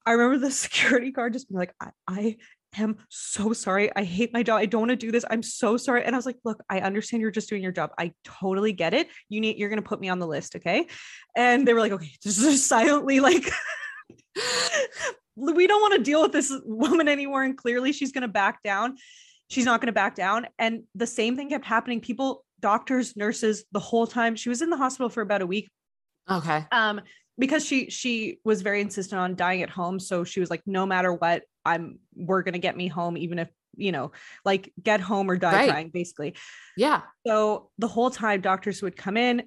I 0.06 0.11
remember 0.14 0.45
the 0.45 0.51
security 0.51 1.11
guard 1.11 1.34
just 1.34 1.49
being 1.49 1.60
like 1.60 1.73
I, 1.80 1.89
I 2.07 2.38
am 2.77 2.97
so 3.09 3.53
sorry 3.53 3.89
I 3.95 4.03
hate 4.03 4.33
my 4.33 4.43
job 4.43 4.59
I 4.59 4.65
don't 4.65 4.81
want 4.81 4.91
to 4.91 4.95
do 4.95 5.11
this 5.11 5.25
I'm 5.29 5.43
so 5.43 5.77
sorry 5.77 6.03
and 6.03 6.15
I 6.15 6.17
was 6.17 6.25
like 6.25 6.37
look 6.43 6.61
I 6.69 6.79
understand 6.79 7.21
you're 7.21 7.31
just 7.31 7.49
doing 7.49 7.63
your 7.63 7.71
job 7.71 7.91
I 7.97 8.13
totally 8.23 8.73
get 8.73 8.93
it 8.93 9.07
you 9.27 9.41
need 9.41 9.57
you're 9.57 9.69
going 9.69 9.81
to 9.81 9.87
put 9.87 9.99
me 9.99 10.09
on 10.09 10.19
the 10.19 10.27
list 10.27 10.55
okay 10.55 10.87
and 11.35 11.67
they 11.67 11.73
were 11.73 11.79
like 11.79 11.91
okay 11.91 12.11
just, 12.23 12.67
silently 12.67 13.19
like 13.19 13.49
we 15.35 15.67
don't 15.67 15.81
want 15.81 15.95
to 15.95 16.03
deal 16.03 16.21
with 16.21 16.31
this 16.31 16.53
woman 16.65 17.07
anymore 17.07 17.43
and 17.43 17.57
clearly 17.57 17.91
she's 17.91 18.11
going 18.11 18.21
to 18.21 18.27
back 18.27 18.61
down 18.63 18.95
she's 19.49 19.65
not 19.65 19.81
going 19.81 19.87
to 19.87 19.93
back 19.93 20.15
down 20.15 20.47
and 20.57 20.83
the 20.95 21.07
same 21.07 21.35
thing 21.35 21.49
kept 21.49 21.65
happening 21.65 21.99
people 21.99 22.45
doctors 22.59 23.15
nurses 23.15 23.63
the 23.71 23.79
whole 23.79 24.05
time 24.05 24.35
she 24.35 24.49
was 24.49 24.61
in 24.61 24.69
the 24.69 24.77
hospital 24.77 25.09
for 25.09 25.21
about 25.21 25.41
a 25.41 25.45
week 25.45 25.69
Okay. 26.29 26.65
um 26.71 27.01
because 27.39 27.65
she 27.65 27.89
she 27.89 28.39
was 28.43 28.61
very 28.61 28.81
insistent 28.81 29.19
on 29.19 29.35
dying 29.35 29.63
at 29.63 29.69
home 29.69 29.99
so 29.99 30.23
she 30.23 30.39
was 30.39 30.49
like 30.49 30.61
no 30.65 30.85
matter 30.85 31.13
what 31.13 31.43
i'm 31.69 31.99
we're 32.15 32.41
going 32.43 32.53
to 32.53 32.59
get 32.59 32.75
me 32.75 32.87
home 32.87 33.17
even 33.17 33.39
if 33.39 33.49
you 33.75 33.91
know 33.91 34.11
like 34.45 34.71
get 34.81 34.99
home 34.99 35.29
or 35.29 35.37
die 35.37 35.53
Right. 35.53 35.69
trying 35.69 35.89
basically 35.89 36.35
Yeah. 36.75 37.01
so 37.25 37.69
the 37.77 37.87
whole 37.87 38.09
time 38.09 38.41
doctors 38.41 38.81
would 38.81 38.95
come 38.95 39.17
in 39.17 39.43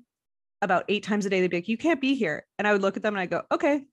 about 0.60 0.84
eight 0.88 1.02
times 1.02 1.26
a 1.26 1.30
day 1.30 1.40
they'd 1.40 1.50
be 1.50 1.56
like 1.58 1.68
you 1.68 1.76
can't 1.76 2.00
be 2.00 2.14
here 2.14 2.46
and 2.58 2.66
i 2.68 2.72
would 2.72 2.82
look 2.82 2.96
at 2.96 3.02
them 3.02 3.14
and 3.14 3.20
i 3.20 3.26
go 3.26 3.42
okay 3.50 3.84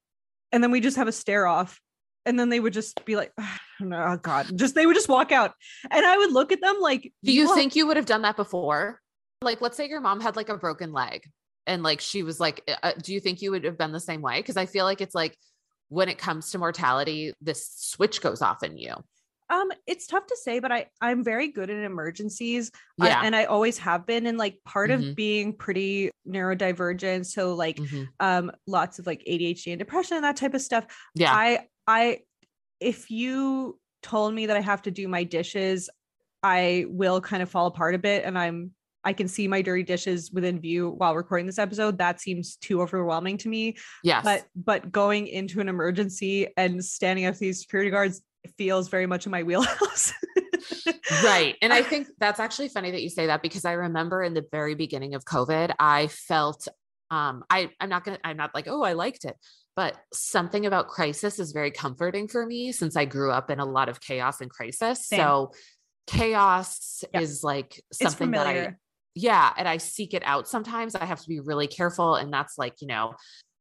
and 0.52 0.64
then 0.64 0.72
we 0.72 0.80
just 0.80 0.98
have 0.98 1.08
a 1.08 1.12
stare 1.12 1.48
off 1.48 1.82
and 2.26 2.40
then 2.40 2.50
they 2.50 2.60
would 2.60 2.74
just 2.74 3.04
be 3.06 3.16
like 3.16 3.32
oh 3.82 4.18
god 4.22 4.46
just 4.56 4.76
they 4.76 4.86
would 4.86 4.96
just 4.96 5.10
walk 5.10 5.32
out 5.32 5.54
and 5.90 6.06
i 6.06 6.18
would 6.18 6.32
look 6.32 6.52
at 6.52 6.62
them 6.62 6.76
like 6.80 7.12
Do 7.24 7.34
you 7.34 7.54
think 7.56 7.76
you 7.76 7.88
would 7.88 7.98
have 7.98 8.06
done 8.06 8.22
that 8.22 8.36
before? 8.36 9.02
Like, 9.42 9.62
let's 9.62 9.78
say 9.78 9.88
your 9.88 10.02
mom 10.02 10.20
had 10.20 10.36
like 10.36 10.50
a 10.50 10.58
broken 10.58 10.92
leg 10.92 11.24
and 11.66 11.82
like 11.82 12.02
she 12.02 12.24
was 12.24 12.42
like, 12.42 12.70
uh, 12.84 12.92
do 13.02 13.14
you 13.14 13.22
think 13.22 13.42
you 13.42 13.52
would 13.52 13.64
have 13.64 13.78
been 13.78 13.94
the 13.94 14.00
same 14.00 14.22
way? 14.22 14.42
Cause 14.44 14.58
I 14.58 14.66
feel 14.66 14.84
like 14.84 15.00
it's 15.00 15.16
like 15.16 15.38
when 15.90 16.08
it 16.10 16.18
comes 16.18 16.52
to 16.52 16.58
mortality, 16.58 17.34
this 17.42 17.70
switch 17.76 18.22
goes 18.22 18.42
off 18.42 18.64
in 18.64 18.78
you. 18.78 18.94
um 19.52 19.72
it's 19.88 20.06
tough 20.06 20.28
to 20.28 20.38
say 20.38 20.60
but 20.60 20.72
i 20.72 20.86
i'm 21.02 21.24
very 21.24 21.48
good 21.48 21.72
in 21.72 21.84
emergencies 21.84 22.70
I- 23.02 23.08
Yeah. 23.08 23.22
and 23.24 23.36
i 23.36 23.46
always 23.46 23.80
have 23.80 24.06
been 24.06 24.28
and 24.28 24.38
like 24.38 24.60
part 24.64 24.92
Mhm. 24.92 25.10
of 25.10 25.16
being 25.16 25.54
pretty 25.58 26.12
neurodivergent 26.28 27.26
so 27.26 27.56
like 27.56 27.78
Mhm. 27.78 28.08
um 28.20 28.52
lots 28.68 29.00
of 29.00 29.08
like 29.08 29.24
adhd 29.28 29.66
and 29.72 29.80
depression 29.80 30.18
and 30.18 30.24
that 30.24 30.36
type 30.36 30.54
of 30.54 30.62
stuff 30.62 30.86
Yeah. 31.16 31.34
I 31.34 31.68
I 31.88 32.20
if 32.80 33.10
you 33.10 33.80
told 34.04 34.36
me 34.36 34.46
that 34.46 34.56
I 34.56 34.62
have 34.62 34.84
to 34.84 34.92
do 34.92 35.08
my 35.08 35.24
dishes, 35.24 35.90
I 36.44 36.86
will 36.88 37.20
kind 37.20 37.42
of 37.44 37.50
fall 37.50 37.66
apart 37.66 37.96
a 37.96 37.98
bit 37.98 38.24
and 38.26 38.38
I'm 38.38 38.72
I 39.04 39.14
can 39.14 39.28
see 39.28 39.48
my 39.48 39.62
dirty 39.62 39.84
dishes 39.84 40.32
within 40.32 40.60
view 40.60 40.90
while 40.90 41.16
recording 41.16 41.46
this 41.46 41.58
episode. 41.60 41.98
That 42.00 42.20
seems 42.20 42.58
too 42.58 42.82
overwhelming 42.82 43.38
to 43.40 43.50
me. 43.50 43.78
yes. 44.04 44.24
But 44.24 44.46
but 44.56 44.92
going 44.92 45.28
into 45.28 45.62
an 45.62 45.70
emergency 45.70 46.48
and 46.58 46.84
standing 46.84 47.26
up 47.26 47.34
to 47.36 47.40
these 47.40 47.62
security 47.62 47.90
guards 47.92 48.22
feels 48.58 48.88
very 48.90 49.06
much 49.06 49.26
in 49.26 49.32
my 49.32 49.44
wheelhouse. 49.50 50.14
right. 51.24 51.56
And 51.62 51.72
I 51.74 51.82
think 51.82 52.08
that's 52.20 52.40
actually 52.40 52.70
funny 52.70 52.92
that 52.92 53.02
you 53.02 53.10
say 53.10 53.28
that 53.28 53.42
because 53.42 53.66
I 53.66 53.74
remember 53.74 54.22
in 54.24 54.34
the 54.34 54.46
very 54.52 54.76
beginning 54.76 55.16
of 55.16 55.24
COVID, 55.26 55.74
I 55.80 56.08
felt 56.08 56.68
um 57.12 57.44
I 57.50 57.72
I'm 57.80 57.90
not 57.90 58.04
gonna 58.04 58.20
I'm 58.24 58.38
not 58.38 58.54
like, 58.54 58.68
oh, 58.68 58.84
I 58.84 58.94
liked 58.94 59.26
it. 59.26 59.36
But 59.76 59.96
something 60.14 60.66
about 60.66 60.90
crisis 60.90 61.40
is 61.40 61.54
very 61.54 61.72
comforting 61.72 62.28
for 62.28 62.46
me 62.46 62.74
since 62.74 62.98
I 62.98 63.06
grew 63.06 63.32
up 63.32 63.50
in 63.50 63.60
a 63.60 63.66
lot 63.66 63.88
of 63.88 64.02
chaos 64.02 64.42
and 64.42 64.50
crisis. 64.50 65.06
Same. 65.08 65.20
So 65.20 65.52
chaos 66.08 67.04
Yeah. 67.14 67.22
is 67.22 67.44
like 67.44 67.82
something 67.94 68.32
that 68.32 68.48
I. 68.48 68.76
yeah, 69.16 69.52
and 69.58 69.68
I 69.68 69.78
seek 69.78 70.14
it 70.14 70.24
out 70.26 70.48
sometimes. 70.48 70.96
I 70.96 71.06
have 71.06 71.22
to 71.22 71.28
be 71.28 71.40
really 71.40 71.68
careful. 71.68 72.16
And 72.16 72.32
that's 72.32 72.58
like, 72.58 72.82
you 72.82 72.88
know, 72.88 73.16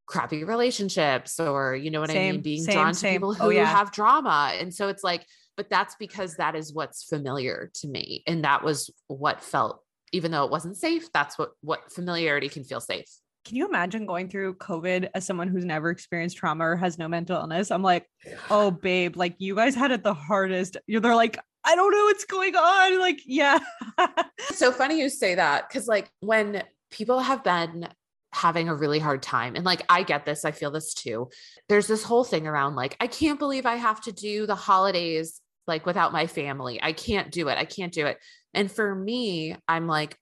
crappy 0.06 0.44
relationships 0.44 1.38
or, 1.38 1.74
you 1.76 1.90
know 1.90 2.00
what 2.00 2.10
I 2.10 2.14
mean? 2.14 2.40
Being 2.40 2.62
same, 2.62 2.74
drawn 2.74 2.92
to 2.92 2.98
same. 2.98 3.14
people 3.14 3.30
oh, 3.30 3.34
who 3.34 3.44
Oh, 3.46 3.50
yeah. 3.50 3.66
have 3.66 3.92
drama. 3.92 4.54
And 4.58 4.72
so 4.72 4.88
it's 4.88 5.04
like, 5.04 5.26
but 5.56 5.68
that's 5.68 5.96
because 5.98 6.36
that 6.36 6.54
is 6.54 6.72
what's 6.72 7.04
familiar 7.04 7.70
to 7.74 7.88
me. 7.88 8.22
And 8.26 8.44
that 8.44 8.62
was 8.62 8.90
what 9.08 9.42
felt, 9.42 9.82
even 10.12 10.30
though 10.30 10.44
it 10.44 10.50
wasn't 10.50 10.76
safe, 10.76 11.12
that's 11.12 11.38
what, 11.38 11.50
what 11.60 11.92
familiarity 11.92 12.48
can 12.48 12.64
feel 12.64 12.80
safe. 12.80 13.08
Can 13.44 13.56
you 13.56 13.66
imagine 13.66 14.06
going 14.06 14.28
through 14.28 14.54
COVID 14.56 15.08
as 15.14 15.24
someone 15.26 15.48
who's 15.48 15.64
never 15.64 15.90
experienced 15.90 16.36
trauma 16.36 16.64
or 16.68 16.76
has 16.76 16.98
no 16.98 17.08
mental 17.08 17.36
illness? 17.36 17.70
I'm 17.70 17.82
like, 17.82 18.06
oh 18.50 18.70
babe, 18.70 19.16
like 19.16 19.36
you 19.38 19.54
guys 19.54 19.74
had 19.74 19.90
it 19.90 20.02
the 20.02 20.14
hardest. 20.14 20.76
You're 20.86 21.00
they're 21.00 21.14
like, 21.14 21.38
I 21.68 21.74
don't 21.74 21.92
know 21.92 22.04
what's 22.04 22.24
going 22.24 22.56
on. 22.56 22.98
Like, 22.98 23.20
yeah. 23.26 23.58
so 24.54 24.72
funny 24.72 24.98
you 24.98 25.10
say 25.10 25.34
that 25.34 25.68
because, 25.68 25.86
like, 25.86 26.10
when 26.20 26.62
people 26.90 27.20
have 27.20 27.44
been 27.44 27.88
having 28.32 28.70
a 28.70 28.74
really 28.74 28.98
hard 28.98 29.22
time, 29.22 29.54
and 29.54 29.66
like, 29.66 29.82
I 29.88 30.02
get 30.02 30.24
this, 30.24 30.46
I 30.46 30.50
feel 30.50 30.70
this 30.70 30.94
too. 30.94 31.28
There's 31.68 31.86
this 31.86 32.02
whole 32.02 32.24
thing 32.24 32.46
around, 32.46 32.74
like, 32.74 32.96
I 33.00 33.06
can't 33.06 33.38
believe 33.38 33.66
I 33.66 33.76
have 33.76 34.00
to 34.02 34.12
do 34.12 34.46
the 34.46 34.54
holidays 34.54 35.42
like 35.66 35.84
without 35.84 36.10
my 36.10 36.26
family. 36.26 36.82
I 36.82 36.94
can't 36.94 37.30
do 37.30 37.48
it. 37.48 37.58
I 37.58 37.66
can't 37.66 37.92
do 37.92 38.06
it. 38.06 38.16
And 38.54 38.72
for 38.72 38.94
me, 38.94 39.54
I'm 39.68 39.86
like, 39.86 40.16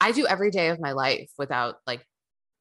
I 0.00 0.12
do 0.12 0.26
every 0.26 0.52
day 0.52 0.68
of 0.68 0.78
my 0.80 0.92
life 0.92 1.28
without 1.36 1.76
like 1.88 2.06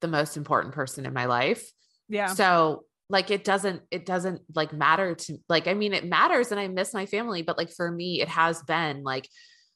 the 0.02 0.08
most 0.08 0.38
important 0.38 0.74
person 0.74 1.06
in 1.06 1.14
my 1.14 1.26
life. 1.26 1.72
Yeah. 2.10 2.28
So 2.28 2.86
like 3.14 3.30
it 3.30 3.44
doesn't 3.44 3.84
it 3.92 4.06
doesn't 4.06 4.42
like 4.56 4.74
matter 4.74 5.14
to 5.14 5.38
like 5.48 5.68
I 5.68 5.76
mean 5.76 5.94
it 5.94 6.04
matters 6.04 6.52
and 6.52 6.60
I 6.60 6.68
miss 6.68 6.94
my 6.94 7.06
family 7.06 7.44
but 7.44 7.60
like 7.60 7.72
for 7.72 7.90
me 7.90 8.20
it 8.20 8.28
has 8.28 8.62
been 8.64 9.04
like 9.04 9.30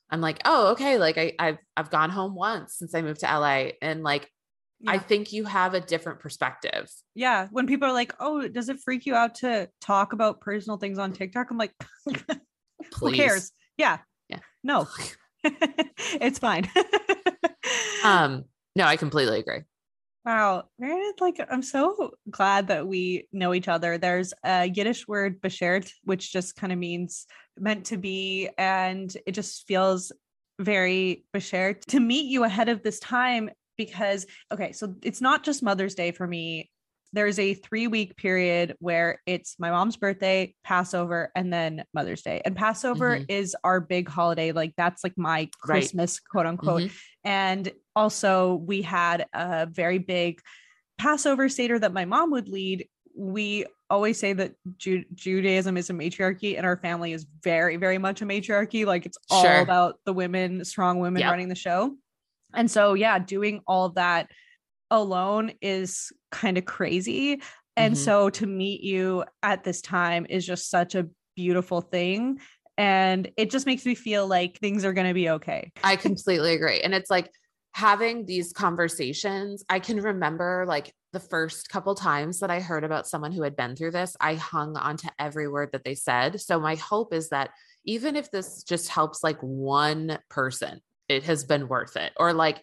I'm 0.10 0.22
like 0.22 0.42
oh 0.44 0.72
okay 0.72 0.98
like 0.98 1.20
I 1.20 1.34
I've 1.38 1.58
I've 1.78 1.92
gone 1.92 2.10
home 2.10 2.34
once 2.34 2.74
since 2.74 2.96
I 2.96 3.04
moved 3.04 3.20
to 3.20 3.28
LA 3.28 3.70
and 3.82 4.02
like 4.04 4.30
yeah. 4.80 4.92
I 4.92 4.98
think 5.00 5.32
you 5.32 5.46
have 5.46 5.74
a 5.74 5.80
different 5.80 6.20
perspective. 6.20 6.88
Yeah, 7.16 7.48
when 7.50 7.66
people 7.66 7.88
are 7.88 7.94
like, 7.94 8.14
"Oh, 8.20 8.48
does 8.48 8.70
it 8.70 8.78
freak 8.86 9.08
you 9.08 9.16
out 9.16 9.34
to 9.36 9.70
talk 9.82 10.14
about 10.14 10.40
personal 10.40 10.78
things 10.78 11.00
on 11.00 11.14
TikTok?" 11.14 11.50
I'm 11.50 11.58
like, 11.58 11.74
"Who 13.00 13.12
cares?" 13.12 13.52
Yeah. 13.76 13.98
Yeah. 14.30 14.38
No. 14.64 14.88
it's 15.44 16.38
fine. 16.38 16.70
um 18.04 18.46
no, 18.76 18.84
I 18.84 18.98
completely 18.98 19.40
agree. 19.40 19.62
Wow. 20.28 20.66
Meredith, 20.78 21.22
like 21.22 21.40
I'm 21.50 21.62
so 21.62 22.12
glad 22.30 22.68
that 22.68 22.86
we 22.86 23.30
know 23.32 23.54
each 23.54 23.70
other. 23.70 23.98
There's 23.98 24.34
a 24.44 24.66
Yiddish 24.66 25.08
word 25.08 25.40
beshert, 25.40 25.90
which 26.04 26.34
just 26.34 26.58
kind 26.58 26.74
of 26.74 26.78
means 26.78 27.26
meant 27.58 27.86
to 27.86 27.98
be. 27.98 28.50
And 28.58 29.16
it 29.26 29.32
just 29.32 29.66
feels 29.68 30.12
very 30.60 31.24
beshert 31.34 31.86
to 31.86 32.02
meet 32.02 32.26
you 32.26 32.44
ahead 32.44 32.68
of 32.68 32.84
this 32.84 33.00
time 33.00 33.50
because 33.78 34.26
okay, 34.52 34.74
so 34.74 34.96
it's 35.02 35.22
not 35.22 35.46
just 35.46 35.64
Mother's 35.64 35.96
Day 35.96 36.12
for 36.12 36.28
me 36.28 36.70
there's 37.14 37.40
a 37.40 37.54
three 37.54 37.88
week 37.88 38.18
period 38.18 38.76
where 38.80 39.22
it's 39.26 39.56
my 39.60 39.72
mom's 39.72 39.98
birthday, 39.98 40.54
Passover, 40.64 41.32
and 41.36 41.52
then 41.52 41.84
Mother's 41.94 42.22
Day. 42.22 42.42
And 42.44 42.56
Passover 42.56 43.16
mm-hmm. 43.16 43.26
is 43.30 43.56
our 43.64 43.80
big 43.80 44.10
holiday. 44.10 44.52
Like 44.52 44.74
that's 44.78 45.04
like 45.04 45.18
my 45.18 45.50
Christmas, 45.62 46.20
right. 46.20 46.30
quote 46.30 46.46
unquote. 46.46 46.82
Mm-hmm. 46.84 46.96
And 47.24 47.72
also, 47.98 48.54
we 48.54 48.84
had 48.84 49.26
a 49.34 49.66
very 49.66 49.98
big 49.98 50.40
Passover 51.00 51.50
Seder 51.50 51.80
that 51.80 51.94
my 51.94 52.06
mom 52.06 52.30
would 52.32 52.48
lead. 52.48 52.88
We 53.16 53.66
always 53.90 54.20
say 54.20 54.34
that 54.34 54.54
Ju- 54.78 55.06
Judaism 55.16 55.78
is 55.78 55.90
a 55.90 55.94
matriarchy, 55.94 56.58
and 56.58 56.66
our 56.66 56.78
family 56.78 57.12
is 57.12 57.26
very, 57.44 57.78
very 57.78 57.98
much 57.98 58.22
a 58.22 58.26
matriarchy. 58.26 58.86
Like 58.86 59.08
it's 59.08 59.18
all 59.32 59.42
sure. 59.42 59.62
about 59.62 59.96
the 60.06 60.14
women, 60.14 60.64
strong 60.64 61.00
women 61.00 61.22
yep. 61.22 61.32
running 61.32 61.50
the 61.50 61.56
show. 61.56 61.96
And 62.54 62.70
so, 62.70 62.94
yeah, 62.94 63.18
doing 63.18 63.62
all 63.66 63.90
that 63.90 64.30
alone 64.92 65.54
is 65.60 66.12
kind 66.32 66.58
of 66.60 66.66
crazy. 66.66 67.42
And 67.76 67.96
mm-hmm. 67.96 68.04
so 68.04 68.30
to 68.30 68.46
meet 68.46 68.82
you 68.82 69.24
at 69.42 69.64
this 69.64 69.82
time 69.82 70.28
is 70.30 70.46
just 70.46 70.70
such 70.70 70.94
a 70.94 71.08
beautiful 71.36 71.82
thing. 71.82 72.40
And 72.78 73.32
it 73.38 73.50
just 73.50 73.66
makes 73.66 73.86
me 73.88 73.96
feel 73.96 74.28
like 74.28 74.60
things 74.60 74.86
are 74.86 74.94
going 74.94 75.08
to 75.08 75.14
be 75.16 75.30
okay. 75.32 75.72
I 75.84 75.96
completely 75.96 76.54
agree. 76.54 76.82
And 76.82 76.94
it's 76.94 77.10
like 77.10 77.32
having 77.74 78.26
these 78.26 78.54
conversations, 78.54 79.64
I 79.70 79.80
can 79.80 80.02
remember 80.02 80.66
like 80.68 80.94
the 81.14 81.20
first 81.20 81.70
couple 81.70 81.96
times 81.96 82.40
that 82.40 82.52
I 82.52 82.60
heard 82.60 82.84
about 82.84 83.08
someone 83.08 83.32
who 83.32 83.44
had 83.44 83.56
been 83.56 83.76
through 83.76 83.92
this, 83.92 84.16
I 84.20 84.36
hung 84.36 84.76
onto 84.78 85.08
every 85.20 85.48
word 85.48 85.70
that 85.72 85.84
they 85.84 85.96
said. 85.96 86.42
So 86.42 86.60
my 86.60 86.76
hope 86.76 87.14
is 87.14 87.30
that 87.30 87.52
even 87.86 88.16
if 88.16 88.30
this 88.32 88.64
just 88.64 88.90
helps 88.90 89.24
like 89.24 89.40
one 89.40 90.20
person, 90.30 90.82
it 91.08 91.24
has 91.24 91.44
been 91.44 91.68
worth 91.68 91.96
it. 91.96 92.12
Or 92.18 92.34
like 92.34 92.62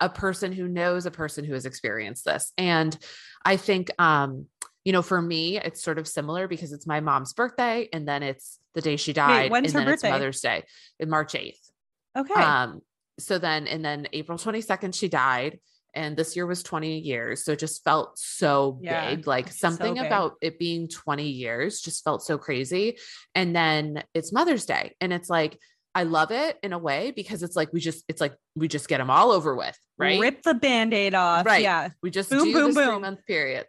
a 0.00 0.08
person 0.08 0.52
who 0.52 0.68
knows 0.68 1.06
a 1.06 1.10
person 1.10 1.44
who 1.44 1.54
has 1.54 1.66
experienced 1.66 2.24
this. 2.24 2.52
And 2.58 2.96
I 3.44 3.56
think, 3.56 3.90
um, 4.00 4.46
you 4.84 4.92
know, 4.92 5.02
for 5.02 5.20
me, 5.20 5.58
it's 5.58 5.82
sort 5.82 5.98
of 5.98 6.06
similar 6.06 6.46
because 6.46 6.72
it's 6.72 6.86
my 6.86 7.00
mom's 7.00 7.32
birthday 7.32 7.88
and 7.92 8.06
then 8.06 8.22
it's 8.22 8.60
the 8.74 8.80
day 8.80 8.96
she 8.96 9.12
died. 9.12 9.44
Wait, 9.44 9.50
when's 9.50 9.74
and 9.74 9.74
her 9.74 9.80
then 9.80 9.94
birthday? 9.94 10.08
It's 10.08 10.12
Mother's 10.12 10.40
Day 10.40 10.64
in 11.00 11.10
March 11.10 11.32
8th. 11.32 11.70
Okay. 12.16 12.34
Um, 12.34 12.80
so 13.18 13.38
then, 13.38 13.66
and 13.66 13.84
then 13.84 14.08
April 14.12 14.38
22nd, 14.38 14.94
she 14.94 15.08
died. 15.08 15.58
And 15.94 16.14
this 16.14 16.36
year 16.36 16.44
was 16.44 16.62
20 16.62 16.98
years. 16.98 17.42
So 17.42 17.52
it 17.52 17.58
just 17.58 17.82
felt 17.82 18.18
so 18.18 18.78
yeah, 18.82 19.14
big. 19.14 19.26
Like 19.26 19.50
something 19.50 19.96
so 19.96 20.02
big. 20.02 20.06
about 20.06 20.34
it 20.42 20.58
being 20.58 20.88
20 20.88 21.26
years 21.26 21.80
just 21.80 22.04
felt 22.04 22.22
so 22.22 22.36
crazy. 22.36 22.98
And 23.34 23.56
then 23.56 24.02
it's 24.12 24.30
Mother's 24.30 24.66
Day. 24.66 24.94
And 25.00 25.10
it's 25.10 25.30
like, 25.30 25.58
I 25.94 26.02
love 26.02 26.32
it 26.32 26.58
in 26.62 26.74
a 26.74 26.78
way 26.78 27.12
because 27.16 27.42
it's 27.42 27.56
like 27.56 27.72
we 27.72 27.80
just 27.80 28.04
it's 28.08 28.20
like 28.20 28.34
we 28.54 28.68
just 28.68 28.86
get 28.86 28.98
them 28.98 29.08
all 29.08 29.32
over 29.32 29.56
with, 29.56 29.78
right? 29.96 30.20
Rip 30.20 30.42
the 30.42 30.52
band-aid 30.52 31.14
off. 31.14 31.46
Right. 31.46 31.62
Yeah. 31.62 31.88
We 32.02 32.10
just 32.10 32.28
boom, 32.28 32.44
do 32.44 32.52
boom, 32.52 32.74
boom. 32.74 32.84
three 32.84 32.98
month 32.98 33.20
period. 33.26 33.64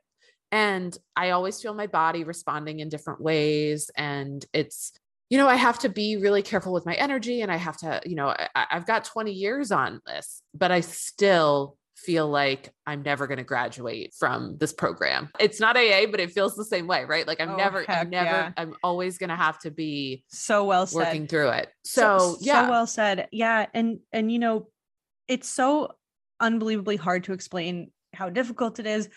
And 0.52 0.98
I 1.16 1.30
always 1.30 1.62
feel 1.62 1.74
my 1.74 1.88
body 1.88 2.26
responding 2.26 2.82
in 2.82 2.90
different 2.90 3.22
ways. 3.22 3.90
And 3.96 4.46
it's, 4.52 4.92
you 5.30 5.38
know, 5.38 5.48
I 5.48 5.56
have 5.56 5.80
to 5.80 5.90
be 5.90 6.18
really 6.18 6.42
careful 6.42 6.74
with 6.74 6.86
my 6.86 6.94
energy 6.94 7.42
and 7.42 7.52
I 7.52 7.58
have 7.58 7.78
to, 7.78 8.02
you 8.06 8.16
know, 8.16 8.30
I, 8.30 8.66
I've 8.72 8.86
got 8.86 9.04
20 9.04 9.32
years 9.32 9.72
on 9.72 10.02
this, 10.06 10.42
but 10.54 10.72
I 10.72 10.82
still 10.82 11.78
feel 11.98 12.30
like 12.30 12.74
I'm 12.86 13.02
never 13.02 13.28
going 13.28 13.40
to 13.40 13.44
graduate 13.44 14.14
from 14.18 14.58
this 14.58 14.72
program. 14.72 15.30
It's 15.40 15.60
not 15.60 15.76
AA, 15.76 16.06
but 16.10 16.20
it 16.20 16.32
feels 16.32 16.56
the 16.56 16.64
same 16.64 16.88
way, 16.88 17.04
right? 17.04 17.28
Like 17.28 17.42
I'm 17.42 17.52
oh, 17.52 17.56
never, 17.58 17.84
I'm 17.90 18.10
never, 18.10 18.26
yeah. 18.26 18.52
I'm 18.56 18.76
always 18.84 19.18
going 19.18 19.30
to 19.30 19.36
have 19.36 19.60
to 19.60 19.72
be 19.72 20.24
so 20.28 20.64
well 20.64 20.86
said. 20.86 20.98
working 20.98 21.28
through 21.28 21.50
it. 21.50 21.70
So, 21.84 22.18
so, 22.18 22.38
yeah. 22.40 22.66
So 22.66 22.72
well 22.72 22.88
said. 22.88 23.28
Yeah. 23.32 23.66
And, 23.74 24.00
and, 24.14 24.32
you 24.32 24.40
know, 24.40 24.70
it's 25.28 25.50
so 25.50 25.90
unbelievably 26.40 26.98
hard 26.98 27.26
to 27.26 27.34
explain 27.34 27.92
how 28.14 28.30
difficult 28.30 28.80
it 28.80 28.86
is. 28.86 29.10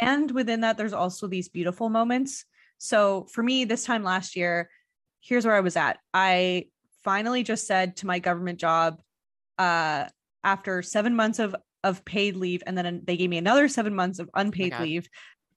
And 0.00 0.30
within 0.30 0.60
that, 0.60 0.76
there's 0.76 0.92
also 0.92 1.26
these 1.26 1.48
beautiful 1.48 1.88
moments. 1.88 2.44
So 2.78 3.26
for 3.32 3.42
me, 3.42 3.64
this 3.64 3.84
time 3.84 4.04
last 4.04 4.36
year, 4.36 4.70
here's 5.20 5.44
where 5.44 5.54
I 5.54 5.60
was 5.60 5.76
at. 5.76 5.98
I 6.12 6.66
finally 7.04 7.42
just 7.42 7.66
said 7.66 7.96
to 7.98 8.06
my 8.06 8.18
government 8.18 8.58
job, 8.58 9.00
uh, 9.58 10.06
after 10.42 10.82
seven 10.82 11.14
months 11.14 11.38
of 11.38 11.54
of 11.82 12.04
paid 12.04 12.36
leave, 12.36 12.62
and 12.66 12.76
then 12.76 13.02
they 13.04 13.16
gave 13.16 13.30
me 13.30 13.38
another 13.38 13.68
seven 13.68 13.94
months 13.94 14.18
of 14.18 14.28
unpaid 14.34 14.74
oh 14.78 14.82
leave. 14.82 15.08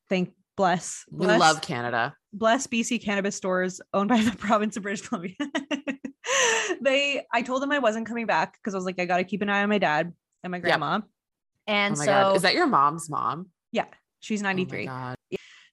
Thank 0.09 0.33
bless. 0.55 1.03
We 1.11 1.27
love 1.27 1.61
Canada. 1.61 2.15
Bless 2.31 2.67
BC 2.67 3.03
cannabis 3.03 3.35
stores 3.35 3.81
owned 3.93 4.09
by 4.09 4.21
the 4.21 4.35
province 4.35 4.77
of 4.77 4.83
British 4.83 5.07
Columbia. 5.07 5.35
they, 6.81 7.25
I 7.33 7.41
told 7.41 7.61
them 7.61 7.71
I 7.71 7.79
wasn't 7.79 8.07
coming 8.07 8.25
back 8.25 8.53
because 8.53 8.73
I 8.73 8.77
was 8.77 8.85
like, 8.85 8.99
I 8.99 9.05
got 9.05 9.17
to 9.17 9.23
keep 9.23 9.41
an 9.41 9.49
eye 9.49 9.63
on 9.63 9.69
my 9.69 9.77
dad 9.77 10.13
and 10.43 10.51
my 10.51 10.59
grandma. 10.59 10.93
Yep. 10.93 11.03
And 11.67 11.95
oh 11.95 11.99
so, 11.99 12.05
God. 12.05 12.35
is 12.35 12.41
that 12.41 12.53
your 12.53 12.67
mom's 12.67 13.09
mom? 13.09 13.47
Yeah, 13.71 13.85
she's 14.19 14.41
93. 14.41 14.87
Oh 14.87 15.15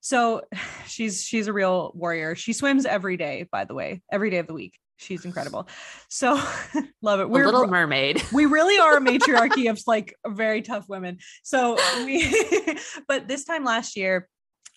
so 0.00 0.42
she's 0.86 1.22
she's 1.22 1.46
a 1.46 1.52
real 1.52 1.92
warrior. 1.94 2.34
She 2.34 2.52
swims 2.52 2.86
every 2.86 3.16
day, 3.16 3.46
by 3.50 3.64
the 3.64 3.74
way, 3.74 4.02
every 4.10 4.30
day 4.30 4.38
of 4.38 4.46
the 4.46 4.54
week. 4.54 4.74
She's 4.96 5.24
incredible. 5.24 5.66
So 6.08 6.40
love 7.02 7.20
it. 7.20 7.30
We're 7.30 7.44
a 7.44 7.46
little 7.46 7.66
mermaid. 7.66 8.22
we 8.32 8.44
really 8.46 8.78
are 8.78 8.98
a 8.98 9.00
matriarchy 9.00 9.68
of 9.68 9.80
like 9.86 10.14
very 10.26 10.60
tough 10.60 10.88
women. 10.88 11.18
So 11.42 11.78
we 12.04 12.78
but 13.08 13.26
this 13.26 13.44
time 13.44 13.64
last 13.64 13.96
year, 13.96 14.28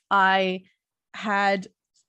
I 0.10 0.64
had 1.14 1.68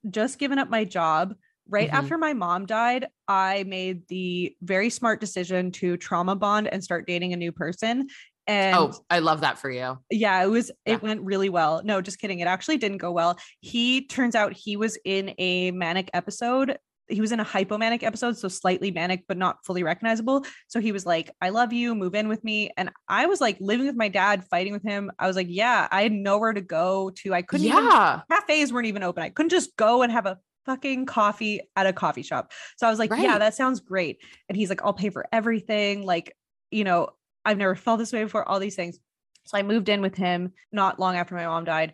just 0.09 0.39
given 0.39 0.59
up 0.59 0.71
my 0.71 0.85
job. 0.85 1.35
Right 1.67 1.89
mm-hmm. 1.89 1.97
after 1.97 2.19
my 2.19 2.35
mom 2.35 2.67
died, 2.67 3.07
I 3.27 3.65
made 3.67 4.07
the 4.09 4.55
very 4.61 4.91
smart 4.91 5.19
decision 5.19 5.73
to 5.73 5.97
trauma 5.97 6.37
bond 6.37 6.69
and 6.69 6.85
start 6.85 7.07
dating 7.07 7.33
a 7.33 7.39
new 7.39 7.53
person. 7.53 8.09
Oh, 8.47 8.53
and 8.53 8.77
oh, 8.77 8.93
I 9.09 9.21
love 9.21 9.41
that 9.41 9.59
for 9.59 9.71
you. 9.71 9.99
Yeah, 10.11 10.43
it 10.43 10.49
was, 10.49 10.71
yeah. 10.87 10.95
it 10.95 11.03
went 11.03 11.23
really 11.23 11.49
well. 11.49 11.83
No, 11.85 12.01
just 12.01 12.19
kidding. 12.19 12.41
It 12.41 12.47
actually 12.47 12.77
didn't 12.77 12.99
go 12.99 13.11
well. 13.11 13.39
He 13.61 14.07
turns 14.07 14.35
out 14.35 14.53
he 14.53 14.77
was 14.77 14.99
in 15.05 15.35
a 15.39 15.71
manic 15.71 16.11
episode 16.13 16.79
he 17.09 17.21
was 17.21 17.33
in 17.33 17.41
a 17.41 17.45
hypomanic 17.45 18.03
episode, 18.03 18.37
so 18.37 18.49
slightly 18.49 18.91
manic, 18.91 19.25
but 19.29 19.37
not 19.37 19.65
fully 19.65 19.83
recognizable. 19.83 20.45
So 20.69 20.81
he 20.81 20.93
was 20.93 21.05
like, 21.05 21.31
I 21.41 21.51
love 21.51 21.73
you, 21.73 21.95
move 21.95 22.15
in 22.15 22.29
with 22.29 22.43
me. 22.45 22.71
And 22.77 22.91
I 23.09 23.27
was 23.27 23.41
like 23.41 23.57
living 23.61 23.87
with 23.87 23.97
my 23.97 24.09
dad, 24.09 24.45
fighting 24.45 24.73
with 24.73 24.83
him. 24.83 25.11
I 25.19 25.27
was 25.27 25.37
like, 25.37 25.49
yeah, 25.51 25.89
I 25.91 26.03
had 26.03 26.13
nowhere 26.13 26.53
to 26.53 26.61
go 26.61 27.11
to. 27.17 27.35
I 27.35 27.43
couldn't 27.43 27.67
yeah. 27.67 28.23
even, 28.31 28.41
cafes 28.41 28.73
weren't 28.73 28.87
even 28.87 29.03
open. 29.03 29.23
I 29.23 29.29
couldn't 29.29 29.51
just 29.51 29.77
go 29.77 30.03
and 30.03 30.11
have 30.11 30.27
a 30.27 30.39
fucking 30.67 31.05
coffee 31.07 31.61
at 31.77 31.87
a 31.87 31.93
coffee 31.93 32.23
shop. 32.23 32.53
So 32.77 32.87
I 32.87 32.91
was 32.91 32.99
like, 32.99 33.11
right. 33.11 33.23
yeah, 33.23 33.39
that 33.39 33.55
sounds 33.55 33.81
great. 33.81 34.19
And 34.49 34.57
he's 34.57 34.71
like, 34.71 34.83
I'll 34.83 34.95
pay 34.95 35.11
for 35.11 35.27
everything. 35.31 36.07
Like, 36.07 36.35
you 36.71 36.85
know, 36.85 37.11
I've 37.45 37.59
never 37.59 37.75
felt 37.75 37.99
this 37.99 38.13
way 38.13 38.25
before, 38.25 38.49
all 38.49 38.61
these 38.61 38.77
things. 38.77 38.99
So 39.47 39.59
I 39.59 39.63
moved 39.63 39.89
in 39.89 40.01
with 40.01 40.17
him 40.17 40.53
not 40.73 40.99
long 40.99 41.17
after 41.17 41.35
my 41.35 41.47
mom 41.47 41.65
died. 41.65 41.93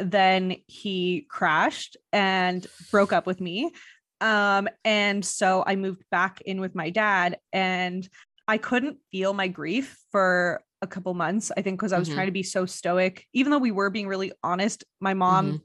Then 0.00 0.56
he 0.66 1.26
crashed 1.28 1.96
and 2.12 2.66
broke 2.90 3.12
up 3.12 3.26
with 3.26 3.40
me. 3.40 3.72
Um, 4.20 4.68
and 4.84 5.24
so 5.24 5.62
I 5.66 5.76
moved 5.76 6.04
back 6.10 6.40
in 6.42 6.60
with 6.60 6.74
my 6.74 6.90
dad 6.90 7.38
and 7.52 8.08
I 8.48 8.58
couldn't 8.58 8.98
feel 9.10 9.34
my 9.34 9.48
grief 9.48 9.98
for 10.12 10.62
a 10.82 10.86
couple 10.86 11.12
months. 11.14 11.50
I 11.56 11.62
think 11.62 11.78
because 11.78 11.92
I 11.92 11.98
was 11.98 12.08
mm-hmm. 12.08 12.16
trying 12.16 12.26
to 12.28 12.32
be 12.32 12.42
so 12.42 12.66
stoic, 12.66 13.26
even 13.32 13.50
though 13.50 13.58
we 13.58 13.72
were 13.72 13.90
being 13.90 14.08
really 14.08 14.32
honest. 14.42 14.84
My 15.00 15.14
mom 15.14 15.46
mm-hmm. 15.46 15.56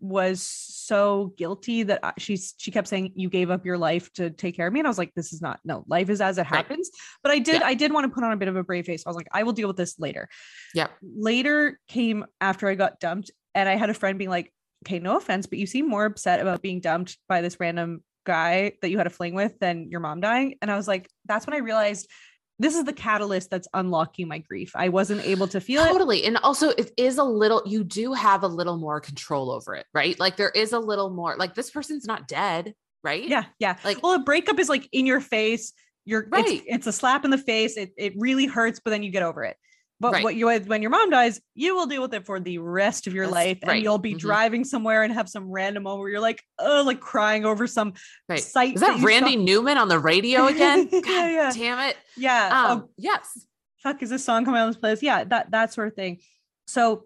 Was 0.00 0.42
so 0.42 1.32
guilty 1.38 1.82
that 1.84 2.00
I- 2.02 2.12
she's 2.18 2.54
she 2.58 2.70
kept 2.70 2.88
saying 2.88 3.12
you 3.16 3.28
gave 3.30 3.50
up 3.50 3.64
your 3.64 3.78
life 3.78 4.12
to 4.14 4.30
take 4.30 4.54
care 4.56 4.66
of 4.66 4.72
me 4.72 4.80
and 4.80 4.86
I 4.86 4.90
was 4.90 4.98
like 4.98 5.12
this 5.14 5.32
is 5.32 5.40
not 5.40 5.58
no 5.64 5.84
life 5.88 6.10
is 6.10 6.20
as 6.20 6.38
it 6.38 6.42
Right. 6.42 6.56
happens. 6.56 6.90
But 7.22 7.32
I 7.32 7.38
did 7.38 7.60
Yeah. 7.60 7.66
I 7.66 7.74
did 7.74 7.92
want 7.92 8.04
to 8.04 8.14
put 8.14 8.22
on 8.24 8.32
a 8.32 8.36
bit 8.36 8.48
of 8.48 8.56
a 8.56 8.62
brave 8.62 8.86
face. 8.86 9.04
I 9.06 9.08
was 9.10 9.16
like 9.16 9.28
I 9.32 9.42
will 9.42 9.52
deal 9.52 9.68
with 9.68 9.76
this 9.76 9.98
later. 9.98 10.28
Yeah. 10.74 10.88
Later 11.02 11.78
came 11.88 12.24
after 12.40 12.68
I 12.68 12.74
got 12.74 13.00
dumped 13.00 13.30
and 13.54 13.68
I 13.68 13.76
had 13.76 13.90
a 13.90 13.94
friend 13.94 14.18
being 14.18 14.30
like 14.30 14.52
okay 14.86 14.98
no 14.98 15.16
offense 15.16 15.46
but 15.46 15.58
you 15.58 15.66
seem 15.66 15.88
more 15.88 16.04
upset 16.04 16.40
about 16.40 16.62
being 16.62 16.80
dumped 16.80 17.16
by 17.28 17.40
this 17.40 17.58
random 17.58 18.02
guy 18.26 18.72
that 18.82 18.90
you 18.90 18.98
had 18.98 19.06
a 19.06 19.10
fling 19.10 19.34
with 19.34 19.58
than 19.60 19.88
your 19.90 20.00
mom 20.00 20.20
dying. 20.20 20.56
And 20.60 20.70
I 20.70 20.76
was 20.76 20.86
like 20.86 21.08
that's 21.24 21.46
when 21.46 21.54
I 21.54 21.58
realized 21.58 22.08
this 22.58 22.74
is 22.74 22.84
the 22.84 22.92
catalyst 22.92 23.50
that's 23.50 23.68
unlocking 23.74 24.28
my 24.28 24.38
grief 24.38 24.72
I 24.74 24.88
wasn't 24.88 25.24
able 25.24 25.46
to 25.48 25.60
feel 25.60 25.82
it 25.82 25.88
totally 25.88 26.24
and 26.24 26.36
also 26.38 26.70
it 26.70 26.90
is 26.96 27.18
a 27.18 27.24
little 27.24 27.62
you 27.66 27.84
do 27.84 28.12
have 28.12 28.42
a 28.42 28.48
little 28.48 28.76
more 28.78 29.00
control 29.00 29.50
over 29.50 29.74
it 29.74 29.86
right 29.92 30.18
like 30.18 30.36
there 30.36 30.50
is 30.50 30.72
a 30.72 30.78
little 30.78 31.10
more 31.10 31.36
like 31.36 31.54
this 31.54 31.70
person's 31.70 32.06
not 32.06 32.26
dead 32.28 32.74
right 33.04 33.28
Yeah, 33.28 33.44
yeah. 33.58 33.76
Like- 33.84 34.02
well, 34.02 34.14
a 34.14 34.18
breakup 34.20 34.58
is 34.58 34.68
like 34.68 34.88
in 34.92 35.06
your 35.06 35.20
face. 35.20 35.72
You're 36.04 36.26
Right. 36.30 36.46
it's, 36.46 36.64
it's 36.66 36.86
a 36.86 36.92
slap 36.92 37.24
in 37.24 37.30
the 37.30 37.38
face. 37.38 37.76
It 37.76 37.92
it 37.96 38.14
really 38.16 38.46
hurts, 38.46 38.80
but 38.82 38.90
then 38.90 39.02
you 39.02 39.10
get 39.10 39.22
over 39.22 39.42
it. 39.44 39.56
But 39.98 40.12
Right. 40.12 40.24
what 40.24 40.34
you 40.34 40.46
when 40.48 40.82
your 40.82 40.90
mom 40.90 41.08
dies, 41.10 41.40
you 41.54 41.74
will 41.74 41.86
deal 41.86 42.02
with 42.02 42.12
it 42.12 42.26
for 42.26 42.38
the 42.38 42.58
rest 42.58 43.06
of 43.06 43.14
your 43.14 43.24
That's 43.26 43.34
life, 43.34 43.58
right. 43.64 43.74
and 43.76 43.82
you'll 43.82 43.96
be 43.98 44.14
Mhm. 44.14 44.18
driving 44.18 44.64
somewhere 44.64 45.02
and 45.02 45.12
have 45.12 45.28
some 45.28 45.50
random 45.50 45.84
moment 45.84 46.00
where 46.00 46.10
you're 46.10 46.20
like, 46.20 46.42
oh, 46.58 46.82
like 46.84 47.00
crying 47.00 47.44
over 47.46 47.66
some 47.66 47.94
right 48.28 48.38
sight. 48.42 48.74
is 48.74 48.80
that 48.82 48.98
you 48.98 49.06
randy 49.06 49.36
saw- 49.36 49.42
newman 49.42 49.78
on 49.78 49.88
the 49.88 49.98
radio 49.98 50.46
again 50.48 50.88
Yeah, 50.92 51.00
god 51.00 51.30
yeah. 51.30 51.52
damn 51.54 51.78
it 51.88 51.96
Yeah. 52.16 52.48
um 52.70 52.78
oh, 52.84 52.90
yes 52.98 53.46
fuck, 53.82 54.02
is 54.02 54.10
this 54.10 54.24
song 54.24 54.44
coming 54.44 54.60
on 54.60 54.68
this 54.68 54.76
place? 54.76 55.00
Yeah, 55.02 55.22
that 55.24 55.50
that 55.52 55.72
sort 55.72 55.86
of 55.88 55.94
thing. 55.94 56.18
So 56.66 57.04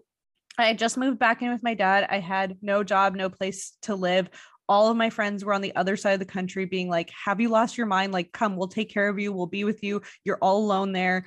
I 0.57 0.73
just 0.73 0.97
moved 0.97 1.19
back 1.19 1.41
in 1.43 1.51
with 1.51 1.61
my 1.63 1.75
dad. 1.75 2.07
I 2.09 2.19
had 2.19 2.57
no 2.61 2.83
job, 2.83 3.15
no 3.15 3.29
place 3.29 3.73
to 3.83 3.93
live. 3.95 4.29
All 4.67 4.89
of 4.89 4.97
my 4.97 5.09
friends 5.11 5.45
were 5.45 5.53
on 5.53 5.61
the 5.61 5.75
other 5.75 5.95
side 5.95 6.13
of 6.13 6.19
the 6.19 6.25
country 6.25 6.65
being 6.65 6.89
like, 6.89 7.11
Have 7.25 7.39
you 7.39 7.49
lost 7.49 7.77
your 7.77 7.85
mind? 7.87 8.11
Like, 8.13 8.31
come, 8.31 8.55
we'll 8.57 8.67
take 8.67 8.89
care 8.89 9.07
of 9.09 9.19
you. 9.19 9.31
We'll 9.31 9.45
be 9.45 9.63
with 9.63 9.83
you. 9.83 10.01
You're 10.25 10.39
all 10.41 10.57
alone 10.57 10.91
there. 10.91 11.25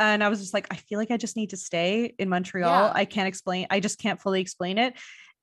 And 0.00 0.24
I 0.24 0.30
was 0.30 0.40
just 0.40 0.54
like, 0.54 0.66
I 0.70 0.76
feel 0.76 0.98
like 0.98 1.10
I 1.10 1.18
just 1.18 1.36
need 1.36 1.50
to 1.50 1.58
stay 1.58 2.14
in 2.18 2.30
Montreal. 2.30 2.86
Yeah. 2.86 2.92
I 2.92 3.04
can't 3.04 3.28
explain, 3.28 3.66
I 3.70 3.80
just 3.80 4.00
can't 4.00 4.20
fully 4.20 4.40
explain 4.40 4.78
it. 4.78 4.94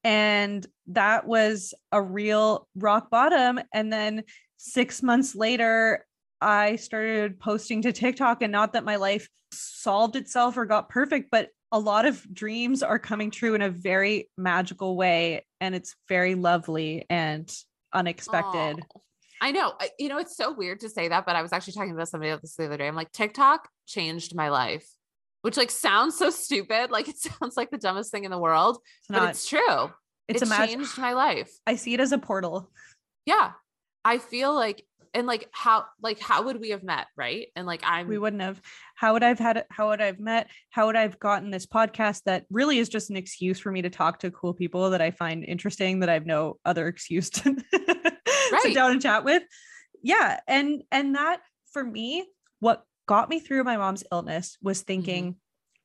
And 0.04 0.66
that 0.88 1.28
was 1.28 1.74
a 1.92 2.02
real 2.02 2.68
rock 2.76 3.12
bottom. 3.12 3.60
And 3.72 3.94
then 3.94 4.24
six 4.58 5.04
months 5.04 5.36
later, 5.36 6.06
I 6.42 6.76
started 6.78 7.40
posting 7.40 7.84
to 7.84 7.92
TikTok, 7.92 8.42
and 8.42 8.52
not 8.52 8.74
that 8.74 8.84
my 8.84 8.96
life 8.96 9.30
solved 9.52 10.16
itself 10.16 10.58
or 10.58 10.66
got 10.66 10.90
perfect, 10.90 11.30
but 11.32 11.50
a 11.72 11.80
lot 11.80 12.06
of 12.06 12.26
dreams 12.34 12.82
are 12.82 13.00
coming 13.00 13.30
true 13.30 13.54
in 13.54 13.62
a 13.62 13.70
very 13.70 14.30
magical 14.38 14.96
way. 14.96 15.46
And 15.62 15.76
it's 15.76 15.96
very 16.10 16.36
lovely 16.36 17.06
and 17.10 17.52
unexpected. 17.94 18.80
Aw. 18.80 19.00
I 19.42 19.52
know. 19.52 19.74
You 20.00 20.10
know, 20.10 20.18
it's 20.18 20.36
so 20.36 20.52
weird 20.52 20.80
to 20.80 20.90
say 20.90 21.10
that, 21.10 21.26
but 21.26 21.36
I 21.36 21.44
was 21.44 21.54
actually 21.54 21.74
talking 21.74 21.92
about 21.92 22.08
somebody 22.08 22.32
else 22.32 22.56
the 22.56 22.66
other 22.66 22.78
day. 22.78 22.88
I'm 22.88 22.96
like, 22.96 23.12
TikTok 23.12 23.68
changed 23.88 24.36
my 24.36 24.50
life, 24.50 24.88
which 25.42 25.58
like 25.58 25.72
sounds 25.72 26.18
so 26.18 26.30
stupid. 26.30 26.92
Like 26.92 27.08
it 27.10 27.18
sounds 27.18 27.58
like 27.58 27.72
the 27.72 27.78
dumbest 27.78 28.12
thing 28.12 28.24
in 28.26 28.32
the 28.32 28.38
world, 28.38 28.78
It's 29.00 29.08
but 29.10 29.30
it's 29.30 29.48
true. 29.50 29.92
it's 30.28 30.42
it 30.42 30.50
changed 30.68 30.98
my 30.98 31.14
life. 31.14 31.52
I 31.66 31.76
see 31.76 31.94
it 31.94 32.00
as 32.00 32.12
a 32.12 32.18
portal. 32.18 32.70
Yeah. 33.26 33.52
I 34.06 34.20
feel 34.20 34.54
like, 34.54 34.86
and 35.14 35.26
like 35.26 35.50
how, 35.52 35.86
like 36.02 36.20
how 36.20 36.44
would 36.44 36.60
we 36.62 36.70
have 36.70 36.84
met? 36.84 37.08
Right. 37.16 37.48
And 37.56 37.66
like 37.66 37.82
I'm, 37.84 38.08
we 38.08 38.18
wouldn't 38.18 38.42
have 38.42 38.62
how 38.96 39.14
would 39.14 39.24
i've 39.24 39.40
had 39.40 39.66
how 39.70 39.90
would 39.90 40.02
i've 40.02 40.20
met 40.20 40.48
how 40.70 40.88
would 40.88 40.96
i've 40.96 41.20
gotten 41.20 41.50
this 41.52 41.66
podcast 41.66 42.24
that 42.26 42.46
really 42.50 42.78
is 42.80 42.90
just 42.90 43.10
an 43.10 43.16
excuse 43.18 43.60
for 43.60 43.72
me 43.72 43.82
to 43.84 43.90
talk 43.90 44.20
to 44.20 44.32
cool 44.32 44.54
people 44.54 44.90
that 44.92 45.02
i 45.02 45.12
find 45.12 45.44
interesting 45.44 46.00
that 46.00 46.10
i've 46.10 46.26
no 46.26 46.58
other 46.66 46.88
excuse 46.88 47.30
to 47.30 47.56
Right. 48.52 48.62
sit 48.64 48.74
down 48.76 48.92
and 48.92 49.02
chat 49.02 49.24
with 49.24 49.44
yeah 50.04 50.40
and 50.48 50.84
and 50.92 51.16
that 51.16 51.42
for 51.74 51.84
me 51.84 52.26
what 52.60 52.84
got 53.08 53.30
me 53.30 53.40
through 53.40 53.64
my 53.64 53.78
mom's 53.78 54.04
illness 54.12 54.58
was 54.62 54.82
thinking 54.82 55.36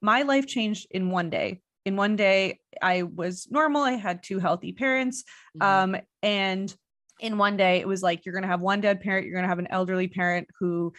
my 0.00 0.22
life 0.22 0.46
changed 0.46 0.86
in 0.90 1.08
one 1.10 1.30
day 1.30 1.60
in 1.84 1.96
one 1.96 2.16
day 2.16 2.58
i 2.82 3.02
was 3.02 3.48
normal 3.50 3.82
i 3.82 3.92
had 3.92 4.22
two 4.22 4.38
healthy 4.38 4.72
parents 4.72 5.24
Mhm. 5.56 5.64
um 5.94 5.96
and 6.22 6.74
in 7.20 7.38
one 7.38 7.56
day 7.56 7.78
it 7.78 7.86
was 7.86 8.02
like 8.02 8.24
you're 8.24 8.32
going 8.32 8.42
to 8.42 8.48
have 8.48 8.60
one 8.60 8.80
dead 8.80 9.00
parent 9.00 9.24
you're 9.26 9.34
going 9.34 9.44
to 9.44 9.48
have 9.48 9.60
an 9.60 9.68
elderly 9.70 10.08
parent 10.08 10.48
who 10.58 10.92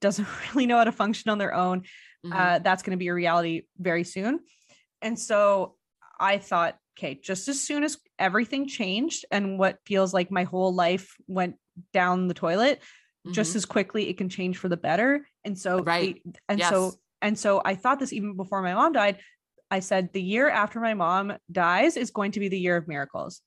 doesn't 0.00 0.26
really 0.54 0.66
know 0.66 0.76
how 0.78 0.84
to 0.84 0.92
function 0.92 1.30
on 1.30 1.38
their 1.38 1.54
own 1.54 1.82
Mhm. 2.26 2.34
uh, 2.34 2.58
that's 2.58 2.82
going 2.82 2.96
to 2.98 3.04
be 3.04 3.08
a 3.08 3.14
reality 3.14 3.62
very 3.78 4.02
soon 4.04 4.40
and 5.00 5.16
so 5.18 5.76
i 6.18 6.38
thought 6.38 6.76
okay 6.98 7.14
just 7.22 7.46
as 7.46 7.60
soon 7.62 7.84
as 7.84 7.96
everything 8.18 8.66
changed 8.66 9.24
and 9.30 9.56
what 9.58 9.78
feels 9.86 10.12
like 10.12 10.32
my 10.32 10.42
whole 10.42 10.74
life 10.74 11.14
went 11.28 11.54
down 11.92 12.26
the 12.26 12.34
toilet 12.34 12.82
just 13.30 13.52
Mhm. 13.52 13.56
as 13.56 13.64
quickly 13.66 14.08
it 14.08 14.16
can 14.18 14.28
change 14.28 14.58
for 14.58 14.68
the 14.68 14.76
better 14.76 15.26
and 15.44 15.58
so 15.58 15.82
Right. 15.82 16.22
and 16.48 16.60
so 16.62 16.92
and 17.22 17.38
so 17.38 17.60
i 17.64 17.74
thought 17.74 17.98
this 17.98 18.12
even 18.12 18.36
before 18.36 18.62
my 18.62 18.74
mom 18.74 18.92
died 18.92 19.18
i 19.70 19.80
said 19.80 20.12
the 20.12 20.22
year 20.22 20.48
after 20.48 20.80
my 20.80 20.94
mom 20.94 21.32
dies 21.50 21.96
is 21.96 22.10
going 22.10 22.32
to 22.32 22.40
be 22.40 22.48
the 22.48 22.58
year 22.58 22.76
of 22.76 22.86
miracles 22.88 23.40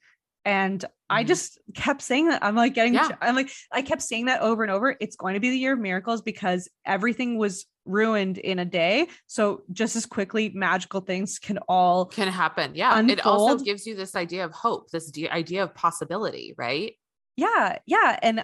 and 0.45 0.83
i 1.09 1.23
Mhm. 1.23 1.27
just 1.27 1.59
kept 1.73 2.01
saying 2.01 2.27
that 2.29 2.43
i'm 2.43 2.55
like 2.55 2.73
getting 2.73 2.93
Yeah. 2.95 3.09
i'm 3.21 3.35
like 3.35 3.51
i 3.71 3.81
kept 3.81 4.01
saying 4.01 4.25
that 4.25 4.41
over 4.41 4.63
and 4.63 4.71
over 4.71 4.95
it's 4.99 5.15
going 5.15 5.35
to 5.35 5.39
be 5.39 5.49
the 5.49 5.57
year 5.57 5.73
of 5.73 5.79
miracles 5.79 6.21
because 6.21 6.67
everything 6.85 7.37
was 7.37 7.65
ruined 7.85 8.37
in 8.37 8.59
a 8.59 8.65
day 8.65 9.07
so 9.25 9.63
just 9.71 9.95
as 9.95 10.05
quickly 10.05 10.49
magical 10.49 11.01
things 11.01 11.39
can 11.39 11.57
all 11.67 12.05
can 12.05 12.27
happen. 12.27 12.75
Yeah. 12.75 13.01
It 13.07 13.25
also 13.25 13.63
gives 13.63 13.87
you 13.87 13.95
this 13.95 14.15
idea 14.15 14.45
of 14.45 14.51
hope, 14.51 14.91
this 14.91 15.11
idea 15.31 15.63
of 15.63 15.73
possibility, 15.73 16.53
right? 16.57 16.93
yeah 17.37 17.77
yeah 17.87 18.19
and 18.21 18.43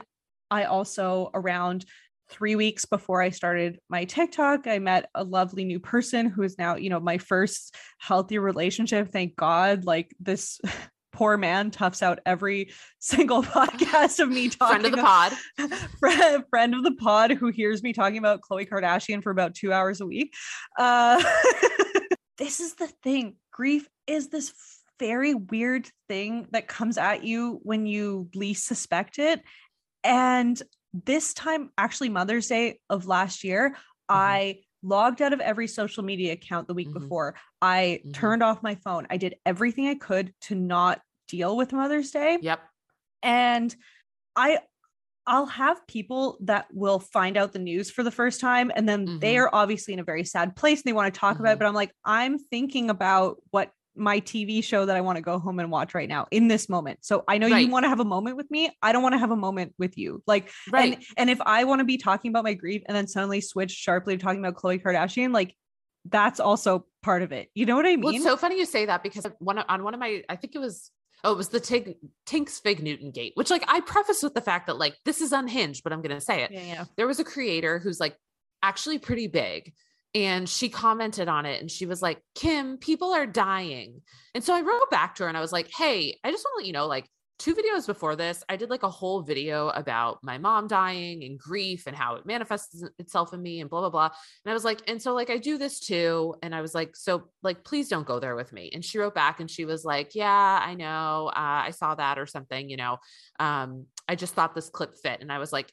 i 0.52 0.64
also 0.64 1.30
around 1.34 1.86
three 2.30 2.56
weeks 2.56 2.86
before 2.86 3.22
i 3.22 3.30
started 3.30 3.80
my 3.90 4.03
tiktok 4.03 4.68
i 4.68 4.80
met 4.80 5.10
a 5.15 5.24
lovely 5.24 5.64
new 5.64 5.80
person 5.80 6.26
who 6.26 6.44
is 6.44 6.57
now 6.57 6.76
you 6.76 6.90
know 6.90 6.99
my 6.99 7.18
first 7.18 7.76
healthy 7.99 8.38
relationship 8.38 9.10
thank 9.10 9.36
god 9.36 9.86
like 9.86 10.14
this 10.19 10.60
poor 11.18 11.36
man 11.36 11.72
toughs 11.72 12.03
out 12.03 12.19
every 12.28 12.72
single 12.99 13.41
podcast 13.41 14.19
of 14.19 14.30
me 14.30 14.49
talking 14.49 14.82
Friend 14.82 14.86
of 14.86 14.91
the 14.91 14.98
pod. 14.98 15.34
friend, 15.99 16.44
friend 16.49 16.76
of 16.76 16.84
the 16.84 16.94
pod 16.94 17.32
who 17.32 17.48
hears 17.48 17.82
me 17.82 17.91
talking 17.91 18.19
about 18.19 18.41
Khloe 18.41 18.69
Kardashian 18.69 19.24
for 19.24 19.32
about 19.32 19.56
two 19.56 19.74
hours 19.74 19.99
a 19.99 20.06
week. 20.06 20.34
Uh, 20.78 21.24
this 22.38 22.60
is 22.60 22.76
the 22.76 22.88
thing. 23.03 23.36
Grief 23.52 23.88
is 24.06 24.30
this 24.30 24.53
very 24.99 25.34
weird 25.34 25.90
thing 26.07 26.48
that 26.52 26.68
comes 26.68 26.98
at 26.98 27.24
you 27.24 27.60
when 27.64 27.88
you 27.88 28.30
least 28.36 28.65
suspect 28.65 29.18
it. 29.18 29.41
And 30.08 30.62
this 30.94 31.34
time, 31.34 31.70
actually, 31.78 32.10
Mother's 32.10 32.48
Day 32.48 32.80
of 32.90 33.06
last 33.08 33.44
year, 33.44 33.76
I 34.10 34.62
logged 34.82 35.22
out 35.22 35.34
of 35.34 35.40
every 35.42 35.68
social 35.68 36.04
media 36.04 36.34
account 36.34 36.68
the 36.68 36.74
week 36.74 36.88
Mhm. 36.90 36.94
before. 37.02 37.36
I 37.62 38.02
Mhm. 38.06 38.14
turned 38.14 38.42
off 38.44 38.64
my 38.64 38.76
phone. 38.76 39.06
I 39.10 39.18
did 39.18 39.36
everything 39.46 39.88
I 39.88 39.96
could 39.96 40.34
to 40.42 40.56
not 40.56 41.02
deal 41.28 41.58
with 41.58 41.74
Mother's 41.74 42.12
Day 42.12 42.38
Yep. 42.42 42.62
and 43.22 43.76
i 44.38 44.60
i'll 45.26 45.46
have 45.48 45.86
people 45.88 46.38
that 46.40 46.68
will 46.72 47.00
find 47.00 47.36
out 47.36 47.52
the 47.52 47.60
news 47.60 47.92
for 47.92 48.02
the 48.02 48.12
first 48.12 48.40
time 48.40 48.72
and 48.76 48.88
then 48.88 49.20
they 49.20 49.36
Mhm. 49.36 49.42
are 49.42 49.50
obviously 49.54 49.94
in 49.94 50.00
a 50.00 50.04
very 50.06 50.24
sad 50.24 50.56
place 50.56 50.80
and 50.80 50.86
they 50.86 50.94
want 50.94 51.14
to 51.14 51.20
talk 51.20 51.38
about 51.40 51.52
it 51.52 51.56
Mhm. 51.56 51.60
but 51.60 51.68
i'm 51.68 51.74
like 51.74 51.92
i'm 52.06 52.38
thinking 52.40 52.90
about 52.90 53.42
what 53.52 53.72
my 53.98 54.19
tv 54.22 54.64
show 54.64 54.86
that 54.86 54.95
i 54.95 55.02
want 55.02 55.15
to 55.15 55.22
go 55.22 55.40
home 55.40 55.60
and 55.60 55.72
watch 55.72 55.94
right 55.95 56.07
now 56.10 56.26
in 56.32 56.48
this 56.48 56.69
moment 56.69 56.99
so 57.02 57.24
i 57.28 57.38
know 57.38 57.48
Right. 57.49 57.65
you 57.65 57.72
want 57.72 57.84
to 57.86 57.90
have 57.90 57.99
a 57.99 58.06
moment 58.06 58.38
with 58.38 58.49
me 58.52 58.69
i 58.82 58.91
don't 58.91 59.03
want 59.03 59.14
to 59.14 59.19
have 59.19 59.32
a 59.32 59.36
moment 59.36 59.74
with 59.80 59.98
you 59.98 60.22
like 60.28 60.52
Right. 60.72 60.94
and 60.95 61.03
and 61.18 61.30
if 61.30 61.41
i 61.41 61.64
want 61.64 61.80
to 61.80 61.86
be 61.86 61.98
talking 61.98 62.30
about 62.30 62.44
my 62.44 62.53
grief 62.53 62.84
and 62.88 62.95
then 62.95 63.07
suddenly 63.07 63.41
switch 63.41 63.72
sharply 63.72 64.18
to 64.18 64.24
talking 64.24 64.40
about 64.44 64.56
Khloe 64.61 64.82
Kardashian 64.82 65.34
like 65.34 65.56
that's 66.10 66.40
also 66.40 66.86
part 67.03 67.22
of 67.22 67.32
it 67.32 67.49
you 67.56 67.65
know 67.65 67.76
what 67.76 67.86
i 67.86 67.90
mean 67.90 68.02
Well, 68.02 68.15
it's 68.15 68.24
so 68.24 68.38
funny 68.38 68.57
you 68.57 68.65
say 68.65 68.86
that 68.86 69.03
because 69.03 69.26
one 69.40 69.57
on 69.60 69.84
one 69.84 69.94
of 69.94 69.99
my, 69.99 70.24
I 70.30 70.36
think 70.38 70.56
it 70.56 70.60
was, 70.60 70.91
oh, 71.24 71.32
it 71.34 71.38
was 71.38 71.49
the 71.49 71.60
Tink, 71.60 71.95
Tinx 72.26 72.61
Fig 72.61 72.82
Newton 72.84 73.11
gate, 73.11 73.34
which 73.36 73.49
like 73.49 73.64
I 73.68 73.82
preface 73.82 74.22
with 74.24 74.34
the 74.34 74.41
fact 74.41 74.68
that 74.68 74.78
like 74.78 74.95
this 75.03 75.19
is 75.19 75.34
unhinged, 75.34 75.84
but 75.84 75.91
I'm 75.91 76.02
going 76.02 76.15
to 76.15 76.22
say 76.22 76.44
it. 76.44 76.52
yeah 76.52 76.61
yeah 76.61 76.86
There 76.95 77.07
was 77.07 77.19
a 77.19 77.24
creator 77.26 77.80
who's 77.80 77.99
like 77.99 78.15
actually 78.64 78.99
pretty 78.99 79.28
big 79.28 79.74
and 80.14 80.48
she 80.48 80.70
commented 80.70 81.28
on 81.28 81.46
it 81.46 81.62
and 81.62 81.70
she 81.70 81.86
was 81.86 82.02
like, 82.02 82.20
Kim, 82.36 82.78
people 82.78 83.14
are 83.14 83.26
dying. 83.26 84.02
And 84.34 84.44
so 84.44 84.56
I 84.56 84.62
wrote 84.62 84.90
back 84.90 85.16
to 85.16 85.24
her 85.24 85.30
and 85.30 85.38
I 85.38 85.42
was 85.42 85.52
like, 85.52 85.70
hey, 85.76 86.18
I 86.24 86.32
just 86.32 86.44
want 86.44 86.56
to 86.56 86.58
let 86.62 86.68
you 86.68 86.74
know, 86.74 86.88
like, 86.88 87.08
two 87.40 87.54
videos 87.54 87.86
before 87.86 88.16
this, 88.16 88.44
I 88.50 88.56
did 88.56 88.70
like 88.70 88.84
a 88.84 88.90
whole 88.90 89.22
video 89.22 89.70
about 89.70 90.20
my 90.24 90.38
mom 90.38 90.68
dying 90.68 91.24
and 91.24 91.38
grief 91.38 91.84
and 91.86 91.96
how 91.96 92.16
it 92.16 92.26
manifests 92.26 92.84
itself 92.98 93.34
in 93.34 93.42
me 93.42 93.62
and 93.62 93.70
blah, 93.70 93.82
blah, 93.82 93.90
blah. 93.90 94.10
And 94.44 94.52
I 94.52 94.54
was 94.54 94.66
like, 94.66 94.82
and 94.88 95.02
so 95.02 95.14
like 95.14 95.30
I 95.30 95.38
do 95.38 95.58
this 95.58 95.80
too. 95.80 96.36
And 96.42 96.56
I 96.56 96.62
was 96.62 96.74
like, 96.74 96.96
so 96.96 97.30
like, 97.44 97.64
please 97.64 97.90
don't 97.90 98.08
go 98.08 98.20
there 98.20 98.36
with 98.36 98.52
me. 98.52 98.72
And 98.74 98.84
she 98.84 98.98
wrote 98.98 99.14
back 99.14 99.40
and 99.40 99.50
she 99.50 99.66
was 99.66 99.86
like, 99.86 100.16
yeah, 100.16 100.60
I 100.64 100.74
know. 100.74 101.28
Uh, 101.28 101.66
I 101.66 101.72
saw 101.72 101.94
that 101.96 102.18
or 102.18 102.26
something, 102.26 102.70
you 102.70 102.78
know. 102.78 102.98
Um, 103.40 103.86
I 104.08 104.16
just 104.16 104.34
thought 104.34 104.56
this 104.56 104.70
clip 104.70 104.96
fit. 104.96 105.22
And 105.22 105.32
I 105.32 105.38
was 105.38 105.54
like, 105.54 105.72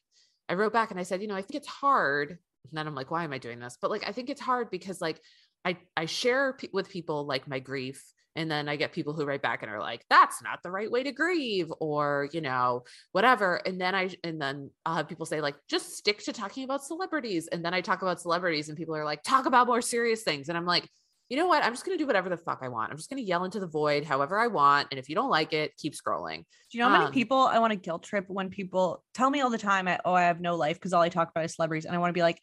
I 0.49 0.55
wrote 0.55 0.73
back 0.73 0.91
and 0.91 1.01
I 1.01 1.05
said, 1.05 1.23
you 1.23 1.29
know, 1.29 1.37
I 1.37 1.43
think 1.43 1.55
it's 1.55 1.69
hard. 1.69 2.39
And 2.65 2.79
then 2.79 2.87
I'm 2.87 2.95
like, 2.95 3.11
why 3.11 3.25
am 3.25 3.33
I 3.33 3.39
doing 3.39 3.61
this? 3.61 3.79
But 3.81 3.91
like, 3.91 4.05
I 4.07 4.13
think 4.13 4.31
it's 4.31 4.41
hard 4.41 4.71
because 4.71 5.01
like 5.01 5.21
I, 5.65 5.77
I 5.97 6.07
share 6.07 6.55
pe- 6.55 6.69
with 6.73 6.89
people 6.91 7.27
like 7.27 7.49
my 7.49 7.59
grief 7.59 8.03
And 8.37 8.51
then 8.51 8.69
I 8.69 8.77
get 8.77 8.93
people 8.93 9.13
who 9.15 9.25
write 9.25 9.43
back 9.43 9.63
and 9.63 9.71
are 9.71 9.81
like, 9.81 10.05
that's 10.11 10.43
not 10.43 10.63
the 10.63 10.71
right 10.71 10.91
way 10.91 11.05
to 11.05 11.13
grieve 11.13 11.73
or, 11.81 12.29
you 12.33 12.41
know, 12.41 12.83
whatever. 13.13 13.57
And 13.65 13.81
then 13.81 13.95
I, 13.95 14.11
and 14.25 14.41
then 14.41 14.71
I'll 14.85 14.97
have 14.97 15.09
people 15.09 15.27
say, 15.27 15.41
like, 15.41 15.55
just 15.69 15.93
stick 15.97 16.19
to 16.25 16.33
talking 16.33 16.65
about 16.65 16.83
celebrities. 16.83 17.47
And 17.47 17.65
then 17.65 17.75
I 17.75 17.81
talk 17.81 18.03
about 18.03 18.21
celebrities 18.21 18.69
and 18.69 18.77
people 18.77 18.97
are 18.97 19.05
like, 19.05 19.23
talk 19.23 19.47
about 19.47 19.69
more 19.69 19.81
serious 19.83 20.23
things. 20.23 20.49
And 20.49 20.59
I'm 20.59 20.67
like, 20.67 20.89
you 21.29 21.37
know 21.37 21.47
what? 21.47 21.65
I'm 21.65 21.73
just 21.73 21.87
going 21.87 21.97
to 21.97 22.03
do 22.03 22.07
whatever 22.07 22.29
the 22.29 22.37
fuck 22.37 22.61
I 22.63 22.69
want. 22.69 22.91
I'm 22.91 22.97
just 22.97 23.09
going 23.09 23.23
to 23.23 23.27
yell 23.27 23.45
into 23.45 23.59
the 23.59 23.67
void 23.67 24.05
however 24.05 24.39
I 24.39 24.47
want. 24.47 24.89
And 24.91 24.99
if 24.99 25.09
you 25.09 25.15
don't 25.15 25.31
like 25.31 25.53
it, 25.53 25.73
keep 25.79 25.95
scrolling. 25.95 26.39
Do 26.39 26.45
you 26.79 26.81
know 26.81 26.89
how 26.89 26.93
many 26.93 27.07
Um, 27.07 27.13
people 27.13 27.39
I 27.39 27.59
want 27.59 27.73
to 27.73 27.79
guilt 27.79 28.03
trip 28.03 28.27
when 28.29 28.51
people 28.51 29.03
tell 29.15 29.31
me 29.31 29.41
all 29.41 29.51
the 29.51 29.59
time, 29.59 29.89
I, 29.89 29.99
oh, 30.05 30.13
I 30.13 30.23
have 30.23 30.41
no 30.41 30.55
life 30.57 30.77
because 30.77 30.93
all 30.93 31.03
I 31.03 31.09
talk 31.09 31.31
about 31.31 31.45
is 31.45 31.55
celebrities. 31.55 31.87
And 31.87 31.95
I 31.95 31.99
want 31.99 32.11
to 32.11 32.15
be 32.15 32.23
like, 32.23 32.39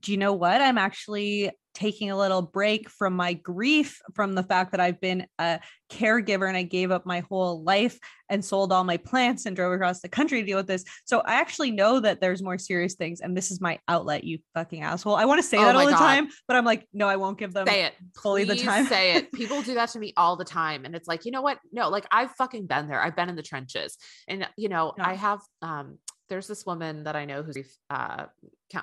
do 0.00 0.12
you 0.12 0.18
know 0.18 0.32
what? 0.32 0.60
I'm 0.60 0.78
actually 0.78 1.50
taking 1.74 2.10
a 2.10 2.16
little 2.16 2.42
break 2.42 2.88
from 2.90 3.14
my 3.14 3.32
grief 3.32 3.98
from 4.14 4.34
the 4.34 4.42
fact 4.42 4.72
that 4.72 4.80
I've 4.80 5.00
been 5.00 5.26
a 5.38 5.60
caregiver 5.90 6.48
and 6.48 6.56
I 6.56 6.62
gave 6.62 6.90
up 6.90 7.04
my 7.06 7.20
whole 7.20 7.62
life 7.62 7.98
and 8.28 8.44
sold 8.44 8.72
all 8.72 8.84
my 8.84 8.96
plants 8.96 9.44
and 9.46 9.54
drove 9.54 9.72
across 9.72 10.00
the 10.00 10.08
country 10.08 10.40
to 10.40 10.46
deal 10.46 10.56
with 10.56 10.66
this. 10.66 10.84
So 11.04 11.20
I 11.20 11.34
actually 11.34 11.70
know 11.70 12.00
that 12.00 12.20
there's 12.20 12.42
more 12.42 12.56
serious 12.58 12.94
things. 12.94 13.20
And 13.20 13.36
this 13.36 13.50
is 13.50 13.60
my 13.60 13.78
outlet, 13.88 14.24
you 14.24 14.38
fucking 14.54 14.82
asshole. 14.82 15.16
I 15.16 15.24
want 15.26 15.38
to 15.40 15.46
say 15.46 15.58
Oh 15.58 15.64
that 15.64 15.76
all 15.76 15.84
my 15.84 15.90
the 15.90 15.96
time, 15.96 16.28
but 16.48 16.56
I'm 16.56 16.64
like, 16.64 16.86
no, 16.92 17.08
I 17.08 17.16
won't 17.16 17.38
give 17.38 17.52
them 17.52 17.66
say 17.66 17.84
it 17.84 17.94
fully 18.16 18.44
the 18.44 18.56
time. 18.56 18.86
say 18.86 19.16
it 19.16 19.32
people 19.34 19.60
do 19.62 19.74
that 19.74 19.90
to 19.90 19.98
me 19.98 20.12
all 20.16 20.36
the 20.36 20.44
time 20.44 20.84
and 20.84 20.94
it's 20.94 21.08
like 21.08 21.24
you 21.24 21.30
know 21.30 21.42
what 21.42 21.58
no 21.72 21.88
like 21.88 22.06
i've 22.10 22.30
fucking 22.32 22.66
been 22.66 22.88
there 22.88 23.02
i've 23.02 23.16
been 23.16 23.28
in 23.28 23.36
the 23.36 23.42
trenches 23.42 23.96
and 24.28 24.46
you 24.56 24.68
know 24.68 24.92
Yeah. 24.98 25.08
i 25.08 25.14
have 25.14 25.40
um 25.62 25.98
there's 26.28 26.46
this 26.46 26.64
woman 26.66 27.04
that 27.04 27.16
i 27.16 27.24
know 27.24 27.42
who's 27.42 27.78
uh 27.90 28.26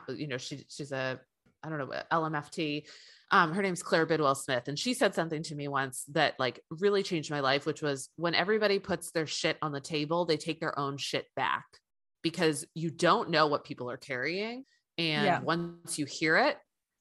you 0.10 0.28
know 0.28 0.38
she 0.38 0.66
she's 0.70 0.92
a 0.92 1.20
i 1.64 1.70
don't 1.70 1.78
know 1.78 1.86
what 1.86 2.10
lmft 2.10 2.84
um 3.32 3.54
her 3.54 3.62
name's 3.62 3.84
claire 3.84 4.06
bidwell 4.06 4.36
smith 4.36 4.68
and 4.68 4.78
she 4.78 4.94
said 4.94 5.14
something 5.14 5.44
to 5.44 5.56
me 5.56 5.68
once 5.68 6.04
that 6.10 6.34
like 6.40 6.60
really 6.70 7.04
changed 7.04 7.32
my 7.32 7.40
life 7.40 7.66
which 7.66 7.82
was 7.82 8.10
when 8.16 8.36
everybody 8.36 8.80
puts 8.80 9.12
their 9.12 9.28
shit 9.28 9.58
on 9.62 9.72
the 9.72 9.82
table 9.82 10.26
they 10.26 10.38
take 10.38 10.60
their 10.60 10.78
own 10.78 10.98
shit 10.98 11.26
back 11.36 11.66
because 12.22 12.66
you 12.74 12.90
don't 12.90 13.30
know 13.30 13.48
what 13.48 13.64
people 13.64 13.90
are 13.90 13.98
carrying 13.98 14.66
and 14.98 15.26
Yeah. 15.26 15.42
once 15.42 15.98
you 15.98 16.06
hear 16.06 16.38
it 16.38 16.58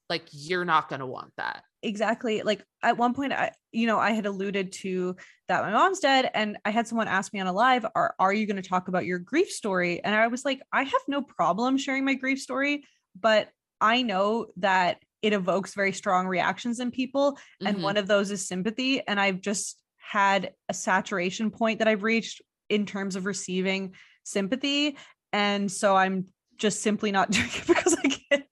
like 0.09 0.23
you're 0.33 0.65
not 0.65 0.89
going 0.89 1.01
to 1.01 1.07
want 1.07 1.33
that. 1.37 1.63
Exactly. 1.83 2.41
Like 2.43 2.65
at 2.83 2.97
one 2.97 3.13
point 3.13 3.33
i 3.33 3.53
you 3.73 3.87
know 3.87 3.99
i 3.99 4.13
had 4.13 4.25
alluded 4.25 4.73
to 4.73 5.15
that 5.49 5.63
my 5.63 5.71
mom's 5.71 6.01
dead 6.01 6.31
and 6.35 6.57
i 6.65 6.71
had 6.71 6.89
someone 6.89 7.09
ask 7.09 7.33
me 7.35 7.41
on 7.41 7.47
a 7.47 7.53
live 7.53 7.85
are, 7.95 8.15
are 8.19 8.33
you 8.33 8.47
going 8.47 8.61
to 8.61 8.69
talk 8.69 8.89
about 8.89 9.05
your 9.05 9.19
grief 9.19 9.51
story? 9.51 10.03
And 10.03 10.15
i 10.15 10.27
was 10.29 10.45
like 10.45 10.61
i 10.73 10.83
have 10.83 11.03
no 11.09 11.23
problem 11.23 11.77
sharing 11.77 12.05
my 12.05 12.15
grief 12.15 12.41
story 12.41 12.85
but 13.21 13.49
i 13.81 14.03
know 14.03 14.47
that 14.57 14.99
it 15.23 15.33
evokes 15.33 15.75
very 15.75 15.93
strong 15.93 16.27
reactions 16.27 16.81
in 16.81 16.91
people 16.91 17.39
and 17.65 17.79
Mhm. 17.79 17.83
one 17.83 17.97
of 17.97 18.07
those 18.07 18.31
is 18.31 18.47
sympathy 18.47 19.07
and 19.07 19.21
i've 19.21 19.41
just 19.41 19.81
had 19.97 20.53
a 20.69 20.75
saturation 20.75 21.51
point 21.51 21.79
that 21.81 21.89
i've 21.89 22.03
reached 22.03 22.41
in 22.69 22.87
terms 22.87 23.17
of 23.17 23.27
receiving 23.27 23.95
sympathy 24.25 24.97
and 25.33 25.71
so 25.71 25.97
i'm 25.97 26.27
just 26.57 26.83
simply 26.83 27.11
not 27.13 27.31
doing 27.33 27.49
it 27.49 27.67
because 27.67 27.95
i 27.95 28.09
can't 28.09 28.45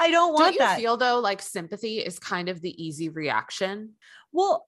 i 0.00 0.10
don't 0.10 0.32
want 0.32 0.46
Don't 0.46 0.54
you 0.54 0.58
that 0.60 0.78
feel 0.78 0.96
though 0.96 1.20
like 1.20 1.42
sympathy 1.42 1.98
is 1.98 2.18
kind 2.18 2.48
of 2.48 2.60
the 2.60 2.82
easy 2.82 3.08
reaction? 3.08 3.94
Well, 4.32 4.66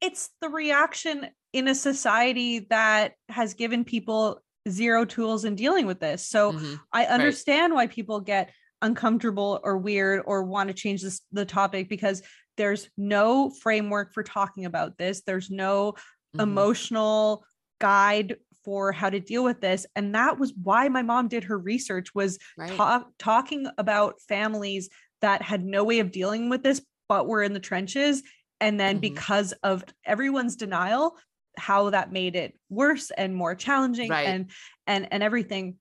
it's 0.00 0.30
the 0.40 0.48
reaction 0.48 1.28
in 1.52 1.68
a 1.68 1.74
society 1.74 2.66
that 2.70 3.12
has 3.28 3.54
given 3.54 3.84
people 3.84 4.40
zero 4.68 5.04
tools 5.04 5.44
in 5.44 5.54
dealing 5.54 5.86
with 5.86 6.00
this. 6.00 6.26
So 6.26 6.52
Mhm. 6.52 6.80
I 6.92 7.04
understand 7.06 7.74
why 7.74 7.86
people 7.86 8.20
get 8.20 8.52
uncomfortable 8.84 9.60
or 9.64 9.78
weird 9.78 10.22
or 10.26 10.42
want 10.44 10.68
to 10.68 10.74
change 10.74 11.02
this 11.02 11.22
the 11.32 11.44
topic 11.44 11.88
because 11.88 12.22
there's 12.56 12.88
no 12.96 13.50
framework 13.62 14.12
for 14.14 14.22
talking 14.22 14.64
about 14.66 14.96
this. 14.98 15.22
There's 15.22 15.50
no 15.50 15.94
Mhm. 16.36 16.42
emotional 16.42 17.44
guide 17.80 18.36
for 18.64 18.92
how 18.92 19.10
to 19.10 19.20
deal 19.20 19.44
with 19.44 19.60
this 19.60 19.86
and 19.94 20.14
that 20.14 20.38
was 20.38 20.52
why 20.62 20.88
my 20.88 21.02
mom 21.02 21.28
did 21.28 21.44
her 21.44 21.58
research 21.58 22.14
was 22.14 22.38
Right. 22.56 22.70
talk, 22.76 23.10
talking 23.18 23.66
about 23.78 24.20
families 24.22 24.88
that 25.20 25.42
had 25.42 25.64
no 25.64 25.84
way 25.84 25.98
of 25.98 26.10
dealing 26.10 26.48
with 26.48 26.62
this 26.62 26.80
but 27.08 27.26
were 27.28 27.42
in 27.42 27.52
the 27.52 27.60
trenches 27.60 28.22
and 28.60 28.80
then 28.80 28.96
Mhm. 28.96 29.00
because 29.02 29.52
of 29.62 29.84
everyone's 30.06 30.56
denial 30.56 31.18
how 31.58 31.90
that 31.90 32.10
made 32.10 32.34
it 32.36 32.58
worse 32.70 33.10
and 33.12 33.34
more 33.36 33.54
challenging 33.54 34.10
Right. 34.10 34.26
and 34.26 34.50
and 34.86 35.06
and 35.12 35.22
everything 35.22 35.76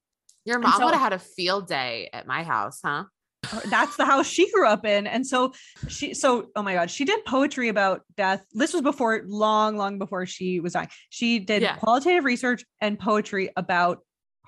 Your 0.46 0.60
mom 0.60 0.74
so- 0.80 0.86
would 0.86 0.94
have 0.94 1.02
had 1.02 1.14
a 1.14 1.20
field 1.20 1.68
day 1.68 2.10
at 2.14 2.28
my 2.28 2.44
house, 2.44 2.80
huh? 2.84 3.06
that's 3.70 3.98
the 3.98 4.06
house 4.06 4.26
she 4.26 4.50
grew 4.54 4.66
up 4.66 4.86
in 4.86 5.06
and 5.06 5.28
so 5.28 5.52
she 5.90 6.14
so 6.14 6.48
oh 6.56 6.64
my 6.64 6.74
god 6.74 6.90
she 6.90 7.04
did 7.04 7.24
poetry 7.26 7.68
about 7.68 8.02
death 8.16 8.42
this 8.54 8.72
was 8.72 8.82
before 8.82 9.22
long 9.28 9.76
long 9.76 10.00
before 10.00 10.26
she 10.26 10.62
was 10.62 10.72
dying 10.74 10.88
she 11.10 11.40
did 11.40 11.62
Yeah. 11.62 11.76
qualitative 11.76 12.24
research 12.24 12.64
and 12.80 12.98
poetry 12.98 13.50
about 13.58 14.00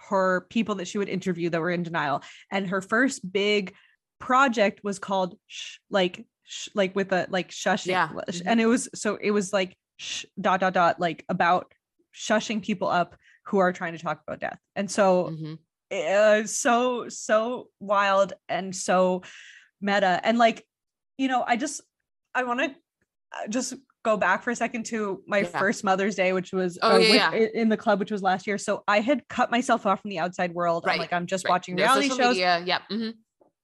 her 0.09 0.47
people 0.49 0.75
that 0.75 0.87
she 0.87 0.97
would 0.97 1.09
interview 1.09 1.49
that 1.49 1.59
were 1.59 1.71
in 1.71 1.83
denial 1.83 2.23
and 2.53 2.67
her 2.67 2.81
first 2.81 3.19
big 3.33 3.73
project 4.19 4.79
was 4.81 4.97
called 4.97 5.37
sh- 5.47 5.77
like 5.89 6.25
sh- 6.45 6.69
like 6.73 6.95
with 6.95 7.11
a 7.11 7.27
like 7.29 7.49
shushing 7.49 7.87
Yeah. 7.87 8.07
Mhm. 8.07 8.43
and 8.45 8.61
it 8.61 8.65
was 8.65 8.87
so 8.95 9.17
it 9.21 9.31
was 9.31 9.51
like 9.51 9.75
sh- 9.97 10.23
dot 10.39 10.61
dot 10.61 10.73
dot 10.73 11.01
like 11.01 11.25
about 11.27 11.73
shushing 12.15 12.63
people 12.63 12.87
up 12.87 13.17
who 13.47 13.57
are 13.57 13.73
trying 13.73 13.91
to 13.91 13.99
talk 13.99 14.21
about 14.25 14.39
death 14.39 14.57
and 14.75 14.89
so 14.89 15.31
Mhm. 15.31 15.59
Uh, 15.91 16.45
so 16.45 17.07
so 17.09 17.67
wild 17.79 18.33
and 18.49 18.75
so 18.75 19.21
meta 19.81 20.19
and 20.23 20.37
like 20.37 20.65
you 21.17 21.27
know 21.27 21.43
i 21.47 21.55
just 21.55 21.81
i 22.33 22.43
want 22.43 22.59
to 22.59 22.73
just 23.49 23.73
go 24.03 24.17
back 24.17 24.43
for 24.43 24.51
a 24.51 24.55
second 24.55 24.85
to 24.85 25.21
my 25.27 25.39
Yeah. 25.39 25.45
first 25.59 25.83
mother's 25.83 26.15
day 26.15 26.31
which 26.33 26.51
was 26.53 26.77
Oh, 26.81 26.95
uh, 26.95 26.97
yeah, 26.97 27.29
with- 27.31 27.41
yeah. 27.53 27.61
in 27.61 27.69
the 27.69 27.77
club 27.77 27.99
which 27.99 28.11
was 28.11 28.21
last 28.21 28.47
year 28.47 28.57
so 28.57 28.83
i 28.87 28.99
had 28.99 29.27
cut 29.27 29.51
myself 29.51 29.85
off 29.85 30.01
from 30.01 30.09
the 30.09 30.19
outside 30.19 30.53
world 30.53 30.83
i'm 30.85 30.89
Right, 30.91 30.99
like 30.99 31.13
i'm 31.13 31.25
just 31.25 31.45
Right. 31.45 31.51
watching 31.51 31.75
No 31.75 31.83
reality 31.83 32.09
shows 32.09 32.19
media. 32.35 32.61
Yep. 32.65 32.81
mhm. 32.91 33.13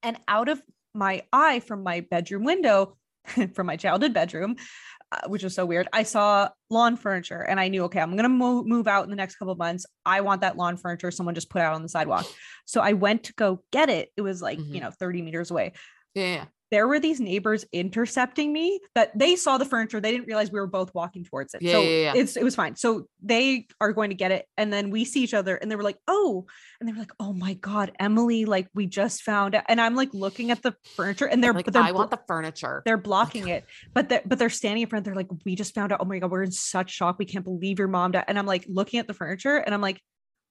and 0.03 0.18
out 0.27 0.49
of 0.49 0.61
my 0.93 1.23
eye 1.31 1.60
from 1.61 1.84
my 1.84 2.02
bedroom 2.02 2.43
window 2.43 2.98
from 3.53 3.68
my 3.68 3.77
childhood 3.77 4.14
bedroom 4.14 4.56
uh, 4.60 5.01
which 5.28 5.44
was 5.44 5.54
so 5.54 5.66
weird. 5.66 5.88
I 5.94 6.04
saw 6.04 6.50
lawn 6.70 6.96
furniture 6.96 7.42
and 7.42 7.60
i 7.60 7.68
knew 7.68 7.84
okay 7.84 8.00
i'm 8.00 8.12
going 8.12 8.24
to 8.24 8.30
move, 8.30 8.66
move 8.66 8.88
out 8.88 9.04
in 9.04 9.10
the 9.10 9.16
next 9.16 9.36
couple 9.36 9.52
of 9.52 9.58
months. 9.58 9.86
I 10.06 10.22
want 10.22 10.42
that 10.42 10.56
lawn 10.58 10.78
furniture 10.78 11.12
someone 11.12 11.36
just 11.36 11.50
put 11.50 11.62
out 11.62 11.74
on 11.74 11.84
the 11.84 11.90
sidewalk. 11.90 12.26
So 12.66 12.80
i 12.82 12.94
went 12.94 13.24
to 13.26 13.34
go 13.34 13.62
get 13.72 13.90
it. 13.90 14.10
It 14.16 14.22
was 14.22 14.42
like 14.42 14.58
Mhm. 14.60 14.74
you 14.76 14.80
know 14.82 14.92
30 14.92 15.22
meters 15.22 15.52
away. 15.52 15.74
Yeah. 16.16 16.46
There 16.72 16.88
were 16.88 16.99
these 16.99 17.19
neighbors 17.19 17.65
intercepting 17.73 18.52
me 18.52 18.80
that 18.95 19.18
they 19.18 19.35
saw 19.35 19.57
the 19.57 19.65
furniture 19.65 19.99
they 19.99 20.11
didn't 20.11 20.27
realize 20.27 20.52
we 20.52 20.60
were 20.60 20.68
both 20.68 20.93
walking 20.93 21.23
towards 21.23 21.53
it. 21.53 21.61
Yeah, 21.61 21.73
so 21.73 21.81
yeah, 21.81 21.89
yeah. 21.89 22.14
it's 22.15 22.38
it 22.38 22.43
was 22.43 22.56
fine. 22.56 22.76
So 22.76 23.07
they 23.22 23.68
are 23.80 23.91
going 23.93 24.10
to 24.10 24.15
get 24.15 24.31
it 24.31 24.45
and 24.57 24.72
then 24.72 24.89
we 24.89 25.06
see 25.06 25.22
each 25.23 25.34
other 25.34 25.56
and 25.56 25.69
they 25.69 25.76
were 25.76 25.84
like 25.84 25.98
oh 26.07 26.45
and 26.80 26.88
they 26.88 26.93
were 26.93 26.99
like 26.99 27.11
oh 27.19 27.34
my 27.34 27.53
god 27.56 27.91
emily 27.99 28.45
like 28.45 28.68
we 28.73 28.88
just 28.88 29.22
found 29.22 29.53
it. 29.53 29.64
And 29.68 29.80
i'm 29.80 29.95
like 29.95 30.14
looking 30.14 30.49
at 30.52 30.61
the 30.64 30.73
furniture 30.95 31.26
and 31.26 31.43
they're 31.43 31.53
Like 31.53 31.65
but 31.65 31.73
they're 31.73 31.84
I 31.84 31.91
want 31.91 32.10
the 32.10 32.19
furniture. 32.27 32.81
they're 32.85 32.98
blocking 32.98 33.49
it 33.49 33.65
but 33.93 34.10
they're 34.10 34.22
but 34.26 34.39
they're 34.39 34.49
standing 34.49 34.84
in 34.84 34.89
front 34.89 35.06
they're 35.06 35.15
like 35.15 35.27
we 35.45 35.56
just 35.56 35.76
found 35.76 35.91
out 35.91 35.99
oh 36.02 36.06
my 36.06 36.19
god 36.19 36.31
we're 36.31 36.43
in 36.43 36.52
such 36.52 36.91
shock. 36.91 37.18
We 37.19 37.26
can't 37.26 37.45
believe 37.45 37.80
your 37.80 37.88
mom 37.88 38.11
died. 38.11 38.26
And 38.27 38.39
i'm 38.39 38.45
like 38.45 38.65
looking 38.68 38.99
at 38.99 39.07
the 39.07 39.14
furniture 39.14 39.57
and 39.57 39.73
i'm 39.76 39.81
like 39.81 40.02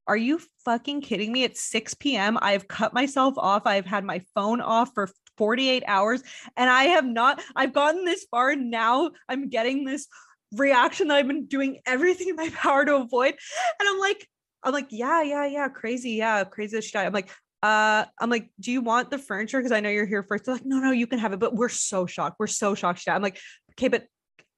are 0.06 0.16
you 0.16 0.40
fucking 0.64 1.02
kidding 1.02 1.30
me? 1.30 1.44
It's 1.44 1.62
6 1.62 1.94
p.m 1.94 2.38
i've 2.40 2.68
cut 2.68 2.92
myself 2.92 3.34
off. 3.38 3.62
I've 3.66 3.86
had 3.86 4.04
my 4.04 4.22
phone 4.34 4.60
off 4.60 4.90
for 4.94 5.08
48 5.40 5.82
hours 5.86 6.22
and 6.58 6.68
i 6.68 6.84
have 6.84 7.06
not 7.06 7.42
i've 7.56 7.72
gotten 7.72 8.04
this 8.04 8.26
far 8.30 8.50
and 8.50 8.70
now 8.70 9.10
i'm 9.26 9.48
getting 9.48 9.86
this 9.86 10.06
reaction 10.52 11.08
that 11.08 11.16
i've 11.16 11.26
been 11.26 11.46
doing 11.46 11.78
everything 11.86 12.28
in 12.28 12.36
my 12.36 12.50
power 12.54 12.84
to 12.84 12.96
avoid 12.96 13.32
and 13.80 13.88
i'm 13.88 13.98
like 13.98 14.28
i'm 14.62 14.74
like 14.74 14.88
yeah 14.90 15.22
yeah 15.22 15.46
yeah 15.46 15.68
crazy 15.68 16.10
yeah 16.10 16.44
crazy 16.44 16.78
she 16.82 16.98
i'm 16.98 17.14
like 17.14 17.30
uh 17.62 18.04
i'm 18.20 18.28
like 18.28 18.50
do 18.60 18.70
you 18.70 18.82
want 18.82 19.10
the 19.10 19.16
furniture 19.16 19.58
because 19.58 19.72
i 19.72 19.80
know 19.80 19.88
you're 19.88 20.04
here 20.04 20.22
first 20.22 20.44
they're 20.44 20.56
like 20.56 20.66
no 20.66 20.78
no 20.78 20.90
you 20.90 21.06
can 21.06 21.18
have 21.18 21.32
it 21.32 21.40
but 21.40 21.54
we're 21.54 21.70
so 21.70 22.04
shocked 22.04 22.36
we're 22.38 22.46
so 22.46 22.74
shocked 22.74 23.08
i'm 23.08 23.22
like 23.22 23.40
okay 23.72 23.88
but 23.88 24.04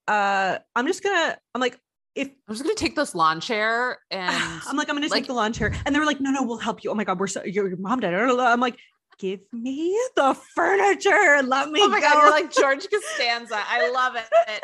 uh 0.09 0.59
i'm 0.75 0.89
just 0.89 1.05
gonna 1.05 1.39
i'm 1.55 1.61
like 1.61 1.79
if 2.15 2.29
I'm 2.49 2.55
just 2.55 2.63
gonna 2.63 2.75
take 2.75 2.97
this 2.97 3.15
lawn 3.15 3.41
chair 3.41 3.99
and 4.11 4.35
I'm 4.67 4.77
like, 4.77 4.89
I'm 4.89 4.97
gonna 4.97 5.07
like- 5.09 5.23
take 5.23 5.27
the 5.29 5.35
lawn 5.35 5.53
chair. 5.53 5.73
And 5.87 5.95
they 5.95 5.99
were 5.99 6.07
like, 6.07 6.21
no, 6.21 6.31
no, 6.31 6.43
we'll 6.43 6.59
help 6.59 6.85
you. 6.85 6.91
Oh 6.91 6.95
my 6.95 7.05
God, 7.05 7.19
we're 7.19 7.27
so 7.27 7.43
your, 7.45 7.69
your 7.69 7.79
mom 7.79 8.01
died. 8.01 8.15
I'm 8.15 8.61
like, 8.61 8.79
give 9.23 9.41
me 9.53 9.97
the 10.17 10.35
furniture 10.57 11.43
let 11.45 11.71
me 11.71 11.79
oh 11.81 11.89
my 11.89 12.01
go. 12.01 12.09
god, 12.09 12.23
you're 12.23 12.31
like 12.31 12.53
George 12.61 12.87
Costanza. 12.91 13.57
I 13.57 13.89
love 13.91 14.17
it. 14.17 14.25
and 14.51 14.59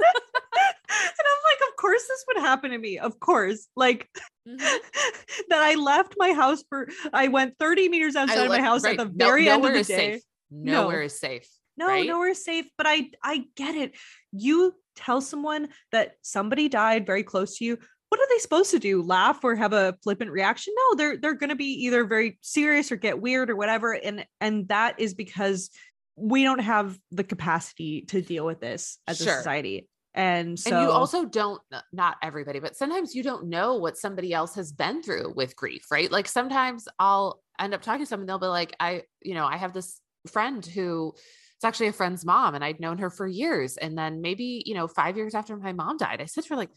I'm 0.00 1.42
like, 1.44 1.68
of 1.68 1.76
course 1.76 2.02
this 2.08 2.24
would 2.28 2.38
happen 2.38 2.70
to 2.70 2.78
me. 2.78 2.98
Of 2.98 3.20
course. 3.20 3.68
Like 3.76 4.08
Mhm. 4.48 4.58
that 5.50 5.60
I 5.60 5.74
left 5.74 6.14
my 6.16 6.32
house 6.32 6.64
for 6.70 6.88
I 7.12 7.28
went 7.28 7.54
30 7.60 7.90
meters 7.90 8.16
outside 8.16 8.38
of 8.44 8.48
my 8.48 8.62
house 8.62 8.82
right. 8.84 8.98
at 8.98 9.06
the 9.06 9.12
No- 9.14 9.26
very 9.26 9.48
end 9.50 9.64
of 9.64 9.72
the 9.74 9.84
day. 9.84 10.12
safe. 10.12 10.22
Nowhere 10.50 11.00
No. 11.00 11.04
is 11.04 11.20
safe. 11.20 11.46
No, 11.76 11.86
right? 11.86 12.06
nowhere 12.06 12.28
is 12.30 12.42
safe. 12.44 12.66
But 12.78 12.86
I 12.88 13.10
I 13.22 13.44
get 13.54 13.74
it. 13.74 13.92
You 14.32 14.74
tell 14.96 15.20
someone 15.20 15.68
that 15.92 16.14
somebody 16.22 16.68
died 16.70 17.06
very 17.06 17.22
close 17.22 17.58
to 17.58 17.64
you. 17.66 17.78
What 18.10 18.20
are 18.20 18.26
they 18.28 18.38
supposed 18.38 18.72
to 18.72 18.78
do? 18.78 19.02
Laugh 19.02 19.42
or 19.42 19.56
have 19.56 19.72
a 19.72 19.96
flippant 20.02 20.30
reaction? 20.30 20.74
No, 20.76 20.96
they're 20.96 21.16
they're 21.16 21.34
gonna 21.34 21.56
be 21.56 21.86
either 21.86 22.04
very 22.04 22.38
serious 22.42 22.92
or 22.92 22.96
get 22.96 23.20
weird 23.20 23.50
or 23.50 23.56
whatever. 23.56 23.92
And 23.92 24.26
and 24.40 24.68
that 24.68 25.00
is 25.00 25.14
because 25.14 25.70
we 26.16 26.42
don't 26.42 26.60
have 26.60 26.98
the 27.10 27.24
capacity 27.24 28.02
to 28.08 28.20
deal 28.20 28.44
with 28.44 28.60
this 28.60 28.98
as 29.06 29.20
a 29.20 29.24
society. 29.24 29.88
And 30.12 30.58
so 30.58 30.76
and 30.76 30.82
you 30.82 30.90
also 30.90 31.24
don't 31.24 31.62
not 31.92 32.16
everybody 32.20 32.58
but 32.58 32.76
sometimes 32.76 33.14
you 33.14 33.22
don't 33.22 33.46
know 33.46 33.76
what 33.76 33.96
somebody 33.96 34.34
else 34.34 34.56
has 34.56 34.72
been 34.72 35.04
through 35.04 35.32
with 35.36 35.54
grief 35.54 35.84
right 35.88 36.10
like 36.10 36.26
sometimes 36.26 36.88
i'll 36.98 37.40
end 37.60 37.74
up 37.74 37.82
talking 37.82 38.00
to 38.00 38.06
someone 38.06 38.26
they'll 38.26 38.40
be 38.40 38.46
like 38.46 38.74
i 38.80 39.02
you 39.22 39.34
know 39.34 39.46
i 39.46 39.56
have 39.56 39.72
this 39.72 40.00
friend 40.26 40.66
who 40.66 41.12
it's 41.14 41.64
actually 41.64 41.86
a 41.86 41.92
friend's 41.92 42.24
mom 42.24 42.56
and 42.56 42.64
i'd 42.64 42.80
known 42.80 42.98
her 42.98 43.08
for 43.08 43.24
years 43.24 43.76
and 43.76 43.96
then 43.96 44.20
maybe 44.20 44.64
you 44.66 44.74
know 44.74 44.88
five 44.88 45.16
years 45.16 45.32
after 45.32 45.56
my 45.56 45.72
mom 45.72 45.96
died 45.96 46.20
i 46.20 46.24
said 46.24 46.42
to 46.42 46.50
her 46.50 46.56
like 46.56 46.70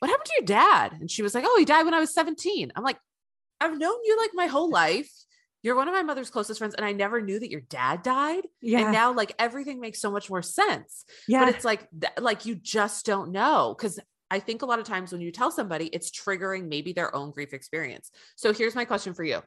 what 0.00 0.10
happened 0.10 0.26
to 0.26 0.34
your 0.38 0.46
dad? 0.46 0.92
And 1.00 1.10
she 1.10 1.22
was 1.22 1.34
like 1.34 1.44
oh 1.46 1.56
he 1.58 1.64
died 1.64 1.84
when 1.84 1.94
i 1.94 2.00
was 2.00 2.12
17 2.12 2.72
i'm 2.74 2.82
like 2.82 2.98
i've 3.60 3.78
known 3.78 3.96
you 4.04 4.16
like 4.18 4.30
my 4.34 4.46
whole 4.46 4.70
life. 4.82 5.10
You're 5.62 5.76
one 5.76 5.88
of 5.88 5.94
my 5.94 6.02
mother's 6.02 6.30
closest 6.30 6.58
friends 6.58 6.74
and 6.74 6.84
i 6.86 6.92
never 6.92 7.20
knew 7.20 7.38
that 7.38 7.50
your 7.50 7.60
dad 7.60 8.02
died. 8.02 8.46
Yeah, 8.62 8.80
and 8.80 8.92
now 8.92 9.12
like 9.12 9.34
everything 9.38 9.78
makes 9.78 10.00
so 10.00 10.10
much 10.10 10.28
more 10.30 10.42
sense. 10.42 11.04
Yeah. 11.28 11.44
but 11.44 11.54
it's 11.54 11.64
like 11.64 11.86
like 12.18 12.46
you 12.46 12.54
just 12.56 13.04
don't 13.06 13.30
know. 13.30 13.74
Because 13.76 14.00
i 14.30 14.38
think 14.40 14.62
a 14.62 14.66
lot 14.66 14.78
of 14.78 14.86
times 14.86 15.12
when 15.12 15.20
you 15.20 15.30
tell 15.32 15.50
somebody 15.50 15.86
it's 15.86 16.10
triggering 16.10 16.68
maybe 16.68 16.92
their 16.94 17.14
own 17.14 17.30
grief 17.30 17.52
experience. 17.52 18.10
So 18.36 18.52
here's 18.54 18.74
my 18.74 18.86
question 18.86 19.12
for 19.12 19.22
you. 19.24 19.42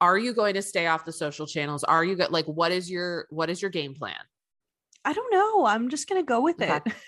Are 0.00 0.18
you 0.18 0.34
going 0.34 0.54
to 0.54 0.62
stay 0.62 0.88
off 0.88 1.04
the 1.04 1.12
social 1.12 1.46
channels? 1.46 1.84
Are 1.84 2.04
you 2.04 2.16
go- 2.16 2.26
like 2.30 2.46
what 2.46 2.72
is 2.72 2.90
your 2.90 3.26
what 3.30 3.48
is 3.48 3.62
your 3.62 3.70
game 3.70 3.94
plan? 3.94 4.16
I 5.04 5.12
don't 5.12 5.32
know. 5.32 5.66
I'm 5.66 5.88
just 5.88 6.08
gonna 6.08 6.24
go 6.24 6.40
with 6.40 6.60
Okay. 6.60 6.80
it. 6.84 6.92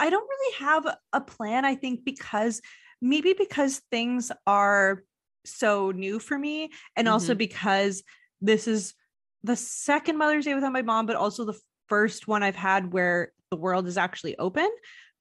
I 0.00 0.10
don't 0.10 0.28
really 0.28 0.54
have 0.58 0.96
a 1.12 1.20
plan. 1.20 1.64
I 1.64 1.74
think 1.74 2.04
because 2.04 2.60
maybe 3.00 3.34
because 3.34 3.82
things 3.90 4.32
are 4.46 5.04
so 5.44 5.90
new 5.90 6.18
for 6.18 6.38
me, 6.38 6.70
and 6.96 7.08
also 7.08 7.34
Mhm. 7.34 7.38
because 7.38 8.02
this 8.40 8.66
is 8.66 8.94
the 9.42 9.56
second 9.56 10.16
Mother's 10.18 10.44
Day 10.44 10.54
without 10.54 10.72
my 10.72 10.82
mom, 10.82 11.06
but 11.06 11.16
also 11.16 11.44
the 11.44 11.58
first 11.88 12.26
one 12.28 12.42
I've 12.42 12.56
had 12.56 12.92
where 12.92 13.32
the 13.50 13.56
world 13.56 13.86
is 13.86 13.96
actually 13.96 14.36
open. 14.38 14.68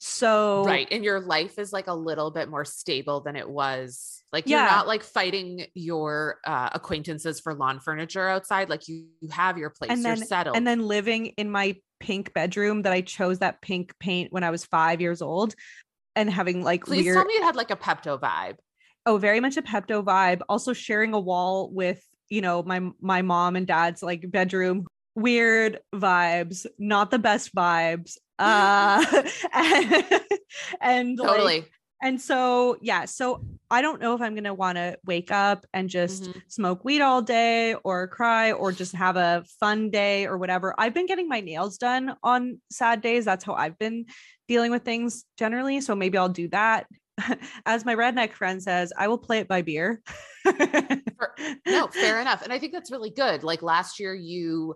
So 0.01 0.63
right 0.65 0.87
and 0.91 1.03
your 1.03 1.19
life 1.19 1.59
is 1.59 1.73
like 1.73 1.87
a 1.87 1.93
little 1.93 2.31
bit 2.31 2.49
more 2.49 2.63
stable 2.63 3.19
than 3.19 3.35
it 3.35 3.49
was 3.49 4.23
like 4.31 4.47
you're 4.47 4.59
not 4.59 4.87
like 4.87 5.03
fighting 5.03 5.65
your 5.73 6.37
uh, 6.45 6.69
acquaintances 6.73 7.39
for 7.41 7.53
lawn 7.53 7.79
furniture 7.81 8.27
outside 8.27 8.69
like 8.69 8.87
you, 8.87 9.07
you 9.19 9.27
have 9.29 9.57
your 9.57 9.71
place 9.71 9.91
And 9.91 10.01
you're 10.01 10.15
then- 10.15 10.25
settled. 10.25 10.55
and 10.55 10.65
then 10.65 10.79
living 10.87 11.27
in 11.37 11.51
my 11.51 11.75
pink 11.99 12.33
bedroom 12.33 12.83
that 12.83 12.93
I 12.93 13.01
chose 13.01 13.39
that 13.39 13.61
pink 13.61 13.93
paint 13.99 14.31
when 14.31 14.43
I 14.45 14.51
was 14.51 14.63
five 14.65 15.01
years 15.01 15.21
old, 15.21 15.53
and 16.15 16.29
having 16.29 16.63
like 16.63 16.85
please 16.85 17.03
weird 17.03 17.15
tell 17.15 17.25
me 17.25 17.33
it 17.33 17.43
had 17.43 17.57
like 17.57 17.71
a 17.71 17.75
pepto 17.75 18.17
vibe. 18.19 18.55
Oh 19.05 19.17
very 19.17 19.41
much 19.41 19.57
a 19.57 19.61
pepto 19.61 20.01
vibe. 20.03 20.41
Also 20.47 20.71
sharing 20.71 21.13
a 21.13 21.19
wall 21.19 21.69
with 21.71 22.01
you 22.29 22.39
know 22.39 22.63
my 22.63 22.79
my 23.01 23.21
mom 23.21 23.57
and 23.57 23.67
dad's 23.67 24.01
like 24.01 24.31
bedroom 24.31 24.87
weird 25.15 25.79
vibes 25.93 26.65
not 26.77 27.11
the 27.11 27.19
best 27.19 27.53
vibes 27.53 28.15
uh 28.39 29.05
and, 29.53 30.03
and 30.81 31.19
like- 31.19 31.27
totally. 31.27 31.65
and 32.01 32.21
so 32.21 32.77
yeah 32.81 33.03
so 33.05 33.43
i 33.69 33.81
don't 33.81 33.99
know 34.01 34.15
if 34.15 34.21
i'm 34.21 34.33
gonna 34.33 34.53
want 34.53 34.77
to 34.77 34.97
wake 35.05 35.31
up 35.31 35.65
and 35.73 35.89
just 35.89 36.23
Mhm. 36.23 36.41
smoke 36.47 36.85
weed 36.85 37.01
all 37.01 37.21
day 37.21 37.75
or 37.83 38.07
cry 38.07 38.51
or 38.53 38.71
just 38.71 38.95
have 38.95 39.17
a 39.17 39.43
fun 39.59 39.89
day 39.91 40.25
or 40.25 40.37
whatever. 40.37 40.73
I've 40.77 40.93
been 40.93 41.05
getting 41.05 41.27
my 41.27 41.41
nails 41.41 41.77
done 41.77 42.15
on 42.23 42.59
sad 42.71 43.01
days. 43.01 43.25
That's 43.25 43.43
how 43.43 43.53
i've 43.53 43.77
been 43.77 44.05
dealing 44.47 44.71
with 44.71 44.83
things 44.83 45.25
generally 45.37 45.81
so 45.81 45.93
maybe 45.95 46.17
i'll 46.17 46.29
do 46.29 46.47
that. 46.49 46.87
As 47.65 47.83
my 47.85 47.95
redneck 47.95 48.31
friend 48.31 48.63
says 48.63 48.93
i 48.97 49.07
will 49.09 49.17
play 49.19 49.39
it 49.39 49.47
by 49.49 49.61
beer. 49.61 50.01
No 51.67 51.87
fair 51.87 52.21
enough 52.21 52.41
and 52.43 52.51
i 52.53 52.59
think 52.59 52.71
that's 52.73 52.91
really 52.91 53.09
good. 53.11 53.43
Like 53.43 53.61
last 53.61 53.99
year 53.99 54.13
you 54.15 54.75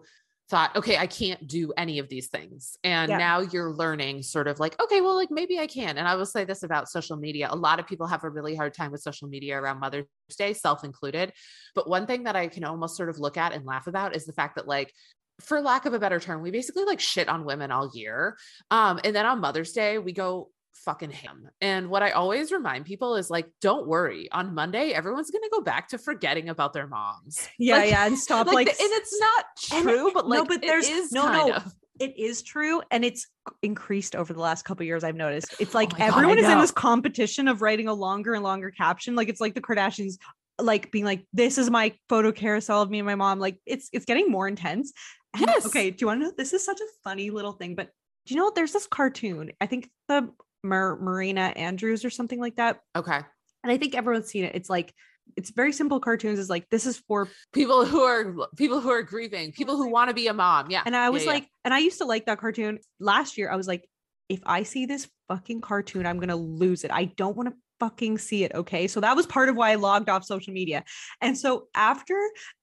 thought 0.54 0.76
okay 0.76 0.98
i 0.98 1.08
can't 1.08 1.48
do 1.48 1.74
any 1.78 1.98
of 1.98 2.08
these 2.10 2.28
things. 2.28 2.78
And 2.84 3.10
Yeah. 3.10 3.18
now 3.18 3.40
you're 3.40 3.72
learning 3.74 4.22
sort 4.22 4.48
of 4.48 4.60
like 4.60 4.80
okay 4.80 5.02
well 5.02 5.16
like 5.16 5.32
maybe 5.32 5.58
i 5.58 5.66
can. 5.66 5.98
And 5.98 6.08
i 6.08 6.14
will 6.14 6.28
say 6.28 6.44
this 6.46 6.62
about 6.62 6.88
social 6.90 7.18
media. 7.18 7.48
A 7.50 7.56
lot 7.56 7.80
of 7.80 7.88
people 7.88 8.06
have 8.06 8.24
a 8.24 8.30
really 8.30 8.56
hard 8.56 8.76
time 8.76 8.92
with 8.92 9.02
social 9.02 9.28
media 9.28 9.58
around 9.60 9.80
mother's 9.80 10.06
day 10.38 10.54
self 10.54 10.84
included. 10.84 11.34
But 11.74 11.90
one 11.90 12.06
thing 12.06 12.22
that 12.26 12.36
i 12.36 12.48
can 12.48 12.64
almost 12.66 12.96
sort 12.96 13.10
of 13.10 13.18
look 13.18 13.36
at 13.36 13.52
and 13.54 13.66
laugh 13.66 13.88
about 13.88 14.16
is 14.16 14.26
the 14.28 14.34
fact 14.34 14.56
that 14.58 14.68
like 14.68 14.94
for 15.42 15.60
lack 15.60 15.88
of 15.88 15.94
a 15.96 16.00
better 16.00 16.20
term 16.20 16.44
we 16.44 16.52
basically 16.52 16.86
like 16.86 17.00
shit 17.00 17.28
on 17.28 17.46
women 17.46 17.72
all 17.72 17.90
year. 17.92 18.38
Um 18.70 19.00
and 19.04 19.16
then 19.16 19.26
on 19.26 19.42
mother's 19.42 19.72
day 19.72 19.98
we 19.98 20.14
go 20.14 20.52
fucking 20.74 21.12
ham. 21.12 21.50
And 21.62 21.90
what 21.90 22.04
I 22.04 22.12
always 22.12 22.52
remind 22.52 22.86
people 22.86 23.16
is 23.16 23.30
like, 23.30 23.48
don't 23.62 23.88
worry. 23.88 24.30
On 24.32 24.54
Monday, 24.54 24.92
everyone's 24.92 25.32
gonna 25.32 25.48
go 25.52 25.62
back 25.62 25.88
to 25.90 25.98
forgetting 25.98 26.50
about 26.50 26.74
their 26.74 26.88
moms. 26.88 27.48
yeah 27.60 27.78
Like- 27.78 27.90
yeah 27.92 28.06
and 28.08 28.18
stop 28.18 28.48
like, 28.48 28.56
like, 28.56 28.68
and 28.70 28.78
it's 28.94 29.20
not 29.20 29.46
and- 29.74 29.84
true, 29.84 30.12
but 30.14 30.28
like 30.28 30.40
no, 30.40 30.46
but 30.46 30.62
there's- 30.62 30.88
is 30.90 31.12
no, 31.12 31.32
no. 31.32 31.54
of. 31.54 31.74
it 32.00 32.18
is 32.18 32.42
true 32.42 32.82
and 32.92 33.06
it's 33.06 33.28
increased 33.62 34.16
over 34.16 34.34
the 34.34 34.40
last 34.40 34.64
couple 34.66 34.86
years 34.86 35.04
i've 35.04 35.16
noticed 35.16 35.54
it's 35.60 35.76
oh 35.76 35.78
like 35.78 35.94
Oh 35.94 35.98
my 36.00 36.08
God, 36.08 36.16
everyone 36.18 36.40
is 36.40 36.48
in 36.48 36.58
this 36.60 36.72
competition 36.72 37.48
of 37.48 37.62
writing 37.62 37.88
a 37.88 37.94
longer 37.94 38.34
and 38.34 38.44
longer 38.44 38.72
caption 38.72 39.16
like 39.16 39.30
it's 39.30 39.40
like 39.42 39.54
the 39.54 39.62
kardashians 39.62 40.14
like 40.62 40.92
being 40.92 41.06
like 41.06 41.26
this 41.34 41.58
is 41.58 41.70
my 41.70 41.94
photo 42.10 42.32
carousel 42.32 42.82
of 42.82 42.90
me 42.90 43.00
and 43.00 43.06
my 43.06 43.16
mom 43.16 43.40
like 43.40 43.60
it's 43.66 43.90
it's 43.94 44.06
getting 44.06 44.30
more 44.30 44.48
intense 44.48 44.92
And, 45.36 45.46
Yes. 45.48 45.66
okay 45.68 45.92
do 45.92 45.98
you 46.02 46.08
want 46.08 46.22
to 46.22 46.28
know 46.28 46.34
this 46.38 46.54
is 46.54 46.64
such 46.66 46.80
a 46.80 46.86
funny 47.04 47.30
little 47.30 47.54
thing 47.54 47.76
but 47.76 47.90
do 48.26 48.34
you 48.34 48.40
know 48.40 48.46
what 48.46 48.56
there's 48.56 48.72
this 48.74 48.88
cartoon 48.88 49.52
i 49.62 49.66
think 49.68 49.90
the 50.08 50.32
Mar- 50.64 50.98
marina 50.98 51.54
andrews 51.56 52.06
or 52.06 52.10
something 52.10 52.40
like 52.40 52.56
that 52.56 52.80
Okay. 52.96 53.20
and 53.64 53.72
i 53.72 53.78
think 53.78 53.96
everyone's 53.96 54.28
seen 54.28 54.46
it 54.46 54.56
it's 54.56 54.70
like 54.70 54.94
it's 55.36 55.52
very 55.52 55.72
simple 55.72 56.00
cartoons 56.00 56.40
is 56.40 56.50
like 56.50 56.70
this 56.70 56.86
is 56.86 56.98
for 57.08 57.28
People 57.54 57.86
who 57.86 58.02
are 58.02 58.36
people 58.56 58.80
who 58.80 58.90
are 58.90 59.02
grieving, 59.04 59.52
people 59.52 59.78
who 59.78 59.88
want 59.88 60.10
to 60.10 60.14
be 60.14 60.28
a 60.28 60.34
mom. 60.34 60.70
Yeah. 60.70 60.84
And 60.86 60.96
I 60.96 61.10
was 61.10 61.24
yeah. 61.24 61.32
like, 61.32 61.48
and 61.64 61.74
I 61.74 61.80
used 61.80 62.00
to 62.00 62.06
like 62.06 62.26
that 62.26 62.40
cartoon 62.40 62.80
last 63.00 63.38
year. 63.38 63.50
I 63.52 63.56
was 63.56 63.68
like, 63.68 63.88
if 64.30 64.42
I 64.46 64.64
see 64.64 64.86
this 64.86 65.08
fucking 65.28 65.62
cartoon, 65.62 66.06
I'm 66.06 66.20
gonna 66.20 66.36
lose 66.36 66.84
it. 66.84 66.92
I 66.92 67.06
don't 67.06 67.36
want 67.36 67.50
to 67.50 67.56
fucking 67.80 68.18
see 68.18 68.44
it. 68.44 68.54
Okay. 68.54 68.88
So 68.88 69.00
that 69.02 69.16
was 69.16 69.26
part 69.26 69.50
of 69.50 69.56
why 69.56 69.72
I 69.72 69.76
logged 69.76 70.10
off 70.10 70.24
social 70.24 70.54
media. 70.54 70.84
And 71.22 71.38
so 71.38 71.68
after 71.76 72.16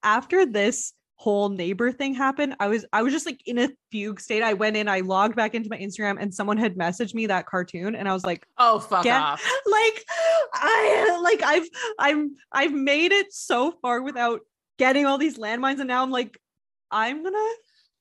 after 0.03 0.47
this 0.47 0.93
whole 1.21 1.51
neighbor 1.51 1.93
thing 1.93 2.15
happened, 2.15 2.57
I 2.61 2.69
was 2.69 2.87
I 2.95 3.03
was 3.03 3.13
just 3.13 3.27
like 3.27 3.43
in 3.45 3.59
a 3.59 3.69
fugue 3.93 4.19
state. 4.21 4.43
I 4.43 4.55
went 4.55 4.79
in, 4.79 4.89
I 4.89 5.01
logged 5.01 5.37
back 5.37 5.55
into 5.55 5.69
my 5.69 5.77
Instagram, 5.77 6.17
and 6.19 6.33
someone 6.33 6.57
had 6.57 6.77
messaged 6.77 7.13
me 7.13 7.27
that 7.27 7.45
cartoon, 7.45 7.95
and 7.95 8.09
I 8.09 8.15
was 8.15 8.25
like, 8.25 8.47
oh 8.57 8.79
fuck 8.79 9.05
Get- 9.05 9.21
off. 9.21 9.45
like 9.67 10.05
I 10.55 11.21
like 11.23 11.43
I've 11.43 11.69
I'm 11.99 12.37
I've 12.51 12.73
made 12.73 13.13
it 13.13 13.35
so 13.35 13.71
far 13.83 14.01
without 14.01 14.41
getting 14.79 15.05
all 15.05 15.19
these 15.19 15.37
landmines, 15.37 15.79
and 15.79 15.89
now 15.89 16.03
I'm 16.03 16.11
like, 16.11 16.39
I'm 16.91 17.23
gonna 17.23 17.53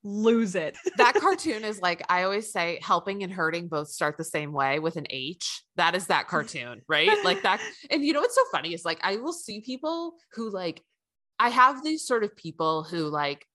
lose 0.01 0.55
it. 0.55 0.77
that 0.97 1.15
cartoon 1.15 1.65
is 1.65 1.81
like 1.81 2.01
I 2.07 2.23
always 2.23 2.53
say 2.53 2.79
helping 2.81 3.23
and 3.23 3.33
hurting 3.33 3.67
both 3.67 3.89
start 3.89 4.15
the 4.17 4.23
same 4.23 4.53
way 4.53 4.79
with 4.79 4.95
an 4.95 5.07
H. 5.09 5.61
That 5.75 5.93
is 5.93 6.07
that 6.07 6.27
cartoon, 6.29 6.83
right? 6.87 7.11
Like 7.25 7.41
that 7.41 7.59
and 7.91 8.05
you 8.05 8.13
know 8.13 8.21
what's 8.21 8.35
so 8.35 8.45
funny 8.49 8.73
is 8.73 8.85
like 8.85 8.99
I 9.03 9.17
will 9.17 9.33
see 9.33 9.59
people 9.59 10.13
who 10.35 10.49
like 10.49 10.81
I 11.39 11.49
have 11.49 11.83
these 11.83 12.05
sort 12.05 12.23
of 12.23 12.35
people 12.35 12.83
who 12.83 13.07
like 13.07 13.45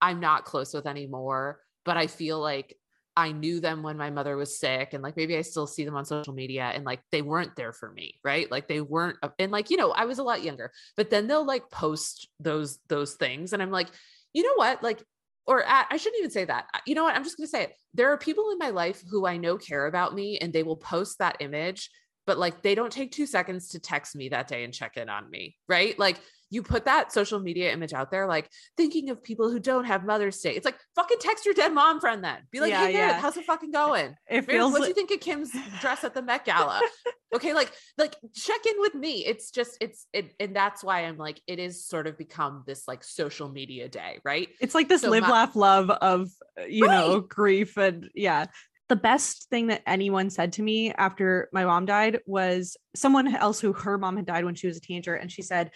I'm 0.00 0.20
not 0.20 0.44
close 0.44 0.74
with 0.74 0.86
anymore, 0.86 1.60
but 1.84 1.96
I 1.96 2.06
feel 2.06 2.40
like 2.40 2.76
I 3.16 3.30
knew 3.32 3.60
them 3.60 3.82
when 3.82 3.96
my 3.96 4.10
mother 4.10 4.36
was 4.36 4.58
sick 4.58 4.92
and 4.92 5.02
like 5.02 5.16
maybe 5.16 5.36
I 5.36 5.42
still 5.42 5.66
see 5.66 5.84
them 5.84 5.94
on 5.94 6.04
social 6.04 6.34
media 6.34 6.64
and 6.64 6.84
like 6.84 7.00
they 7.12 7.22
weren't 7.22 7.54
there 7.54 7.72
for 7.72 7.90
me, 7.92 8.18
right? 8.24 8.50
Like 8.50 8.66
they 8.66 8.80
weren't 8.80 9.18
and 9.38 9.52
like 9.52 9.70
you 9.70 9.76
know, 9.76 9.92
I 9.92 10.06
was 10.06 10.18
a 10.18 10.24
lot 10.24 10.42
younger, 10.42 10.72
but 10.96 11.10
then 11.10 11.26
they'll 11.26 11.46
like 11.46 11.70
post 11.70 12.28
those 12.40 12.78
those 12.88 13.14
things 13.14 13.52
and 13.52 13.62
I'm 13.62 13.70
like, 13.70 13.88
you 14.32 14.42
know 14.42 14.54
what? 14.56 14.82
Like 14.82 15.02
or 15.46 15.64
I 15.66 15.84
I 15.90 15.96
shouldn't 15.96 16.20
even 16.20 16.30
say 16.30 16.44
that. 16.46 16.66
Uh, 16.74 16.80
you 16.86 16.94
know 16.94 17.04
what? 17.04 17.14
I'm 17.14 17.24
just 17.24 17.36
going 17.36 17.46
to 17.46 17.50
say 17.50 17.64
it. 17.64 17.74
There 17.92 18.10
are 18.10 18.18
people 18.18 18.50
in 18.50 18.58
my 18.58 18.70
life 18.70 19.02
who 19.08 19.26
I 19.26 19.36
know 19.36 19.58
care 19.58 19.86
about 19.86 20.14
me 20.14 20.38
and 20.38 20.52
they 20.52 20.62
will 20.62 20.76
post 20.76 21.18
that 21.18 21.36
image, 21.40 21.90
but 22.26 22.38
like 22.38 22.62
they 22.62 22.74
don't 22.74 22.92
take 22.92 23.12
2 23.12 23.26
seconds 23.26 23.68
to 23.70 23.78
text 23.78 24.16
me 24.16 24.30
that 24.30 24.48
day 24.48 24.64
and 24.64 24.72
check 24.72 24.96
in 24.96 25.08
on 25.08 25.30
me, 25.30 25.56
right? 25.68 25.98
Like 25.98 26.18
you 26.50 26.62
put 26.62 26.84
that 26.84 27.12
social 27.12 27.40
media 27.40 27.72
image 27.72 27.92
out 27.92 28.10
there 28.10 28.26
like 28.26 28.48
thinking 28.76 29.10
of 29.10 29.22
people 29.22 29.50
who 29.50 29.58
don't 29.58 29.84
have 29.84 30.04
Mother's 30.04 30.38
Day. 30.40 30.54
It's 30.54 30.64
like 30.64 30.78
fucking 30.94 31.18
text 31.20 31.44
your 31.44 31.54
dead 31.54 31.72
mom 31.72 32.00
friend 32.00 32.22
then. 32.22 32.38
Be 32.50 32.60
like, 32.60 32.70
Yeah, 32.70 32.86
"Hey, 32.86 32.92
Meredith, 32.92 33.16
yeah. 33.16 33.20
how's 33.20 33.36
it 33.36 33.44
fucking 33.44 33.70
going? 33.72 34.14
It 34.28 34.42
feels 34.42 34.72
what 34.72 34.78
do 34.78 34.82
like 34.82 34.88
you 34.90 34.94
think 34.94 35.10
of 35.10 35.20
Kim's 35.20 35.50
dress 35.80 36.04
at 36.04 36.14
the 36.14 36.22
Met 36.22 36.44
Gala? 36.44 36.80
okay, 37.34 37.54
like 37.54 37.72
like 37.98 38.16
check 38.34 38.64
in 38.66 38.74
with 38.78 38.94
me. 38.94 39.24
It's 39.24 39.50
just 39.50 39.76
it's 39.80 40.06
it 40.12 40.32
and 40.38 40.54
that's 40.54 40.84
why 40.84 41.00
I'm 41.06 41.16
like 41.18 41.40
it 41.46 41.58
is 41.58 41.84
sort 41.86 42.06
of 42.06 42.16
become 42.18 42.62
this 42.66 42.86
like 42.86 43.02
social 43.04 43.48
media 43.48 43.88
day, 43.88 44.18
right? 44.24 44.48
it's 44.60 44.74
like 44.74 44.88
this 44.88 45.02
So 45.02 45.10
live, 45.10 45.22
my- 45.22 45.30
laugh, 45.30 45.56
love 45.56 45.90
of 45.90 46.30
uh, 46.60 46.64
you 46.64 46.86
know 46.86 47.20
grief 47.20 47.76
and 47.76 48.08
yeah. 48.14 48.46
The 48.90 48.96
best 48.96 49.48
thing 49.48 49.68
that 49.68 49.80
anyone 49.86 50.28
said 50.28 50.52
to 50.52 50.62
me 50.62 50.92
after 50.92 51.48
my 51.54 51.64
mom 51.64 51.86
died 51.86 52.20
was 52.26 52.76
someone 52.94 53.34
else 53.34 53.58
who 53.58 53.72
her 53.72 53.96
mom 53.96 54.16
had 54.16 54.26
died 54.26 54.44
when 54.44 54.54
she 54.54 54.66
was 54.66 54.76
a 54.76 54.80
teenager, 54.80 55.14
and 55.14 55.32
she 55.32 55.40
said, 55.40 55.70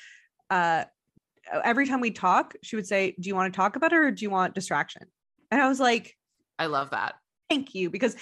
uh, 0.50 0.84
every 1.64 1.86
time 1.86 2.00
we 2.00 2.10
talk, 2.10 2.54
she 2.62 2.76
would 2.76 2.86
say, 2.86 3.14
"Do 3.18 3.28
you 3.28 3.34
want 3.34 3.52
to 3.52 3.56
talk 3.56 3.76
about 3.76 3.92
it 3.92 3.96
or 3.96 4.10
do 4.10 4.22
you 4.22 4.30
want 4.30 4.54
distraction?" 4.54 5.02
And 5.50 5.60
I 5.60 5.68
was 5.68 5.80
like, 5.80 6.14
I 6.58 6.66
love 6.66 6.90
that. 6.90 7.14
thank 7.48 7.74
you 7.74 7.88
because 7.90 8.16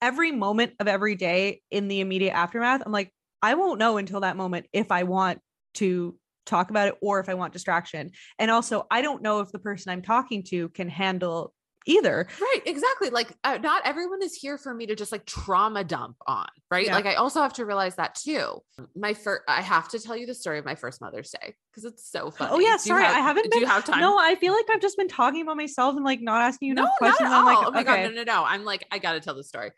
every 0.00 0.32
moment 0.32 0.72
of 0.80 0.88
every 0.88 1.14
day 1.14 1.60
in 1.70 1.88
the 1.88 2.00
immediate 2.00 2.32
aftermath 2.32 2.82
i'm 2.84 2.92
like 2.92 3.12
i 3.42 3.54
won't 3.54 3.78
know 3.78 3.96
until 3.98 4.20
that 4.20 4.36
moment 4.36 4.66
if 4.72 4.90
i 4.92 5.02
want 5.02 5.38
to 5.74 6.16
talk 6.46 6.70
about 6.70 6.88
it 6.88 6.94
or 7.02 7.20
if 7.20 7.28
i 7.28 7.34
want 7.34 7.52
distraction 7.52 8.10
and 8.38 8.50
also 8.50 8.86
i 8.90 9.02
don't 9.02 9.22
know 9.22 9.40
if 9.40 9.50
the 9.52 9.58
person 9.58 9.90
i'm 9.92 10.02
talking 10.02 10.42
to 10.42 10.68
can 10.70 10.88
handle 10.88 11.52
either. 11.86 12.26
Right, 12.40 12.60
exactly. 12.66 13.10
Like 13.10 13.32
uh, 13.44 13.58
not 13.62 13.82
everyone 13.84 14.22
is 14.22 14.34
here 14.34 14.58
for 14.58 14.72
me 14.74 14.86
to 14.86 14.94
just 14.94 15.12
like 15.12 15.24
trauma 15.26 15.84
dump 15.84 16.16
on, 16.26 16.46
right? 16.70 16.86
Yeah. 16.86 16.94
Like 16.94 17.06
I 17.06 17.14
also 17.14 17.40
have 17.42 17.52
to 17.54 17.66
realize 17.66 17.96
that 17.96 18.14
too. 18.14 18.62
My 18.96 19.14
first 19.14 19.42
I 19.48 19.60
have 19.62 19.88
to 19.90 19.98
tell 19.98 20.16
you 20.16 20.26
the 20.26 20.34
story 20.34 20.58
of 20.58 20.64
my 20.64 20.74
first 20.74 21.00
Mother's 21.00 21.30
Day 21.30 21.54
because 21.70 21.84
it's 21.84 22.08
so 22.10 22.30
funny. 22.30 22.50
Oh 22.54 22.58
yeah, 22.60 22.72
Do 22.76 22.78
sorry, 22.88 23.04
have- 23.04 23.16
I 23.16 23.20
haven't 23.20 23.44
Do 23.44 23.50
been. 23.50 23.60
you 23.60 23.66
have 23.66 23.84
time? 23.84 24.00
No, 24.00 24.18
I 24.18 24.34
feel 24.36 24.52
like 24.52 24.66
I've 24.72 24.80
just 24.80 24.96
been 24.96 25.08
talking 25.08 25.42
about 25.42 25.56
myself 25.56 25.96
and 25.96 26.04
like 26.04 26.20
not 26.20 26.42
asking 26.42 26.68
you 26.68 26.74
no, 26.74 26.82
enough 26.82 26.94
questions. 26.98 27.30
I'm 27.32 27.44
like, 27.44 27.58
oh 27.66 27.70
my 27.70 27.80
okay, 27.80 28.02
god, 28.04 28.14
no, 28.14 28.22
no, 28.22 28.22
no. 28.24 28.44
I'm 28.44 28.64
like, 28.64 28.84
I 28.90 28.98
gotta 28.98 29.20
tell 29.20 29.34
the 29.34 29.44
story. 29.44 29.70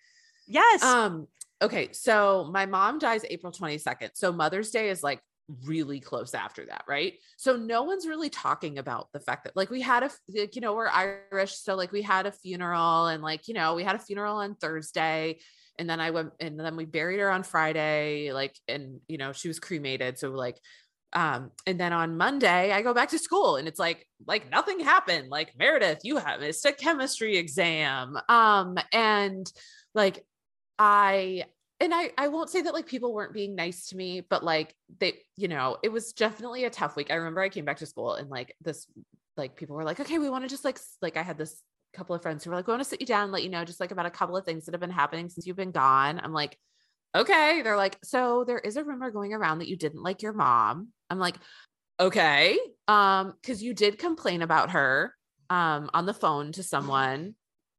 yes, 0.47 0.83
Um, 0.83 1.27
okay, 1.63 1.89
so 1.93 2.49
my 2.53 2.67
mom 2.67 2.99
dies 2.99 3.25
April 3.29 3.53
22nd. 3.53 4.11
So 4.15 4.33
Mother's 4.33 4.71
Day 4.71 4.91
is 4.91 5.03
like 5.03 5.21
really 5.65 6.01
close 6.01 6.35
after 6.35 6.65
that, 6.67 6.85
right? 6.89 7.15
So 7.37 7.57
no 7.57 7.83
one's 7.83 8.07
really 8.07 8.31
talking 8.31 8.79
about 8.79 9.09
the 9.13 9.21
fact 9.21 9.45
that 9.45 9.57
like 9.57 9.71
we 9.71 9.81
had 9.81 10.03
a 10.03 10.11
like, 10.35 10.55
you 10.55 10.61
know, 10.61 10.75
we're 10.75 10.89
Irish, 10.89 11.57
so 11.57 11.75
like 11.75 11.93
we 11.93 12.03
had 12.03 12.27
a 12.27 12.33
funeral 12.33 13.07
and 13.07 13.23
like, 13.23 13.49
you 13.49 13.55
know, 13.55 13.75
we 13.75 13.85
had 13.85 13.97
a 13.97 14.01
funeral 14.01 14.37
on 14.37 14.55
Thursday 14.55 15.39
and 15.79 15.89
then 15.89 16.01
I 16.01 16.11
went 16.11 16.33
and 16.41 16.59
then 16.59 16.77
we 16.77 16.85
buried 16.85 17.21
her 17.21 17.31
on 17.31 17.43
Friday 17.43 18.33
like 18.33 18.57
and 18.69 19.01
you 19.09 19.19
know, 19.19 19.33
she 19.33 19.49
was 19.49 19.61
cremated, 19.61 20.19
so 20.19 20.31
like 20.31 20.59
um 21.13 21.51
and 21.67 21.79
then 21.79 21.93
on 21.93 22.17
Monday 22.17 22.73
I 22.73 22.83
go 22.83 22.95
back 22.95 23.11
to 23.11 23.19
school 23.19 23.57
and 23.57 23.69
it's 23.69 23.79
like 23.79 24.07
like 24.27 24.51
nothing 24.51 24.81
happened. 24.81 25.29
Like 25.29 25.53
Meredith, 25.59 26.01
you 26.05 26.17
have 26.17 26.41
missed 26.41 26.65
a 26.65 26.73
chemistry 26.73 27.37
exam. 27.37 28.19
Um 28.29 28.79
and 28.93 29.51
like 29.95 30.25
I 30.79 31.45
and 31.81 31.95
I 31.95 32.11
I 32.17 32.29
won't 32.29 32.51
say 32.51 32.63
that 32.63 32.75
like 32.75 32.87
people 32.87 33.13
weren't 33.13 33.33
being 33.33 33.55
nice 33.55 33.89
to 33.89 33.97
me, 33.97 34.21
but 34.21 34.45
like 34.45 34.75
they, 34.99 35.15
you 35.37 35.49
know, 35.49 35.79
it 35.83 35.91
was 35.91 36.13
definitely 36.13 36.65
a 36.65 36.71
tough 36.71 36.97
week. 36.97 37.11
I 37.11 37.15
remember 37.15 37.41
I 37.41 37.49
came 37.49 37.65
back 37.65 37.79
to 37.79 37.87
school 37.87 38.15
and 38.15 38.31
like 38.31 38.55
this 38.61 38.87
like 39.37 39.57
people 39.57 39.77
were 39.77 39.85
like, 39.85 40.01
"Okay, 40.01 40.19
we 40.19 40.31
want 40.31 40.45
to 40.45 40.49
just 40.49 40.65
like 40.65 40.79
like 41.03 41.17
I 41.17 41.23
had 41.23 41.39
this 41.39 41.61
couple 41.93 42.15
of 42.15 42.23
friends 42.23 42.45
who 42.45 42.51
were 42.51 42.57
like, 42.57 42.67
"We 42.67 42.73
want 42.73 42.83
to 42.83 42.89
sit 42.89 43.01
you 43.01 43.07
down 43.07 43.25
and 43.25 43.33
let 43.33 43.43
you 43.43 43.51
know 43.51 43.65
just 43.65 43.81
like 43.81 43.91
about 43.91 44.07
a 44.07 44.11
couple 44.11 44.37
of 44.37 44.45
things 44.45 44.65
that 44.65 44.75
have 44.75 44.81
been 44.81 44.91
happening 44.91 45.29
since 45.29 45.47
you've 45.47 45.57
been 45.57 45.73
gone." 45.73 46.21
I'm 46.23 46.33
like, 46.33 46.59
"Okay." 47.15 47.63
They're 47.63 47.77
like, 47.77 47.99
"So 48.05 48.45
there 48.45 48.59
is 48.59 48.77
a 48.77 48.85
rumor 48.85 49.11
going 49.11 49.33
around 49.35 49.59
that 49.59 49.69
you 49.69 49.77
didn't 49.77 50.03
like 50.03 50.23
your 50.23 50.33
mom." 50.33 50.89
I'm 51.11 51.19
like, 51.19 51.37
"Okay." 51.99 52.59
Um 52.89 53.35
cuz 53.43 53.63
you 53.63 53.75
did 53.75 53.99
complain 53.99 54.43
about 54.43 54.71
her 54.71 55.15
um 55.51 55.91
on 55.93 56.07
the 56.07 56.15
phone 56.15 56.53
to 56.53 56.63
someone 56.63 57.35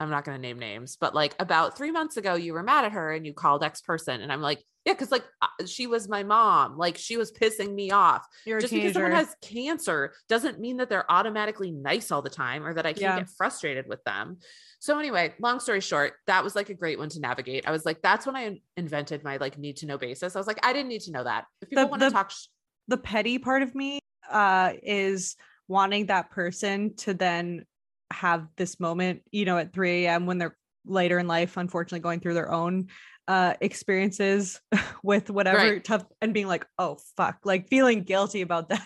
I'm 0.06 0.11
not 0.11 0.23
going 0.23 0.38
to 0.38 0.41
name 0.41 0.60
names, 0.60 0.98
but 0.99 1.14
like 1.15 1.36
about 1.40 1.77
three 1.77 1.91
months 1.91 2.18
ago, 2.18 2.36
you 2.36 2.53
were 2.53 2.64
mad 2.64 2.86
at 2.86 2.91
her 2.91 3.11
and 3.11 3.26
you 3.26 3.34
called 3.34 3.64
X 3.64 3.82
person. 3.82 4.22
And 4.22 4.32
I'm 4.32 4.41
like, 4.41 4.64
yeah, 4.86 4.94
because 4.94 5.11
like 5.11 5.23
uh, 5.41 5.65
she 5.65 5.88
was 5.88 6.07
my 6.07 6.22
mom. 6.23 6.77
Like 6.77 6.95
she 6.98 7.18
was 7.18 7.32
pissing 7.32 7.73
me 7.73 7.90
off. 7.90 8.23
you're 8.45 8.60
Just 8.60 8.72
because 8.72 8.94
someone 8.94 9.11
has 9.14 9.36
cancer 9.41 10.14
doesn't 10.30 10.60
mean 10.60 10.77
that 10.77 10.90
they're 10.90 11.11
automatically 11.11 11.72
nice 11.72 12.11
all 12.11 12.22
the 12.22 12.30
time 12.30 12.64
or 12.64 12.73
that 12.76 12.86
I 12.86 12.94
can't 12.94 13.02
Yeah. 13.02 13.19
get 13.19 13.30
frustrated 13.32 13.88
with 13.88 14.03
them. 14.03 14.38
So, 14.80 14.99
anyway, 14.99 15.34
long 15.40 15.60
story 15.60 15.82
short, 15.82 16.14
that 16.27 16.44
was 16.44 16.56
like 16.56 16.69
a 16.69 16.76
great 16.76 16.99
one 16.99 17.10
to 17.10 17.19
navigate. 17.19 17.68
I 17.68 17.72
was 17.72 17.84
like, 17.86 18.03
that's 18.03 18.27
when 18.27 18.36
I 18.36 18.60
invented 18.77 19.23
my 19.23 19.38
like 19.38 19.57
need 19.57 19.77
to 19.77 19.88
know 19.88 19.98
basis. 19.98 20.36
I 20.36 20.40
was 20.40 20.45
like, 20.45 20.64
I 20.64 20.72
didn't 20.73 20.90
need 20.90 21.02
to 21.02 21.11
know 21.11 21.23
that. 21.23 21.45
If 21.64 21.69
people 21.72 21.86
The- 21.86 21.90
want 21.90 22.02
to 22.03 22.11
talk, 22.11 22.30
sh- 22.30 22.45
the 22.88 22.98
petty 22.98 23.40
part 23.40 23.64
of 23.64 23.73
me 23.73 23.99
uh 24.30 24.73
is 24.84 25.36
wanting 25.68 26.06
that 26.07 26.30
person 26.30 26.95
to 26.98 27.15
then 27.15 27.65
have 28.11 28.48
this 28.56 28.80
moment, 28.80 29.22
you 29.32 29.45
know, 29.45 29.57
at 29.57 29.73
3 29.73 30.06
a.m. 30.06 30.26
when 30.26 30.38
they're 30.38 30.57
later 30.86 31.19
in 31.19 31.27
life, 31.27 31.57
unfortunately 31.57 31.99
going 31.99 32.19
through 32.19 32.36
their 32.36 32.52
own 32.52 32.88
uh 33.27 33.56
experiences 33.60 34.61
with 35.03 35.32
whatever 35.32 35.57
Right. 35.57 35.84
tough 35.84 36.06
and 36.22 36.34
being 36.34 36.48
like, 36.48 36.65
oh 36.77 36.98
fuck, 37.18 37.40
like 37.44 37.69
feeling 37.69 38.03
guilty 38.03 38.41
about 38.41 38.69
that. 38.69 38.86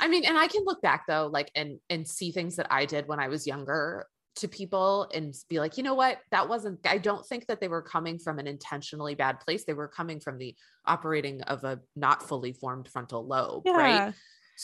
I 0.00 0.08
mean, 0.08 0.24
and 0.24 0.36
I 0.36 0.48
can 0.48 0.64
look 0.64 0.82
back 0.82 1.04
though, 1.06 1.28
like 1.32 1.50
and 1.54 1.78
and 1.88 2.06
see 2.06 2.32
things 2.32 2.56
that 2.56 2.66
I 2.70 2.84
did 2.84 3.08
when 3.08 3.20
I 3.20 3.28
was 3.28 3.46
younger 3.46 4.06
to 4.36 4.48
people 4.48 5.08
and 5.12 5.34
be 5.48 5.58
like, 5.58 5.76
you 5.76 5.82
know 5.82 5.94
what, 5.94 6.18
that 6.30 6.48
wasn't. 6.48 6.80
I 6.86 6.98
don't 6.98 7.26
think 7.26 7.46
that 7.46 7.60
they 7.60 7.68
were 7.68 7.82
coming 7.82 8.18
from 8.18 8.38
an 8.38 8.46
intentionally 8.46 9.14
bad 9.14 9.40
place. 9.40 9.64
They 9.64 9.74
were 9.74 9.88
coming 9.88 10.20
from 10.20 10.38
the 10.38 10.54
operating 10.86 11.42
of 11.42 11.64
a 11.64 11.80
not 11.96 12.22
fully 12.22 12.52
formed 12.52 12.88
frontal 12.88 13.26
lobe, 13.26 13.64
right? 13.66 14.14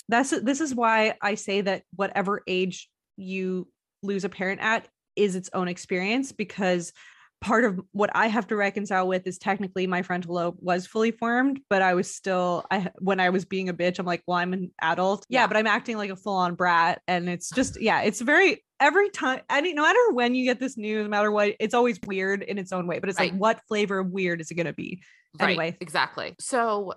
That's 0.09 0.31
this 0.31 0.61
is 0.61 0.75
why 0.75 1.15
I 1.23 1.37
say 1.37 1.61
that 1.63 1.83
whatever 1.95 2.43
age 2.47 2.89
you 3.17 3.69
lose 4.03 4.25
a 4.25 4.29
parent 4.29 4.61
at 4.61 4.89
is 5.17 5.37
its 5.37 5.51
own 5.53 5.69
experience 5.69 6.33
because 6.33 6.93
part 7.41 7.65
of 7.65 7.79
what 7.93 8.11
I 8.15 8.27
have 8.29 8.47
to 8.49 8.57
reconcile 8.57 9.07
with 9.07 9.27
is 9.27 9.37
technically 9.39 9.87
my 9.87 10.01
frontal 10.03 10.35
lobe 10.35 10.57
was 10.61 10.87
fully 10.87 11.11
formed, 11.11 11.61
but 11.69 11.83
I 11.83 11.95
was 11.95 12.11
still 12.13 12.65
I 12.71 12.91
when 12.99 13.21
I 13.21 13.31
was 13.31 13.45
being 13.45 13.69
a 13.69 13.75
bitch, 13.75 13.99
I'm 13.99 14.07
like, 14.07 14.23
well, 14.27 14.39
I'm 14.39 14.53
an 14.55 14.71
adult. 14.81 15.27
Yeah, 15.29 15.43
Yeah. 15.43 15.47
but 15.49 15.57
I'm 15.59 15.67
acting 15.67 15.97
like 15.99 16.11
a 16.11 16.17
full-on 16.17 16.55
brat. 16.55 17.03
And 17.07 17.29
it's 17.29 17.51
just, 17.55 17.81
yeah, 17.81 18.01
it's 18.03 18.21
very 18.21 18.65
every 18.81 19.11
time 19.11 19.41
any 19.51 19.73
no 19.75 19.83
matter 19.83 20.13
when 20.13 20.35
you 20.35 20.45
get 20.45 20.59
this 20.59 20.77
news, 20.77 21.05
no 21.05 21.11
matter 21.11 21.31
what, 21.31 21.55
it's 21.61 21.75
always 21.75 21.99
weird 22.07 22.43
in 22.43 22.57
its 22.59 22.73
own 22.73 22.87
way. 22.87 22.99
But 22.99 23.11
it's 23.11 23.19
like, 23.19 23.35
what 23.35 23.61
flavor 23.69 23.99
of 23.99 24.09
weird 24.11 24.41
is 24.41 24.51
it 24.51 24.55
gonna 24.55 24.73
be? 24.73 25.03
Right, 25.39 25.49
Anyway. 25.51 25.77
exactly. 25.81 26.35
So, 26.41 26.95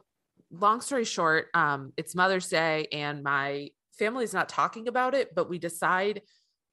long 0.50 0.80
story 0.82 1.04
short, 1.04 1.48
um, 1.54 1.92
it's 1.98 2.16
Mother's 2.16 2.48
Day, 2.48 2.88
and 2.94 3.22
my 3.22 3.70
family's 3.98 4.34
not 4.34 4.50
talking 4.50 4.88
about 4.88 5.14
it, 5.14 5.34
but 5.36 5.50
we 5.50 5.60
decide 5.60 6.22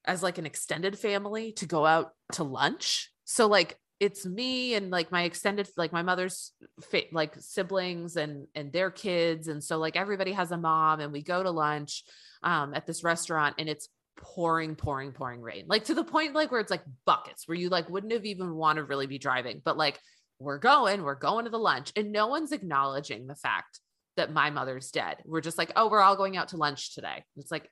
as 0.04 0.22
like 0.22 0.38
an 0.38 0.46
extended 0.46 0.98
family 0.98 1.52
to 1.52 1.66
go 1.66 1.86
out 1.86 2.10
to 2.32 2.44
lunch. 2.44 3.10
So, 3.24 3.46
like, 3.46 3.78
it's 4.00 4.26
me 4.26 4.74
and 4.74 4.90
like 4.90 5.10
my 5.12 5.22
extended, 5.22 5.68
like 5.76 5.92
my 5.92 6.02
mother's 6.02 6.52
fa- 6.90 7.02
like 7.12 7.34
siblings 7.38 8.16
and 8.16 8.46
and 8.54 8.72
their 8.72 8.90
kids, 8.90 9.48
and 9.48 9.62
so 9.62 9.78
like 9.78 9.96
everybody 9.96 10.32
has 10.32 10.50
a 10.50 10.58
mom, 10.58 11.00
and 11.00 11.12
we 11.12 11.22
go 11.22 11.42
to 11.42 11.50
lunch 11.50 12.04
um, 12.42 12.74
at 12.74 12.86
this 12.86 13.04
restaurant, 13.04 13.54
and 13.58 13.68
it's 13.68 13.88
pouring, 14.16 14.74
pouring, 14.74 15.12
pouring 15.12 15.40
rain, 15.40 15.64
like 15.68 15.84
to 15.84 15.94
the 15.94 16.04
point 16.04 16.34
like 16.34 16.50
where 16.50 16.60
it's 16.60 16.70
like 16.70 16.84
buckets, 17.06 17.48
where 17.48 17.56
you 17.56 17.68
like 17.68 17.88
wouldn't 17.88 18.12
have 18.12 18.26
even 18.26 18.54
want 18.54 18.76
to 18.76 18.84
really 18.84 19.06
be 19.06 19.18
driving, 19.18 19.62
but 19.64 19.76
like 19.76 19.98
we're 20.38 20.58
going, 20.58 21.02
we're 21.02 21.14
going 21.14 21.44
to 21.44 21.50
the 21.50 21.58
lunch, 21.58 21.92
and 21.96 22.12
no 22.12 22.26
one's 22.26 22.52
acknowledging 22.52 23.26
the 23.26 23.36
fact 23.36 23.80
that 24.16 24.32
my 24.32 24.50
mother's 24.50 24.90
dead. 24.90 25.18
We're 25.24 25.40
just 25.40 25.58
like, 25.58 25.72
oh, 25.76 25.88
we're 25.88 26.00
all 26.00 26.16
going 26.16 26.36
out 26.36 26.48
to 26.48 26.56
lunch 26.56 26.94
today. 26.94 27.24
It's 27.36 27.50
like, 27.50 27.70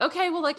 okay, 0.00 0.30
well, 0.30 0.42
like, 0.42 0.58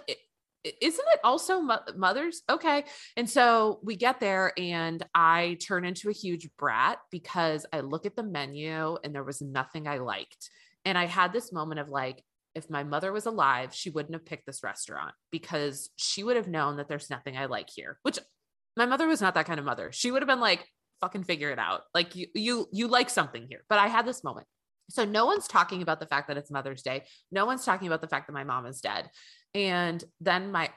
isn't 0.63 1.05
it 1.13 1.19
also 1.23 1.61
mo- 1.61 1.79
mothers? 1.95 2.41
Okay. 2.49 2.85
And 3.17 3.29
so 3.29 3.79
we 3.83 3.95
get 3.95 4.19
there, 4.19 4.53
and 4.57 5.03
I 5.13 5.57
turn 5.65 5.83
into 5.83 6.09
a 6.09 6.13
huge 6.13 6.49
brat 6.57 6.99
because 7.11 7.65
I 7.73 7.81
look 7.81 8.05
at 8.05 8.15
the 8.15 8.23
menu 8.23 8.97
and 9.03 9.13
there 9.13 9.23
was 9.23 9.41
nothing 9.41 9.87
I 9.87 9.97
liked. 9.97 10.49
And 10.85 10.97
I 10.97 11.05
had 11.05 11.33
this 11.33 11.51
moment 11.51 11.79
of 11.79 11.89
like, 11.89 12.23
if 12.55 12.69
my 12.69 12.83
mother 12.83 13.11
was 13.11 13.25
alive, 13.25 13.73
she 13.73 13.89
wouldn't 13.89 14.13
have 14.13 14.25
picked 14.25 14.45
this 14.45 14.63
restaurant 14.63 15.13
because 15.31 15.89
she 15.95 16.23
would 16.23 16.35
have 16.35 16.47
known 16.47 16.77
that 16.77 16.87
there's 16.87 17.09
nothing 17.09 17.35
I 17.35 17.45
like 17.45 17.69
here, 17.73 17.97
which 18.03 18.19
my 18.77 18.85
mother 18.85 19.07
was 19.07 19.21
not 19.21 19.33
that 19.33 19.47
kind 19.47 19.59
of 19.59 19.65
mother. 19.65 19.91
She 19.91 20.11
would 20.11 20.21
have 20.21 20.29
been 20.29 20.39
like, 20.39 20.65
fucking 21.01 21.23
figure 21.23 21.51
it 21.51 21.59
out. 21.59 21.81
Like 21.93 22.15
you, 22.15 22.27
you, 22.33 22.69
you 22.71 22.87
like 22.87 23.09
something 23.09 23.47
here. 23.49 23.63
But 23.67 23.79
I 23.79 23.87
had 23.87 24.05
this 24.05 24.23
moment. 24.23 24.47
So 24.89 25.05
no 25.05 25.25
one's 25.25 25.47
talking 25.47 25.81
about 25.81 25.99
the 25.99 26.05
fact 26.05 26.27
that 26.27 26.37
it's 26.37 26.51
Mother's 26.51 26.81
Day. 26.81 27.03
No 27.31 27.45
one's 27.45 27.65
talking 27.65 27.87
about 27.87 28.01
the 28.01 28.07
fact 28.07 28.27
that 28.27 28.33
my 28.33 28.43
mom 28.43 28.65
is 28.65 28.81
dead. 28.81 29.09
And 29.53 30.03
then 30.19 30.51
my 30.51 30.69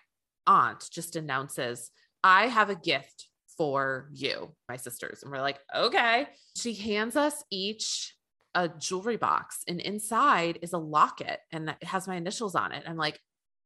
aunt 0.47 0.89
just 0.91 1.17
announces, 1.17 1.91
I 2.23 2.47
have 2.47 2.71
a 2.71 2.77
gift 2.77 3.29
for 3.57 4.09
you, 4.13 4.55
my 4.69 4.77
sisters. 4.77 5.23
And 5.23 5.33
we're 5.33 5.41
like, 5.41 5.59
okay. 5.75 6.29
She 6.57 6.75
hands 6.75 7.17
us 7.17 7.43
each 7.51 8.15
a 8.57 8.69
jewelry 8.69 9.19
box, 9.19 9.63
and 9.69 9.81
inside 9.81 10.59
is 10.63 10.73
a 10.73 10.79
locket 10.79 11.41
and 11.53 11.69
it 11.69 11.85
has 11.85 12.09
my 12.09 12.17
initials 12.17 12.55
on 12.55 12.73
it. 12.73 12.83
I'm 12.87 12.97
like, 12.97 13.21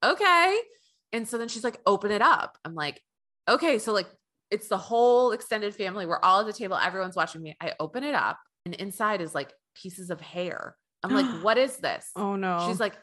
okay. 0.05 0.59
And 1.13 1.29
so 1.29 1.39
then 1.39 1.49
she's 1.49 1.63
like, 1.63 1.79
open 1.87 2.11
it 2.11 2.21
up. 2.21 2.59
I'm 2.65 2.75
like, 2.75 3.01
okay. 3.49 3.79
So, 3.79 3.93
like, 3.93 4.09
it's 4.51 4.67
the 4.67 4.77
whole 4.77 5.31
extended 5.31 5.77
family. 5.77 6.07
We're 6.07 6.19
all 6.21 6.41
at 6.41 6.47
the 6.47 6.53
table. 6.53 6.77
Everyone's 6.77 7.15
watching 7.15 7.41
me. 7.41 7.57
I 7.61 7.75
open 7.79 8.03
it 8.03 8.17
up, 8.17 8.39
and 8.67 8.75
inside 8.75 9.21
is 9.21 9.33
like 9.33 9.53
pieces 9.81 10.11
of 10.11 10.21
hair. 10.21 10.77
I'm 11.03 11.15
like, 11.15 11.27
what 11.43 11.59
is 11.59 11.77
this? 11.79 12.11
Oh 12.17 12.37
no. 12.37 12.67
She's 12.69 12.81
like, 12.81 12.95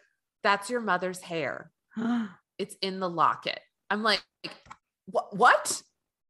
that's 0.43 0.69
your 0.69 0.81
mother's 0.81 1.19
hair. 1.19 1.71
It's 2.59 2.75
in 2.81 2.99
the 2.99 3.07
locket. 3.07 3.59
I'm 3.91 4.01
like, 4.01 4.19
what? 5.05 5.37
What? 5.37 5.79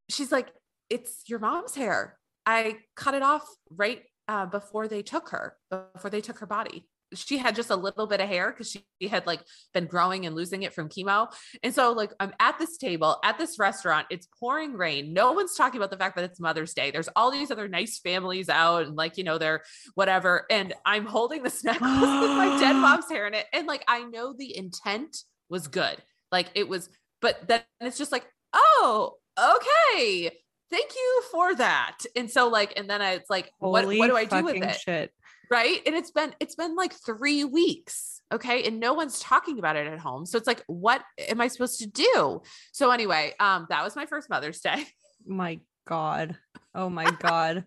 She's 0.10 0.30
like, 0.30 0.50
it's 0.90 1.24
your 1.28 1.40
mom's 1.40 1.74
hair. 1.74 2.18
I 2.46 2.80
cut 2.98 3.14
it 3.14 3.24
off 3.24 3.48
right 3.72 4.04
uh, 4.28 4.46
before 4.46 4.90
they 4.90 5.02
took 5.04 5.30
her, 5.30 5.56
before 5.94 6.10
they 6.10 6.20
took 6.20 6.40
her 6.40 6.46
body. 6.46 6.90
She 7.14 7.38
had 7.38 7.56
just 7.56 7.70
a 7.70 7.76
little 7.76 8.08
bit 8.08 8.20
of 8.20 8.28
hair 8.28 8.52
because 8.52 8.70
she 8.70 9.08
had 9.08 9.26
like 9.26 9.42
been 9.74 9.86
growing 9.86 10.26
and 10.26 10.36
losing 10.36 10.64
it 10.64 10.74
from 10.74 10.90
chemo. 10.90 11.32
And 11.64 11.74
so, 11.74 11.94
like, 11.94 12.12
I'm 12.20 12.34
at 12.40 12.60
this 12.60 12.78
table 12.78 13.18
at 13.24 13.38
this 13.38 13.58
restaurant. 13.58 14.08
It's 14.10 14.28
pouring 14.40 14.74
rain. 14.74 15.14
No 15.14 15.32
one's 15.32 15.56
talking 15.56 15.80
about 15.80 15.92
the 15.92 15.98
fact 15.98 16.16
that 16.18 16.26
it's 16.26 16.40
Mother's 16.40 16.74
Day. 16.74 16.92
There's 16.92 17.10
all 17.16 17.32
these 17.32 17.52
other 17.52 17.68
nice 17.68 18.00
families 18.00 18.50
out, 18.50 18.86
and 18.86 18.96
like, 18.96 19.18
you 19.18 19.24
know, 19.24 19.38
they're 19.38 19.64
whatever. 19.96 20.46
And 20.50 20.74
I'm 20.86 21.06
holding 21.06 21.44
this 21.44 21.64
necklace 21.64 21.92
with 21.92 22.32
my 22.32 22.58
dead 22.60 22.74
mom's 22.76 23.10
hair 23.10 23.28
in 23.28 23.34
it. 23.34 23.46
And 23.54 23.68
like, 23.68 23.84
I 23.88 24.04
know 24.04 24.34
the 24.34 24.58
intent 24.58 25.18
was 25.50 25.68
good. 25.68 25.98
Like, 26.32 26.48
it 26.56 26.68
was, 26.68 26.90
but 27.22 27.48
then 27.48 27.62
it's 27.80 27.98
just 27.98 28.12
like, 28.12 28.26
oh, 28.54 29.14
okay. 29.40 30.32
Thank 30.70 30.92
you 30.96 31.24
for 31.32 31.56
that. 31.56 32.00
And 32.16 32.30
so, 32.30 32.50
like, 32.50 32.74
and 32.76 32.90
then 32.90 33.02
I, 33.02 33.12
it's 33.12 33.30
like, 33.30 33.52
what, 33.60 33.84
Holy 33.84 34.00
what 34.00 34.08
do 34.08 34.18
I 34.18 34.26
do 34.26 34.44
with 34.44 34.58
it? 34.58 34.76
Shit. 34.76 35.12
Right? 35.50 35.80
And 35.86 35.96
it's 35.96 36.12
been 36.12 36.34
it's 36.40 36.56
been 36.56 36.76
like 36.76 36.94
three 36.94 37.44
weeks 37.44 38.18
okay? 38.34 38.64
And 38.64 38.80
no 38.80 38.94
one's 38.94 39.20
talking 39.20 39.60
about 39.60 39.76
it 39.76 39.88
at 39.88 40.00
home. 40.00 40.26
So 40.26 40.38
it's 40.38 40.48
like 40.48 40.64
what 40.68 41.02
am 41.30 41.42
i 41.42 41.48
supposed 41.48 41.80
to 41.80 41.88
do? 41.88 42.42
So 42.72 42.92
anyway 42.92 43.34
um 43.40 43.68
that 43.70 43.84
was 43.84 43.96
my 43.96 44.06
first 44.06 44.30
mother's 44.30 44.60
day. 44.60 44.86
My 45.26 45.60
god. 45.88 46.38
Oh 46.74 46.90
my 46.90 47.12
god. 47.20 47.66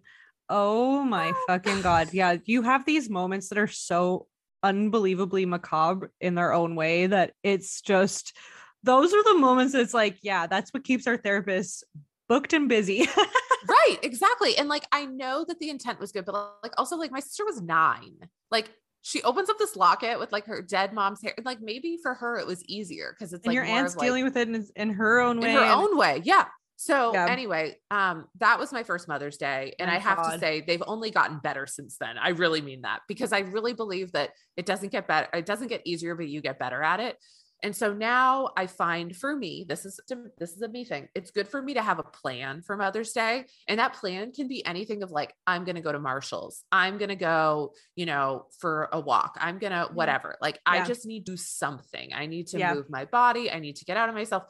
Oh 0.48 1.02
my 1.02 1.32
fucking 1.46 1.82
god. 1.82 2.10
Yeah 2.12 2.36
you 2.44 2.62
have 2.62 2.84
these 2.84 3.08
moments 3.10 3.48
that 3.48 3.58
are 3.58 3.66
so 3.66 4.26
unbelievably 4.62 5.46
macabre 5.46 6.10
in 6.20 6.34
their 6.34 6.52
own 6.52 6.74
way 6.74 7.06
that 7.06 7.32
it's 7.42 7.80
just 7.80 8.36
those 8.82 9.14
are 9.14 9.24
the 9.24 9.38
moments 9.38 9.74
it's 9.74 9.94
like 9.94 10.18
yeah 10.22 10.46
that's 10.46 10.70
what 10.74 10.84
keeps 10.84 11.06
our 11.06 11.16
therapists 11.16 11.82
booked 12.28 12.52
and 12.52 12.68
busy 12.68 13.08
right 13.68 13.98
exactly 14.02 14.56
and 14.56 14.68
like 14.68 14.86
i 14.92 15.04
know 15.04 15.44
that 15.46 15.58
the 15.58 15.70
intent 15.70 16.00
was 16.00 16.12
good 16.12 16.24
but 16.24 16.34
like 16.62 16.72
also 16.78 16.96
like 16.96 17.10
my 17.10 17.20
sister 17.20 17.44
was 17.44 17.60
nine 17.60 18.16
like 18.50 18.70
she 19.02 19.22
opens 19.22 19.48
up 19.48 19.58
this 19.58 19.76
locket 19.76 20.18
with 20.18 20.30
like 20.32 20.46
her 20.46 20.60
dead 20.60 20.92
mom's 20.92 21.22
hair 21.22 21.34
like 21.44 21.60
maybe 21.60 21.98
for 22.02 22.14
her 22.14 22.38
it 22.38 22.46
was 22.46 22.64
easier 22.66 23.14
because 23.16 23.32
it's 23.32 23.44
and 23.44 23.50
like 23.50 23.54
your 23.54 23.64
aunt's 23.64 23.96
like, 23.96 24.06
dealing 24.06 24.24
with 24.24 24.36
it 24.36 24.48
in, 24.48 24.66
in 24.76 24.90
her 24.90 25.20
own 25.20 25.40
way 25.40 25.50
in 25.50 25.56
her 25.56 25.64
own 25.64 25.96
way 25.96 26.20
yeah 26.24 26.46
so 26.82 27.12
Yeah. 27.12 27.26
anyway, 27.28 27.76
um, 27.90 28.24
that 28.38 28.58
was 28.58 28.72
my 28.72 28.84
first 28.84 29.06
Mother's 29.06 29.36
Day. 29.36 29.74
And 29.78 29.90
My 29.90 29.96
I 29.96 29.98
have 29.98 30.32
to 30.32 30.38
say 30.38 30.62
they've 30.62 30.82
only 30.86 31.10
gotten 31.10 31.38
better 31.38 31.66
since 31.66 31.98
then. 31.98 32.16
I 32.16 32.30
really 32.30 32.62
mean 32.62 32.80
that 32.82 33.00
because 33.06 33.34
I 33.34 33.40
really 33.40 33.74
believe 33.74 34.12
that 34.12 34.30
it 34.56 34.64
doesn't 34.64 34.90
get 34.90 35.06
better, 35.06 35.28
it 35.34 35.44
doesn't 35.44 35.68
get 35.68 35.82
easier, 35.84 36.14
but 36.14 36.26
you 36.26 36.40
get 36.40 36.58
better 36.58 36.82
at 36.82 36.98
it. 36.98 37.18
And 37.62 37.74
so 37.74 37.92
now 37.92 38.50
I 38.56 38.66
find 38.66 39.14
for 39.14 39.34
me, 39.36 39.64
this 39.68 39.84
is 39.84 40.00
this 40.38 40.52
is 40.52 40.62
a 40.62 40.68
me 40.68 40.84
thing. 40.84 41.08
It's 41.14 41.30
good 41.30 41.48
for 41.48 41.60
me 41.60 41.74
to 41.74 41.82
have 41.82 41.98
a 41.98 42.02
plan 42.02 42.62
for 42.62 42.76
Mother's 42.76 43.12
Day. 43.12 43.46
And 43.68 43.78
that 43.78 43.94
plan 43.94 44.32
can 44.32 44.48
be 44.48 44.64
anything 44.64 45.02
of 45.02 45.10
like, 45.10 45.34
I'm 45.46 45.64
gonna 45.64 45.80
go 45.80 45.92
to 45.92 45.98
Marshall's, 45.98 46.64
I'm 46.72 46.98
gonna 46.98 47.16
go, 47.16 47.72
you 47.96 48.06
know, 48.06 48.46
for 48.58 48.88
a 48.92 49.00
walk, 49.00 49.36
I'm 49.40 49.58
gonna 49.58 49.84
mm-hmm. 49.86 49.94
whatever. 49.94 50.36
Like 50.40 50.58
I 50.64 50.84
just 50.84 51.06
need 51.06 51.26
to 51.26 51.32
do 51.32 51.36
something. 51.36 52.12
I 52.14 52.26
need 52.26 52.48
to 52.48 52.58
Yeah. 52.58 52.74
move 52.74 52.90
my 52.90 53.04
body, 53.04 53.50
I 53.50 53.58
need 53.58 53.76
to 53.76 53.84
get 53.84 53.96
out 53.96 54.08
of 54.08 54.14
myself. 54.14 54.44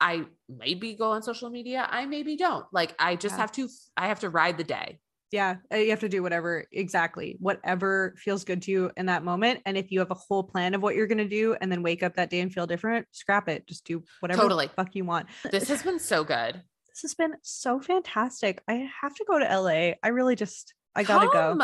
I 0.00 0.24
maybe 0.48 0.94
go 0.94 1.12
on 1.12 1.22
social 1.22 1.50
media. 1.50 1.86
I 1.88 2.06
maybe 2.06 2.36
don't. 2.36 2.66
Like 2.72 2.94
I 2.98 3.16
just 3.16 3.34
Yeah. 3.34 3.40
have 3.40 3.52
to 3.52 3.68
I 3.96 4.08
have 4.08 4.20
to 4.20 4.30
ride 4.30 4.56
the 4.56 4.64
day. 4.64 4.98
Yeah 5.32 5.56
uh, 5.72 5.76
you 5.76 5.90
have 5.90 6.00
to 6.00 6.08
do 6.08 6.22
whatever 6.22 6.64
exactly 6.72 7.36
whatever 7.40 8.14
feels 8.18 8.44
good 8.44 8.62
to 8.62 8.70
you 8.70 8.90
in 8.96 9.06
that 9.06 9.22
moment 9.24 9.60
and 9.66 9.76
if 9.76 9.90
you 9.90 9.98
have 10.00 10.10
a 10.10 10.14
whole 10.14 10.42
plan 10.42 10.74
of 10.74 10.82
what 10.82 10.94
you're 10.96 11.06
going 11.06 11.18
to 11.18 11.28
do 11.28 11.56
and 11.60 11.70
then 11.70 11.82
wake 11.82 12.02
up 12.02 12.14
that 12.16 12.30
day 12.30 12.40
and 12.40 12.52
feel 12.52 12.66
different 12.66 13.06
scrap 13.12 13.48
it 13.48 13.66
just 13.66 13.84
do 13.84 14.02
whatever 14.20 14.42
Totally. 14.42 14.66
the 14.66 14.72
fuck 14.72 14.94
you 14.94 15.04
want 15.04 15.26
This 15.50 15.68
has 15.68 15.82
been 15.82 15.98
so 15.98 16.24
good. 16.24 16.62
this 16.88 17.02
has 17.02 17.14
been 17.14 17.34
so 17.42 17.80
fantastic 17.80 18.62
i 18.68 18.88
have 19.02 19.14
to 19.14 19.24
go 19.28 19.38
to 19.38 19.44
la 19.60 19.68
i 20.02 20.08
really 20.08 20.36
just 20.36 20.74
i 20.96 21.02
gotta 21.02 21.28
go 21.32 21.56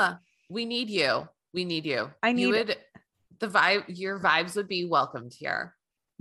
We 0.49 0.65
need 0.65 0.89
you. 0.91 1.29
We 1.53 1.65
need 1.65 1.87
you. 1.87 2.11
I 2.23 2.29
you 2.29 2.35
need- 2.35 2.53
would 2.53 2.77
the 3.41 3.49
vibe 3.49 3.85
your 3.89 4.19
vibes 4.21 4.57
would 4.57 4.69
be 4.69 4.85
welcomed 4.87 5.33
here. 5.37 5.75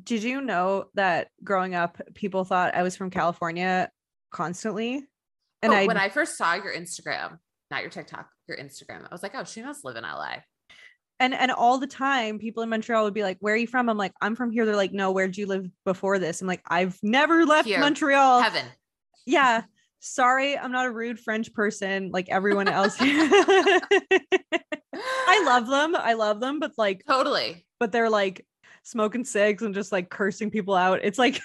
did 0.04 0.24
you 0.24 0.42
know 0.42 0.86
that 0.96 1.30
growing 1.44 1.74
up 1.76 2.02
people 2.14 2.44
thought 2.44 2.76
i 2.76 2.84
was 2.84 2.96
from 2.98 3.10
california 3.10 3.90
constantly 4.32 5.08
and 5.62 5.74
I, 5.74 5.86
when 5.86 5.98
I 5.98 6.10
first 6.10 6.38
saw 6.38 6.54
your 6.54 6.74
Instagram, 6.74 7.38
not 7.72 7.82
your 7.82 7.90
TikTok, 7.90 8.28
your 8.48 8.58
Instagram, 8.58 9.04
I 9.04 9.08
was 9.12 9.24
like, 9.24 9.34
oh, 9.36 9.44
she 9.44 9.62
must 9.64 9.84
live 9.86 9.96
in 9.96 10.04
LA. 10.04 10.38
and 11.20 11.34
and 11.34 11.52
all 11.52 11.78
the 11.78 11.88
time 11.88 12.38
people 12.40 12.62
in 12.64 12.70
montreal 12.70 13.04
would 13.06 13.14
be 13.14 13.24
like 13.24 13.38
where 13.40 13.54
are 13.54 13.58
you 13.58 13.68
from 13.68 13.88
i'm 13.90 13.98
like 13.98 14.12
i'm 14.22 14.36
from 14.36 14.52
here 14.52 14.66
they're 14.66 14.76
like 14.76 14.92
no 14.92 15.12
where'd 15.12 15.38
you 15.38 15.48
live 15.48 15.66
before 15.86 16.20
this 16.20 16.42
i'm 16.42 16.48
like 16.48 16.62
i've 16.68 16.98
never 17.02 17.46
left 17.46 17.68
Here. 17.68 17.80
montreal 17.80 18.42
Heaven. 18.42 18.66
yeah 19.26 19.64
sorry 20.02 20.58
i'm 20.58 20.74
not 20.74 20.88
a 20.88 20.92
rude 20.92 21.18
french 21.20 21.54
person 21.54 22.10
like 22.12 22.28
everyone 22.30 22.68
else 22.68 22.98
i 23.00 24.12
love 25.46 25.68
them 25.68 25.96
i 25.96 26.14
love 26.14 26.40
them 26.42 26.60
but 26.60 26.72
like 26.78 27.02
Totally. 27.08 27.66
but 27.80 27.94
they're 27.94 28.10
like 28.10 28.46
smoking 28.84 29.24
cigs 29.24 29.64
and 29.64 29.74
just 29.74 29.94
like 29.94 30.10
cursing 30.10 30.52
people 30.52 30.76
out 30.76 31.00
it's 31.02 31.18
like 31.18 31.40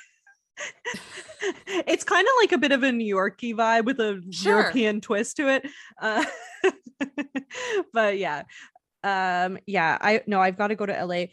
it's 1.90 2.04
kind 2.04 2.26
of 2.26 2.32
like 2.40 2.52
a 2.52 2.58
bit 2.58 2.72
of 2.72 2.82
a 2.82 2.92
new 2.92 3.16
yorkie 3.16 3.54
vibe 3.54 3.84
with 3.84 4.00
a 4.00 4.22
Sure. 4.30 4.60
european 4.60 5.00
twist 5.00 5.36
to 5.36 5.48
it 5.48 5.66
uh, 6.00 6.24
but 7.92 8.18
yeah 8.18 8.42
um 9.04 9.58
yeah 9.66 9.98
i 10.00 10.22
no 10.26 10.40
i've 10.40 10.56
got 10.58 10.68
to 10.68 10.74
go 10.76 10.86
to 10.86 11.04
la 11.04 11.24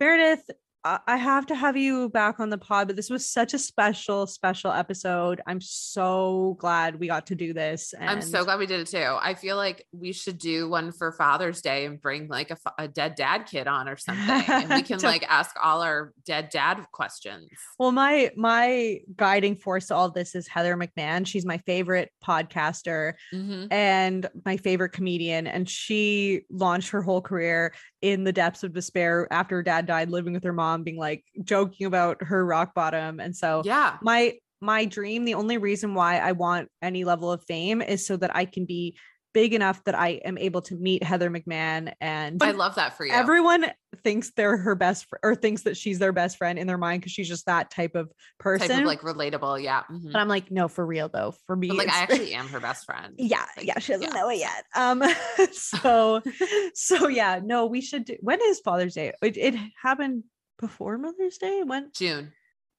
meredith 0.00 0.50
I 0.84 0.98
I 1.06 1.16
have 1.16 1.46
to 1.46 1.54
have 1.54 1.76
you 1.76 2.08
back 2.08 2.40
on 2.40 2.50
the 2.50 2.58
pod, 2.58 2.86
but 2.86 2.96
this 2.96 3.10
was 3.10 3.28
such 3.28 3.52
a 3.54 3.58
special, 3.58 4.26
special 4.26 4.70
episode. 4.72 5.40
I'm 5.46 5.60
so 5.60 6.56
glad 6.58 6.98
we 6.98 7.06
got 7.08 7.26
to 7.26 7.34
do 7.34 7.52
this. 7.52 7.92
And 7.92 8.08
I'm 8.08 8.22
so 8.22 8.44
glad 8.44 8.58
we 8.58 8.66
did 8.66 8.80
it 8.80 8.86
too. 8.86 9.16
I 9.20 9.34
feel 9.34 9.56
like 9.56 9.86
we 9.92 10.12
should 10.12 10.38
do 10.38 10.68
one 10.68 10.92
for 10.92 11.12
Father's 11.12 11.60
Day 11.60 11.84
and 11.86 12.00
bring 12.00 12.28
like 12.28 12.50
a, 12.50 12.56
a 12.78 12.88
dead 12.88 13.14
dad 13.14 13.44
kid 13.46 13.66
on 13.66 13.88
or 13.88 13.96
something. 13.96 14.44
And 14.48 14.70
we 14.70 14.82
can 14.90 14.98
To- 14.98 15.06
like 15.06 15.24
ask 15.28 15.54
all 15.62 15.82
our 15.82 16.12
dead 16.24 16.48
dad 16.50 16.84
questions. 16.92 17.48
Well, 17.78 17.92
my 17.92 18.30
my 18.36 19.00
guiding 19.16 19.56
force 19.56 19.88
to 19.88 19.94
all 19.94 20.10
this 20.10 20.34
is 20.34 20.48
Heather 20.48 20.76
McMahan. 20.76 21.26
She's 21.26 21.44
my 21.44 21.58
favorite 21.58 22.10
podcaster 22.24 23.14
Mhm. 23.34 23.68
and 23.70 24.28
my 24.44 24.56
favorite 24.56 24.90
comedian. 24.92 25.46
And 25.46 25.68
she 25.68 26.42
launched 26.50 26.90
her 26.90 27.02
whole 27.02 27.20
career 27.20 27.72
in 28.02 28.24
the 28.24 28.32
depths 28.32 28.62
of 28.62 28.72
despair 28.72 29.28
after 29.30 29.56
her 29.56 29.62
dad 29.62 29.86
died, 29.86 30.10
living 30.10 30.32
with 30.32 30.44
her 30.44 30.52
mom, 30.52 30.82
being 30.82 30.96
like 30.98 31.24
joking 31.44 31.86
about 31.86 32.22
her 32.22 32.44
rock 32.44 32.74
bottom. 32.74 33.20
And 33.20 33.36
so 33.36 33.62
Yeah. 33.64 33.98
my 34.02 34.34
my 34.62 34.84
dream, 34.84 35.24
the 35.24 35.34
only 35.34 35.56
reason 35.56 35.94
why 35.94 36.18
I 36.18 36.32
want 36.32 36.68
any 36.82 37.04
level 37.04 37.32
of 37.32 37.42
fame 37.44 37.80
is 37.80 38.06
so 38.06 38.16
that 38.18 38.36
I 38.36 38.44
can 38.44 38.66
be 38.66 38.96
big 39.32 39.54
enough 39.54 39.82
that 39.84 39.94
I 39.94 40.20
am 40.24 40.36
able 40.38 40.60
to 40.62 40.76
meet 40.76 41.02
Heather 41.02 41.30
McMahan 41.30 41.92
and 42.00 42.42
I 42.42 42.50
love 42.50 42.74
that 42.74 42.96
for 42.96 43.06
you. 43.06 43.12
everyone 43.12 43.66
thinks 44.02 44.30
they're 44.32 44.56
her 44.56 44.74
best 44.74 45.06
fr- 45.06 45.16
or 45.22 45.34
thinks 45.34 45.62
that 45.62 45.76
she's 45.76 45.98
their 45.98 46.12
best 46.12 46.36
friend 46.38 46.58
in 46.58 46.66
their 46.66 46.78
mind 46.78 47.00
because 47.02 47.12
she's 47.12 47.28
just 47.28 47.46
that 47.46 47.70
type 47.70 47.94
of 47.94 48.10
person. 48.38 48.68
type 48.68 48.80
of 48.80 48.84
like 48.86 49.00
relatable. 49.02 49.62
Yeah. 49.62 49.82
Mhm. 49.90 50.12
but 50.12 50.18
I'm 50.20 50.28
like, 50.28 50.50
no, 50.50 50.68
for 50.68 50.84
real 50.84 51.08
though. 51.08 51.34
For 51.46 51.54
me, 51.56 51.68
But 51.68 51.76
like 51.78 51.88
I 51.90 52.00
actually 52.02 52.34
am 52.34 52.48
her 52.48 52.60
best 52.60 52.84
friend. 52.86 53.14
yeah, 53.18 53.44
Like, 53.56 53.66
yeah, 53.66 53.78
she 53.78 53.92
doesn't 53.92 54.08
yeah. 54.08 54.20
know 54.20 54.28
it 54.30 54.38
yet. 54.38 54.64
Um, 54.74 55.02
so, 55.52 56.22
so 56.74 57.08
yeah, 57.08 57.40
no, 57.42 57.66
we 57.66 57.80
should. 57.80 58.04
Do, 58.06 58.16
when 58.20 58.38
is 58.42 58.60
Father's 58.60 58.94
Day? 58.94 59.12
It, 59.22 59.36
it 59.36 59.54
happened 59.82 60.24
before 60.58 60.98
Mother's 60.98 61.38
Day. 61.38 61.62
When? 61.64 61.90
June. 61.94 62.32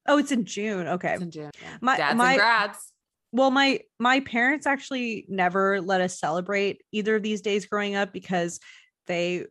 Oh, 0.07 0.17
it's 0.17 0.31
in 0.31 0.45
June. 0.45 0.87
Okay. 0.87 1.13
It's 1.13 1.21
in 1.21 1.31
June. 1.31 1.51
Yeah. 1.61 1.77
My- 1.79 1.97
Dads 1.97 2.17
my- 2.17 2.31
and 2.33 2.39
grads. 2.39 2.90
Well 3.31 3.51
my 3.51 3.79
my 3.99 4.19
parents 4.21 4.65
actually 4.65 5.25
never 5.27 5.81
let 5.81 6.01
us 6.01 6.19
celebrate 6.19 6.81
either 6.91 7.15
of 7.15 7.23
these 7.23 7.41
days 7.41 7.65
growing 7.65 7.95
up 7.95 8.13
because 8.13 8.59
they 9.07 9.45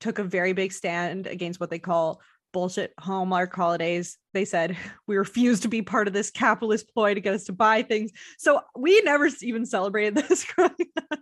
took 0.00 0.18
a 0.18 0.24
very 0.24 0.52
big 0.52 0.72
stand 0.72 1.26
against 1.26 1.60
what 1.60 1.70
they 1.70 1.78
call 1.78 2.20
bullshit 2.52 2.92
hallmark 2.98 3.54
holidays 3.54 4.18
they 4.32 4.44
said 4.44 4.76
we 5.06 5.16
refuse 5.16 5.60
to 5.60 5.68
be 5.68 5.82
part 5.82 6.06
of 6.06 6.14
this 6.14 6.30
capitalist 6.30 6.92
ploy 6.94 7.14
to 7.14 7.20
get 7.20 7.34
us 7.34 7.44
to 7.44 7.52
buy 7.52 7.82
things 7.82 8.10
so 8.38 8.60
we 8.76 9.00
never 9.02 9.28
even 9.42 9.66
celebrated 9.66 10.14
this. 10.28 10.46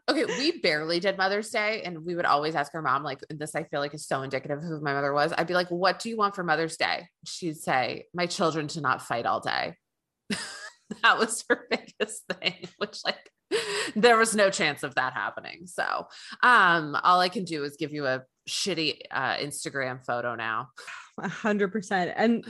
Okay, 0.09 0.27
we 0.27 0.61
barely 0.61 1.01
did 1.01 1.17
Mother's 1.17 1.51
Day, 1.51 1.83
and 1.83 2.05
we 2.05 2.15
would 2.15 2.27
always 2.27 2.55
ask 2.55 2.75
our 2.75 2.83
mom, 2.83 3.03
like, 3.03 3.21
this 3.31 3.55
I 3.55 3.65
feel 3.65 3.81
like 3.81 3.95
is 3.95 4.07
so 4.07 4.23
indicative 4.23 4.59
of 4.59 4.65
who 4.65 4.81
my 4.81 4.93
mother 4.93 5.13
was. 5.13 5.33
I'd 5.37 5.47
be 5.47 5.55
like, 5.55 5.71
What 5.71 5.99
do 5.99 6.11
you 6.11 6.17
want 6.17 6.35
for 6.35 6.45
Mother's 6.45 6.77
Day? 6.77 7.09
She'd 7.25 7.57
say, 7.57 8.07
My 8.13 8.27
children 8.27 8.69
to 8.69 8.81
not 8.81 9.03
fight 9.03 9.27
all 9.27 9.41
day. 9.41 9.77
that 11.03 11.19
was 11.19 11.45
her 11.49 11.67
biggest 11.71 12.25
thing, 12.33 12.69
which 12.79 12.99
like 13.05 13.31
there 13.95 14.17
was 14.17 14.35
no 14.35 14.51
chance 14.51 14.83
of 14.83 14.95
that 14.95 15.13
happening. 15.13 15.67
So 15.67 16.07
um 16.43 16.97
all 17.03 17.21
I 17.21 17.29
can 17.29 17.45
do 17.45 17.65
is 17.65 17.77
give 17.77 17.93
you 17.93 18.07
a 18.07 18.23
shitty 18.49 19.01
uh 19.11 19.37
Instagram 19.37 20.05
photo 20.05 20.35
now. 20.35 20.69
A 21.23 21.29
hundred 21.29 21.71
percent 21.71 22.11
and 22.17 22.45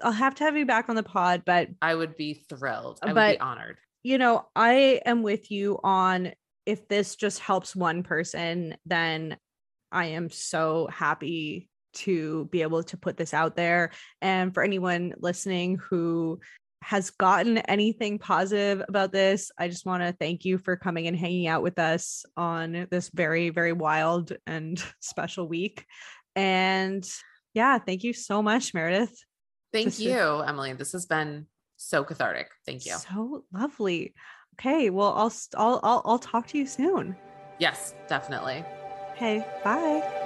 i'll 0.00 0.10
have 0.10 0.34
to 0.36 0.44
have 0.44 0.56
you 0.56 0.64
back 0.64 0.88
on 0.88 0.96
the 0.96 1.02
pod 1.02 1.42
but 1.44 1.68
I 1.82 1.94
would 1.94 2.16
be 2.16 2.44
thrilled. 2.48 2.98
I 3.02 3.12
would 3.12 3.32
be 3.34 3.40
honored. 3.40 3.76
you 4.02 4.16
know, 4.16 4.46
I 4.56 5.02
am 5.04 5.22
with 5.22 5.50
you 5.50 5.78
on 5.84 6.32
if 6.64 6.88
this 6.88 7.16
just 7.16 7.38
helps 7.38 7.76
one 7.76 8.02
person, 8.02 8.76
then 8.86 9.36
I 9.92 10.06
am 10.06 10.30
so 10.30 10.88
happy 10.90 11.68
to 11.94 12.46
be 12.46 12.62
able 12.62 12.82
to 12.84 12.96
put 12.96 13.16
this 13.16 13.32
out 13.32 13.56
there. 13.56 13.90
And 14.20 14.52
for 14.52 14.62
anyone 14.62 15.14
listening 15.18 15.76
who 15.76 16.40
has 16.86 17.10
gotten 17.10 17.58
anything 17.58 18.16
positive 18.16 18.80
about 18.88 19.10
this, 19.10 19.50
I 19.58 19.66
just 19.66 19.84
want 19.84 20.04
to 20.04 20.12
thank 20.20 20.44
you 20.44 20.56
for 20.58 20.76
coming 20.76 21.08
and 21.08 21.16
hanging 21.16 21.48
out 21.48 21.64
with 21.64 21.80
us 21.80 22.24
on 22.36 22.86
this 22.92 23.10
very, 23.12 23.50
very 23.50 23.72
wild 23.72 24.32
and 24.46 24.80
special 25.00 25.48
week. 25.48 25.84
And 26.36 27.04
yeah, 27.54 27.80
thank 27.80 28.04
you 28.04 28.12
so 28.12 28.40
much, 28.40 28.72
Meredith. 28.72 29.12
Thank 29.72 29.86
This 29.86 29.98
is- 29.98 30.04
you, 30.04 30.42
Emily. 30.46 30.74
This 30.74 30.92
has 30.92 31.06
been 31.06 31.46
so 31.76 32.04
cathartic. 32.04 32.50
Thank 32.64 32.86
you. 32.86 32.92
So 32.92 33.42
lovely. 33.52 34.14
Okay, 34.54 34.88
well, 34.90 35.12
I'll 35.16 35.32
I'll 35.56 35.80
I'll, 35.82 36.02
I'll 36.04 36.18
talk 36.20 36.46
to 36.48 36.58
you 36.58 36.66
soon. 36.66 37.16
Yes, 37.58 37.94
definitely. 38.08 38.64
Okay, 39.16 39.44
bye. 39.64 40.25